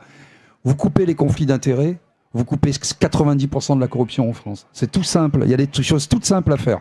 Vous 0.64 0.75
coupez 0.75 1.07
les 1.07 1.14
conflits 1.14 1.47
d'intérêts, 1.47 1.99
vous 2.33 2.45
coupez 2.45 2.70
90% 2.70 3.77
de 3.77 3.81
la 3.81 3.89
corruption 3.89 4.29
en 4.29 4.33
France. 4.33 4.66
C'est 4.72 4.91
tout 4.91 5.03
simple. 5.03 5.41
Il 5.45 5.51
y 5.51 5.55
a 5.55 5.59
des 5.59 5.68
choses 5.83 6.09
toutes 6.09 6.25
simples 6.25 6.53
à 6.53 6.57
faire. 6.57 6.81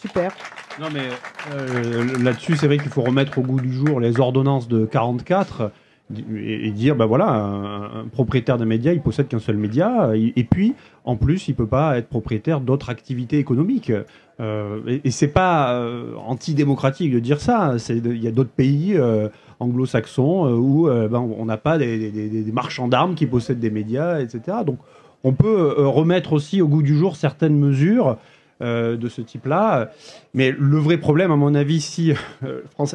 Super. 0.00 0.32
Non, 0.80 0.88
mais 0.92 1.08
euh, 1.52 2.18
là-dessus, 2.18 2.56
c'est 2.56 2.66
vrai 2.66 2.78
qu'il 2.78 2.90
faut 2.90 3.02
remettre 3.02 3.38
au 3.38 3.42
goût 3.42 3.60
du 3.60 3.72
jour 3.72 4.00
les 4.00 4.18
ordonnances 4.20 4.68
de 4.68 4.86
44 4.86 5.70
et, 6.36 6.70
dire 6.70 6.96
ben 6.96 7.06
voilà 7.06 7.28
un, 7.28 8.06
propriétaire 8.12 8.58
d'un 8.58 8.64
média 8.64 8.92
il 8.92 9.00
possède 9.00 9.28
qu'un 9.28 9.38
seul 9.38 9.56
média 9.56 10.12
et, 10.14 10.44
puis 10.44 10.74
en 11.04 11.16
plus 11.16 11.48
il 11.48 11.54
peut 11.54 11.66
pas 11.66 11.98
être 11.98 12.08
propriétaire 12.08 12.60
d'autres 12.60 12.90
activités 12.90 13.38
économiques 13.38 13.92
euh, 14.40 15.00
et, 15.04 15.10
c'est 15.10 15.28
pas 15.28 15.74
euh, 15.74 16.14
antidémocratique 16.16 17.12
de 17.12 17.18
dire 17.18 17.40
ça 17.40 17.76
il 17.88 18.22
y 18.22 18.28
a 18.28 18.30
d'autres 18.30 18.50
pays 18.50 18.94
euh, 18.96 19.28
anglo-saxons 19.60 20.50
où 20.52 20.88
ben, 20.88 21.18
on 21.18 21.44
n'a 21.44 21.56
pas 21.56 21.78
des, 21.78 22.44
marchands 22.52 22.88
d'armes 22.88 23.14
qui 23.14 23.26
possèdent 23.26 23.60
des 23.60 23.70
médias 23.70 24.20
etc 24.20 24.58
donc 24.66 24.78
on 25.24 25.32
peut 25.32 25.74
remettre 25.78 26.32
aussi 26.32 26.60
au 26.60 26.68
goût 26.68 26.82
du 26.82 26.96
jour 26.96 27.16
certaines 27.16 27.56
mesures 27.56 28.16
de 28.60 29.08
ce 29.08 29.20
type-là. 29.20 29.90
Mais 30.34 30.52
le 30.56 30.78
vrai 30.78 30.96
problème, 30.96 31.32
à 31.32 31.36
mon 31.36 31.54
avis, 31.54 31.80
si 31.80 32.12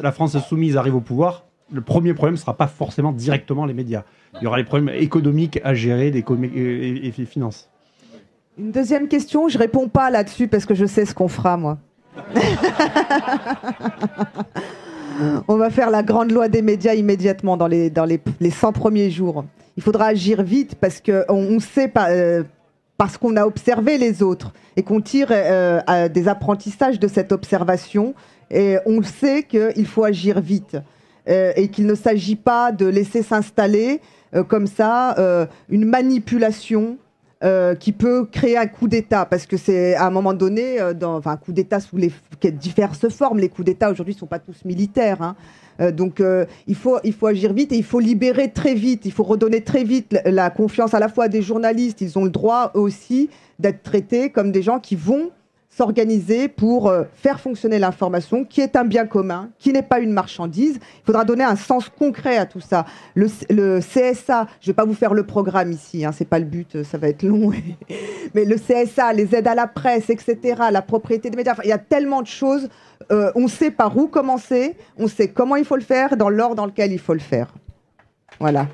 la 0.02 0.12
France 0.12 0.34
insoumise 0.34 0.76
arrive 0.76 0.94
au 0.94 1.00
pouvoir, 1.00 1.47
le 1.70 1.80
premier 1.80 2.14
problème 2.14 2.34
ne 2.34 2.38
sera 2.38 2.56
pas 2.56 2.66
forcément 2.66 3.12
directement 3.12 3.66
les 3.66 3.74
médias. 3.74 4.04
Il 4.34 4.44
y 4.44 4.46
aura 4.46 4.58
les 4.58 4.64
problèmes 4.64 4.94
économiques 4.94 5.60
à 5.64 5.74
gérer 5.74 6.10
des 6.10 6.24
et, 6.54 7.08
et, 7.08 7.12
finances. 7.24 7.68
Une 8.58 8.72
deuxième 8.72 9.08
question, 9.08 9.48
je 9.48 9.58
réponds 9.58 9.88
pas 9.88 10.10
là-dessus 10.10 10.48
parce 10.48 10.66
que 10.66 10.74
je 10.74 10.86
sais 10.86 11.04
ce 11.04 11.14
qu'on 11.14 11.28
fera, 11.28 11.56
moi. 11.56 11.78
On 15.48 15.56
va 15.56 15.70
faire 15.70 15.90
la 15.90 16.04
grande 16.04 16.30
loi 16.30 16.48
des 16.48 16.62
médias 16.62 16.94
immédiatement 16.94 17.56
dans 17.56 17.66
les, 17.66 17.90
dans 17.90 18.04
les, 18.04 18.20
les 18.40 18.50
100 18.50 18.72
premiers 18.72 19.10
jours. 19.10 19.44
Il 19.76 19.82
faudra 19.82 20.06
agir 20.06 20.42
vite 20.42 20.76
parce 20.76 21.00
qu'on 21.00 21.24
on 21.28 21.60
sait 21.60 21.88
pas. 21.88 22.10
Euh, 22.10 22.44
parce 22.96 23.16
qu'on 23.16 23.36
a 23.36 23.46
observé 23.46 23.96
les 23.96 24.22
autres 24.24 24.52
et 24.76 24.82
qu'on 24.82 25.00
tire 25.00 25.28
euh, 25.30 26.08
des 26.08 26.26
apprentissages 26.26 26.98
de 26.98 27.06
cette 27.06 27.30
observation. 27.30 28.14
Et 28.50 28.76
on 28.86 29.02
sait 29.02 29.44
qu'il 29.44 29.86
faut 29.86 30.02
agir 30.02 30.40
vite. 30.40 30.76
Euh, 31.28 31.52
et 31.56 31.68
qu'il 31.68 31.84
ne 31.86 31.94
s'agit 31.94 32.36
pas 32.36 32.72
de 32.72 32.86
laisser 32.86 33.22
s'installer 33.22 34.00
euh, 34.34 34.44
comme 34.44 34.66
ça 34.66 35.14
euh, 35.18 35.46
une 35.68 35.84
manipulation 35.84 36.98
qui 37.78 37.92
peut 37.92 38.24
créer 38.24 38.56
un 38.56 38.66
coup 38.66 38.88
d'État, 38.88 39.24
parce 39.24 39.46
que 39.46 39.56
c'est 39.56 39.94
à 39.94 40.08
un 40.08 40.10
moment 40.10 40.34
donné, 40.34 40.78
dans, 40.98 41.18
enfin 41.18 41.30
un 41.30 41.36
coup 41.36 41.52
d'État 41.52 41.78
sous 41.78 41.96
les 41.96 42.10
diverses 42.50 43.08
formes. 43.10 43.38
Les 43.38 43.48
coups 43.48 43.66
d'État 43.66 43.92
aujourd'hui 43.92 44.14
ne 44.14 44.18
sont 44.18 44.26
pas 44.26 44.40
tous 44.40 44.64
militaires. 44.64 45.22
Hein. 45.22 45.92
donc 45.92 46.20
il, 46.66 46.74
faut, 46.74 46.98
il 47.04 47.12
faut 47.12 47.28
agir 47.28 47.52
vite 47.52 47.70
et 47.70 47.76
il 47.76 47.84
faut 47.84 48.00
libérer 48.00 48.50
très 48.50 48.74
vite, 48.74 49.02
il 49.04 49.12
faut 49.12 49.22
redonner 49.22 49.62
très 49.62 49.84
vite 49.84 50.18
la 50.24 50.50
confiance 50.50 50.94
à 50.94 50.98
la 50.98 51.08
fois 51.08 51.28
des 51.28 51.40
journalistes, 51.40 52.00
ils 52.00 52.18
ont 52.18 52.24
le 52.24 52.30
droit 52.30 52.72
aussi 52.74 53.30
d'être 53.60 53.84
traités 53.84 54.30
comme 54.30 54.50
des 54.50 54.62
gens 54.62 54.80
qui 54.80 54.96
vont 54.96 55.30
s'organiser 55.68 56.48
pour 56.48 56.88
euh, 56.88 57.04
faire 57.14 57.40
fonctionner 57.40 57.78
l'information, 57.78 58.44
qui 58.44 58.60
est 58.60 58.76
un 58.76 58.84
bien 58.84 59.06
commun, 59.06 59.50
qui 59.58 59.72
n'est 59.72 59.82
pas 59.82 60.00
une 60.00 60.12
marchandise. 60.12 60.76
Il 60.76 61.04
faudra 61.06 61.24
donner 61.24 61.44
un 61.44 61.56
sens 61.56 61.88
concret 61.88 62.36
à 62.36 62.46
tout 62.46 62.60
ça. 62.60 62.84
Le, 63.14 63.26
CSA, 63.80 64.46
je 64.60 64.66
ne 64.68 64.72
vais 64.72 64.74
pas 64.74 64.84
vous 64.84 64.94
faire 64.94 65.14
le 65.14 65.24
programme 65.24 65.70
ici, 65.70 66.04
hein, 66.04 66.12
c'est 66.12 66.24
pas 66.24 66.38
le 66.38 66.46
but, 66.46 66.82
ça 66.82 66.98
va 66.98 67.08
être 67.08 67.22
long. 67.22 67.52
mais 68.34 68.44
le 68.44 68.56
CSA, 68.56 69.12
les 69.12 69.34
aides 69.34 69.48
à 69.48 69.54
la 69.54 69.66
presse, 69.66 70.10
etc., 70.10 70.38
la 70.72 70.82
propriété 70.82 71.30
des 71.30 71.36
médias, 71.36 71.54
il 71.64 71.70
y 71.70 71.72
a 71.72 71.78
tellement 71.78 72.22
de 72.22 72.26
choses. 72.26 72.68
euh, 73.12 73.30
on 73.34 73.46
sait 73.46 73.70
par 73.70 73.96
où 73.96 74.08
commencer, 74.08 74.76
on 74.96 75.06
sait 75.06 75.28
comment 75.28 75.56
il 75.56 75.64
faut 75.64 75.76
le 75.76 75.82
faire, 75.82 76.16
dans 76.16 76.28
l'ordre 76.28 76.56
dans 76.56 76.66
lequel 76.66 76.92
il 76.92 76.98
faut 76.98 77.14
le 77.14 77.20
faire. 77.20 77.54
Voilà. 78.40 78.66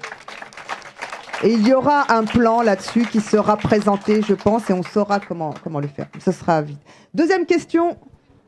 Et 1.45 1.53
il 1.53 1.69
y 1.69 1.75
aura 1.75 2.11
un 2.11 2.25
plan 2.25 2.63
là-dessus 2.63 3.05
qui 3.13 3.21
sera 3.21 3.59
présenté, 3.59 4.23
je 4.27 4.33
pense, 4.33 4.71
et 4.71 4.73
on 4.73 4.83
saura 4.83 5.21
comment, 5.21 5.53
comment 5.63 5.79
le 5.79 5.89
faire. 5.89 6.07
Ce 6.25 6.33
sera 6.33 6.63
vite. 6.63 6.79
Deuxième 7.13 7.45
question. 7.45 7.99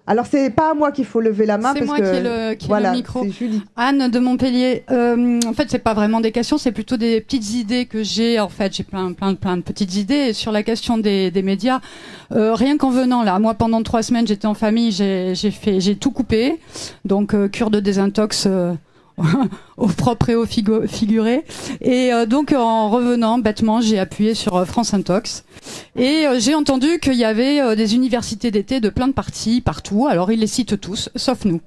Alors, 0.06 0.24
c'est 0.24 0.48
pas 0.48 0.70
à 0.70 0.74
moi 0.74 0.92
qu'il 0.92 1.04
faut 1.04 1.20
lever 1.20 1.44
la 1.44 1.58
main. 1.58 1.74
C'est 1.76 1.84
moi 1.84 1.98
que, 1.98 2.10
qui 2.10 2.16
ai 2.16 2.22
le, 2.22 2.54
qui 2.54 2.66
ai 2.66 2.68
voilà, 2.68 2.92
le 2.92 2.96
micro. 2.96 3.28
Julie. 3.28 3.62
Anne 3.76 4.08
de 4.08 4.18
Montpellier. 4.18 4.84
Euh, 4.90 5.40
en 5.46 5.52
fait, 5.52 5.68
c'est 5.68 5.80
pas 5.80 5.92
vraiment 5.92 6.20
des 6.20 6.32
questions, 6.32 6.56
c'est 6.56 6.72
plutôt 6.72 6.96
des 6.96 7.20
petites 7.20 7.52
idées 7.52 7.84
que 7.84 8.02
j'ai. 8.02 8.40
En 8.40 8.48
fait, 8.48 8.74
j'ai 8.74 8.84
plein, 8.84 9.12
plein, 9.12 9.34
plein 9.34 9.58
de 9.58 9.62
petites 9.62 9.94
idées 9.96 10.28
Et 10.28 10.32
sur 10.32 10.50
la 10.50 10.62
question 10.62 10.96
des, 10.96 11.30
des 11.30 11.42
médias. 11.42 11.80
Euh, 12.32 12.54
rien 12.54 12.78
qu'en 12.78 12.90
venant 12.90 13.24
là, 13.24 13.38
moi 13.40 13.52
pendant 13.52 13.82
trois 13.82 14.02
semaines, 14.02 14.26
j'étais 14.26 14.46
en 14.46 14.54
famille, 14.54 14.90
j'ai 14.90 15.34
j'ai 15.34 15.50
fait, 15.50 15.80
j'ai 15.80 15.96
tout 15.96 16.12
coupé. 16.12 16.60
Donc 17.04 17.34
euh, 17.34 17.48
cure 17.48 17.70
de 17.70 17.80
désintox. 17.80 18.48
Euh, 19.18 19.22
au 19.76 19.86
propre 19.86 20.30
et 20.30 20.34
au 20.34 20.44
figu- 20.46 20.86
figuré. 20.86 21.44
Et 21.80 22.12
euh, 22.12 22.26
donc 22.26 22.52
en 22.52 22.90
revenant 22.90 23.38
bêtement, 23.38 23.80
j'ai 23.80 23.98
appuyé 23.98 24.34
sur 24.34 24.56
euh, 24.56 24.64
France 24.64 24.94
Intox 24.94 25.44
et 25.96 26.26
euh, 26.26 26.38
j'ai 26.38 26.54
entendu 26.54 26.98
qu'il 27.00 27.14
y 27.14 27.24
avait 27.24 27.60
euh, 27.60 27.74
des 27.76 27.94
universités 27.94 28.50
d'été 28.50 28.80
de 28.80 28.88
plein 28.88 29.08
de 29.08 29.12
partis 29.12 29.60
partout. 29.60 30.06
Alors 30.08 30.30
ils 30.32 30.40
les 30.40 30.46
citent 30.46 30.80
tous, 30.80 31.10
sauf 31.16 31.44
nous. 31.44 31.60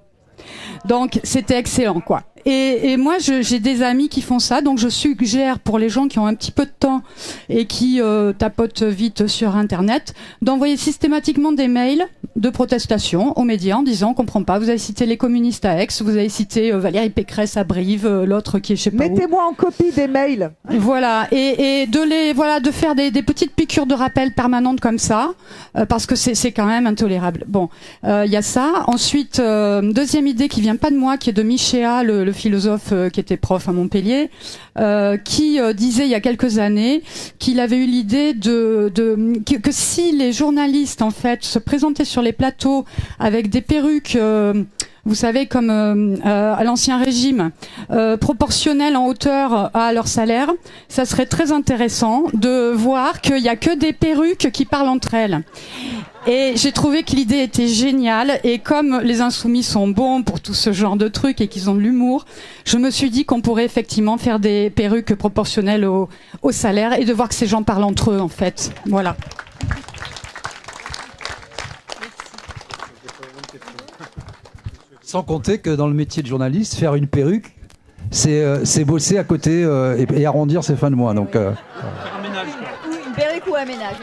Donc 0.85 1.19
c'était 1.23 1.57
excellent 1.57 1.99
quoi. 1.99 2.23
Et, 2.45 2.91
et 2.91 2.97
moi 2.97 3.15
j'ai 3.19 3.59
des 3.59 3.81
amis 3.81 4.09
qui 4.09 4.21
font 4.21 4.39
ça, 4.39 4.61
donc 4.61 4.77
je 4.77 4.89
suggère 4.89 5.59
pour 5.59 5.79
les 5.79 5.89
gens 5.89 6.07
qui 6.07 6.19
ont 6.19 6.27
un 6.27 6.35
petit 6.35 6.51
peu 6.51 6.65
de 6.65 6.71
temps 6.77 7.01
et 7.49 7.65
qui 7.65 8.01
euh, 8.01 8.33
tapotent 8.33 8.83
vite 8.83 9.27
sur 9.27 9.55
internet 9.55 10.13
d'envoyer 10.41 10.77
systématiquement 10.77 11.51
des 11.51 11.67
mails 11.67 12.05
de 12.35 12.49
protestation 12.49 13.37
aux 13.37 13.43
médias 13.43 13.77
en 13.77 13.83
disant 13.83 14.11
on 14.11 14.13
comprend 14.13 14.43
pas, 14.43 14.59
vous 14.59 14.69
avez 14.69 14.77
cité 14.77 15.05
les 15.05 15.17
communistes 15.17 15.65
à 15.65 15.81
Aix, 15.81 15.87
vous 16.01 16.11
avez 16.11 16.29
cité 16.29 16.71
euh, 16.71 16.79
Valérie 16.79 17.09
Pécresse 17.09 17.57
à 17.57 17.63
Brive, 17.63 18.05
euh, 18.05 18.25
l'autre 18.25 18.59
qui 18.59 18.73
est 18.73 18.87
où. 18.87 18.95
Mettez-moi 18.95 19.43
en 19.45 19.53
copie 19.53 19.91
des 19.91 20.07
mails. 20.07 20.51
Voilà 20.69 21.27
et, 21.31 21.81
et 21.81 21.87
de 21.87 22.01
les 22.01 22.33
voilà 22.33 22.59
de 22.59 22.71
faire 22.71 22.95
des, 22.95 23.11
des 23.11 23.23
petites 23.23 23.53
piqûres 23.53 23.85
de 23.85 23.95
rappel 23.95 24.33
permanentes 24.33 24.79
comme 24.79 24.97
ça 24.97 25.31
euh, 25.75 25.85
parce 25.85 26.05
que 26.05 26.15
c'est 26.15 26.51
quand 26.51 26.65
même 26.65 26.87
intolérable. 26.87 27.43
Bon, 27.47 27.69
euh, 28.03 28.23
il 28.25 28.31
y 28.31 28.35
a 28.35 28.41
ça. 28.41 28.83
Ensuite, 28.87 29.39
euh, 29.39 29.81
deuxième 29.93 30.27
idée 30.27 30.47
qui 30.47 30.61
vient 30.61 30.75
pas 30.75 30.91
de 30.91 30.97
moi, 30.97 31.17
qui 31.17 31.29
est 31.29 31.33
de 31.33 31.43
Michéa, 31.43 32.03
le, 32.03 32.28
philosophe 32.31 32.89
euh, 32.91 33.09
qui 33.09 33.19
était 33.19 33.37
prof 33.37 33.67
à 33.67 33.71
Montpellier, 33.71 34.29
euh, 34.77 35.17
qui 35.17 35.59
euh, 35.59 35.73
disait 35.73 36.05
il 36.05 36.09
y 36.09 36.15
a 36.15 36.19
quelques 36.19 36.59
années 36.59 37.01
qu'il 37.39 37.59
avait 37.59 37.77
eu 37.77 37.85
l'idée 37.85 38.33
de, 38.33 38.91
de 38.93 39.39
que, 39.45 39.59
que 39.59 39.71
si 39.71 40.11
les 40.11 40.31
journalistes 40.31 41.01
en 41.01 41.11
fait 41.11 41.43
se 41.43 41.59
présentaient 41.59 42.05
sur 42.05 42.21
les 42.21 42.33
plateaux 42.33 42.85
avec 43.19 43.49
des 43.49 43.61
perruques. 43.61 44.17
Vous 45.05 45.15
savez, 45.15 45.45
comme 45.45 45.69
euh, 45.69 46.17
euh, 46.25 46.53
à 46.53 46.63
l'ancien 46.63 47.01
régime, 47.01 47.51
euh, 47.91 48.17
proportionnel 48.17 48.95
en 48.95 49.07
hauteur 49.07 49.75
à 49.75 49.93
leur 49.93 50.07
salaire, 50.07 50.51
ça 50.87 51.05
serait 51.05 51.25
très 51.25 51.51
intéressant 51.51 52.25
de 52.33 52.71
voir 52.71 53.21
qu'il 53.21 53.41
n'y 53.41 53.49
a 53.49 53.55
que 53.55 53.75
des 53.75 53.93
perruques 53.93 54.51
qui 54.51 54.65
parlent 54.65 54.89
entre 54.89 55.13
elles. 55.13 55.43
Et 56.27 56.53
j'ai 56.55 56.71
trouvé 56.71 57.03
que 57.03 57.15
l'idée 57.15 57.39
était 57.39 57.67
géniale. 57.67 58.39
Et 58.43 58.59
comme 58.59 58.99
les 59.03 59.21
insoumis 59.21 59.63
sont 59.63 59.87
bons 59.87 60.21
pour 60.21 60.41
tout 60.41 60.53
ce 60.53 60.73
genre 60.73 60.97
de 60.97 61.07
trucs 61.07 61.39
et 61.41 61.47
qu'ils 61.47 61.69
ont 61.69 61.75
de 61.75 61.79
l'humour, 61.79 62.25
je 62.65 62.77
me 62.77 62.91
suis 62.91 63.09
dit 63.09 63.25
qu'on 63.25 63.41
pourrait 63.41 63.65
effectivement 63.65 64.17
faire 64.17 64.39
des 64.39 64.69
perruques 64.69 65.15
proportionnelles 65.15 65.85
au, 65.85 66.09
au 66.41 66.51
salaire 66.51 66.99
et 66.99 67.05
de 67.05 67.13
voir 67.13 67.29
que 67.29 67.35
ces 67.35 67.47
gens 67.47 67.63
parlent 67.63 67.85
entre 67.85 68.11
eux, 68.11 68.19
en 68.19 68.27
fait. 68.27 68.71
Voilà. 68.85 69.15
Sans 75.09 75.23
compter 75.23 75.57
que 75.57 75.71
dans 75.71 75.87
le 75.87 75.95
métier 75.95 76.21
de 76.21 76.27
journaliste, 76.27 76.75
faire 76.75 76.93
une 76.93 77.07
perruque, 77.07 77.55
c'est 78.11 78.43
euh, 78.43 78.63
bosser 78.85 79.17
à 79.17 79.23
côté 79.23 79.63
euh, 79.63 79.97
et, 79.97 80.21
et 80.21 80.27
arrondir 80.27 80.63
ses 80.63 80.75
fins 80.75 80.91
de 80.91 80.95
mois. 80.95 81.15
Donc, 81.15 81.35
euh, 81.35 81.51
Une 82.23 83.13
perruque 83.15 83.47
ou 83.47 83.55
un 83.55 83.65
ménage 83.65 83.95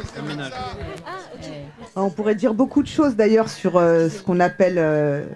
On 1.94 2.10
pourrait 2.10 2.34
dire 2.34 2.54
beaucoup 2.54 2.82
de 2.82 2.88
choses 2.88 3.14
d'ailleurs 3.14 3.48
sur 3.48 3.76
euh, 3.76 4.08
ce 4.08 4.20
qu'on 4.20 4.40
appelle 4.40 4.78
euh, 4.78 5.26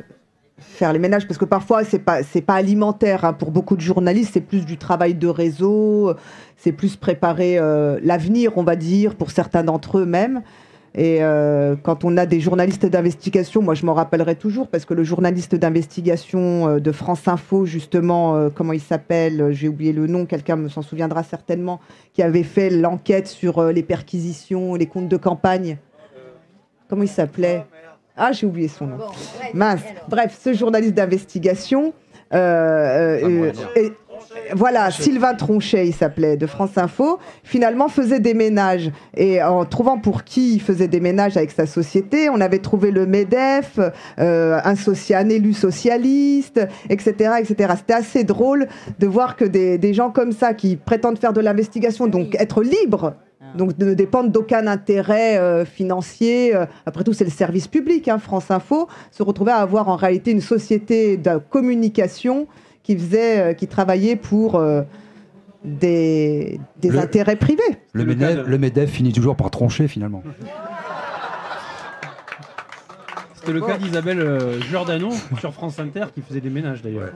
faire 0.59 0.93
les 0.93 0.99
ménages, 0.99 1.29
parce 1.29 1.39
que 1.39 1.45
parfois 1.45 1.85
c'est 1.85 2.01
pas 2.01 2.25
c'est 2.25 2.41
pas 2.41 2.55
alimentaire 2.55 3.25
hein. 3.25 3.33
pour 3.33 3.53
beaucoup 3.53 3.77
de 3.77 3.81
journalistes, 3.81 4.33
c'est 4.35 4.41
plus 4.41 4.67
du 4.67 4.77
travail 4.77 5.15
de 5.15 5.29
réseau, 5.29 6.15
c'est 6.57 6.73
plus 6.73 6.97
préparer 6.97 7.59
euh, 7.59 8.01
l'avenir, 8.03 8.55
on 8.59 8.65
va 8.65 8.75
dire, 8.75 9.15
pour 9.15 9.31
certains 9.31 9.63
d'entre 9.63 9.99
eux 9.99 10.05
même. 10.05 10.43
Et 10.95 11.23
euh, 11.23 11.77
quand 11.81 12.05
on 12.05 12.17
a 12.17 12.27
des 12.27 12.41
journalistes 12.41 12.85
d'investigation, 12.85 13.63
moi 13.63 13.75
je 13.75 13.87
m'en 13.87 13.95
rappellerai 13.95 14.35
toujours 14.35 14.67
parce 14.67 14.85
que 14.85 14.93
le 14.93 15.05
journaliste 15.05 15.55
d'investigation 15.55 16.69
euh, 16.69 16.81
de 16.81 16.91
France 16.91 17.29
Info, 17.29 17.65
justement, 17.65 18.35
euh, 18.35 18.49
comment 18.53 18.73
il 18.73 18.81
s'appelle, 18.81 19.53
j'ai 19.53 19.69
oublié 19.69 19.93
le 19.93 20.09
nom, 20.09 20.27
quelqu'un 20.27 20.57
me 20.57 20.69
s'en 20.69 20.83
souviendra 20.83 21.23
certainement, 21.23 21.81
qui 22.13 22.23
avait 22.25 22.43
fait 22.43 22.71
l'enquête 22.71 23.29
sur 23.29 23.59
euh, 23.59 23.71
les 23.73 23.85
perquisitions, 23.85 24.75
les 24.75 24.87
comptes 24.87 25.09
de 25.09 25.17
campagne. 25.17 25.79
Comment 26.89 27.05
il 27.05 27.09
s'appelait? 27.09 27.65
Ah, 28.17 28.33
j'ai 28.33 28.47
oublié 28.47 28.67
son 28.67 28.87
nom. 28.89 28.97
Mince. 29.55 29.83
Bref, 30.09 30.37
ce 30.43 30.53
journaliste 30.53 30.95
d'investigation. 30.95 31.95
euh, 32.35 33.53
euh, 33.77 33.91
voilà, 34.55 34.91
Sylvain 34.91 35.35
Tronchet, 35.35 35.89
il 35.89 35.95
s'appelait, 35.95 36.37
de 36.37 36.47
France 36.47 36.77
Info, 36.77 37.19
finalement 37.43 37.89
faisait 37.89 38.21
des 38.21 38.35
ménages. 38.35 38.91
Et 39.17 39.43
en 39.43 39.65
trouvant 39.65 39.99
pour 39.99 40.25
qui 40.25 40.55
il 40.55 40.61
faisait 40.61 40.89
des 40.89 41.01
ménages 41.01 41.37
avec 41.37 41.51
sa 41.51 41.67
société, 41.67 42.29
on 42.31 42.41
avait 42.41 42.59
trouvé 42.59 42.91
le 42.91 43.07
MEDEF, 43.07 43.81
euh, 44.19 44.61
un, 44.63 45.29
élu 45.29 45.53
socialiste, 45.53 46.61
etc. 46.89 47.33
etc. 47.41 47.75
C'était 47.77 47.93
assez 47.93 48.25
drôle 48.25 48.69
de 48.99 49.07
voir 49.07 49.37
que 49.37 49.45
des, 49.45 49.79
des 49.79 49.95
gens 49.95 50.11
comme 50.11 50.33
ça 50.33 50.55
qui 50.55 50.77
prétendent 50.77 51.19
faire 51.19 51.33
de 51.33 51.41
l'investigation, 51.41 52.07
donc 52.07 52.35
être 52.37 52.63
libres, 52.63 53.15
donc 53.57 53.79
ne 53.79 53.95
dépendent 53.95 54.31
d'aucun 54.31 54.67
intérêt 54.67 55.39
euh, 55.39 55.65
financier. 55.65 56.55
euh, 56.55 56.67
après 56.87 57.05
tout, 57.05 57.13
c'est 57.13 57.25
le 57.25 57.31
service 57.31 57.67
public, 57.67 58.09
hein, 58.09 58.19
France 58.19 58.51
Info, 58.51 58.89
se 59.11 59.23
retrouver 59.23 59.53
à 59.53 59.57
avoir 59.57 59.89
en 59.89 59.97
réalité 59.97 60.31
une 60.31 60.41
société 60.41 61.17
de 61.17 61.39
communication 61.39 62.47
qui 62.83 62.97
faisait, 62.99 63.41
euh, 63.41 63.53
qui 63.53 63.67
travaillait 63.69 64.17
pour 64.17 64.57
euh, 64.57 64.83
des, 65.65 66.59
des 66.81 66.89
Le- 66.89 66.99
intérêts 66.99 67.37
privés. 67.37 67.63
le, 67.93 68.05
MEDEF, 68.05 68.37
de- 68.39 68.43
le 68.43 68.59
MEDEF 68.59 68.91
finit 68.91 69.13
toujours 69.13 69.37
par 69.37 69.51
trancher 69.51 69.89
finalement. 69.89 70.23
C'était 73.35 73.53
le 73.53 73.61
cas 73.63 73.79
d'Isabelle 73.79 74.21
euh, 74.21 74.61
Giordano 74.61 75.11
sur 75.39 75.53
France 75.55 75.79
Inter 75.79 76.05
qui 76.15 76.21
faisait 76.21 76.41
des 76.41 76.51
ménages 76.51 76.83
d'ailleurs. 76.83 77.11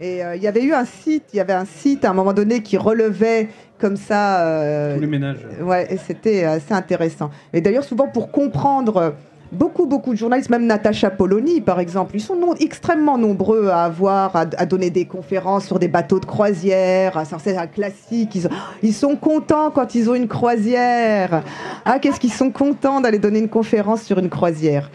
Et 0.00 0.22
euh, 0.24 0.36
il 0.36 0.42
y 0.42 0.46
avait 0.46 0.62
eu 0.62 0.72
un 0.74 0.84
site, 0.84 1.24
il 1.32 1.38
y 1.38 1.40
avait 1.40 1.54
un 1.54 1.64
site 1.64 2.04
à 2.04 2.10
un 2.10 2.14
moment 2.14 2.32
donné 2.32 2.62
qui 2.62 2.76
relevait 2.76 3.48
comme 3.78 3.96
ça. 3.96 4.46
euh, 4.46 4.94
Tous 4.94 5.00
les 5.00 5.06
ménages. 5.06 5.38
Ouais, 5.62 5.92
et 5.92 5.96
c'était 5.96 6.44
assez 6.44 6.72
intéressant. 6.72 7.30
Et 7.52 7.60
d'ailleurs, 7.60 7.82
souvent 7.84 8.06
pour 8.06 8.30
comprendre, 8.30 8.96
euh, 8.98 9.10
beaucoup, 9.52 9.86
beaucoup 9.86 10.12
de 10.12 10.18
journalistes, 10.18 10.50
même 10.50 10.66
Natacha 10.66 11.10
Polony 11.10 11.60
par 11.60 11.80
exemple, 11.80 12.12
ils 12.14 12.20
sont 12.20 12.36
non- 12.36 12.54
extrêmement 12.54 13.16
nombreux 13.18 13.68
à 13.68 13.84
avoir, 13.84 14.34
à, 14.36 14.40
à 14.56 14.66
donner 14.66 14.90
des 14.90 15.04
conférences 15.06 15.66
sur 15.66 15.78
des 15.78 15.88
bateaux 15.88 16.20
de 16.20 16.26
croisière. 16.26 17.16
à- 17.16 17.24
C'est 17.24 17.56
un 17.56 17.66
classique. 17.66 18.34
Ils, 18.34 18.46
ont- 18.46 18.50
ils 18.82 18.94
sont 18.94 19.16
contents 19.16 19.70
quand 19.70 19.94
ils 19.94 20.10
ont 20.10 20.14
une 20.14 20.28
croisière. 20.28 21.42
Ah, 21.84 21.98
qu'est-ce 21.98 22.20
qu'ils 22.20 22.32
sont 22.32 22.50
contents 22.50 23.00
d'aller 23.00 23.18
donner 23.18 23.38
une 23.38 23.48
conférence 23.48 24.02
sur 24.02 24.18
une 24.18 24.28
croisière. 24.28 24.90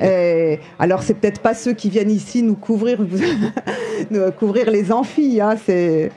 Et 0.00 0.60
alors, 0.78 1.02
c'est 1.02 1.14
peut-être 1.14 1.40
pas 1.40 1.54
ceux 1.54 1.72
qui 1.72 1.90
viennent 1.90 2.10
ici 2.10 2.42
nous 2.42 2.54
couvrir, 2.54 2.98
nous 4.10 4.30
couvrir 4.38 4.70
les 4.70 4.92
amphis. 4.92 5.40
Hein, 5.40 5.56
c'est 5.64 6.12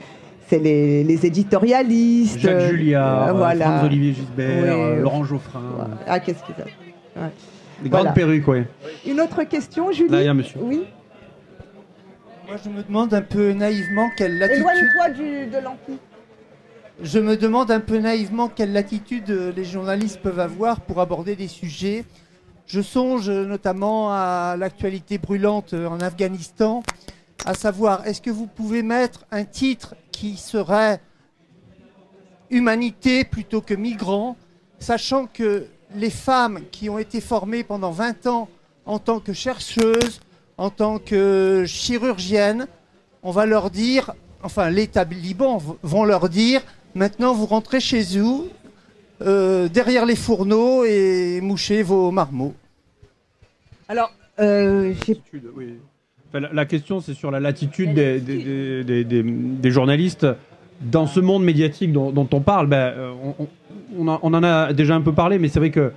c'est 0.47 0.59
les, 0.59 1.03
les 1.05 1.25
éditorialistes. 1.25 2.37
Jacques 2.39 2.69
Julliard, 2.69 3.29
euh, 3.29 3.33
voilà. 3.33 3.65
Franz-Olivier 3.65 4.13
Gisbert, 4.13 4.63
Oui, 4.63 4.69
euh, 4.69 5.01
Laurent 5.01 5.23
Geoffrin. 5.23 5.61
Ah, 6.07 6.19
qu'est-ce 6.19 6.43
qu'ils 6.43 6.55
ont 6.55 7.21
Des 7.81 7.89
Voilà. 7.89 8.05
grandes 8.05 8.15
perruques, 8.15 8.47
ouais. 8.47 8.67
Une 9.05 9.19
autre 9.21 9.43
question, 9.43 9.91
Julie 9.91 10.09
Là, 10.09 10.21
il 10.21 10.25
y 10.25 10.27
a 10.27 10.31
un 10.31 10.35
monsieur. 10.35 10.59
Oui. 10.61 10.83
Moi, 12.47 12.57
je 12.63 12.69
me 12.69 12.83
demande 12.83 13.13
un 13.13 13.21
peu 13.21 13.53
naïvement 13.53 14.09
quelle 14.17 14.37
latitude. 14.37 14.61
Éloigne-toi 14.61 15.09
de 15.59 15.63
l'ampli. 15.63 15.97
Je 17.01 17.19
me 17.19 17.35
demande 17.37 17.71
un 17.71 17.79
peu 17.79 17.97
naïvement 17.97 18.47
quelle 18.49 18.73
latitude 18.73 19.29
euh, 19.31 19.51
les 19.55 19.63
journalistes 19.63 20.19
peuvent 20.21 20.39
avoir 20.39 20.81
pour 20.81 20.99
aborder 20.99 21.35
des 21.35 21.47
sujets. 21.47 22.05
Je 22.67 22.81
songe 22.81 23.29
notamment 23.29 24.11
à 24.13 24.55
l'actualité 24.57 25.17
brûlante 25.17 25.73
euh, 25.73 25.87
en 25.87 25.99
Afghanistan, 25.99 26.83
à 27.45 27.55
savoir, 27.55 28.05
est-ce 28.05 28.21
que 28.21 28.29
vous 28.29 28.45
pouvez 28.45 28.83
mettre 28.83 29.25
un 29.31 29.45
titre 29.45 29.95
qui 30.11 30.37
serait 30.37 30.99
Humanité 32.51 33.23
plutôt 33.23 33.61
que 33.61 33.73
migrants, 33.73 34.35
sachant 34.77 35.25
que 35.25 35.65
les 35.95 36.09
femmes 36.09 36.61
qui 36.71 36.89
ont 36.89 36.97
été 36.99 37.21
formées 37.21 37.63
pendant 37.63 37.91
20 37.91 38.27
ans 38.27 38.49
en 38.85 38.99
tant 38.99 39.19
que 39.19 39.33
chercheuses, 39.33 40.21
en 40.57 40.69
tant 40.69 40.99
que 40.99 41.63
chirurgiennes, 41.67 42.67
on 43.23 43.31
va 43.31 43.45
leur 43.45 43.69
dire, 43.69 44.11
enfin 44.43 44.69
les 44.69 44.87
talibans 44.87 45.59
vont 45.83 46.03
leur 46.05 46.29
dire, 46.29 46.61
maintenant 46.95 47.33
vous 47.33 47.45
rentrez 47.45 47.79
chez 47.79 48.01
vous, 48.17 48.47
euh, 49.21 49.67
derrière 49.69 50.05
les 50.05 50.15
fourneaux 50.15 50.83
et 50.83 51.39
mouchez 51.41 51.83
vos 51.83 52.11
marmots. 52.11 52.53
Alors, 53.87 54.11
Euh, 54.39 54.93
j'ai- 55.05 55.13
Latitude, 55.13 55.43
oui. 55.55 55.75
Enfin, 56.29 56.47
la, 56.51 56.65
question, 56.65 57.01
c'est 57.01 57.13
sur 57.13 57.29
la 57.29 57.39
latitude 57.41 57.93
des, 57.93 58.19
des- 58.21 58.83
des- 58.83 59.03
des- 59.03 59.21
des 59.23 59.71
journalistes 59.71 60.25
dans 60.81 61.07
ce 61.07 61.19
monde 61.19 61.43
médiatique 61.43 61.91
dont, 61.91 62.27
on 62.31 62.39
parle. 62.41 62.67
Ben, 62.67 62.93
euh, 62.97 63.11
on, 63.97 64.07
en- 64.07 64.43
a 64.43 64.73
déjà 64.73 64.95
un 64.95 65.01
peu 65.01 65.13
parlé, 65.13 65.37
mais 65.39 65.47
c'est 65.47 65.59
vrai 65.59 65.69
que 65.69 65.91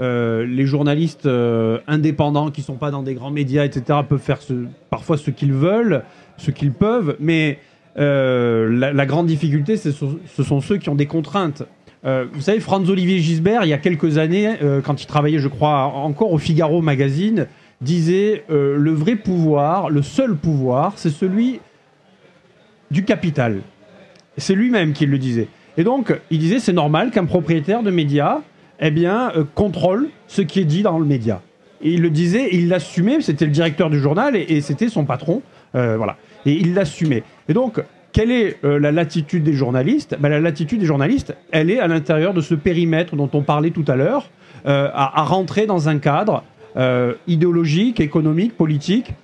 euh, 0.00 0.46
les 0.46 0.66
journalistes 0.66 1.26
euh, 1.26 1.78
indépendants 1.86 2.50
qui 2.50 2.62
sont 2.62 2.76
pas 2.76 2.90
dans 2.90 3.02
des 3.02 3.14
grands 3.14 3.30
médias, 3.30 3.64
etc., 3.64 4.00
peuvent 4.08 4.20
faire 4.20 4.38
parfois 4.88 5.18
ce 5.18 5.30
qu'ils 5.30 5.52
veulent, 5.52 6.02
ce 6.36 6.50
qu'ils 6.50 6.72
peuvent, 6.72 7.16
mais 7.20 7.58
la, 7.96 9.06
grande 9.06 9.26
difficulté, 9.26 9.76
ce, 9.76 9.90
ce 9.90 10.42
sont 10.42 10.60
ceux 10.60 10.78
qui 10.78 10.88
ont 10.88 10.94
des 10.94 11.06
contraintes. 11.06 11.64
Vous 12.02 12.40
savez, 12.40 12.60
Franz-Olivier 12.60 13.18
Gisbert, 13.18 13.64
il 13.64 13.68
y 13.68 13.74
a 13.74 13.78
quelques 13.78 14.16
années, 14.16 14.56
quand 14.84 15.02
il 15.02 15.06
travaillait, 15.06 15.38
je 15.38 15.48
crois, 15.48 15.84
encore 15.84 16.32
au 16.32 16.38
Figaro 16.38 16.80
Magazine, 16.80 17.46
disait 17.82 18.44
le 18.48 18.92
vrai 18.92 19.16
pouvoir, 19.16 19.90
le 19.90 20.00
seul 20.00 20.34
pouvoir, 20.34 20.94
c'est 20.96 21.10
celui 21.10 21.60
du 22.90 23.04
capital. 23.04 23.60
C'est 24.36 24.54
lui-même 24.54 24.92
qui 24.92 25.06
le 25.06 25.18
disait. 25.18 25.48
Et 25.76 25.84
donc, 25.84 26.14
il 26.30 26.38
disait 26.38 26.58
c'est 26.58 26.72
normal 26.72 27.10
qu'un 27.10 27.24
propriétaire 27.24 27.82
de 27.82 27.90
médias, 27.90 28.40
eh 28.80 28.90
bien, 28.90 29.32
euh, 29.36 29.44
contrôle 29.54 30.08
ce 30.26 30.42
qui 30.42 30.60
est 30.60 30.64
dit 30.64 30.82
dans 30.82 30.98
le 30.98 31.04
média. 31.04 31.42
Et 31.82 31.92
il 31.92 32.02
le 32.02 32.10
disait, 32.10 32.48
il 32.52 32.68
l'assumait. 32.68 33.20
C'était 33.20 33.46
le 33.46 33.50
directeur 33.50 33.90
du 33.90 34.00
journal 34.00 34.36
et, 34.36 34.60
c'était 34.60 34.88
son 34.88 35.04
patron, 35.04 35.42
euh, 35.74 35.96
voilà. 35.96 36.16
Et 36.46 36.52
il 36.52 36.74
l'assumait. 36.74 37.22
Et 37.48 37.54
donc, 37.54 37.82
quelle 38.12 38.30
est 38.30 38.58
euh, 38.64 38.78
la 38.78 38.92
latitude 38.92 39.42
des 39.42 39.52
journalistes? 39.52 40.16
Ben, 40.18 40.28
La 40.28 40.40
latitude 40.40 40.80
des 40.80 40.86
journalistes, 40.86 41.34
elle 41.52 41.70
est 41.70 41.78
à 41.78 41.86
l'intérieur 41.86 42.34
de 42.34 42.40
ce 42.40 42.54
périmètre 42.54 43.16
dont 43.16 43.30
on 43.32 43.42
parlait 43.42 43.70
tout 43.70 43.84
à 43.88 43.96
l'heure, 43.96 44.30
à, 44.66 45.22
rentrer 45.22 45.64
dans 45.64 45.88
un 45.88 45.96
cadre 45.96 46.44
idéologique, 47.26 47.98
économique, 47.98 48.54
politique, 48.54 49.14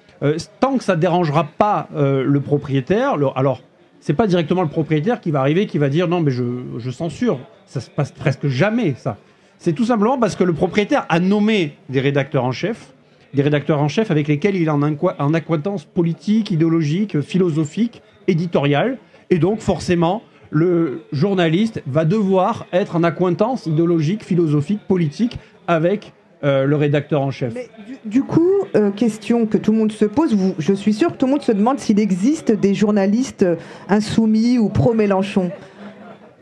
tant 0.60 0.78
que 0.78 0.84
ça 0.84 0.96
ne 0.96 1.00
dérangera 1.02 1.44
pas 1.44 1.90
le 1.94 2.40
propriétaire. 2.40 3.16
alors, 3.34 3.60
c'est 4.06 4.14
pas 4.14 4.28
directement 4.28 4.62
le 4.62 4.68
propriétaire 4.68 5.20
qui 5.20 5.32
va 5.32 5.40
arriver, 5.40 5.66
qui 5.66 5.78
va 5.78 5.88
dire 5.88 6.06
non, 6.06 6.20
mais 6.20 6.30
je, 6.30 6.90
censure. 6.92 7.40
Ça 7.66 7.80
se 7.80 7.90
passe 7.90 8.12
presque 8.12 8.46
jamais, 8.46 8.94
ça. 8.96 9.16
C'est 9.58 9.72
tout 9.72 9.84
simplement 9.84 10.16
parce 10.16 10.36
que 10.36 10.44
le 10.44 10.52
propriétaire 10.52 11.06
a 11.08 11.18
nommé 11.18 11.74
des 11.88 11.98
rédacteurs 11.98 12.44
en 12.44 12.52
chef, 12.52 12.94
des 13.34 13.42
rédacteurs 13.42 13.80
en 13.80 13.88
chef 13.88 14.12
avec 14.12 14.28
lesquels 14.28 14.54
il 14.54 14.68
est 14.68 14.70
en, 14.70 14.80
en 14.80 15.34
acquaintance 15.34 15.86
politique, 15.86 16.52
idéologique, 16.52 17.20
philosophique, 17.20 18.00
éditoriale. 18.28 18.98
Et 19.30 19.40
donc, 19.40 19.58
forcément, 19.58 20.22
le 20.50 21.02
journaliste 21.10 21.82
va 21.88 22.04
devoir 22.04 22.66
être 22.72 22.94
en 22.94 23.02
acquaintance 23.02 23.66
idéologique, 23.66 24.22
philosophique, 24.22 24.82
politique 24.86 25.36
avec 25.66 26.12
euh, 26.44 26.64
le 26.66 26.76
rédacteur 26.76 27.22
en 27.22 27.30
chef. 27.30 27.52
Mais 27.54 27.68
du, 27.86 27.96
du 28.04 28.22
coup, 28.22 28.50
euh, 28.74 28.90
question 28.90 29.46
que 29.46 29.56
tout 29.58 29.72
le 29.72 29.78
monde 29.78 29.92
se 29.92 30.04
pose, 30.04 30.34
vous, 30.34 30.54
je 30.58 30.72
suis 30.74 30.92
sûr 30.92 31.12
que 31.12 31.16
tout 31.16 31.26
le 31.26 31.32
monde 31.32 31.42
se 31.42 31.52
demande 31.52 31.78
s'il 31.78 31.98
existe 31.98 32.52
des 32.52 32.74
journalistes 32.74 33.42
euh, 33.42 33.56
insoumis 33.88 34.58
ou 34.58 34.68
pro-Mélenchon. 34.68 35.50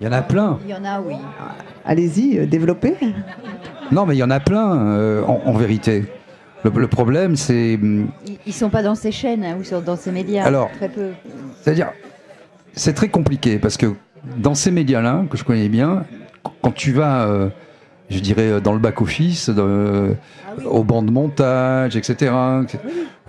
Il 0.00 0.04
y 0.06 0.08
en 0.08 0.12
a 0.12 0.22
plein. 0.22 0.58
Il 0.64 0.70
y 0.70 0.74
en 0.74 0.84
a, 0.84 1.00
oui. 1.00 1.14
Allez-y, 1.84 2.38
euh, 2.38 2.46
développez. 2.46 2.94
Non, 3.92 4.06
mais 4.06 4.14
il 4.16 4.18
y 4.18 4.22
en 4.24 4.30
a 4.30 4.40
plein, 4.40 4.76
euh, 4.96 5.22
en, 5.24 5.40
en 5.44 5.52
vérité. 5.52 6.04
Le, 6.64 6.70
le 6.70 6.88
problème, 6.88 7.36
c'est. 7.36 7.74
hum, 7.74 8.08
Ils, 8.26 8.38
ils 8.46 8.52
sont 8.52 8.70
pas 8.70 8.82
dans 8.82 8.94
ces 8.94 9.12
chaînes 9.12 9.44
hein, 9.44 9.56
ou 9.60 9.64
sur- 9.64 9.82
dans 9.82 9.96
ces 9.96 10.10
médias. 10.10 10.44
Alors, 10.44 10.70
très 10.72 10.88
peu. 10.88 11.10
C'est-à-dire, 11.60 11.92
c'est 12.72 12.94
très 12.94 13.08
compliqué 13.08 13.58
parce 13.58 13.76
que 13.76 13.94
dans 14.38 14.54
ces 14.54 14.70
médias-là, 14.70 15.24
que 15.30 15.36
je 15.36 15.44
connais 15.44 15.68
bien, 15.68 16.04
quand 16.62 16.72
tu 16.74 16.92
vas, 16.92 17.26
euh, 17.28 17.48
je 18.10 18.18
dirais, 18.20 18.48
euh, 18.51 18.60
dans 18.60 18.72
le 18.72 18.78
back-office, 18.78 19.48
dans- 19.51 20.09
au 20.66 20.85
banc 20.85 21.02
de 21.02 21.10
montage, 21.10 21.97
etc., 21.97 22.32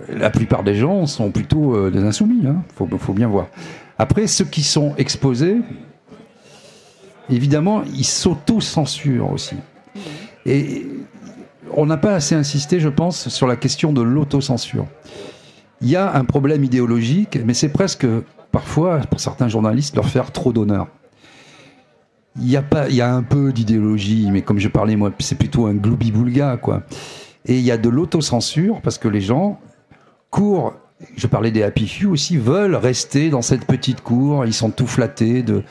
la 0.08 0.30
plupart 0.30 0.62
des 0.62 0.74
gens 0.74 1.06
sont 1.06 1.30
plutôt 1.30 1.74
euh, 1.74 1.90
des 1.90 2.02
insoumis, 2.04 2.40
il 2.42 2.52
faut, 2.74 2.88
faut 2.98 3.12
bien 3.14 3.28
voir. 3.28 3.46
Après, 3.98 4.26
ceux 4.26 4.44
qui 4.44 4.62
sont 4.62 4.94
exposés, 4.98 5.56
évidemment, 7.30 7.82
ils 7.94 8.04
s'auto-censurent 8.04 9.32
aussi. 9.32 9.56
Et 10.44 10.86
on 11.74 11.86
n'a 11.86 11.96
pas 11.96 12.14
assez 12.14 12.34
insisté, 12.34 12.78
je 12.78 12.88
pense, 12.88 13.28
sur 13.28 13.46
la 13.46 13.56
question 13.56 13.92
de 13.92 14.02
l'autocensure. 14.02 14.86
Il 15.80 15.88
y 15.88 15.96
a 15.96 16.14
un 16.14 16.24
problème 16.24 16.62
idéologique, 16.64 17.38
mais 17.44 17.52
c'est 17.54 17.68
presque, 17.70 18.06
parfois, 18.52 18.98
pour 19.10 19.20
certains 19.20 19.48
journalistes, 19.48 19.96
leur 19.96 20.06
faire 20.06 20.30
trop 20.30 20.52
d'honneur. 20.52 20.86
Il 22.38 22.50
y 22.50 22.56
a 22.56 22.62
pas, 22.62 22.88
il 22.88 22.96
y 22.96 23.00
a 23.00 23.14
un 23.14 23.22
peu 23.22 23.52
d'idéologie, 23.52 24.28
mais 24.30 24.42
comme 24.42 24.58
je 24.58 24.68
parlais 24.68 24.96
moi, 24.96 25.10
c'est 25.18 25.38
plutôt 25.38 25.66
un 25.66 25.74
gloubi-boulga, 25.74 26.58
quoi. 26.58 26.82
Et 27.46 27.58
il 27.58 27.64
y 27.64 27.70
a 27.70 27.78
de 27.78 27.88
l'autocensure 27.88 28.80
parce 28.82 28.98
que 28.98 29.08
les 29.08 29.20
gens 29.20 29.58
courent. 30.30 30.74
Je 31.16 31.26
parlais 31.26 31.50
des 31.50 31.62
happy 31.62 31.86
few 31.86 32.10
aussi, 32.10 32.36
veulent 32.36 32.74
rester 32.74 33.30
dans 33.30 33.42
cette 33.42 33.66
petite 33.66 34.00
cour. 34.00 34.44
Ils 34.44 34.54
sont 34.54 34.70
tout 34.70 34.86
flattés 34.86 35.42
de 35.42 35.62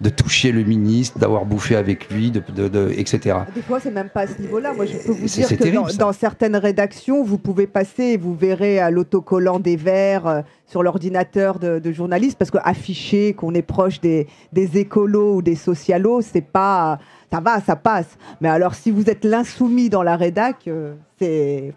de 0.00 0.08
toucher 0.10 0.52
le 0.52 0.62
ministre, 0.62 1.18
d'avoir 1.18 1.44
bouffé 1.44 1.74
avec 1.74 2.08
lui, 2.10 2.30
de, 2.30 2.40
de- 2.54 2.68
de- 2.68 2.90
etc. 2.96 3.38
Des 3.54 3.62
fois, 3.62 3.80
c'est 3.80 3.90
même 3.90 4.08
pas 4.10 4.20
à 4.22 4.26
ce 4.28 4.40
niveau-là. 4.40 4.72
Moi, 4.72 4.86
je 4.86 4.92
peux 4.96 5.12
vous 5.12 5.26
dire 5.26 5.48
que 5.48 5.54
terrible, 5.54 5.92
dans, 5.98 6.12
certaines 6.12 6.54
rédactions, 6.56 7.24
vous 7.24 7.38
pouvez 7.38 7.66
passer 7.66 8.02
et 8.04 8.16
vous 8.16 8.34
verrez 8.34 8.78
à 8.78 8.90
l'autocollant 8.90 9.58
des 9.58 9.74
verres 9.76 10.26
euh, 10.26 10.42
sur 10.66 10.82
l'ordinateur 10.84 11.58
de, 11.58 11.78
de 11.80 11.92
journalistes, 11.92 12.38
parce 12.38 12.50
qu'afficher 12.52 13.32
qu'on 13.34 13.54
est 13.54 13.62
proche 13.62 14.00
des, 14.00 14.28
des 14.52 14.78
écolos 14.78 15.36
ou 15.36 15.42
des 15.42 15.56
socialos, 15.56 16.20
c'est 16.22 16.42
pas. 16.46 16.98
Ça 17.32 17.40
va, 17.40 17.60
ça 17.60 17.76
passe. 17.76 18.16
Mais 18.40 18.48
alors, 18.48 18.74
si 18.74 18.90
vous 18.90 19.10
êtes 19.10 19.24
l'insoumis 19.24 19.90
dans 19.90 20.02
la 20.02 20.16
rédac, 20.16 20.56
euh, 20.68 20.94
c'est. 21.18 21.74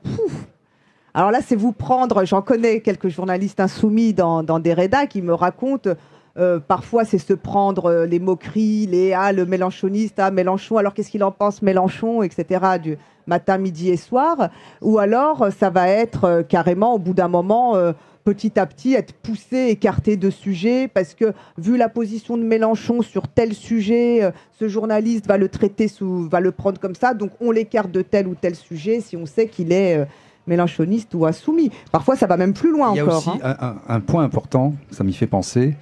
Alors 1.14 1.32
là, 1.32 1.40
c'est 1.46 1.56
vous 1.58 1.72
prendre. 1.74 2.24
J'en 2.26 2.42
connais 2.42 2.80
quelques 2.82 3.10
journalistes 3.10 3.60
insoumis 3.60 4.14
dans, 4.14 4.44
dans 4.44 4.60
des 4.60 4.74
rédacs 4.74 5.10
qui 5.10 5.22
me 5.22 5.34
racontent. 5.34 5.90
Euh, 6.38 6.60
parfois, 6.60 7.04
c'est 7.06 7.18
se 7.18 7.34
prendre 7.34 7.86
euh, 7.88 8.06
les 8.06 8.20
moqueries, 8.20 8.88
les 8.88 9.14
ah 9.14 9.32
le 9.34 9.46
Mélenchoniste, 9.46 10.16
ah 10.20 10.32
Mélenchon. 10.32 10.78
Alors 10.78 10.94
qu'est-ce 10.94 11.10
qu'il 11.12 11.24
en 11.24 11.32
pense 11.32 11.62
Mélenchon, 11.62 12.24
etc. 12.24 12.66
Du 12.82 12.98
matin, 13.28 13.58
midi 13.58 13.90
et 13.90 13.98
soir. 13.98 14.50
Ou 14.82 14.98
alors, 15.00 15.48
ça 15.58 15.70
va 15.70 15.88
être 15.90 16.24
euh, 16.26 16.44
carrément 16.44 16.94
au 16.96 17.00
bout 17.00 17.14
d'un 17.14 17.28
moment. 17.28 17.76
euh, 17.76 17.94
petit 18.24 18.60
à 18.60 18.68
petit 18.68 18.94
être 18.94 19.14
poussé, 19.14 19.70
écarté 19.70 20.16
de 20.16 20.30
sujets, 20.30 20.88
parce 20.88 21.16
que 21.16 21.34
vu 21.58 21.76
la 21.76 21.90
position 21.90 22.38
de 22.38 22.44
Mélenchon 22.44 23.02
sur 23.02 23.28
tel 23.28 23.56
sujet, 23.56 24.32
ce 24.60 24.68
journaliste 24.68 25.26
va 25.26 25.38
le 25.40 25.50
traiter 25.50 25.88
sous, 25.88 26.30
va 26.30 26.40
le 26.40 26.52
prendre 26.52 26.80
comme 26.80 26.94
ça, 26.94 27.16
donc 27.16 27.32
on 27.42 27.50
l'écarte 27.50 27.90
de 27.90 28.04
tel 28.04 28.28
ou 28.28 28.36
tel 28.36 28.54
sujet 28.54 29.00
si 29.02 29.18
on 29.18 29.26
sait 29.26 29.48
qu'il 29.48 29.72
est 29.74 30.06
mélenchoniste 30.46 31.14
ou 31.16 31.26
insoumis. 31.26 31.72
Parfois, 31.92 32.16
ça 32.16 32.28
va 32.28 32.38
même 32.38 32.54
plus 32.54 32.72
loin 32.72 32.92
Il 32.94 32.98
y 32.98 33.00
a 33.00 33.04
encore. 33.06 33.18
aussi 33.18 33.30
hein. 33.44 33.56
un, 33.60 33.68
un- 33.68 33.76
un 33.88 34.00
point 34.02 34.24
important, 34.24 34.74
ça 34.92 35.04
m'y 35.04 35.14
fait 35.14 35.26
penser. 35.28 35.74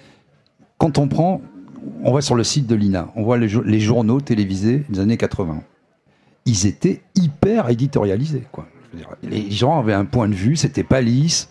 Quand 0.79 0.97
on 0.97 1.07
prend, 1.07 1.41
on 2.03 2.11
va 2.11 2.21
sur 2.21 2.33
le 2.35 2.43
site 2.43 2.65
de 2.65 2.73
l'INA, 2.75 3.09
on 3.15 3.23
voit 3.23 3.37
les, 3.37 3.47
jo- 3.47 3.61
les 3.63 3.79
journaux 3.79 4.19
télévisés 4.21 4.83
des 4.89 4.99
années 4.99 5.17
80. 5.17 5.61
Ils 6.45 6.65
étaient 6.65 7.01
hyper 7.15 7.69
éditorialisés. 7.69 8.43
Quoi. 8.51 8.67
Les 9.21 9.51
gens 9.51 9.77
avaient 9.79 9.93
un 9.93 10.05
point 10.05 10.27
de 10.27 10.33
vue, 10.33 10.55
c'était 10.55 10.83
pas 10.83 11.01
lisse. 11.01 11.47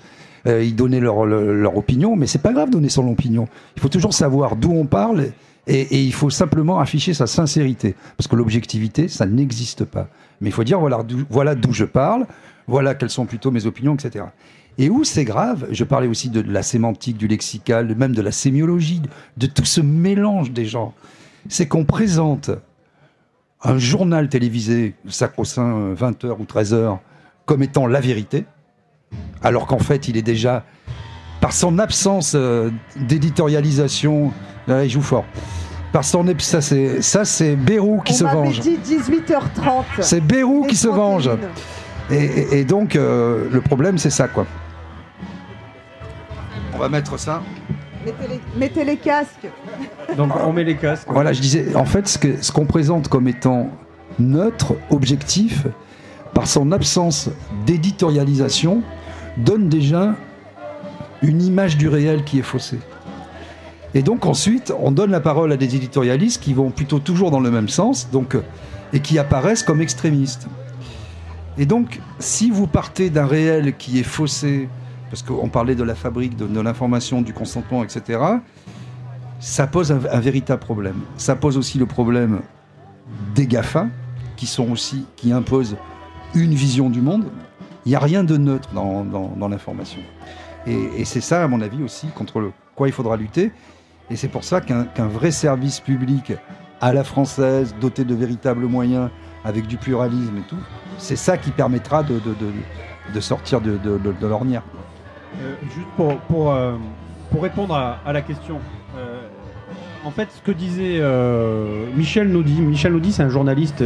euh, 0.46 0.64
ils 0.64 0.74
donnaient 0.74 0.98
leur, 1.00 1.76
opinion, 1.76 2.16
mais 2.16 2.26
c'est 2.26 2.42
pas 2.42 2.52
grave 2.52 2.68
de 2.68 2.72
donner 2.72 2.88
son 2.88 3.06
opinion. 3.09 3.46
Il 3.76 3.82
faut 3.82 3.88
toujours 3.88 4.12
savoir 4.14 4.56
d'où 4.56 4.72
on 4.72 4.86
parle 4.86 5.26
et, 5.66 6.02
il 6.02 6.12
faut 6.12 6.30
simplement 6.30 6.80
afficher 6.80 7.12
sa 7.14 7.26
sincérité. 7.26 7.94
Parce 8.16 8.26
que 8.26 8.34
l'objectivité, 8.36 9.06
ça 9.09 9.26
n'existe 9.26 9.84
pas. 9.84 10.09
Mais 10.40 10.48
il 10.48 10.52
faut 10.52 10.64
dire 10.64 10.80
voilà 10.80 11.55
d'où 11.55 11.72
je 11.72 11.84
parle, 11.84 12.26
voilà 12.66 12.94
quelles 12.94 13.10
sont 13.10 13.26
plutôt 13.26 13.50
mes 13.50 13.66
opinions, 13.66 13.94
etc. 13.94 14.24
Et 14.78 14.90
où 14.90 15.02
c'est 15.05 15.24
grave, 15.24 15.66
je 15.72 15.82
parlais 15.84 16.06
aussi 16.06 16.30
de 16.30 16.40
la 16.40 16.62
sémantique, 16.62 17.16
du 17.16 17.26
lexical, 17.26 17.94
même 17.96 18.14
de 18.14 18.22
la 18.22 18.30
sémiologie, 18.32 19.02
de 19.36 19.46
tout 19.46 19.64
ce 19.64 19.80
mélange 19.80 20.52
des 20.52 20.66
gens, 20.66 20.94
c'est 21.48 21.66
qu'on 21.66 21.84
présente 21.84 22.50
un 23.64 23.76
journal 23.78 24.28
télévisé, 24.28 24.94
sacro-saint 25.09 25.94
20h 25.94 26.36
ou 26.38 26.44
13h, 26.44 26.98
comme 27.44 27.62
étant 27.64 27.88
la 27.88 28.00
vérité, 28.00 28.44
alors 29.42 29.66
qu'en 29.66 29.80
fait 29.80 30.06
il 30.06 30.16
est 30.16 30.22
déjà, 30.22 30.64
par 31.40 31.52
son 31.52 31.80
absence 31.80 32.32
euh, 32.36 32.70
d'éditorialisation, 32.96 34.32
là, 34.68 34.84
il 34.84 34.90
joue 34.90 35.02
fort, 35.02 35.24
par 35.92 36.05
son 36.05 36.24
ép- 36.26 36.40
ça 36.40 36.60
c'est 36.60 37.02
ça 37.02 37.24
c'est 37.24 37.56
Bérou 37.56 38.00
qui 38.05 38.12
On 38.12 38.16
se 38.16 38.24
venge. 38.24 38.60
dit 38.60 38.78
18h30. 38.84 40.02
C'est 40.02 40.20
Bérou 40.20 40.66
qui 40.68 40.76
se 40.76 40.86
venge. 40.88 41.30
Et, 42.10 42.16
et- 42.24 42.59
et 42.60 42.64
donc, 42.64 42.96
euh, 42.96 43.48
le 43.50 43.60
problème, 43.60 43.98
c'est 43.98 44.10
ça, 44.10 44.28
quoi. 44.28 44.46
On 46.78 46.82
va 46.82 46.88
mettre 46.88 47.18
ça. 47.18 47.42
Mettez 48.06 48.28
les, 48.28 48.40
mettez 48.56 48.84
les 48.84 48.96
casques. 48.96 49.48
Donc 50.16 50.30
on 50.46 50.52
met 50.52 50.62
les 50.62 50.76
casques. 50.76 51.09
Voilà, 51.10 51.32
je 51.32 51.40
disais, 51.40 51.74
en 51.74 51.84
fait, 51.84 52.06
ce 52.06 52.18
que- 52.18 52.40
ce 52.40 52.52
qu'on 52.52 52.66
présente 52.66 53.09
comme 53.09 53.26
étant 53.26 53.68
neutre, 54.20 54.74
objectif, 54.90 55.66
par 56.34 56.46
son 56.46 56.70
absence 56.70 57.30
d'éditorialisation, 57.66 58.82
donne 59.38 59.68
déjà 59.68 60.14
une 61.22 61.42
image 61.42 61.76
du 61.76 61.88
réel 61.88 62.22
qui 62.22 62.38
est 62.38 62.42
faussée. 62.42 62.78
Et 63.94 64.02
donc 64.02 64.24
ensuite, 64.24 64.72
on 64.78 64.92
donne 64.92 65.10
la 65.10 65.20
parole 65.20 65.50
à 65.50 65.56
des 65.56 65.74
éditorialistes 65.74 66.40
qui 66.40 66.55
vont 66.55 66.70
plutôt 66.70 67.00
toujours 67.00 67.32
dans 67.32 67.40
le 67.40 67.50
même 67.50 67.68
sens, 67.68 68.09
donc, 68.12 68.36
euh, 68.36 68.42
et 68.92 69.00
qui 69.00 69.18
apparaissent 69.18 69.64
comme 69.64 69.80
extrémistes. 69.80 70.46
Et 71.59 71.66
donc, 71.66 71.98
si 72.20 72.50
vous 72.50 72.68
partez 72.68 73.10
d'un 73.10 73.26
réel 73.26 73.76
qui 73.76 73.98
est 73.98 74.05
faussé, 74.05 74.68
parce 75.10 75.22
qu'on 75.22 75.48
parlait 75.48 75.74
de 75.74 75.82
la 75.82 75.94
fabrique, 75.94 76.36
de, 76.36 76.60
l'information, 76.60 77.22
du 77.22 77.32
consentement, 77.32 77.82
etc., 77.82 78.20
ça 79.40 79.66
pose 79.66 79.93
un, 79.93 80.20
véritable 80.20 80.60
problème. 80.60 81.01
Ça 81.16 81.36
pose 81.36 81.56
aussi 81.56 81.78
le 81.78 81.86
problème 81.86 82.40
des 83.35 83.47
GAFA, 83.47 83.86
qui 84.36 84.47
sont 84.47 84.70
aussi, 84.70 85.06
qui 85.16 85.32
imposent 85.32 85.76
une 86.35 86.55
vision 86.55 86.90
du 86.90 87.01
monde. 87.01 87.26
Il 87.86 87.90
n'y 87.90 87.94
a 87.94 88.01
rien 88.01 88.24
de 88.24 88.36
neutre 88.36 88.68
dans, 88.74 89.48
l'information. 89.48 90.01
Et, 90.66 91.05
c'est 91.05 91.20
ça, 91.20 91.43
à 91.43 91.48
mon 91.48 91.60
avis, 91.60 91.82
aussi, 91.82 92.09
contre 92.09 92.40
le, 92.40 92.52
quoi 92.74 92.89
il 92.89 92.93
faudra 92.93 93.16
lutter. 93.16 93.52
Et 94.10 94.16
c'est 94.16 94.28
pour 94.28 94.44
ça 94.44 94.60
qu'un 94.60 95.06
vrai 95.06 95.30
service 95.30 95.80
public 95.80 96.32
à 96.80 96.93
la 96.93 97.05
française, 97.05 97.74
doté 97.80 98.05
de 98.05 98.14
véritables 98.14 98.66
moyens, 98.66 99.10
avec 99.44 99.66
du 99.66 99.76
pluralisme 99.76 100.36
et 100.39 100.48
tout, 100.48 100.59
c'est 100.98 101.16
ça 101.16 101.39
qui 101.39 101.51
permettra 101.51 102.02
de, 102.02 102.20
sortir 103.20 103.60
de 103.60 104.26
l'ornière. 104.26 104.62
Euh, 105.36 105.55
juste 105.74 105.86
euh, 106.00 106.76
pour 107.30 107.42
répondre 107.42 107.74
à, 107.74 108.12
la 108.12 108.22
question. 108.22 108.59
euh, 108.96 109.20
en 110.05 110.10
fait, 110.10 110.28
ce 110.30 110.40
que 110.40 110.52
disait 110.52 111.00
Michel 111.96 112.28
Naudy, 112.28 112.60
Michel 112.60 112.98
c'est 113.10 113.22
un 113.22 113.28
journaliste 113.28 113.84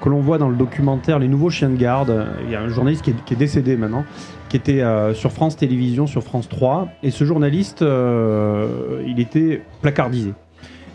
que 0.00 0.08
l'on 0.08 0.20
voit 0.20 0.38
dans 0.38 0.48
le 0.48 0.56
documentaire 0.56 1.18
Les 1.18 1.28
Nouveaux 1.28 1.50
Chiens 1.50 1.68
de 1.68 1.76
Garde. 1.76 2.26
Il 2.44 2.50
y 2.50 2.54
a 2.54 2.62
un 2.62 2.68
journaliste 2.68 3.02
qui 3.02 3.34
est, 3.34 3.36
décédé 3.36 3.76
maintenant, 3.76 4.04
qui 4.48 4.56
était 4.56 4.82
sur 5.12 5.32
France 5.32 5.56
Télévisions, 5.56 6.06
sur 6.06 6.22
France 6.22 6.48
3. 6.48 6.88
Et 7.02 7.10
ce 7.10 7.24
journaliste, 7.24 7.84
il 7.84 9.20
était 9.20 9.62
placardisé. 9.82 10.32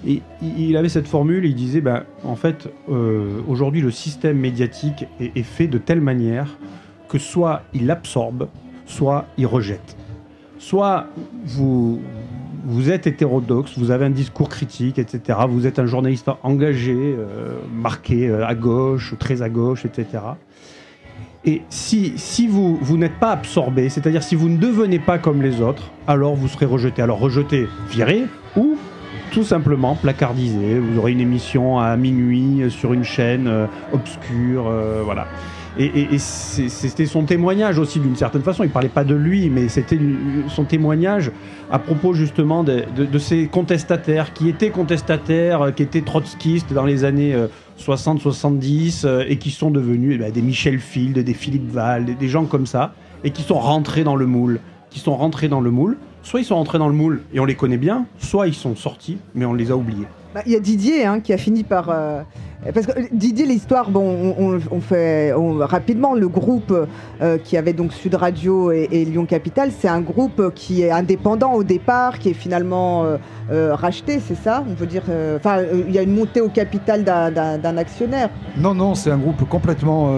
Et 0.07 0.21
il 0.41 0.77
avait 0.77 0.89
cette 0.89 1.07
formule, 1.07 1.45
il 1.45 1.53
disait, 1.53 1.81
ben, 1.81 2.03
en 2.23 2.35
fait, 2.35 2.67
aujourd'hui, 3.47 3.81
le 3.81 3.91
système 3.91 4.39
médiatique 4.39 5.05
est 5.19 5.43
fait 5.43 5.67
de 5.67 5.77
telle 5.77 6.01
manière 6.01 6.57
que 7.07 7.19
soit 7.19 7.61
il 7.73 7.91
absorbe, 7.91 8.47
soit 8.85 9.25
il 9.37 9.47
rejette. 9.47 9.95
Soit 10.57 11.07
vous, 11.45 12.01
vous 12.65 12.89
êtes 12.89 13.05
hétérodoxe, 13.05 13.77
vous 13.77 13.91
avez 13.91 14.05
un 14.05 14.09
discours 14.09 14.49
critique, 14.49 14.97
etc. 14.97 15.39
Vous 15.47 15.67
êtes 15.67 15.77
un 15.77 15.85
journaliste 15.85 16.29
engagé, 16.41 16.95
euh, 16.95 17.59
marqué 17.71 18.27
euh, 18.27 18.45
à 18.45 18.55
gauche, 18.55 19.13
très 19.19 19.43
à 19.43 19.49
gauche, 19.49 19.85
etc. 19.85 20.23
Et 21.45 21.61
si, 21.69 22.13
si 22.17 22.47
vous, 22.47 22.77
vous 22.81 22.97
n'êtes 22.97 23.19
pas 23.19 23.31
absorbé, 23.31 23.89
c'est-à-dire 23.89 24.23
si 24.23 24.33
vous 24.33 24.49
ne 24.49 24.57
devenez 24.57 24.97
pas 24.97 25.19
comme 25.19 25.43
les 25.43 25.61
autres, 25.61 25.91
alors 26.07 26.35
vous 26.35 26.47
serez 26.47 26.65
rejeté. 26.65 27.03
Alors 27.03 27.19
rejeté, 27.19 27.67
viré, 27.91 28.23
ou 28.55 28.77
tout 29.31 29.43
simplement 29.43 29.95
placardisé. 29.95 30.79
Vous 30.79 30.97
aurez 30.97 31.11
une 31.11 31.21
émission 31.21 31.79
à 31.79 31.95
minuit 31.97 32.63
euh, 32.63 32.69
sur 32.71 32.93
une 32.93 33.03
chaîne 33.03 33.67
obscure, 33.93 34.71
voilà. 35.03 35.27
Et, 35.77 36.17
c'était 36.17 37.05
son 37.05 37.23
témoignage 37.23 37.79
aussi 37.79 37.99
d'une 37.99 38.15
certaine 38.15 38.41
façon. 38.41 38.63
Il 38.63 38.69
parlait 38.69 38.87
pas 38.87 39.03
de 39.03 39.15
lui, 39.15 39.49
mais 39.49 39.67
c'était 39.67 39.99
son 40.47 40.63
témoignage 40.63 41.31
à 41.69 41.79
propos 41.79 42.13
justement 42.13 42.63
de, 42.63 43.17
ces 43.17 43.47
contestataires 43.47 44.33
qui 44.33 44.49
étaient 44.49 44.69
contestataires, 44.69 45.61
euh, 45.63 45.71
qui 45.71 45.83
étaient 45.83 46.01
trotskistes 46.01 46.73
dans 46.73 46.85
les 46.85 47.03
années 47.03 47.33
euh, 47.33 47.47
60-70 47.79 49.05
euh, 49.05 49.25
et 49.27 49.37
qui 49.37 49.51
sont 49.51 49.71
devenus 49.71 50.13
eh 50.15 50.17
ben, 50.17 50.31
des 50.31 50.41
Michel 50.41 50.79
Field, 50.79 51.17
des 51.17 51.33
Philippe 51.33 51.69
Val, 51.71 52.05
des, 52.05 52.13
des 52.13 52.27
gens 52.27 52.45
comme 52.45 52.65
ça, 52.65 52.93
et 53.23 53.31
qui 53.31 53.41
sont 53.41 53.59
rentrés 53.59 54.03
dans 54.03 54.15
le 54.15 54.25
moule. 54.25 54.59
Qui 54.89 54.99
sont 54.99 55.15
rentrés 55.15 55.47
dans 55.47 55.61
le 55.61 55.71
moule. 55.71 55.97
Soit 56.23 56.41
ils 56.41 56.45
sont 56.45 56.55
rentrés 56.55 56.77
dans 56.77 56.87
le 56.87 56.93
moule 56.93 57.21
et 57.33 57.39
on 57.39 57.45
les 57.45 57.55
connaît 57.55 57.77
bien, 57.77 58.05
soit 58.17 58.47
ils 58.47 58.53
sont 58.53 58.75
sortis, 58.75 59.17
mais 59.33 59.45
on 59.45 59.53
les 59.53 59.71
a 59.71 59.77
oubliés. 59.77 60.07
Bah, 60.35 60.41
Il 60.45 60.51
y 60.51 60.55
a 60.57 60.59
Didier 60.59 61.05
hein, 61.05 61.21
qui 61.21 61.31
a 61.31 61.37
fini 61.37 61.63
par. 61.63 61.89
euh, 61.89 62.21
parce 62.73 62.85
que 62.87 62.91
euh, 62.99 63.03
Didier, 63.13 63.45
l'histoire, 63.45 63.89
bon, 63.89 64.35
on, 64.69 64.81
fait 64.81 65.31
on- 65.33 65.57
rapidement 65.65 66.13
le 66.13 66.27
groupe 66.27 66.73
euh, 67.21 67.37
qui 67.41 67.55
avait 67.55 67.71
donc 67.71 67.93
Sud 67.93 68.15
Radio 68.15 68.69
et, 68.73 68.89
et 68.91 69.05
Lyon 69.05 69.25
Capital, 69.25 69.69
c'est 69.79 69.87
un 69.87 70.01
groupe 70.01 70.51
qui 70.53 70.81
est 70.81 70.91
indépendant 70.91 71.53
au 71.53 71.63
départ, 71.63 72.19
qui 72.19 72.31
est 72.31 72.33
finalement 72.33 73.05
euh, 73.49 73.73
racheté, 73.75 74.19
c'est 74.19 74.35
ça? 74.35 74.61
On 74.69 74.73
peut 74.75 74.87
dire. 74.87 75.03
Enfin, 75.37 75.59
il 75.87 75.93
y 75.95 75.97
a 75.99 76.01
une 76.01 76.13
montée 76.13 76.41
au 76.41 76.49
capital 76.49 77.05
d'un- 77.05 77.77
actionnaire. 77.77 78.29
Non, 78.57 78.73
non, 78.73 78.93
c'est 78.93 79.11
un 79.11 79.17
groupe 79.17 79.47
complètement 79.47 80.09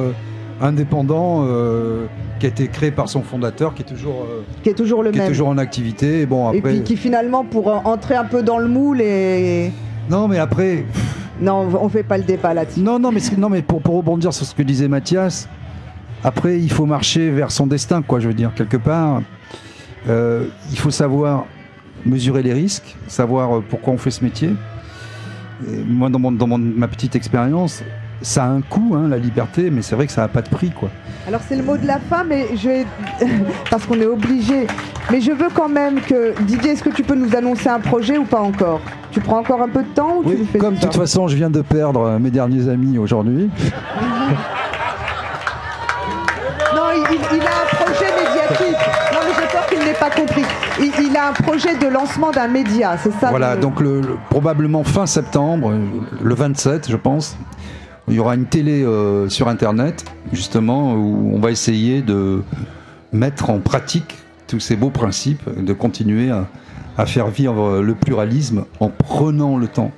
indépendant 0.60 1.45
euh, 1.45 2.06
qui 2.39 2.48
a 2.48 2.49
été 2.49 2.68
créé 2.68 2.89
par 2.89 3.07
son 3.10 3.22
fondateur, 3.22 3.76
qui 3.76 3.84
est 3.84 3.85
toujours, 3.85 4.23
euh, 4.27 4.41
qui 4.64 4.69
est 4.69 4.73
toujours 4.73 5.03
le 5.03 5.11
qui 5.11 5.18
est 5.19 5.22
même. 5.22 5.30
toujours 5.30 5.49
en 5.49 5.57
activité. 5.60 6.22
Et 6.22 6.26
bon, 6.26 6.52
Et 6.52 6.57
après, 6.57 6.72
puis 6.72 6.84
qui 6.84 6.98
finalement, 6.98 7.44
pour 7.45 7.68
entrer 7.85 8.15
un 8.15 8.26
peu 8.26 8.41
dans 8.41 8.57
le 8.57 8.68
moule 8.68 9.02
et. 9.02 9.72
Non, 10.10 10.28
mais 10.28 10.38
après, 10.40 10.86
Non, 11.40 11.68
on 11.82 11.90
fait 11.90 12.04
pas 12.04 12.18
le 12.18 12.24
débat 12.24 12.54
là-dessus. 12.54 12.80
non, 12.80 12.98
non, 13.00 13.12
mais 13.12 13.20
non, 13.38 13.50
mais 13.50 13.62
pour, 13.62 13.82
pour 13.82 13.96
rebondir 13.98 14.34
sur 14.34 14.46
ce 14.46 14.56
que 14.56 14.64
disait 14.64 14.88
Mathias, 14.88 15.48
après, 16.24 16.60
il 16.60 16.72
faut 16.72 16.86
marcher 16.86 17.30
vers 17.30 17.52
son 17.52 17.68
destin, 17.68 18.02
quoi. 18.02 18.20
Je 18.20 18.28
veux 18.28 18.34
dire, 18.34 18.52
quelque 18.56 18.78
part, 18.78 19.22
euh, 20.10 20.46
il 20.72 20.80
faut 20.80 20.90
savoir 20.92 21.46
mesurer 22.06 22.42
les 22.42 22.54
risques, 22.54 22.96
savoir 23.08 23.58
euh, 23.58 23.64
pourquoi 23.70 23.94
on 23.94 23.98
fait 23.98 24.12
ce 24.12 24.24
métier. 24.24 24.50
Et 25.72 25.84
moi, 25.88 26.10
dans, 26.10 26.20
mon, 26.20 26.32
dans 26.32 26.48
mon- 26.48 26.58
ma 26.58 26.88
petite 26.88 27.16
expérience, 27.16 27.84
ça 28.22 28.44
a 28.45 28.48
un 28.48 28.61
coût, 28.61 28.95
hein, 28.95 29.07
la 29.10 29.18
liberté, 29.18 29.69
mais 29.69 29.81
c'est 29.81 29.95
vrai 29.95 30.07
que 30.07 30.11
ça 30.14 30.22
n'a 30.22 30.27
pas 30.27 30.41
de 30.41 30.49
prix, 30.49 30.72
quoi. 30.72 30.89
Alors 31.27 31.41
c'est 31.48 31.56
le 31.56 31.64
mot 31.64 31.77
de 31.77 31.85
la 31.85 31.99
fin, 31.99 32.23
mais 32.23 32.48
je 32.56 32.68
vais... 32.69 32.85
parce 33.69 33.85
qu'on 33.85 33.99
est 33.99 34.06
obligé. 34.06 34.65
Mais 35.11 35.22
je 35.22 35.31
veux 35.31 35.49
quand 35.53 35.69
même 35.69 35.99
que 36.02 36.34
Didier, 36.44 36.72
est-ce 36.72 36.84
que 36.84 36.89
tu 36.89 37.03
peux 37.03 37.15
nous 37.15 37.35
annoncer 37.35 37.69
un 37.69 37.80
projet 37.80 38.18
ou 38.18 38.23
pas 38.23 38.39
encore? 38.39 38.81
Tu 39.11 39.19
prends 39.19 39.39
encore 39.39 39.61
un 39.61 39.69
peu 39.69 39.84
de 39.84 39.88
temps 39.89 40.18
ou 40.19 40.23
tu 40.23 40.30
Oui, 40.38 40.48
fais 40.52 40.57
comme 40.57 40.76
de 40.76 40.80
toute 40.80 40.95
façon, 40.95 41.27
je 41.27 41.35
viens 41.35 41.49
de 41.49 41.61
perdre 41.61 42.02
euh, 42.02 42.19
mes 42.19 42.30
derniers 42.31 42.69
amis 42.69 42.98
aujourd'hui. 42.98 43.49
Non, 46.76 46.84
il, 46.94 47.15
il- 47.15 47.38
il 47.38 47.41
a 47.41 47.45
un 47.45 47.76
projet 47.76 48.06
médiatique. 48.06 48.77
Non, 49.14 49.19
mais 49.26 49.34
j'ai 49.35 49.48
peur 49.52 49.65
qu'il 49.68 49.80
n'ait 49.80 49.94
pas 49.94 50.10
compris. 50.10 50.44
Il, 50.80 51.06
il 51.10 51.18
a 51.18 51.30
un 51.30 51.34
projet 51.34 51.76
de 51.76 51.88
lancement 51.88 52.31
d'un 52.31 52.48
média, 52.48 52.98
c'est 53.02 53.11
ça 53.14 53.30
Voilà, 53.30 53.56
le- 53.56 53.61
donc 53.61 53.80
le, 53.80 54.02
le- 54.02 54.18
probablement 54.30 54.84
fin 54.84 55.06
septembre, 55.06 55.73
le 56.22 56.35
27, 56.35 56.89
je 56.91 56.95
pense, 56.98 57.35
il 58.08 58.16
y 58.16 58.20
aura 58.20 58.36
une 58.36 58.46
télé 58.46 58.84
euh, 58.84 59.30
sur 59.30 59.48
Internet, 59.48 60.06
justement, 60.32 60.94
où 60.94 61.32
on 61.34 61.40
va 61.40 61.52
essayer 61.52 62.02
de 62.02 62.42
mettre 63.12 63.50
en 63.50 63.60
pratique 63.60 64.16
tous 64.48 64.60
ces 64.60 64.76
beaux 64.76 64.90
principes, 64.90 65.50
de 65.50 65.74
continuer 65.74 66.32
à, 66.32 66.48
faire 67.06 67.28
vivre 67.28 67.80
le 67.80 67.94
pluralisme 67.94 68.66
en 68.80 68.90
prenant 68.90 69.58
le 69.58 69.68
temps 69.68 69.92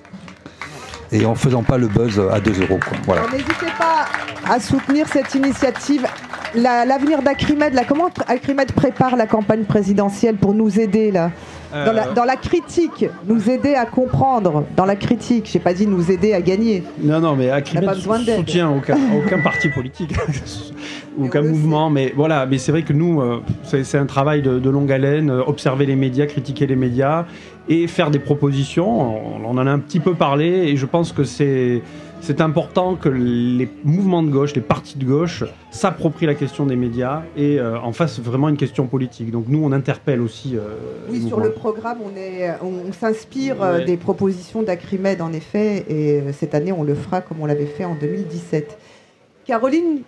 et 1.13 1.25
en 1.25 1.33
faisant 1.33 1.63
pas 1.63 1.77
le 1.77 1.87
buzz 1.87 2.21
à 2.31 2.41
2 2.41 2.63
euros. 2.63 2.79
N'hésitez 3.31 3.71
pas 3.77 4.05
à 4.45 4.59
soutenir 4.59 5.07
cette 5.07 5.33
initiative. 5.33 6.05
La- 6.55 6.85
L'avenir 6.85 7.21
d'Acrimed, 7.21 7.73
là, 7.73 7.83
comment 7.87 8.09
Acrimed 8.27 8.71
prépare 8.71 9.15
la 9.15 9.27
campagne 9.27 9.63
présidentielle 9.63 10.35
pour 10.35 10.53
nous 10.53 10.79
aider 10.79 11.11
là 11.11 11.31
dans, 11.71 11.91
la, 11.93 12.07
Euh, 12.07 12.13
dans 12.15 12.23
la 12.25 12.35
critique, 12.35 13.05
nous 13.27 13.49
aider 13.49 13.75
à 13.75 13.85
comprendre, 13.85 14.63
dans 14.75 14.85
la 14.85 14.95
critique, 14.95 15.47
j'ai 15.51 15.59
pas 15.59 15.73
dit 15.73 15.85
nous 15.85 16.09
aider 16.11 16.33
à 16.33 16.41
gagner. 16.41 16.83
Non, 17.01 17.19
non, 17.19 17.35
mais 17.35 17.51
Acrimed 17.51 17.85
pas 17.85 17.93
besoin 17.93 18.19
d'aide. 18.19 18.37
soutient 18.39 18.69
aucun, 18.71 18.97
aucun 19.15 19.39
parti 19.41 19.69
politique, 19.69 20.15
aucun 21.21 21.41
mouvement, 21.43 21.89
mais 21.91 22.11
voilà, 22.15 22.45
mais 22.47 22.57
c'est 22.57 22.71
vrai 22.71 22.81
que 22.81 22.93
nous, 22.93 23.21
euh, 23.21 23.41
c'est 23.63 23.97
un 23.97 24.05
travail 24.07 24.41
de, 24.41 24.57
de 24.59 24.69
longue 24.71 24.91
haleine, 24.91 25.29
euh, 25.29 25.43
observer 25.45 25.85
les 25.85 25.95
médias, 25.95 26.25
critiquer 26.25 26.65
les 26.65 26.75
médias 26.75 27.25
et 27.67 27.85
faire 27.87 28.09
des 28.09 28.19
propositions. 28.19 28.89
On, 28.89 29.45
on 29.45 29.57
en 29.57 29.67
a 29.67 29.71
un 29.71 29.79
petit 29.79 29.99
peu 29.99 30.15
parlé 30.15 30.47
et 30.47 30.75
je 30.77 30.85
pense 30.87 31.11
que 31.11 31.23
c'est 31.23 31.83
c'est 32.21 32.41
important 32.41 32.95
que 32.95 33.09
les 33.09 33.69
mouvements 33.83 34.21
de 34.23 34.29
gauche, 34.29 34.53
les 34.55 34.61
partis 34.61 34.97
de 34.97 35.05
gauche 35.05 35.43
s'approprient 35.71 36.25
la 36.27 36.35
question 36.35 36.65
des 36.65 36.75
médias 36.75 37.23
et 37.35 37.59
euh, 37.59 37.79
en 37.79 37.91
fassent 37.91 38.19
vraiment 38.19 38.49
une 38.49 38.57
question 38.57 38.87
politique. 38.87 39.31
Donc 39.31 39.45
nous, 39.47 39.63
on 39.63 39.71
interpelle 39.71 40.21
aussi. 40.21 40.55
euh, 40.55 40.75
Oui, 41.09 41.27
sur 41.27 41.39
le 41.39 41.51
programme, 41.51 41.99
on, 42.03 42.15
est, 42.17 42.51
on, 42.61 42.89
on 42.89 42.93
s'inspire 42.93 43.61
euh, 43.63 43.77
Ouais. 43.79 43.85
des 43.85 43.97
propositions 43.97 44.61
d'Acrimed, 44.63 45.21
en 45.21 45.31
effet, 45.33 45.85
et 45.89 46.21
cette 46.33 46.53
année, 46.55 46.71
on 46.71 46.83
le 46.83 46.95
fera 46.95 47.21
comme 47.21 47.37
on 47.41 47.45
l'avait 47.45 47.65
fait 47.65 47.85
en 47.85 47.95
2017. 47.95 48.77
Caroline, 49.45 50.01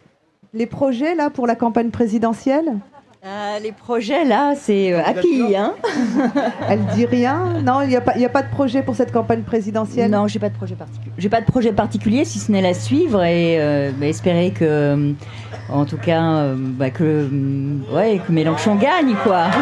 les 0.53 0.65
projets 0.65 1.15
là 1.15 1.29
pour 1.29 1.47
la 1.47 1.55
campagne 1.55 1.89
présidentielle? 1.89 2.73
Euh, 3.23 3.60
les 3.60 3.72
projets, 3.72 4.26
là, 4.26 4.53
c'est 4.60 4.91
euh, 4.93 4.99
happy, 5.06 5.56
hein 5.56 5.73
Elle 6.69 6.84
dit 6.95 7.06
rien? 7.06 7.61
Non, 7.64 7.81
il 7.81 7.89
n'y 7.89 7.95
a, 7.95 8.02
pas- 8.02 8.14
il 8.15 8.22
y 8.22 8.26
a 8.26 8.30
pas 8.30 8.41
de 8.41 8.49
projet 8.49 8.81
pour 8.81 8.95
cette 8.95 9.11
campagne 9.11 9.43
présidentielle? 9.43 10.10
Non, 10.10 10.27
j'ai 10.27 10.39
pas 10.39 10.49
de 10.49 10.56
projet 10.56 10.73
particulier. 10.73 11.11
J'ai 11.19 11.30
pas 11.30 11.39
de 11.41 11.45
projet 11.45 11.72
particulier, 11.72 12.26
si 12.26 12.39
ce 12.39 12.52
n'est 12.52 12.64
la 12.64 12.73
suivre 12.73 13.23
et 13.23 13.57
euh, 13.60 13.91
bah, 13.95 14.07
espérer 14.07 14.49
que, 14.49 14.65
euh, 14.65 15.11
en 15.72 15.85
tout 15.85 15.98
cas, 15.98 16.19
euh, 16.23 16.56
bah, 16.57 16.89
que, 16.89 17.03
euh, 17.03 17.27
ouais, 17.95 18.19
que 18.26 18.31
Mélenchon 18.31 18.73
gagne, 18.76 19.14
quoi. 19.23 19.45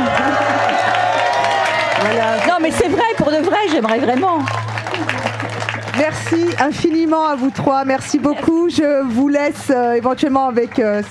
Non, 2.47 2.55
mais 2.61 2.71
c'est 2.71 2.87
vrai, 2.87 3.03
pour 3.17 3.27
de 3.27 3.37
vrai, 3.45 3.57
j'aimerais 3.71 3.99
vraiment. 3.99 4.39
Merci 5.99 6.45
infiniment 6.61 7.27
à 7.27 7.35
vous 7.35 7.49
trois. 7.49 7.83
Merci 7.83 8.19
beaucoup. 8.19 8.69
Je 8.69 9.03
vous 9.03 9.27
laisse 9.27 9.69
euh, 9.69 9.95
éventuellement 9.95 10.47
avec 10.47 10.79
euh, 10.79 11.01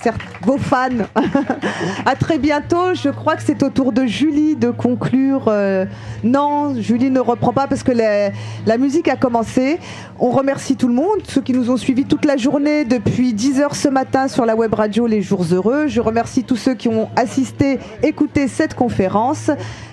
vos 0.40 0.56
fans. 0.56 0.89
à 2.06 2.16
très 2.16 2.39
bientôt. 2.39 2.94
Je 2.94 3.10
crois 3.10 3.36
que 3.36 3.43
c'est 3.43 3.62
au 3.62 3.69
tour 3.69 3.93
de 3.93 4.06
Julie 4.06 4.56
de 4.56 4.70
conclure. 4.70 5.44
Euh, 5.48 5.85
non, 6.24 6.74
Julie 6.81 7.10
ne 7.10 7.20
reprend 7.20 7.52
pas 7.52 7.66
parce 7.66 7.82
que 7.82 7.93
la 7.93 8.78
musique 8.78 9.09
a 9.09 9.16
commencé. 9.16 9.78
On 10.19 10.31
remercie 10.31 10.74
tout 10.74 10.89
le 10.89 10.94
monde, 10.94 11.19
ceux 11.28 11.43
qui 11.43 11.52
nous 11.52 11.70
ont 11.70 11.77
suivis 11.77 12.06
toute 12.06 12.24
la 12.24 12.39
journée 12.39 12.86
depuis 12.86 13.35
10h 13.35 13.74
ce 13.74 13.89
matin 13.89 14.27
sur 14.27 14.47
la 14.47 14.56
web 14.56 14.73
radio 14.73 15.06
Les 15.06 15.20
Jours 15.20 15.44
Heureux. 15.52 15.89
Je 15.89 16.01
remercie 16.01 16.44
tous 16.44 16.56
ceux 16.56 16.74
qui 16.74 16.89
ont 16.89 17.10
assisté, 17.15 17.78
écouté 18.02 18.48
cette 18.48 18.74
conférence. 18.74 19.51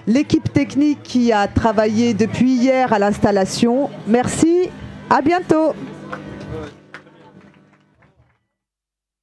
L'équipe 0.07 0.53
technique 0.53 1.03
qui 1.03 1.34
a 1.34 1.47
travaillé 1.47 2.13
depuis 2.13 2.53
hier 2.53 2.93
à 2.93 2.99
l'installation. 2.99 3.89
Merci. 4.07 4.69
À 5.10 5.22
bientôt 5.22 5.76